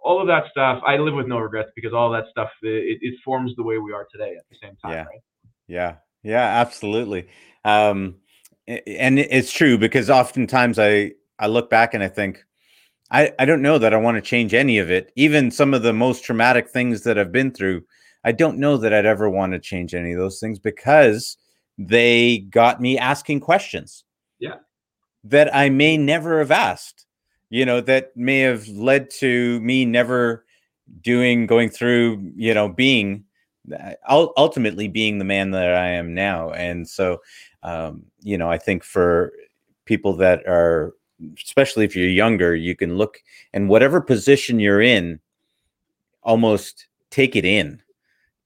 all 0.00 0.20
of 0.20 0.26
that 0.26 0.44
stuff 0.50 0.82
i 0.86 0.96
live 0.96 1.14
with 1.14 1.26
no 1.26 1.38
regrets 1.38 1.70
because 1.74 1.92
all 1.92 2.10
that 2.10 2.24
stuff 2.30 2.50
it, 2.62 2.98
it 3.00 3.14
forms 3.24 3.52
the 3.56 3.62
way 3.62 3.78
we 3.78 3.92
are 3.92 4.06
today 4.12 4.34
at 4.36 4.44
the 4.50 4.56
same 4.62 4.76
time 4.82 4.92
yeah. 4.92 5.04
right? 5.04 5.22
yeah. 5.66 5.94
Yeah 6.22 6.60
absolutely. 6.60 7.28
Um, 7.64 8.16
and 8.68 9.18
it's 9.18 9.52
true 9.52 9.78
because 9.78 10.10
oftentimes 10.10 10.78
I 10.78 11.12
I 11.38 11.46
look 11.46 11.70
back 11.70 11.94
and 11.94 12.02
I 12.02 12.08
think 12.08 12.44
I 13.10 13.32
I 13.38 13.44
don't 13.44 13.62
know 13.62 13.78
that 13.78 13.94
I 13.94 13.96
want 13.96 14.16
to 14.16 14.22
change 14.22 14.54
any 14.54 14.78
of 14.78 14.90
it. 14.90 15.12
Even 15.16 15.50
some 15.50 15.74
of 15.74 15.82
the 15.82 15.92
most 15.92 16.24
traumatic 16.24 16.68
things 16.68 17.02
that 17.02 17.18
I've 17.18 17.32
been 17.32 17.50
through, 17.50 17.82
I 18.24 18.32
don't 18.32 18.58
know 18.58 18.76
that 18.76 18.92
I'd 18.92 19.06
ever 19.06 19.30
want 19.30 19.52
to 19.52 19.58
change 19.58 19.94
any 19.94 20.12
of 20.12 20.18
those 20.18 20.38
things 20.38 20.58
because 20.58 21.36
they 21.78 22.38
got 22.50 22.80
me 22.80 22.98
asking 22.98 23.40
questions. 23.40 24.04
Yeah. 24.38 24.56
That 25.24 25.54
I 25.54 25.70
may 25.70 25.96
never 25.96 26.38
have 26.40 26.50
asked. 26.50 27.06
You 27.50 27.64
know, 27.64 27.80
that 27.80 28.14
may 28.14 28.40
have 28.40 28.68
led 28.68 29.08
to 29.20 29.58
me 29.60 29.86
never 29.86 30.44
doing 31.00 31.46
going 31.46 31.70
through, 31.70 32.32
you 32.36 32.52
know, 32.52 32.68
being 32.68 33.24
ultimately 34.08 34.88
being 34.88 35.18
the 35.18 35.24
man 35.24 35.50
that 35.52 35.74
I 35.74 35.88
am 35.88 36.14
now. 36.14 36.50
And 36.50 36.88
so 36.88 37.20
um, 37.62 38.04
you 38.20 38.38
know, 38.38 38.50
I 38.50 38.58
think 38.58 38.84
for 38.84 39.32
people 39.84 40.12
that 40.14 40.46
are, 40.46 40.94
especially 41.42 41.84
if 41.84 41.96
you're 41.96 42.08
younger, 42.08 42.54
you 42.54 42.76
can 42.76 42.96
look 42.96 43.22
and 43.52 43.68
whatever 43.68 44.00
position 44.00 44.58
you're 44.58 44.80
in, 44.80 45.20
almost 46.22 46.86
take 47.10 47.36
it 47.36 47.44
in 47.44 47.82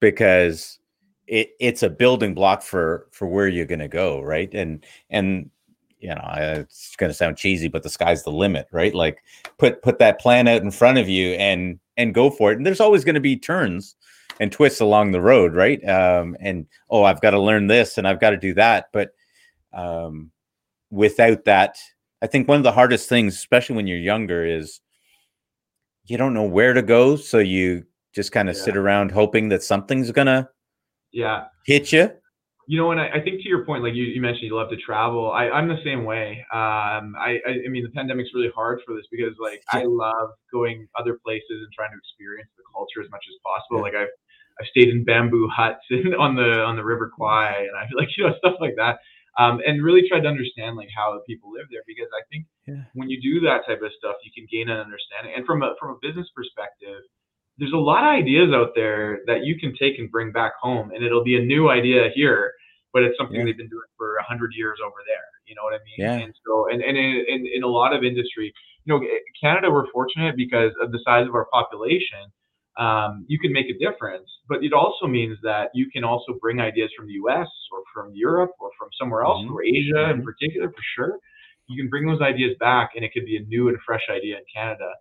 because 0.00 0.78
it, 1.26 1.50
it's 1.60 1.82
a 1.82 1.90
building 1.90 2.34
block 2.34 2.62
for 2.62 3.08
for 3.10 3.26
where 3.26 3.48
you're 3.48 3.66
going 3.66 3.78
to 3.78 3.88
go, 3.88 4.20
right? 4.20 4.52
And 4.54 4.84
and 5.10 5.50
you 5.98 6.08
know, 6.08 6.32
it's 6.34 6.96
going 6.96 7.10
to 7.10 7.14
sound 7.14 7.36
cheesy, 7.36 7.68
but 7.68 7.84
the 7.84 7.88
sky's 7.88 8.24
the 8.24 8.30
limit, 8.30 8.66
right? 8.72 8.94
Like 8.94 9.22
put 9.58 9.82
put 9.82 9.98
that 10.00 10.20
plan 10.20 10.48
out 10.48 10.62
in 10.62 10.70
front 10.70 10.98
of 10.98 11.08
you 11.08 11.30
and 11.34 11.78
and 11.96 12.12
go 12.12 12.28
for 12.30 12.52
it. 12.52 12.56
And 12.56 12.66
there's 12.66 12.80
always 12.80 13.04
going 13.04 13.14
to 13.14 13.20
be 13.20 13.36
turns 13.36 13.94
and 14.40 14.50
twists 14.50 14.80
along 14.80 15.12
the 15.12 15.20
road, 15.20 15.54
right? 15.54 15.86
Um, 15.88 16.36
and 16.40 16.66
oh, 16.90 17.04
I've 17.04 17.20
got 17.20 17.30
to 17.30 17.40
learn 17.40 17.68
this 17.68 17.98
and 17.98 18.08
I've 18.08 18.20
got 18.20 18.30
to 18.30 18.36
do 18.36 18.54
that. 18.54 18.86
But 18.92 19.14
um, 19.72 20.30
without 20.90 21.44
that, 21.44 21.78
I 22.22 22.26
think 22.26 22.48
one 22.48 22.58
of 22.58 22.62
the 22.62 22.72
hardest 22.72 23.08
things, 23.08 23.34
especially 23.34 23.76
when 23.76 23.86
you're 23.86 23.98
younger, 23.98 24.44
is 24.44 24.80
you 26.04 26.16
don't 26.16 26.34
know 26.34 26.44
where 26.44 26.72
to 26.72 26.82
go. 26.82 27.16
So 27.16 27.38
you 27.38 27.84
just 28.14 28.32
kind 28.32 28.48
of 28.48 28.56
yeah. 28.56 28.62
sit 28.62 28.76
around 28.76 29.10
hoping 29.10 29.48
that 29.48 29.62
something's 29.62 30.10
gonna 30.10 30.48
yeah 31.12 31.46
hit 31.66 31.92
you. 31.92 32.10
You 32.68 32.78
know, 32.78 32.92
and 32.92 33.00
I, 33.00 33.08
I 33.08 33.20
think 33.20 33.42
to 33.42 33.48
your 33.48 33.64
point, 33.64 33.82
like 33.82 33.94
you, 33.94 34.04
you 34.04 34.20
mentioned, 34.20 34.44
you 34.44 34.56
love 34.56 34.70
to 34.70 34.76
travel. 34.76 35.32
I, 35.32 35.48
I'm 35.48 35.66
the 35.66 35.82
same 35.84 36.04
way. 36.04 36.46
Um, 36.54 37.16
I, 37.18 37.40
I, 37.44 37.50
I 37.66 37.68
mean, 37.68 37.82
the 37.82 37.90
pandemic's 37.90 38.30
really 38.34 38.52
hard 38.54 38.80
for 38.86 38.94
this 38.94 39.04
because, 39.10 39.34
like, 39.40 39.62
I 39.72 39.82
love 39.82 40.30
going 40.52 40.86
other 40.96 41.18
places 41.24 41.42
and 41.50 41.68
trying 41.74 41.90
to 41.90 41.98
experience 41.98 42.48
the 42.56 42.62
culture 42.72 43.02
as 43.02 43.10
much 43.10 43.24
as 43.28 43.36
possible. 43.42 43.78
Yeah. 43.78 43.82
Like, 43.82 43.94
I've 43.94 44.14
I've 44.60 44.66
stayed 44.68 44.88
in 44.88 45.04
bamboo 45.04 45.48
huts 45.48 45.84
on 46.18 46.36
the 46.36 46.62
on 46.62 46.76
the 46.76 46.84
River 46.84 47.10
Kwai, 47.14 47.66
and 47.68 47.76
I 47.76 47.88
feel 47.88 47.98
like 47.98 48.08
you 48.16 48.26
know 48.26 48.34
stuff 48.38 48.54
like 48.60 48.74
that. 48.76 48.98
Um, 49.38 49.60
and 49.64 49.82
really 49.82 50.06
tried 50.06 50.28
to 50.28 50.28
understand 50.28 50.76
like 50.76 50.90
how 50.94 51.14
the 51.14 51.24
people 51.24 51.52
live 51.52 51.64
there 51.70 51.80
because 51.86 52.08
I 52.12 52.20
think 52.28 52.44
yeah. 52.68 52.84
when 52.92 53.08
you 53.08 53.16
do 53.16 53.40
that 53.48 53.64
type 53.66 53.80
of 53.80 53.90
stuff, 53.96 54.16
you 54.20 54.30
can 54.34 54.46
gain 54.52 54.68
an 54.68 54.76
understanding. 54.76 55.32
And 55.34 55.46
from 55.46 55.62
a 55.62 55.72
from 55.80 55.96
a 55.96 55.98
business 56.02 56.28
perspective, 56.36 57.00
there's 57.56 57.72
a 57.72 57.80
lot 57.80 58.04
of 58.04 58.12
ideas 58.12 58.52
out 58.52 58.72
there 58.74 59.20
that 59.26 59.44
you 59.44 59.58
can 59.58 59.72
take 59.72 59.98
and 59.98 60.10
bring 60.10 60.32
back 60.32 60.52
home, 60.60 60.90
and 60.92 61.02
it'll 61.02 61.24
be 61.24 61.36
a 61.36 61.44
new 61.44 61.70
idea 61.70 62.12
here, 62.14 62.52
but 62.92 63.02
it's 63.02 63.16
something 63.16 63.40
yeah. 63.40 63.44
they've 63.44 63.56
been 63.56 63.72
doing 63.72 63.88
for 63.96 64.16
a 64.16 64.24
hundred 64.24 64.52
years 64.52 64.78
over 64.84 65.00
there. 65.06 65.28
You 65.48 65.54
know 65.54 65.64
what 65.64 65.74
I 65.74 65.80
mean? 65.84 65.96
Yeah. 65.96 66.24
And 66.24 66.34
so, 66.44 66.68
and 66.68 66.82
and 66.82 66.96
in, 66.96 67.24
in, 67.28 67.48
in 67.56 67.62
a 67.62 67.68
lot 67.68 67.96
of 67.96 68.04
industry, 68.04 68.52
you 68.84 68.92
know, 68.92 69.00
Canada, 69.40 69.70
we're 69.70 69.90
fortunate 69.92 70.36
because 70.36 70.72
of 70.80 70.92
the 70.92 71.00
size 71.04 71.26
of 71.26 71.34
our 71.34 71.46
population 71.52 72.28
um, 72.78 73.24
you 73.28 73.38
can 73.38 73.52
make 73.52 73.66
a 73.66 73.78
difference. 73.78 74.28
But 74.48 74.64
it 74.64 74.72
also 74.72 75.06
means 75.06 75.38
that 75.42 75.70
you 75.74 75.90
can 75.90 76.04
also 76.04 76.34
bring 76.40 76.60
ideas 76.60 76.90
from 76.96 77.06
the 77.06 77.14
US 77.24 77.48
or 77.70 77.82
from 77.94 78.12
Europe 78.14 78.52
or 78.60 78.70
from 78.78 78.88
somewhere 78.98 79.22
else, 79.22 79.42
mm-hmm. 79.44 79.54
or 79.54 79.64
Asia 79.64 79.94
mm-hmm. 79.94 80.20
in 80.20 80.24
particular, 80.24 80.68
for 80.68 80.82
sure. 80.96 81.18
You 81.68 81.82
can 81.82 81.88
bring 81.88 82.06
those 82.06 82.20
ideas 82.20 82.56
back 82.58 82.90
and 82.96 83.04
it 83.04 83.12
could 83.12 83.24
be 83.24 83.36
a 83.36 83.42
new 83.42 83.68
and 83.68 83.78
fresh 83.86 84.02
idea 84.10 84.36
in 84.36 84.44
Canada. 84.52 84.92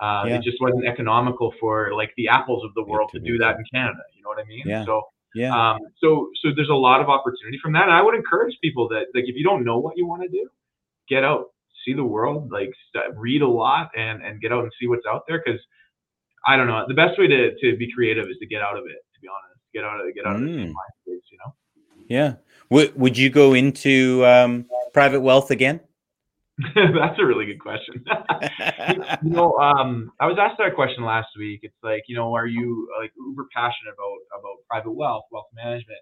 Uh, 0.00 0.24
yeah. 0.26 0.36
It 0.36 0.42
just 0.42 0.60
wasn't 0.60 0.86
economical 0.86 1.52
for 1.60 1.92
like 1.94 2.12
the 2.16 2.28
apples 2.28 2.64
of 2.64 2.72
the 2.74 2.84
world 2.84 3.10
to 3.12 3.20
do 3.20 3.36
that 3.38 3.56
in 3.56 3.64
Canada. 3.72 4.00
You 4.16 4.22
know 4.22 4.28
what 4.28 4.38
I 4.38 4.46
mean? 4.46 4.62
Yeah. 4.64 4.84
So, 4.84 5.02
yeah. 5.34 5.52
Um, 5.54 5.78
so, 6.02 6.28
so 6.42 6.50
there's 6.54 6.70
a 6.70 6.74
lot 6.74 7.00
of 7.00 7.08
opportunity 7.08 7.58
from 7.62 7.72
that. 7.74 7.84
And 7.84 7.92
I 7.92 8.02
would 8.02 8.14
encourage 8.14 8.56
people 8.62 8.88
that 8.88 9.06
like 9.14 9.24
if 9.26 9.36
you 9.36 9.44
don't 9.44 9.64
know 9.64 9.78
what 9.78 9.96
you 9.96 10.06
want 10.06 10.22
to 10.22 10.28
do, 10.28 10.48
get 11.08 11.22
out, 11.22 11.46
see 11.84 11.92
the 11.92 12.04
world, 12.04 12.50
like 12.50 12.70
read 13.14 13.42
a 13.42 13.48
lot, 13.48 13.90
and 13.96 14.22
and 14.22 14.40
get 14.40 14.52
out 14.52 14.62
and 14.62 14.72
see 14.80 14.86
what's 14.86 15.06
out 15.06 15.24
there 15.28 15.42
because 15.44 15.60
I 16.46 16.56
don't 16.56 16.66
know. 16.66 16.84
The 16.88 16.94
best 16.94 17.18
way 17.18 17.26
to, 17.26 17.54
to 17.60 17.76
be 17.76 17.92
creative 17.92 18.26
is 18.28 18.36
to 18.40 18.46
get 18.46 18.62
out 18.62 18.76
of 18.76 18.84
it. 18.84 19.04
To 19.14 19.20
be 19.20 19.28
honest, 19.28 19.60
get 19.74 19.84
out 19.84 20.00
of 20.00 20.14
get 20.14 20.26
out 20.26 20.36
mm. 20.36 20.44
of 20.44 20.50
the 20.50 20.56
mind 20.56 20.94
space. 21.02 21.22
You 21.30 21.38
know. 21.44 21.54
Yeah. 22.08 22.34
Would 22.70 22.98
Would 22.98 23.18
you 23.18 23.30
go 23.30 23.54
into 23.54 24.24
um, 24.26 24.66
private 24.92 25.20
wealth 25.20 25.50
again? 25.50 25.80
That's 26.74 27.18
a 27.18 27.24
really 27.24 27.46
good 27.46 27.60
question. 27.60 28.04
you 29.22 29.30
know, 29.30 29.56
um, 29.56 30.12
I 30.20 30.26
was 30.26 30.36
asked 30.38 30.58
that 30.58 30.74
question 30.74 31.04
last 31.04 31.28
week. 31.38 31.60
It's 31.62 31.76
like, 31.82 32.02
you 32.06 32.16
know, 32.16 32.34
are 32.34 32.46
you 32.46 32.88
like 33.00 33.12
uber 33.16 33.46
passionate 33.54 33.94
about 33.94 34.38
about 34.38 34.56
private 34.68 34.92
wealth, 34.92 35.24
wealth 35.32 35.48
management? 35.54 35.98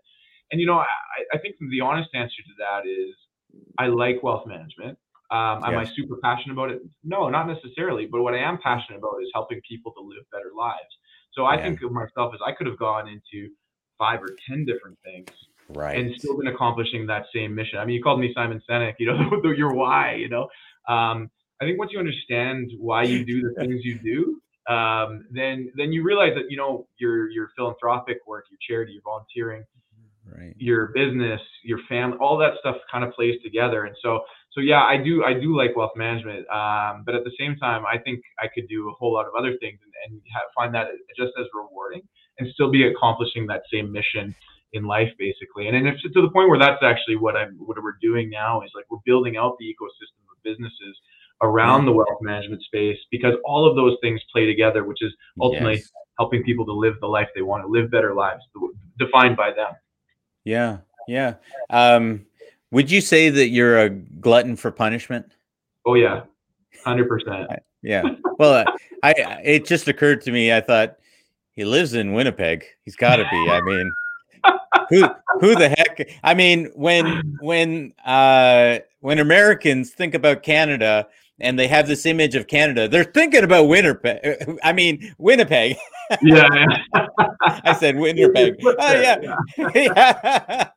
And 0.50 0.60
you 0.60 0.66
know, 0.66 0.78
I, 0.78 0.86
I 1.32 1.38
think 1.38 1.56
the 1.60 1.80
honest 1.80 2.10
answer 2.14 2.42
to 2.42 2.54
that 2.58 2.88
is, 2.88 3.14
I 3.78 3.86
like 3.86 4.22
wealth 4.22 4.46
management. 4.46 4.98
Um, 5.30 5.62
am 5.62 5.76
I 5.76 5.84
super 5.84 6.16
passionate 6.22 6.54
about 6.54 6.70
it? 6.70 6.80
No, 7.04 7.28
not 7.28 7.46
necessarily. 7.46 8.06
But 8.06 8.22
what 8.22 8.34
I 8.34 8.38
am 8.38 8.58
passionate 8.62 8.98
about 8.98 9.16
is 9.22 9.30
helping 9.34 9.60
people 9.68 9.92
to 9.92 10.00
live 10.00 10.24
better 10.32 10.50
lives. 10.56 10.88
So 11.32 11.44
I 11.44 11.56
yeah. 11.56 11.64
think 11.64 11.82
of 11.82 11.92
myself 11.92 12.32
as 12.34 12.40
I 12.44 12.52
could 12.52 12.66
have 12.66 12.78
gone 12.78 13.08
into 13.08 13.50
five 13.98 14.22
or 14.22 14.30
ten 14.48 14.64
different 14.64 14.98
things, 15.04 15.28
right, 15.68 15.98
and 15.98 16.14
still 16.18 16.38
been 16.38 16.46
accomplishing 16.46 17.06
that 17.08 17.26
same 17.34 17.54
mission. 17.54 17.78
I 17.78 17.84
mean, 17.84 17.96
you 17.96 18.02
called 18.02 18.20
me 18.20 18.32
Simon 18.34 18.62
Sinek. 18.68 18.94
You 18.98 19.12
know, 19.12 19.52
your 19.56 19.74
why. 19.74 20.14
You 20.14 20.30
know, 20.30 20.48
um, 20.88 21.30
I 21.60 21.64
think 21.64 21.78
once 21.78 21.92
you 21.92 21.98
understand 21.98 22.70
why 22.78 23.02
you 23.02 23.24
do 23.24 23.42
the 23.42 23.54
things 23.60 23.84
you 23.84 23.98
do, 23.98 24.40
um, 24.72 25.26
then 25.30 25.70
then 25.76 25.92
you 25.92 26.02
realize 26.02 26.32
that 26.36 26.50
you 26.50 26.56
know 26.56 26.86
your 26.98 27.28
your 27.30 27.50
philanthropic 27.54 28.18
work, 28.26 28.46
your 28.50 28.58
charity, 28.66 28.92
your 28.92 29.02
volunteering, 29.04 29.64
right. 30.36 30.54
your 30.58 30.88
business, 30.88 31.40
your 31.62 31.80
family, 31.88 32.16
all 32.20 32.36
that 32.38 32.54
stuff 32.60 32.76
kind 32.90 33.04
of 33.04 33.12
plays 33.12 33.40
together. 33.42 33.84
And 33.84 33.96
so 34.02 34.20
so 34.58 34.62
yeah, 34.62 34.82
I 34.82 34.96
do 34.96 35.22
I 35.22 35.34
do 35.34 35.56
like 35.56 35.76
wealth 35.76 35.94
management, 35.94 36.50
um, 36.50 37.04
but 37.06 37.14
at 37.14 37.22
the 37.22 37.30
same 37.38 37.54
time, 37.56 37.84
I 37.86 37.98
think 37.98 38.20
I 38.40 38.48
could 38.52 38.66
do 38.68 38.90
a 38.90 38.92
whole 38.92 39.12
lot 39.12 39.26
of 39.26 39.32
other 39.38 39.54
things 39.60 39.78
and, 39.84 39.92
and 40.04 40.20
have, 40.34 40.42
find 40.52 40.74
that 40.74 40.88
just 41.16 41.30
as 41.38 41.46
rewarding 41.54 42.02
and 42.38 42.48
still 42.54 42.70
be 42.70 42.88
accomplishing 42.88 43.46
that 43.46 43.62
same 43.72 43.92
mission 43.92 44.34
in 44.74 44.84
life 44.84 45.08
basically 45.18 45.66
and, 45.66 45.74
and 45.74 45.88
it's 45.88 46.02
to 46.02 46.20
the 46.20 46.28
point 46.28 46.46
where 46.46 46.58
that's 46.58 46.82
actually 46.82 47.16
what 47.16 47.34
i'm 47.34 47.56
what 47.56 47.82
we're 47.82 47.96
doing 48.02 48.28
now 48.28 48.60
is 48.60 48.70
like 48.74 48.84
we're 48.90 48.98
building 49.06 49.38
out 49.38 49.56
the 49.58 49.64
ecosystem 49.64 50.20
of 50.30 50.36
businesses 50.44 50.94
around 51.42 51.86
the 51.86 51.92
wealth 51.92 52.18
management 52.20 52.62
space 52.62 52.98
because 53.10 53.34
all 53.44 53.68
of 53.68 53.76
those 53.76 53.96
things 54.02 54.20
play 54.32 54.46
together, 54.46 54.84
which 54.84 55.02
is 55.02 55.12
ultimately 55.40 55.76
yes. 55.76 55.90
helping 56.18 56.42
people 56.42 56.66
to 56.66 56.72
live 56.72 56.94
the 57.00 57.06
life 57.06 57.28
they 57.34 57.42
want 57.42 57.62
to 57.62 57.68
live 57.68 57.90
better 57.90 58.14
lives 58.14 58.42
defined 58.98 59.36
by 59.36 59.50
them. 59.50 59.72
Yeah. 60.44 60.78
Yeah. 61.06 61.34
Um, 61.70 62.26
would 62.70 62.90
you 62.90 63.00
say 63.00 63.30
that 63.30 63.48
you're 63.48 63.78
a 63.78 63.90
glutton 63.90 64.56
for 64.56 64.70
punishment? 64.70 65.32
Oh 65.86 65.94
yeah. 65.94 66.22
Hundred 66.84 67.08
percent. 67.08 67.48
Yeah. 67.82 68.02
Well, 68.38 68.52
uh, 68.52 68.64
I, 69.02 69.14
it 69.44 69.66
just 69.66 69.88
occurred 69.88 70.20
to 70.22 70.32
me. 70.32 70.52
I 70.52 70.60
thought 70.60 70.98
he 71.52 71.64
lives 71.64 71.94
in 71.94 72.12
Winnipeg. 72.12 72.64
He's 72.84 72.96
got 72.96 73.16
to 73.16 73.24
be. 73.30 73.50
I 73.50 73.60
mean, 73.62 73.90
who 74.88 75.08
who 75.40 75.54
the 75.54 75.68
heck? 75.68 76.08
I 76.22 76.34
mean, 76.34 76.70
when 76.74 77.36
when 77.40 77.94
uh 78.04 78.78
when 79.00 79.18
Americans 79.18 79.90
think 79.90 80.14
about 80.14 80.42
Canada, 80.42 81.08
and 81.40 81.58
they 81.58 81.68
have 81.68 81.86
this 81.86 82.06
image 82.06 82.34
of 82.34 82.46
Canada. 82.46 82.88
They're 82.88 83.04
thinking 83.04 83.44
about 83.44 83.64
Winnipeg. 83.64 84.58
I 84.62 84.72
mean, 84.72 85.14
Winnipeg. 85.18 85.76
yeah, 86.22 86.48
yeah. 86.52 87.06
I 87.42 87.74
said 87.74 87.96
Winnipeg. 87.98 88.56
Oh, 88.64 88.74
yeah. 88.78 89.16
yeah. 89.74 90.68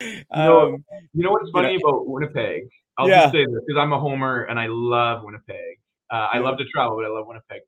you, 0.00 0.22
know, 0.34 0.60
um, 0.60 0.84
you 1.14 1.22
know 1.24 1.30
what's 1.30 1.50
funny 1.50 1.72
you 1.72 1.78
know, 1.78 1.88
about 1.90 2.08
Winnipeg? 2.08 2.68
I'll 2.96 3.08
yeah. 3.08 3.22
just 3.22 3.32
say 3.32 3.44
this 3.44 3.62
because 3.66 3.80
I'm 3.80 3.92
a 3.92 4.00
homer 4.00 4.44
and 4.44 4.58
I 4.58 4.66
love 4.68 5.22
Winnipeg. 5.24 5.78
Uh, 6.10 6.28
I 6.32 6.38
love 6.38 6.58
to 6.58 6.64
travel, 6.64 6.96
but 6.96 7.04
I 7.04 7.08
love 7.08 7.26
Winnipeg 7.26 7.60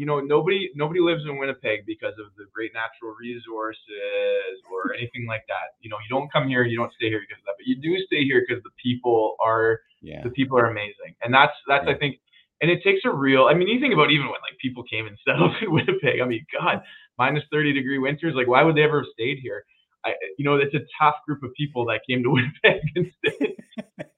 you 0.00 0.06
know, 0.06 0.18
nobody 0.18 0.70
nobody 0.74 0.98
lives 0.98 1.24
in 1.28 1.36
Winnipeg 1.36 1.84
because 1.84 2.14
of 2.16 2.32
the 2.38 2.46
great 2.54 2.72
natural 2.72 3.14
resources 3.20 4.56
or 4.72 4.94
anything 4.98 5.26
like 5.28 5.44
that. 5.48 5.76
You 5.80 5.90
know, 5.90 5.98
you 6.00 6.08
don't 6.08 6.32
come 6.32 6.48
here 6.48 6.64
you 6.64 6.78
don't 6.78 6.92
stay 6.94 7.10
here 7.10 7.20
because 7.20 7.36
of 7.40 7.44
that, 7.44 7.56
but 7.58 7.66
you 7.66 7.76
do 7.76 8.02
stay 8.06 8.24
here 8.24 8.40
because 8.40 8.62
the 8.64 8.72
people 8.82 9.36
are 9.44 9.80
yeah. 10.00 10.22
the 10.24 10.30
people 10.30 10.58
are 10.58 10.70
amazing, 10.72 11.12
and 11.20 11.34
that's 11.34 11.52
that's 11.68 11.84
yeah. 11.84 11.92
I 11.92 11.98
think, 11.98 12.16
and 12.62 12.70
it 12.70 12.82
takes 12.82 13.02
a 13.04 13.12
real. 13.12 13.44
I 13.44 13.52
mean, 13.52 13.68
you 13.68 13.78
think 13.78 13.92
about 13.92 14.10
even 14.10 14.24
when 14.24 14.40
like 14.40 14.56
people 14.56 14.82
came 14.84 15.06
and 15.06 15.18
settled 15.28 15.52
in 15.60 15.70
Winnipeg. 15.70 16.22
I 16.22 16.24
mean, 16.24 16.46
God, 16.48 16.80
minus 17.18 17.44
thirty 17.52 17.74
degree 17.74 17.98
winters. 17.98 18.32
Like, 18.34 18.48
why 18.48 18.62
would 18.62 18.76
they 18.76 18.88
ever 18.88 19.04
have 19.04 19.12
stayed 19.12 19.36
here? 19.42 19.66
I, 20.04 20.12
you 20.38 20.44
know, 20.44 20.56
it's 20.56 20.74
a 20.74 20.84
tough 21.00 21.16
group 21.26 21.42
of 21.42 21.50
people 21.56 21.84
that 21.86 22.00
came 22.08 22.22
to 22.22 22.30
Winnipeg 22.34 22.80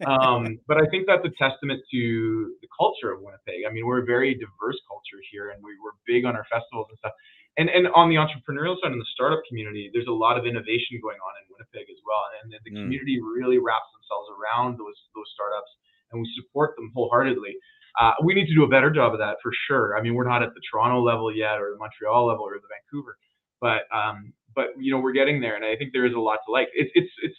um, 0.07 0.59
but 0.68 0.78
I 0.78 0.87
think 0.91 1.07
that's 1.07 1.24
a 1.24 1.35
testament 1.39 1.83
to 1.93 2.55
the 2.61 2.68
culture 2.74 3.12
of 3.12 3.20
Winnipeg. 3.22 3.64
I 3.68 3.72
mean, 3.72 3.87
we're 3.87 4.03
a 4.03 4.07
very 4.07 4.35
diverse 4.35 4.78
culture 4.89 5.20
here, 5.30 5.51
and 5.51 5.62
we, 5.62 5.76
we're 5.83 5.97
big 6.07 6.24
on 6.24 6.37
our 6.37 6.47
festivals 6.51 6.87
and 6.91 6.99
stuff. 6.99 7.16
And 7.61 7.68
and 7.68 7.93
on 7.93 8.09
the 8.09 8.16
entrepreneurial 8.16 8.80
side, 8.80 8.97
in 8.97 8.99
the 8.99 9.12
startup 9.12 9.45
community, 9.45 9.91
there's 9.93 10.09
a 10.09 10.14
lot 10.14 10.41
of 10.41 10.49
innovation 10.49 10.97
going 11.05 11.20
on 11.20 11.33
in 11.37 11.53
Winnipeg 11.53 11.85
as 11.93 12.01
well. 12.01 12.24
And, 12.41 12.49
and 12.49 12.62
the 12.64 12.72
mm. 12.72 12.80
community 12.80 13.20
really 13.20 13.61
wraps 13.61 13.93
themselves 13.93 14.33
around 14.33 14.80
those 14.80 14.97
those 15.12 15.28
startups, 15.37 15.68
and 16.11 16.16
we 16.20 16.26
support 16.33 16.72
them 16.80 16.89
wholeheartedly. 16.97 17.53
Uh, 18.01 18.16
we 18.24 18.33
need 18.33 18.49
to 18.49 18.57
do 18.57 18.64
a 18.64 18.72
better 18.72 18.89
job 18.89 19.12
of 19.12 19.20
that 19.20 19.37
for 19.45 19.53
sure. 19.68 19.99
I 19.99 20.01
mean, 20.01 20.16
we're 20.16 20.24
not 20.24 20.41
at 20.41 20.57
the 20.57 20.64
Toronto 20.64 21.05
level 21.05 21.28
yet, 21.28 21.61
or 21.61 21.76
the 21.76 21.76
Montreal 21.76 22.24
level, 22.24 22.49
or 22.49 22.57
the 22.57 22.72
Vancouver, 22.72 23.20
but 23.61 23.85
um, 23.93 24.33
but 24.55 24.67
you 24.79 24.93
know 24.93 25.01
we're 25.01 25.13
getting 25.13 25.41
there, 25.41 25.57
and 25.57 25.65
I 25.65 25.77
think 25.77 25.93
there 25.93 26.07
is 26.07 26.15
a 26.15 26.21
lot 26.21 26.39
to 26.47 26.53
like. 26.53 26.69
It's 26.75 26.91
it's 26.95 27.13
it's 27.23 27.37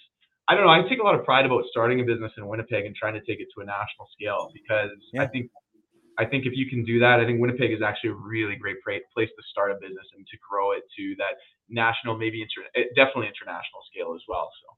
I 0.48 0.56
don't 0.56 0.66
know. 0.66 0.72
I 0.72 0.82
take 0.88 1.00
a 1.00 1.04
lot 1.04 1.16
of 1.16 1.24
pride 1.24 1.46
about 1.46 1.64
starting 1.72 2.02
a 2.02 2.04
business 2.04 2.32
in 2.38 2.48
Winnipeg 2.48 2.86
and 2.86 2.96
trying 2.96 3.14
to 3.14 3.22
take 3.22 3.40
it 3.40 3.48
to 3.56 3.62
a 3.62 3.66
national 3.66 4.08
scale 4.14 4.50
because 4.54 4.92
yeah. 5.14 5.24
I 5.24 5.28
think 5.28 5.50
I 6.18 6.26
think 6.26 6.46
if 6.46 6.54
you 6.56 6.70
can 6.70 6.84
do 6.84 7.00
that, 7.00 7.20
I 7.20 7.26
think 7.26 7.40
Winnipeg 7.40 7.72
is 7.72 7.82
actually 7.82 8.12
a 8.12 8.16
really 8.16 8.56
great 8.56 8.78
place 8.84 9.30
to 9.30 9.44
start 9.52 9.72
a 9.72 9.76
business 9.76 10.06
and 10.16 10.26
to 10.28 10.38
grow 10.48 10.74
it 10.74 10.84
to 10.98 11.16
that 11.18 11.36
national, 11.70 12.18
maybe 12.18 12.42
inter- 12.42 12.70
eh, 12.76 12.86
definitely 12.96 13.28
international 13.28 13.82
scale 13.92 14.14
as 14.16 14.22
well. 14.28 14.50
So. 14.62 14.76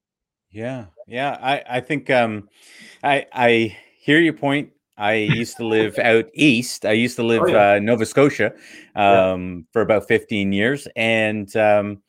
Yeah, 0.52 0.86
yeah. 1.08 1.38
I 1.42 1.78
I 1.78 1.80
think 1.82 2.10
um, 2.10 2.48
I 3.04 3.26
I 3.34 3.78
hear 4.00 4.20
your 4.20 4.34
point. 4.34 4.72
I 4.98 5.14
used 5.14 5.58
to 5.58 5.66
live 5.66 6.00
out 6.04 6.26
east. 6.34 6.86
I 6.86 6.94
used 6.94 7.18
to 7.18 7.24
live 7.24 7.44
oh, 7.44 7.48
yeah. 7.48 7.72
uh, 7.74 7.80
Nova 7.80 8.06
Scotia 8.06 8.54
um, 8.96 9.58
yeah. 9.58 9.64
for 9.74 9.82
about 9.82 10.08
15 10.08 10.54
years, 10.54 10.88
and 10.96 11.54
um, 11.58 12.02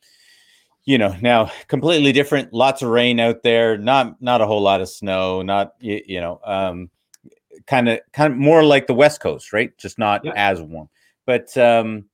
you 0.87 0.97
know 0.97 1.15
now 1.21 1.51
completely 1.67 2.11
different 2.11 2.51
lots 2.53 2.81
of 2.81 2.89
rain 2.89 3.19
out 3.19 3.43
there 3.43 3.77
not 3.77 4.19
not 4.21 4.41
a 4.41 4.47
whole 4.47 4.61
lot 4.61 4.81
of 4.81 4.89
snow 4.89 5.43
not 5.43 5.73
you, 5.79 6.01
you 6.07 6.19
know 6.19 6.39
um 6.45 6.89
kind 7.67 7.89
of 7.89 7.99
kind 8.13 8.33
of 8.33 8.39
more 8.39 8.63
like 8.63 8.87
the 8.87 8.93
west 8.93 9.19
coast 9.19 9.53
right? 9.53 9.77
Just 9.77 9.99
not 9.99 10.23
yeah. 10.25 10.31
as 10.35 10.61
warm. 10.61 10.89
But 11.27 11.55
um 11.57 12.05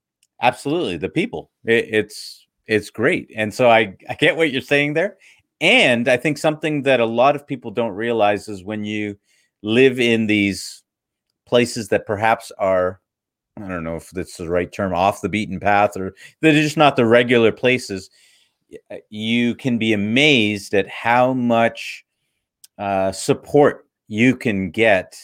absolutely 0.42 0.98
the 0.98 1.08
people 1.08 1.52
it, 1.64 1.88
it's 1.90 2.48
it's 2.66 2.90
great. 2.90 3.32
And 3.36 3.54
so 3.54 3.70
i 3.70 3.96
i 4.10 4.16
get 4.16 4.36
what 4.36 4.52
you're 4.52 4.62
saying 4.62 4.94
there. 4.94 5.18
And 5.62 6.10
i 6.10 6.18
think 6.18 6.38
something 6.38 6.82
that 6.84 7.00
a 7.00 7.06
lot 7.06 7.36
of 7.36 7.48
people 7.48 7.72
don't 7.72 7.94
realize 7.94 8.50
is 8.50 8.64
when 8.64 8.84
you 8.84 9.18
live 9.62 10.00
in 10.00 10.26
these 10.28 10.84
places 11.46 11.90
that 11.90 12.08
perhaps 12.08 12.52
are 12.58 13.00
i 13.62 13.68
don't 13.68 13.84
know 13.84 13.96
if 13.96 14.10
that's 14.10 14.38
the 14.38 14.50
right 14.50 14.72
term 14.72 14.94
off 14.94 15.22
the 15.22 15.30
beaten 15.30 15.60
path 15.60 15.96
or 15.96 16.16
they're 16.42 16.54
just 16.54 16.76
not 16.76 16.96
the 16.96 17.06
regular 17.06 17.52
places 17.52 18.10
you 19.10 19.56
can 19.56 19.78
be 19.78 19.94
amazed 19.94 20.74
at 20.74 20.88
how 20.88 21.34
much 21.34 22.06
uh, 22.78 23.12
support 23.12 23.88
you 24.08 24.36
can 24.36 24.72
get 24.72 25.18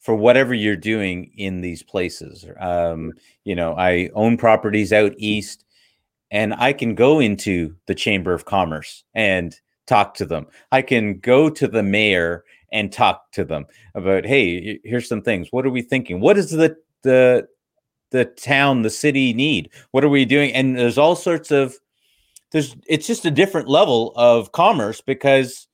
for 0.00 0.14
whatever 0.14 0.52
you're 0.52 0.76
doing 0.76 1.30
in 1.36 1.60
these 1.60 1.82
places. 1.82 2.44
Um, 2.58 3.12
you 3.44 3.54
know, 3.54 3.74
I 3.74 4.10
own 4.14 4.36
properties 4.36 4.92
out 4.92 5.14
east, 5.16 5.64
and 6.30 6.54
I 6.54 6.72
can 6.72 6.94
go 6.94 7.20
into 7.20 7.76
the 7.86 7.94
Chamber 7.94 8.32
of 8.32 8.44
Commerce 8.44 9.04
and 9.14 9.54
talk 9.86 10.14
to 10.14 10.26
them. 10.26 10.46
I 10.72 10.82
can 10.82 11.18
go 11.20 11.48
to 11.50 11.68
the 11.68 11.82
mayor 11.82 12.44
and 12.72 12.92
talk 12.92 13.30
to 13.32 13.44
them 13.44 13.66
about, 13.94 14.24
hey, 14.24 14.80
here's 14.82 15.08
some 15.08 15.22
things. 15.22 15.48
What 15.50 15.66
are 15.66 15.70
we 15.70 15.82
thinking? 15.82 16.20
What 16.20 16.36
is 16.36 16.50
the 16.50 16.76
the 17.02 17.46
the 18.10 18.24
town, 18.24 18.82
the 18.82 18.90
city 18.90 19.32
need? 19.32 19.70
What 19.92 20.04
are 20.04 20.08
we 20.08 20.24
doing? 20.24 20.52
And 20.52 20.76
there's 20.76 20.98
all 20.98 21.16
sorts 21.16 21.50
of 21.50 21.76
there's 22.52 22.76
it's 22.86 23.06
just 23.06 23.24
a 23.24 23.30
different 23.30 23.68
level 23.68 24.12
of 24.14 24.52
commerce 24.52 25.00
because 25.00 25.66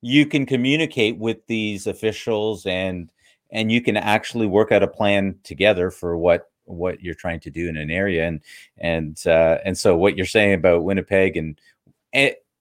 you 0.00 0.26
can 0.26 0.46
communicate 0.46 1.18
with 1.18 1.46
these 1.46 1.86
officials 1.86 2.66
and 2.66 3.10
and 3.50 3.70
you 3.70 3.80
can 3.80 3.96
actually 3.96 4.46
work 4.46 4.72
out 4.72 4.82
a 4.82 4.88
plan 4.88 5.38
together 5.44 5.90
for 5.90 6.16
what 6.16 6.50
what 6.64 7.00
you're 7.00 7.14
trying 7.14 7.40
to 7.40 7.50
do 7.50 7.68
in 7.68 7.76
an 7.76 7.90
area. 7.90 8.26
And 8.26 8.40
and 8.78 9.26
uh, 9.26 9.58
and 9.64 9.78
so 9.78 9.96
what 9.96 10.16
you're 10.16 10.26
saying 10.26 10.54
about 10.54 10.84
Winnipeg 10.84 11.36
and 11.36 11.58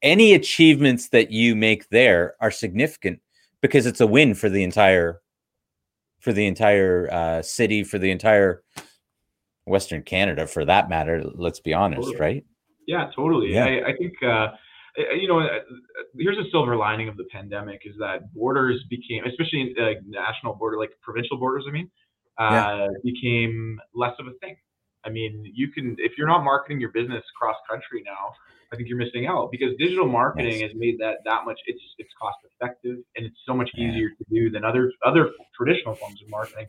any 0.02 0.34
achievements 0.34 1.10
that 1.10 1.32
you 1.32 1.56
make 1.56 1.90
there 1.90 2.36
are 2.42 2.52
significant 2.52 3.22
because 3.62 3.86
it's 3.86 4.02
a 4.02 4.08
win 4.08 4.36
for 4.36 4.50
the 4.50 4.64
entire 4.64 5.22
for 6.20 6.34
the 6.34 6.46
entire 6.46 7.12
uh, 7.12 7.42
city 7.42 7.84
for 7.84 7.98
the 7.98 8.12
entire 8.12 8.64
Western 9.66 10.04
Canada 10.04 10.46
for 10.46 10.66
that 10.66 10.90
matter 10.90 11.24
let's 11.36 11.60
be 11.60 11.74
honest 11.74 12.20
right 12.20 12.46
yeah, 12.88 13.10
totally. 13.16 13.54
Yeah. 13.54 13.66
I, 13.66 13.90
I 13.90 13.94
think 13.98 14.14
uh, 14.24 14.48
you 15.16 15.28
know, 15.28 15.40
uh, 15.40 15.60
here's 16.18 16.38
a 16.38 16.50
silver 16.52 16.76
lining 16.76 17.10
of 17.10 17.18
the 17.18 17.26
pandemic 17.26 17.82
is 17.86 17.96
that 18.00 18.34
borders 18.34 18.84
became, 18.90 19.24
especially 19.26 19.76
uh, 19.80 20.00
national 20.08 20.56
border, 20.56 20.78
like 20.78 20.92
provincial 21.02 21.38
borders. 21.38 21.66
I 21.68 21.72
mean, 21.72 21.90
uh, 22.40 22.50
yeah. 22.52 22.88
became 23.04 23.80
less 23.94 24.14
of 24.20 24.28
a 24.28 24.34
thing. 24.42 24.56
I 25.06 25.10
mean, 25.10 25.52
you 25.54 25.72
can 25.72 25.96
if 26.00 26.14
you're 26.18 26.28
not 26.28 26.44
marketing 26.44 26.80
your 26.80 26.92
business 26.92 27.24
cross 27.38 27.56
country 27.70 28.04
now, 28.06 28.34
I 28.72 28.76
think 28.76 28.90
you're 28.90 28.98
missing 28.98 29.28
out 29.28 29.52
because 29.52 29.70
digital 29.78 30.08
marketing 30.08 30.60
yes. 30.60 30.72
has 30.72 30.72
made 30.76 30.98
that 31.00 31.18
that 31.26 31.46
much. 31.46 31.60
It's 31.68 31.82
it's 31.98 32.10
cost 32.20 32.38
effective 32.44 32.98
and 33.16 33.26
it's 33.26 33.38
so 33.46 33.54
much 33.54 33.70
easier 33.76 34.10
to 34.10 34.26
do 34.32 34.50
than 34.50 34.66
other 34.66 34.92
other 35.06 35.30
traditional 35.56 35.94
forms 35.96 36.22
of 36.24 36.30
marketing. 36.30 36.66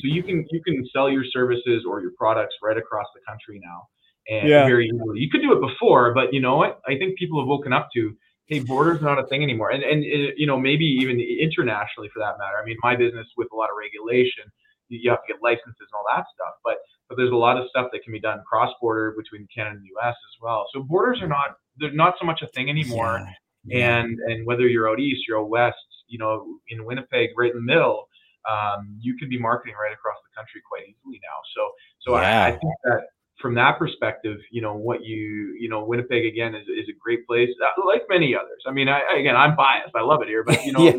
So 0.00 0.06
you 0.06 0.22
can 0.22 0.44
you 0.50 0.62
can 0.62 0.86
sell 0.92 1.08
your 1.08 1.24
services 1.32 1.84
or 1.88 2.00
your 2.00 2.12
products 2.18 2.54
right 2.62 2.76
across 2.76 3.06
the 3.14 3.20
country 3.26 3.60
now 3.64 3.88
and 4.28 4.48
yeah. 4.48 4.66
very 4.66 4.86
easily. 4.86 5.20
You 5.20 5.30
could 5.30 5.42
do 5.42 5.52
it 5.52 5.60
before, 5.60 6.12
but 6.14 6.32
you 6.32 6.40
know 6.40 6.56
what? 6.56 6.80
I 6.86 6.96
think 6.98 7.18
people 7.18 7.40
have 7.40 7.48
woken 7.48 7.72
up 7.72 7.88
to 7.94 8.16
hey, 8.46 8.60
borders 8.60 9.00
are 9.02 9.04
not 9.04 9.18
a 9.18 9.26
thing 9.26 9.42
anymore, 9.42 9.70
and 9.70 9.82
and 9.82 10.02
uh, 10.02 10.32
you 10.36 10.46
know 10.46 10.58
maybe 10.58 10.84
even 10.84 11.20
internationally 11.20 12.08
for 12.12 12.20
that 12.20 12.38
matter. 12.38 12.56
I 12.60 12.64
mean, 12.64 12.76
my 12.82 12.96
business 12.96 13.26
with 13.36 13.48
a 13.52 13.56
lot 13.56 13.70
of 13.70 13.76
regulation, 13.78 14.50
you 14.88 15.10
have 15.10 15.20
to 15.26 15.32
get 15.32 15.42
licenses 15.42 15.76
and 15.80 15.94
all 15.94 16.04
that 16.14 16.24
stuff, 16.34 16.54
but 16.64 16.78
but 17.08 17.16
there's 17.16 17.32
a 17.32 17.36
lot 17.36 17.56
of 17.56 17.68
stuff 17.70 17.88
that 17.92 18.02
can 18.02 18.12
be 18.12 18.20
done 18.20 18.42
cross 18.48 18.72
border 18.80 19.14
between 19.16 19.46
Canada 19.54 19.76
and 19.76 19.84
the 19.84 19.88
U.S. 20.00 20.14
as 20.14 20.42
well. 20.42 20.66
So 20.72 20.82
borders 20.82 21.22
are 21.22 21.28
not 21.28 21.56
they're 21.78 21.92
not 21.92 22.14
so 22.20 22.26
much 22.26 22.42
a 22.42 22.46
thing 22.48 22.68
anymore. 22.68 23.20
Yeah. 23.20 23.32
Yeah. 23.64 23.98
And 23.98 24.18
and 24.20 24.46
whether 24.46 24.66
you're 24.66 24.88
out 24.88 25.00
east, 25.00 25.22
you're 25.28 25.40
out 25.40 25.48
west, 25.48 25.76
you 26.06 26.18
know, 26.18 26.58
in 26.68 26.84
Winnipeg, 26.84 27.30
right 27.36 27.50
in 27.50 27.56
the 27.56 27.62
middle, 27.62 28.08
um, 28.48 28.96
you 29.00 29.16
can 29.16 29.28
be 29.28 29.38
marketing 29.38 29.74
right 29.80 29.92
across 29.92 30.16
the 30.24 30.34
country 30.34 30.62
quite 30.66 30.82
easily 30.82 31.20
now. 31.22 31.38
So 31.54 31.70
so 32.00 32.20
yeah. 32.20 32.44
I, 32.44 32.46
I 32.48 32.50
think 32.52 32.74
that 32.84 33.00
from 33.40 33.54
that 33.54 33.78
perspective, 33.78 34.38
you 34.50 34.60
know 34.60 34.74
what 34.74 35.04
you 35.04 35.56
you 35.58 35.68
know 35.68 35.84
Winnipeg 35.84 36.26
again 36.26 36.54
is, 36.54 36.66
is 36.68 36.88
a 36.88 36.98
great 36.98 37.26
place, 37.26 37.50
uh, 37.62 37.86
like 37.86 38.02
many 38.08 38.34
others. 38.34 38.62
I 38.66 38.72
mean, 38.72 38.88
I, 38.88 39.00
again, 39.18 39.36
I'm 39.36 39.56
biased. 39.56 39.94
I 39.94 40.02
love 40.02 40.22
it 40.22 40.28
here, 40.28 40.44
but 40.44 40.64
you 40.64 40.72
know, 40.74 40.84
yeah. 40.84 40.96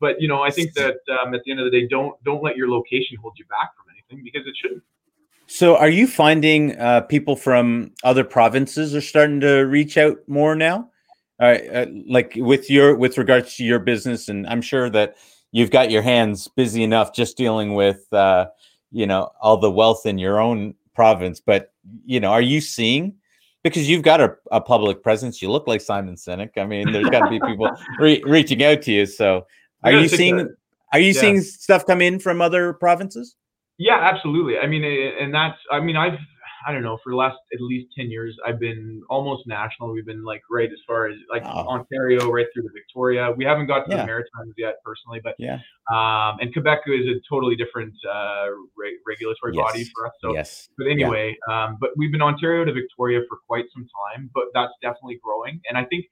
but 0.00 0.20
you 0.20 0.28
know, 0.28 0.42
I 0.42 0.50
think 0.50 0.72
that 0.74 0.96
um, 1.20 1.34
at 1.34 1.42
the 1.44 1.50
end 1.50 1.60
of 1.60 1.70
the 1.70 1.70
day, 1.70 1.86
don't 1.88 2.22
don't 2.24 2.42
let 2.42 2.56
your 2.56 2.68
location 2.68 3.16
hold 3.20 3.34
you 3.36 3.44
back 3.46 3.70
from 3.76 3.86
anything 3.92 4.24
because 4.24 4.46
it 4.46 4.54
shouldn't. 4.60 4.82
So, 5.48 5.76
are 5.76 5.88
you 5.88 6.06
finding 6.06 6.76
uh, 6.78 7.02
people 7.02 7.36
from 7.36 7.92
other 8.02 8.24
provinces 8.24 8.94
are 8.94 9.00
starting 9.00 9.40
to 9.40 9.60
reach 9.60 9.96
out 9.96 10.18
more 10.26 10.56
now? 10.56 10.90
Uh, 11.38 11.58
uh, 11.72 11.86
like 12.08 12.32
with 12.36 12.70
your 12.70 12.96
with 12.96 13.18
regards 13.18 13.56
to 13.56 13.64
your 13.64 13.78
business, 13.78 14.28
and 14.28 14.46
I'm 14.46 14.62
sure 14.62 14.88
that 14.90 15.16
you've 15.52 15.70
got 15.70 15.90
your 15.90 16.02
hands 16.02 16.48
busy 16.48 16.82
enough 16.82 17.14
just 17.14 17.36
dealing 17.36 17.74
with 17.74 18.10
uh, 18.12 18.46
you 18.90 19.06
know 19.06 19.30
all 19.40 19.58
the 19.58 19.70
wealth 19.70 20.06
in 20.06 20.18
your 20.18 20.40
own 20.40 20.74
province. 20.96 21.38
But 21.38 21.72
you 22.04 22.18
know, 22.18 22.32
are 22.32 22.42
you 22.42 22.60
seeing? 22.60 23.14
Because 23.62 23.88
you've 23.88 24.02
got 24.02 24.20
a, 24.20 24.36
a 24.50 24.60
public 24.60 25.02
presence, 25.02 25.42
you 25.42 25.50
look 25.50 25.66
like 25.66 25.80
Simon 25.80 26.14
Sinek. 26.14 26.50
I 26.56 26.66
mean, 26.66 26.92
there's 26.92 27.08
got 27.10 27.20
to 27.20 27.30
be 27.30 27.40
people 27.40 27.68
re- 27.98 28.22
reaching 28.24 28.62
out 28.64 28.82
to 28.82 28.92
you. 28.92 29.06
So, 29.06 29.46
are 29.84 29.92
you 29.92 30.08
seeing? 30.08 30.36
That, 30.38 30.56
are 30.92 31.00
you 31.00 31.12
yeah. 31.12 31.20
seeing 31.20 31.40
stuff 31.40 31.84
come 31.86 32.00
in 32.00 32.18
from 32.18 32.40
other 32.40 32.72
provinces? 32.72 33.36
Yeah, 33.78 33.98
absolutely. 34.00 34.58
I 34.58 34.66
mean, 34.66 34.84
and 34.84 35.34
that's. 35.34 35.58
I 35.70 35.80
mean, 35.80 35.96
I've 35.96 36.18
I 36.66 36.72
don't 36.72 36.82
know, 36.82 36.98
for 37.02 37.10
the 37.10 37.16
last 37.16 37.36
at 37.54 37.60
least 37.60 37.88
10 37.96 38.10
years, 38.10 38.36
I've 38.44 38.58
been 38.58 39.02
almost 39.08 39.46
national. 39.46 39.92
We've 39.92 40.04
been 40.04 40.24
like 40.24 40.42
right 40.50 40.68
as 40.68 40.78
far 40.86 41.06
as 41.06 41.16
like. 41.30 41.44
Ontario, 41.76 42.30
right 42.30 42.46
through 42.52 42.64
to 42.64 42.70
Victoria. 42.74 43.32
We 43.36 43.44
haven't 43.44 43.66
got 43.66 43.84
to 43.84 43.90
yeah. 43.90 43.98
the 43.98 44.06
Maritimes 44.06 44.54
yet 44.56 44.76
personally, 44.84 45.20
but 45.22 45.34
yeah. 45.38 45.58
Um, 45.90 46.38
and 46.40 46.52
Quebec 46.52 46.80
is 46.86 47.06
a 47.06 47.20
totally 47.28 47.56
different 47.56 47.94
uh, 48.08 48.46
re- 48.76 48.98
regulatory 49.06 49.54
yes. 49.54 49.62
body 49.62 49.84
for 49.84 50.06
us. 50.06 50.12
So, 50.20 50.34
yes. 50.34 50.68
but 50.76 50.88
anyway, 50.88 51.36
yeah. 51.48 51.64
um, 51.64 51.76
but 51.80 51.90
we've 51.96 52.10
been 52.10 52.22
Ontario 52.22 52.64
to 52.64 52.72
Victoria 52.72 53.20
for 53.28 53.38
quite 53.46 53.64
some 53.72 53.86
time, 54.12 54.30
but 54.34 54.44
that's 54.54 54.72
definitely 54.82 55.18
growing. 55.22 55.60
And 55.68 55.78
I 55.78 55.84
think 55.84 56.06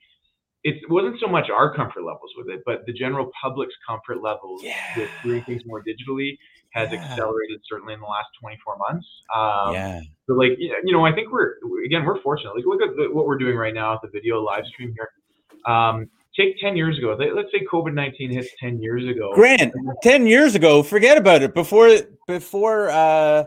it 0.62 0.76
wasn't 0.88 1.20
so 1.20 1.26
much 1.26 1.50
our 1.50 1.74
comfort 1.74 2.04
levels 2.04 2.32
with 2.36 2.48
it, 2.48 2.62
but 2.64 2.86
the 2.86 2.92
general 2.92 3.30
public's 3.40 3.74
comfort 3.86 4.22
levels 4.22 4.62
yeah. 4.62 4.76
with 4.96 5.10
doing 5.22 5.42
things 5.44 5.62
more 5.66 5.82
digitally 5.82 6.38
has 6.74 6.90
yeah. 6.92 6.98
accelerated 6.98 7.60
certainly 7.68 7.94
in 7.94 8.00
the 8.00 8.06
last 8.06 8.28
24 8.40 8.76
months. 8.76 9.06
Um, 9.34 9.74
yeah. 9.74 10.00
So 10.26 10.34
like, 10.34 10.52
you 10.58 10.92
know, 10.92 11.06
I 11.06 11.12
think 11.12 11.30
we're, 11.30 11.54
again, 11.86 12.04
we're 12.04 12.20
fortunate. 12.20 12.54
Like 12.54 12.64
look 12.66 12.82
at 12.82 12.96
the, 12.96 13.08
what 13.12 13.26
we're 13.26 13.38
doing 13.38 13.56
right 13.56 13.72
now 13.72 13.94
at 13.94 14.02
the 14.02 14.08
video 14.08 14.42
live 14.42 14.66
stream 14.66 14.92
here. 14.94 15.72
Um, 15.72 16.10
take 16.36 16.58
10 16.60 16.76
years 16.76 16.98
ago, 16.98 17.16
let's 17.16 17.50
say 17.52 17.64
COVID-19 17.72 18.32
hits 18.32 18.48
10 18.58 18.82
years 18.82 19.08
ago. 19.08 19.32
Grant, 19.34 19.72
10 20.02 20.26
years 20.26 20.56
ago, 20.56 20.82
forget 20.82 21.16
about 21.16 21.42
it. 21.42 21.54
Before, 21.54 21.96
before, 22.26 22.90
uh, 22.90 23.44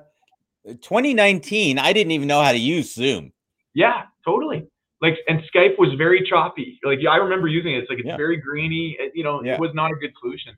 2019, 0.65 1.79
I 1.79 1.91
didn't 1.91 2.11
even 2.11 2.29
know 2.29 2.41
how 2.41 2.53
to 2.53 2.57
use 2.57 2.93
Zoom. 2.93 3.33
Yeah, 3.73 4.03
totally. 4.23 4.67
Like, 5.01 5.17
and 5.27 5.41
Skype 5.53 5.77
was 5.77 5.93
very 5.97 6.25
choppy. 6.27 6.79
Like, 6.83 6.99
I 7.09 7.17
remember 7.17 7.47
using 7.47 7.73
it. 7.73 7.79
It's 7.79 7.89
like, 7.89 7.99
it's 7.99 8.07
yeah. 8.07 8.17
very 8.17 8.37
grainy. 8.37 8.95
It, 8.99 9.11
you 9.13 9.23
know, 9.23 9.43
yeah. 9.43 9.55
it 9.55 9.59
was 9.59 9.71
not 9.73 9.91
a 9.91 9.95
good 9.95 10.13
solution 10.21 10.55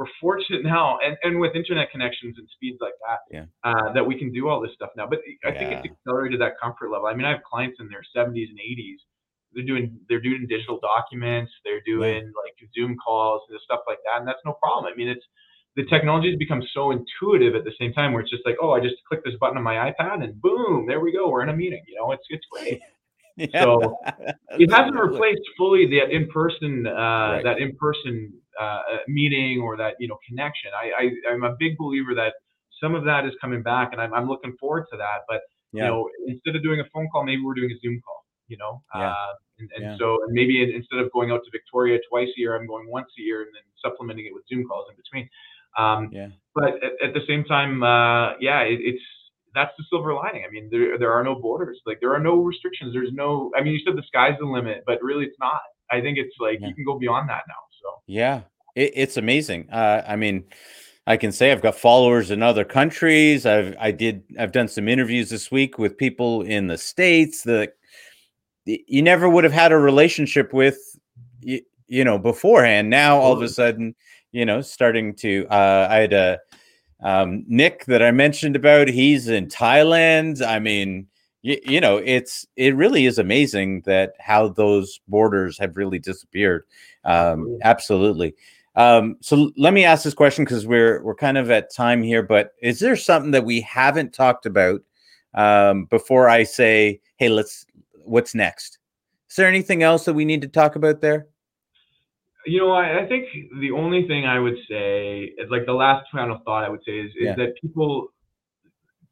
we're 0.00 0.06
fortunate 0.18 0.64
now, 0.64 0.98
and, 1.04 1.18
and 1.22 1.38
with 1.38 1.54
internet 1.54 1.90
connections 1.90 2.36
and 2.38 2.48
speeds 2.54 2.78
like 2.80 2.96
that, 3.04 3.18
yeah. 3.30 3.44
uh, 3.62 3.92
that 3.92 4.02
we 4.02 4.18
can 4.18 4.32
do 4.32 4.48
all 4.48 4.58
this 4.58 4.72
stuff 4.74 4.88
now. 4.96 5.06
But 5.06 5.18
I 5.44 5.48
yeah. 5.50 5.58
think 5.58 5.72
it's 5.72 5.92
accelerated 5.92 6.40
that 6.40 6.54
comfort 6.58 6.90
level. 6.90 7.06
I 7.06 7.14
mean, 7.14 7.26
I 7.26 7.32
have 7.32 7.42
clients 7.42 7.76
in 7.80 7.88
their 7.90 8.00
70s 8.16 8.48
and 8.48 8.58
80s. 8.58 8.96
They're 9.52 9.64
doing 9.64 9.98
they're 10.08 10.22
doing 10.22 10.46
digital 10.48 10.80
documents. 10.80 11.52
They're 11.66 11.82
doing 11.84 12.22
yeah. 12.22 12.42
like 12.42 12.56
Zoom 12.74 12.96
calls 12.96 13.42
and 13.50 13.60
stuff 13.62 13.80
like 13.86 13.98
that, 14.06 14.20
and 14.20 14.26
that's 14.26 14.40
no 14.46 14.54
problem. 14.54 14.90
I 14.90 14.96
mean, 14.96 15.08
it's 15.08 15.24
the 15.76 15.84
technology 15.84 16.30
has 16.30 16.38
become 16.38 16.62
so 16.72 16.92
intuitive 16.92 17.54
at 17.54 17.64
the 17.64 17.72
same 17.78 17.92
time 17.92 18.14
where 18.14 18.22
it's 18.22 18.30
just 18.30 18.46
like, 18.46 18.56
oh, 18.62 18.72
I 18.72 18.80
just 18.80 18.96
click 19.06 19.22
this 19.22 19.34
button 19.38 19.58
on 19.58 19.62
my 19.62 19.74
iPad 19.90 20.24
and 20.24 20.40
boom, 20.40 20.86
there 20.88 21.00
we 21.00 21.12
go, 21.12 21.28
we're 21.28 21.42
in 21.42 21.50
a 21.50 21.56
meeting. 21.56 21.82
You 21.86 21.96
know, 21.96 22.12
it's 22.12 22.24
it's 22.30 22.46
great. 22.50 22.80
Yeah. 23.36 23.62
So 23.62 23.96
it 24.58 24.70
hasn't 24.70 25.00
replaced 25.00 25.40
fully 25.56 25.86
that 25.86 26.10
in 26.10 26.28
person 26.28 26.86
uh, 26.86 26.90
right. 26.92 27.44
that 27.44 27.58
in 27.58 27.74
person 27.76 28.34
uh, 28.60 28.82
meeting 29.08 29.60
or 29.60 29.76
that 29.76 29.94
you 29.98 30.08
know 30.08 30.18
connection. 30.26 30.70
I, 30.74 31.04
I 31.04 31.32
I'm 31.32 31.44
a 31.44 31.56
big 31.58 31.78
believer 31.78 32.14
that 32.14 32.34
some 32.80 32.94
of 32.94 33.04
that 33.04 33.24
is 33.26 33.32
coming 33.40 33.62
back, 33.62 33.90
and 33.92 34.00
I'm 34.00 34.12
I'm 34.14 34.28
looking 34.28 34.56
forward 34.58 34.86
to 34.92 34.96
that. 34.98 35.22
But 35.28 35.40
yeah. 35.72 35.84
you 35.84 35.90
know, 35.90 36.08
instead 36.26 36.56
of 36.56 36.62
doing 36.62 36.80
a 36.80 36.84
phone 36.92 37.08
call, 37.12 37.24
maybe 37.24 37.42
we're 37.42 37.54
doing 37.54 37.70
a 37.70 37.78
Zoom 37.80 38.00
call. 38.04 38.24
You 38.48 38.56
know, 38.56 38.82
yeah. 38.96 39.10
uh, 39.12 39.32
and, 39.60 39.70
and 39.76 39.84
yeah. 39.84 39.96
so 39.98 40.24
and 40.24 40.32
maybe 40.32 40.60
instead 40.74 40.98
of 40.98 41.10
going 41.12 41.30
out 41.30 41.40
to 41.44 41.50
Victoria 41.52 41.98
twice 42.10 42.28
a 42.36 42.40
year, 42.40 42.56
I'm 42.56 42.66
going 42.66 42.90
once 42.90 43.08
a 43.18 43.22
year, 43.22 43.42
and 43.42 43.50
then 43.54 43.62
supplementing 43.80 44.26
it 44.26 44.34
with 44.34 44.42
Zoom 44.48 44.66
calls 44.66 44.86
in 44.90 44.96
between. 44.96 45.30
Um, 45.78 46.10
yeah. 46.12 46.28
But 46.54 46.82
at, 46.82 47.10
at, 47.10 47.14
the 47.14 47.20
same 47.28 47.44
time, 47.44 47.84
uh, 47.84 48.34
yeah, 48.40 48.62
it, 48.62 48.80
it's 48.82 49.02
that's 49.54 49.70
the 49.78 49.84
silver 49.88 50.14
lining. 50.14 50.44
I 50.46 50.50
mean, 50.50 50.68
there 50.70 50.98
there 50.98 51.12
are 51.12 51.22
no 51.22 51.34
borders. 51.34 51.80
Like 51.86 51.98
there 52.00 52.12
are 52.12 52.20
no 52.20 52.42
restrictions. 52.42 52.92
There's 52.92 53.12
no. 53.12 53.50
I 53.56 53.62
mean, 53.62 53.72
you 53.72 53.80
said 53.84 53.96
the 53.96 54.06
sky's 54.06 54.34
the 54.38 54.46
limit, 54.46 54.82
but 54.86 55.02
really, 55.02 55.26
it's 55.26 55.38
not. 55.38 55.60
I 55.90 56.00
think 56.00 56.18
it's 56.18 56.34
like 56.40 56.58
yeah. 56.60 56.68
you 56.68 56.74
can 56.74 56.84
go 56.84 56.98
beyond 56.98 57.28
that 57.28 57.42
now. 57.48 57.62
So 57.80 58.00
yeah, 58.06 58.42
it, 58.74 58.92
it's 58.94 59.16
amazing. 59.16 59.68
Uh, 59.70 60.02
I 60.06 60.16
mean, 60.16 60.44
I 61.06 61.16
can 61.16 61.32
say 61.32 61.50
I've 61.50 61.62
got 61.62 61.74
followers 61.74 62.30
in 62.30 62.42
other 62.42 62.64
countries. 62.64 63.46
I've 63.46 63.74
I 63.80 63.90
did 63.90 64.22
I've 64.38 64.52
done 64.52 64.68
some 64.68 64.88
interviews 64.88 65.30
this 65.30 65.50
week 65.50 65.78
with 65.78 65.96
people 65.96 66.42
in 66.42 66.66
the 66.66 66.78
states 66.78 67.42
that 67.44 67.74
you 68.64 69.02
never 69.02 69.28
would 69.28 69.44
have 69.44 69.52
had 69.52 69.72
a 69.72 69.78
relationship 69.78 70.52
with, 70.52 70.78
you, 71.40 71.60
you 71.88 72.04
know, 72.04 72.18
beforehand. 72.18 72.90
Now 72.90 73.18
all 73.18 73.32
of 73.32 73.42
a 73.42 73.48
sudden, 73.48 73.94
you 74.32 74.44
know, 74.44 74.60
starting 74.60 75.14
to. 75.16 75.46
Uh, 75.50 75.88
I 75.90 75.96
had 75.96 76.12
a 76.12 76.38
um, 77.02 77.44
Nick 77.48 77.86
that 77.86 78.02
I 78.02 78.10
mentioned 78.10 78.56
about. 78.56 78.88
He's 78.88 79.28
in 79.28 79.48
Thailand. 79.48 80.46
I 80.46 80.58
mean, 80.58 81.06
you, 81.42 81.58
you 81.64 81.80
know, 81.80 81.98
it's 81.98 82.46
it 82.56 82.74
really 82.76 83.06
is 83.06 83.18
amazing 83.18 83.82
that 83.82 84.14
how 84.18 84.48
those 84.48 85.00
borders 85.08 85.58
have 85.58 85.76
really 85.76 85.98
disappeared. 85.98 86.64
Um, 87.04 87.58
absolutely. 87.62 88.34
Um, 88.76 89.16
so 89.20 89.50
let 89.56 89.74
me 89.74 89.84
ask 89.84 90.04
this 90.04 90.14
question 90.14 90.44
because 90.44 90.66
we're 90.66 91.02
we're 91.02 91.14
kind 91.14 91.38
of 91.38 91.50
at 91.50 91.74
time 91.74 92.02
here, 92.02 92.22
but 92.22 92.52
is 92.62 92.78
there 92.78 92.96
something 92.96 93.32
that 93.32 93.44
we 93.44 93.60
haven't 93.62 94.12
talked 94.12 94.46
about 94.46 94.82
um, 95.34 95.86
before 95.86 96.28
I 96.28 96.44
say, 96.44 97.00
hey, 97.16 97.28
let's 97.28 97.66
what's 98.04 98.34
next? 98.34 98.78
Is 99.28 99.36
there 99.36 99.48
anything 99.48 99.82
else 99.82 100.04
that 100.04 100.14
we 100.14 100.24
need 100.24 100.42
to 100.42 100.48
talk 100.48 100.76
about 100.76 101.00
there? 101.00 101.26
You 102.46 102.58
know, 102.58 102.72
I, 102.72 103.00
I 103.00 103.06
think 103.06 103.26
the 103.60 103.70
only 103.70 104.06
thing 104.08 104.24
I 104.24 104.38
would 104.38 104.56
say, 104.68 105.34
like 105.50 105.66
the 105.66 105.72
last 105.72 106.06
final 106.10 106.40
thought 106.44 106.64
I 106.64 106.68
would 106.68 106.82
say 106.84 106.98
is, 106.98 107.10
is 107.10 107.16
yeah. 107.20 107.34
that 107.36 107.54
people 107.60 108.12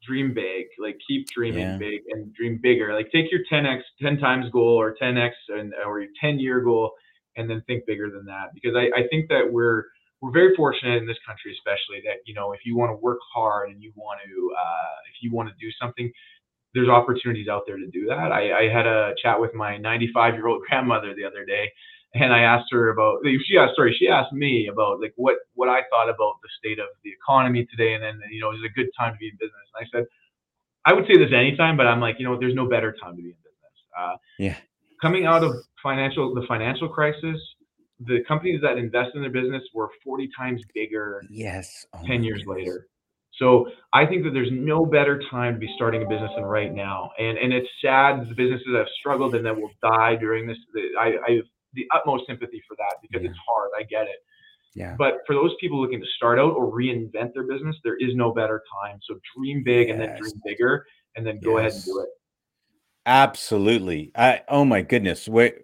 dream 0.09 0.33
big, 0.33 0.65
like 0.79 0.97
keep 1.07 1.27
dreaming 1.27 1.61
yeah. 1.61 1.77
big 1.77 2.01
and 2.09 2.33
dream 2.33 2.59
bigger. 2.61 2.93
Like 2.93 3.11
take 3.11 3.31
your 3.31 3.41
10x, 3.51 3.81
10 4.01 4.17
times 4.17 4.49
goal 4.51 4.79
or 4.79 4.95
10x 5.01 5.31
and, 5.49 5.73
or 5.85 6.01
your 6.01 6.09
10 6.19 6.39
year 6.39 6.61
goal 6.61 6.91
and 7.37 7.49
then 7.49 7.63
think 7.67 7.85
bigger 7.85 8.09
than 8.09 8.25
that. 8.25 8.47
Because 8.53 8.75
I, 8.75 8.85
I 8.99 9.07
think 9.09 9.29
that 9.29 9.47
we're 9.51 9.85
we're 10.21 10.31
very 10.31 10.53
fortunate 10.55 10.97
in 10.97 11.07
this 11.07 11.17
country, 11.25 11.53
especially 11.53 12.01
that 12.05 12.17
you 12.25 12.33
know 12.33 12.51
if 12.51 12.59
you 12.65 12.75
want 12.75 12.91
to 12.91 12.95
work 12.95 13.19
hard 13.33 13.69
and 13.69 13.81
you 13.81 13.93
want 13.95 14.19
to 14.25 14.51
uh, 14.59 14.95
if 15.09 15.21
you 15.21 15.31
want 15.31 15.47
to 15.49 15.55
do 15.59 15.71
something, 15.79 16.11
there's 16.73 16.89
opportunities 16.89 17.47
out 17.47 17.63
there 17.65 17.77
to 17.77 17.87
do 17.87 18.05
that. 18.07 18.31
I, 18.31 18.65
I 18.65 18.73
had 18.73 18.85
a 18.85 19.13
chat 19.21 19.39
with 19.39 19.53
my 19.53 19.77
95 19.77 20.33
year 20.33 20.47
old 20.47 20.61
grandmother 20.69 21.13
the 21.15 21.25
other 21.25 21.45
day, 21.45 21.71
and 22.13 22.33
I 22.33 22.41
asked 22.41 22.71
her 22.71 22.89
about 22.89 23.19
she 23.47 23.57
asked 23.57 23.75
sorry 23.75 23.95
she 23.97 24.07
asked 24.07 24.33
me 24.33 24.67
about 24.71 24.99
like 25.01 25.13
what 25.15 25.35
what 25.53 25.69
I 25.69 25.81
thought 25.89 26.09
about 26.09 26.35
the 26.41 26.49
state 26.57 26.79
of 26.79 26.87
the 27.03 27.11
economy 27.11 27.67
today, 27.69 27.93
and 27.93 28.03
then 28.03 28.19
you 28.31 28.41
know 28.41 28.51
is 28.51 28.59
it 28.63 28.71
a 28.71 28.73
good 28.73 28.89
time 28.97 29.13
to 29.13 29.19
be 29.19 29.27
in 29.27 29.35
business? 29.35 29.53
And 29.75 29.85
I 29.85 29.89
said 29.91 30.07
I 30.85 30.93
would 30.93 31.05
say 31.07 31.17
this 31.17 31.33
anytime, 31.33 31.77
but 31.77 31.87
I'm 31.87 31.99
like 31.99 32.15
you 32.19 32.25
know 32.25 32.39
there's 32.39 32.55
no 32.55 32.67
better 32.67 32.95
time 33.01 33.15
to 33.15 33.21
be 33.21 33.29
in 33.29 33.37
business. 33.43 33.75
Uh, 33.97 34.15
yeah 34.37 34.55
coming 35.01 35.25
out 35.25 35.43
of 35.43 35.55
financial 35.81 36.33
the 36.33 36.45
financial 36.47 36.87
crisis, 36.87 37.37
the 37.99 38.23
companies 38.27 38.61
that 38.61 38.77
invest 38.77 39.11
in 39.15 39.21
their 39.21 39.31
business 39.31 39.63
were 39.73 39.89
40 40.03 40.29
times 40.37 40.61
bigger. 40.73 41.23
Yes. 41.29 41.85
Oh 41.93 42.05
10 42.05 42.23
years 42.23 42.43
goodness. 42.43 42.65
later. 42.65 42.87
So 43.33 43.67
I 43.93 44.05
think 44.05 44.23
that 44.25 44.31
there's 44.31 44.51
no 44.51 44.85
better 44.85 45.21
time 45.31 45.53
to 45.53 45.59
be 45.59 45.71
starting 45.75 46.03
a 46.03 46.09
business 46.09 46.31
than 46.35 46.43
right 46.43 46.73
now. 46.73 47.11
And 47.17 47.37
and 47.37 47.53
it's 47.53 47.69
sad 47.81 48.21
the 48.21 48.35
businesses 48.35 48.67
that 48.71 48.79
have 48.79 48.87
struggled 48.99 49.35
and 49.35 49.45
that 49.45 49.55
will 49.55 49.71
die 49.81 50.15
during 50.15 50.47
this. 50.47 50.57
I, 50.99 51.13
I 51.25 51.39
the 51.73 51.87
utmost 51.93 52.25
sympathy 52.27 52.61
for 52.67 52.75
that 52.77 52.95
because 53.01 53.23
yeah. 53.23 53.29
it's 53.29 53.39
hard. 53.47 53.69
I 53.77 53.83
get 53.83 54.03
it. 54.03 54.23
Yeah. 54.75 54.95
But 54.97 55.19
for 55.25 55.33
those 55.33 55.51
people 55.59 55.81
looking 55.81 55.99
to 55.99 56.07
start 56.15 56.39
out 56.39 56.53
or 56.53 56.71
reinvent 56.71 57.33
their 57.33 57.43
business, 57.43 57.75
there 57.83 57.97
is 57.97 58.15
no 58.15 58.31
better 58.31 58.63
time. 58.83 58.99
So 59.03 59.19
dream 59.35 59.63
big 59.63 59.87
yes. 59.87 59.93
and 59.93 60.01
then 60.01 60.17
dream 60.17 60.41
bigger 60.45 60.85
and 61.15 61.25
then 61.25 61.39
go 61.39 61.59
yes. 61.59 61.59
ahead 61.59 61.73
and 61.73 61.85
do 61.85 61.99
it. 62.01 62.09
Absolutely. 63.05 64.11
I 64.15 64.43
oh 64.47 64.65
my 64.65 64.81
goodness. 64.81 65.27
Wait. 65.27 65.55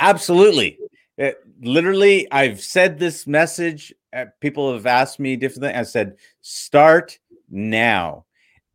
Absolutely. 0.00 0.78
It, 1.16 1.38
literally, 1.60 2.30
I've 2.32 2.60
said 2.60 2.98
this 2.98 3.26
message. 3.26 3.94
Uh, 4.12 4.26
people 4.40 4.72
have 4.72 4.86
asked 4.86 5.20
me 5.20 5.36
different 5.36 5.62
things. 5.62 5.76
I 5.76 5.82
said, 5.82 6.16
start 6.40 7.18
now. 7.48 8.24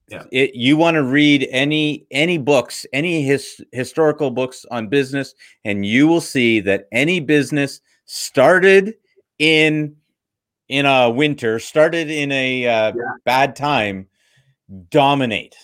Yeah. 0.09 0.23
It, 0.31 0.55
you 0.55 0.77
want 0.77 0.95
to 0.95 1.03
read 1.03 1.47
any 1.51 2.05
any 2.11 2.38
books, 2.38 2.85
any 2.93 3.23
his, 3.23 3.61
historical 3.73 4.31
books 4.31 4.65
on 4.71 4.88
business, 4.88 5.34
and 5.65 5.85
you 5.85 6.07
will 6.07 6.21
see 6.21 6.61
that 6.61 6.88
any 6.91 7.19
business 7.19 7.81
started 8.05 8.95
in 9.39 9.95
in 10.69 10.85
a 10.85 11.09
winter, 11.09 11.59
started 11.59 12.09
in 12.09 12.31
a 12.31 12.65
uh, 12.67 12.93
Yeah. 12.95 13.03
bad 13.25 13.55
time, 13.55 14.07
dominate. 14.89 15.55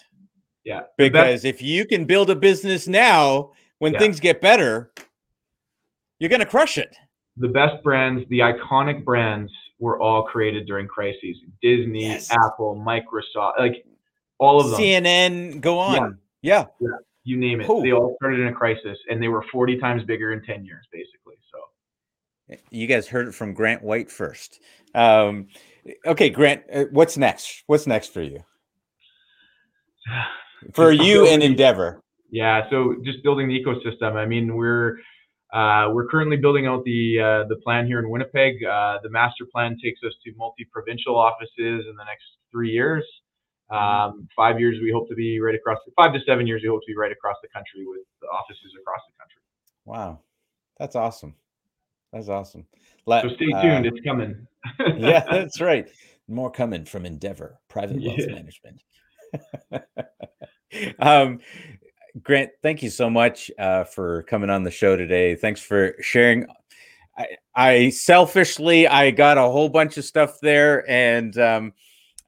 Yeah. 0.65 0.81
Because 0.97 1.43
if 1.45 1.61
you 1.61 1.85
can 1.85 2.05
build 2.05 2.29
a 2.29 2.35
business 2.35 2.87
now 2.87 3.51
when 3.79 3.93
Yeah. 3.93 3.99
things 3.99 4.19
get 4.19 4.39
better, 4.41 4.91
you're 6.19 6.29
going 6.29 6.39
to 6.39 6.45
crush 6.45 6.77
it. 6.77 6.95
the 7.37 7.47
best 7.47 7.81
brands, 7.83 8.23
the 8.29 8.39
iconic 8.39 9.03
brands, 9.03 9.51
were 9.79 9.99
all 9.99 10.21
created 10.23 10.67
during 10.67 10.87
crises. 10.87 11.35
Disney, 11.63 12.03
Yes. 12.05 12.29
Apple, 12.31 12.75
Microsoft, 12.75 13.57
like 13.57 13.83
all 14.43 14.59
of 14.59 14.71
them. 14.71 14.79
CNN, 14.79 15.61
go 15.61 15.79
on. 15.79 16.17
Yeah. 16.41 16.65
you 17.23 17.37
name 17.37 17.61
it. 17.61 17.67
Cool. 17.67 17.81
They 17.81 17.91
all 17.91 18.15
started 18.17 18.41
in 18.41 18.47
a 18.47 18.53
crisis, 18.53 18.97
and 19.09 19.21
they 19.21 19.27
were 19.29 19.43
40 19.51 19.77
times 19.79 20.03
bigger 20.03 20.33
in 20.33 20.43
10 20.43 20.65
years, 20.65 20.85
basically. 20.91 21.35
So 21.51 22.57
You 22.69 22.87
guys 22.87 23.07
heard 23.07 23.27
it 23.27 23.33
from 23.33 23.53
Grant 23.53 23.81
White 23.81 24.11
first. 24.11 24.59
Um, 24.93 25.47
okay, 26.05 26.29
Grant, 26.29 26.63
uh, 26.71 26.85
what's 26.91 27.17
next? 27.17 27.63
What's 27.67 27.87
next 27.87 28.13
for 28.13 28.21
you? 28.21 28.43
For 30.73 30.93
you 30.93 31.27
and 31.27 31.43
Endeavor. 31.43 31.99
Yeah, 32.31 32.69
so 32.69 32.95
just 33.03 33.21
building 33.21 33.49
the 33.49 33.61
ecosystem. 33.61 34.15
I 34.15 34.25
mean, 34.25 34.55
we're 34.55 34.97
uh, 35.53 35.89
we're 35.91 36.07
currently 36.07 36.37
building 36.37 36.65
out 36.67 36.85
the 36.85 37.19
uh, 37.19 37.47
the 37.49 37.57
plan 37.57 37.85
here 37.85 37.99
in 37.99 38.09
Winnipeg. 38.09 38.63
Uh, 38.63 38.99
the 39.03 39.09
master 39.09 39.45
plan 39.51 39.77
takes 39.83 39.99
us 40.07 40.13
to 40.23 40.31
multi-provincial 40.37 41.17
offices 41.17 41.85
in 41.85 41.95
the 41.97 42.03
next 42.05 42.23
three 42.49 42.71
years. 42.71 43.03
Um, 43.69 44.27
five 44.35 44.59
years, 44.59 44.79
we 44.81 44.91
hope 44.91 45.09
to 45.09 45.15
be 45.15 45.39
right 45.39 45.55
across. 45.55 45.79
Five 45.95 46.13
to 46.13 46.19
seven 46.27 46.45
years, 46.45 46.61
we 46.63 46.69
hope 46.69 46.81
to 46.81 46.87
be 46.87 46.95
right 46.95 47.11
across 47.11 47.37
the 47.41 47.47
country 47.49 47.85
with 47.87 48.01
the 48.21 48.27
offices 48.27 48.71
across 48.79 49.01
the 49.07 49.17
country. 49.19 49.41
Wow. 49.85 50.19
That's 50.79 50.95
awesome. 50.95 51.35
That's 52.11 52.29
awesome. 52.29 52.65
Let- 53.05 53.23
So 53.23 53.29
stay 53.35 53.51
uh, 53.53 53.61
tuned; 53.61 53.85
it's 53.85 53.99
coming. 54.05 54.47
yeah, 54.97 55.23
that's 55.29 55.59
right. 55.59 55.89
More 56.27 56.51
coming 56.51 56.85
from 56.85 57.05
Endeavor 57.05 57.59
Private 57.67 58.01
Wealth 58.01 58.19
Yeah. 58.19 58.35
Management. 58.35 58.81
um, 60.99 61.39
Grant, 62.21 62.51
thank 62.61 62.83
you 62.83 62.89
so 62.89 63.09
much 63.09 63.49
uh, 63.57 63.83
for 63.83 64.23
coming 64.23 64.49
on 64.49 64.63
the 64.63 64.71
show 64.71 64.95
today. 64.95 65.35
Thanks 65.35 65.59
for 65.61 65.95
sharing. 66.01 66.45
I, 67.17 67.27
I 67.55 67.89
selfishly, 67.89 68.87
I 68.87 69.11
got 69.11 69.37
a 69.37 69.41
whole 69.41 69.69
bunch 69.69 69.97
of 69.97 70.05
stuff 70.05 70.39
there, 70.41 70.89
and 70.89 71.37
um, 71.37 71.73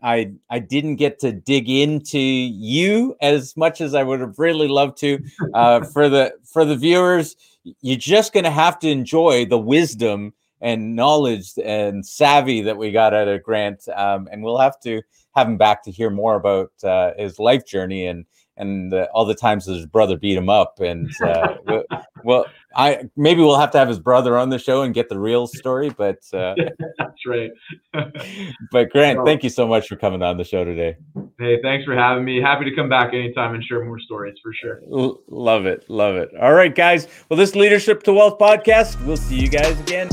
I 0.02 0.34
I 0.50 0.60
didn't 0.60 0.98
get 0.98 1.20
to 1.20 1.32
dig 1.32 1.70
into 1.70 2.20
you 2.20 3.16
as 3.22 3.56
much 3.58 3.82
as 3.82 3.96
I 3.96 4.04
would 4.04 4.20
have 4.20 4.38
really 4.38 4.68
loved 4.68 4.98
to. 5.00 5.20
Uh, 5.54 5.84
for 5.94 6.10
the 6.10 6.34
for 6.44 6.66
the 6.66 6.76
viewers, 6.76 7.36
you're 7.82 7.98
just 7.98 8.34
going 8.34 8.44
to 8.44 8.52
have 8.52 8.80
to 8.80 8.90
enjoy 8.90 9.46
the 9.46 9.58
wisdom 9.58 10.34
and 10.62 10.96
knowledge 10.96 11.52
and 11.64 12.06
savvy 12.06 12.62
that 12.62 12.78
we 12.78 12.92
got 12.92 13.14
out 13.14 13.28
of 13.28 13.44
Grant, 13.44 13.88
um, 13.96 14.28
and 14.32 14.44
we'll 14.44 14.58
have 14.58 14.80
to 14.82 15.02
have 15.36 15.48
him 15.48 15.58
back 15.58 15.84
to 15.84 15.92
hear 15.92 16.10
more 16.10 16.36
about 16.36 16.72
uh, 16.84 17.12
his 17.18 17.40
life 17.40 17.66
journey 17.66 18.08
and 18.08 18.26
and 18.58 18.94
uh, 18.94 19.08
all 19.14 19.26
the 19.26 19.36
times 19.36 19.66
his 19.66 19.86
brother 19.86 20.18
beat 20.18 20.38
him 20.38 20.50
up. 20.50 20.80
And 20.80 21.12
uh, 21.22 21.56
we'll, 21.66 21.84
well, 22.24 22.46
I 22.76 23.10
maybe 23.16 23.42
we'll 23.42 23.60
have 23.60 23.72
to 23.72 23.78
have 23.78 23.88
his 23.88 24.00
brother 24.00 24.38
on 24.38 24.50
the 24.50 24.60
show 24.60 24.82
and 24.82 24.94
get 24.94 25.10
the 25.10 25.20
real 25.20 25.48
story. 25.48 25.90
But 25.90 26.20
uh, 26.34 26.56
That's 26.98 27.26
right. 27.26 27.52
but 28.72 28.90
Grant, 28.90 29.20
thank 29.26 29.44
you 29.44 29.50
so 29.50 29.68
much 29.68 29.88
for 29.88 29.96
coming 29.96 30.22
on 30.22 30.38
the 30.38 30.44
show 30.44 30.64
today. 30.64 30.98
hey, 31.40 31.60
thanks 31.62 31.86
for 31.86 31.96
having 31.96 32.26
me. 32.26 32.42
Happy 32.42 32.66
to 32.66 32.76
come 32.76 32.90
back 32.90 33.14
anytime 33.14 33.54
and 33.56 33.64
share 33.64 33.84
more 33.86 34.00
stories 34.00 34.36
for 34.44 34.54
sure. 34.54 34.82
L- 34.92 35.22
love 35.28 35.66
it, 35.66 35.90
love 35.90 36.16
it. 36.16 36.30
All 36.40 36.54
right, 36.54 36.74
guys. 36.74 37.08
Well, 37.30 37.38
this 37.38 37.56
Leadership 37.56 38.04
to 38.04 38.14
Wealth 38.14 38.40
podcast. 38.40 39.04
We'll 39.06 39.18
see 39.18 39.40
you 39.40 39.50
guys 39.50 39.80
again. 39.80 40.10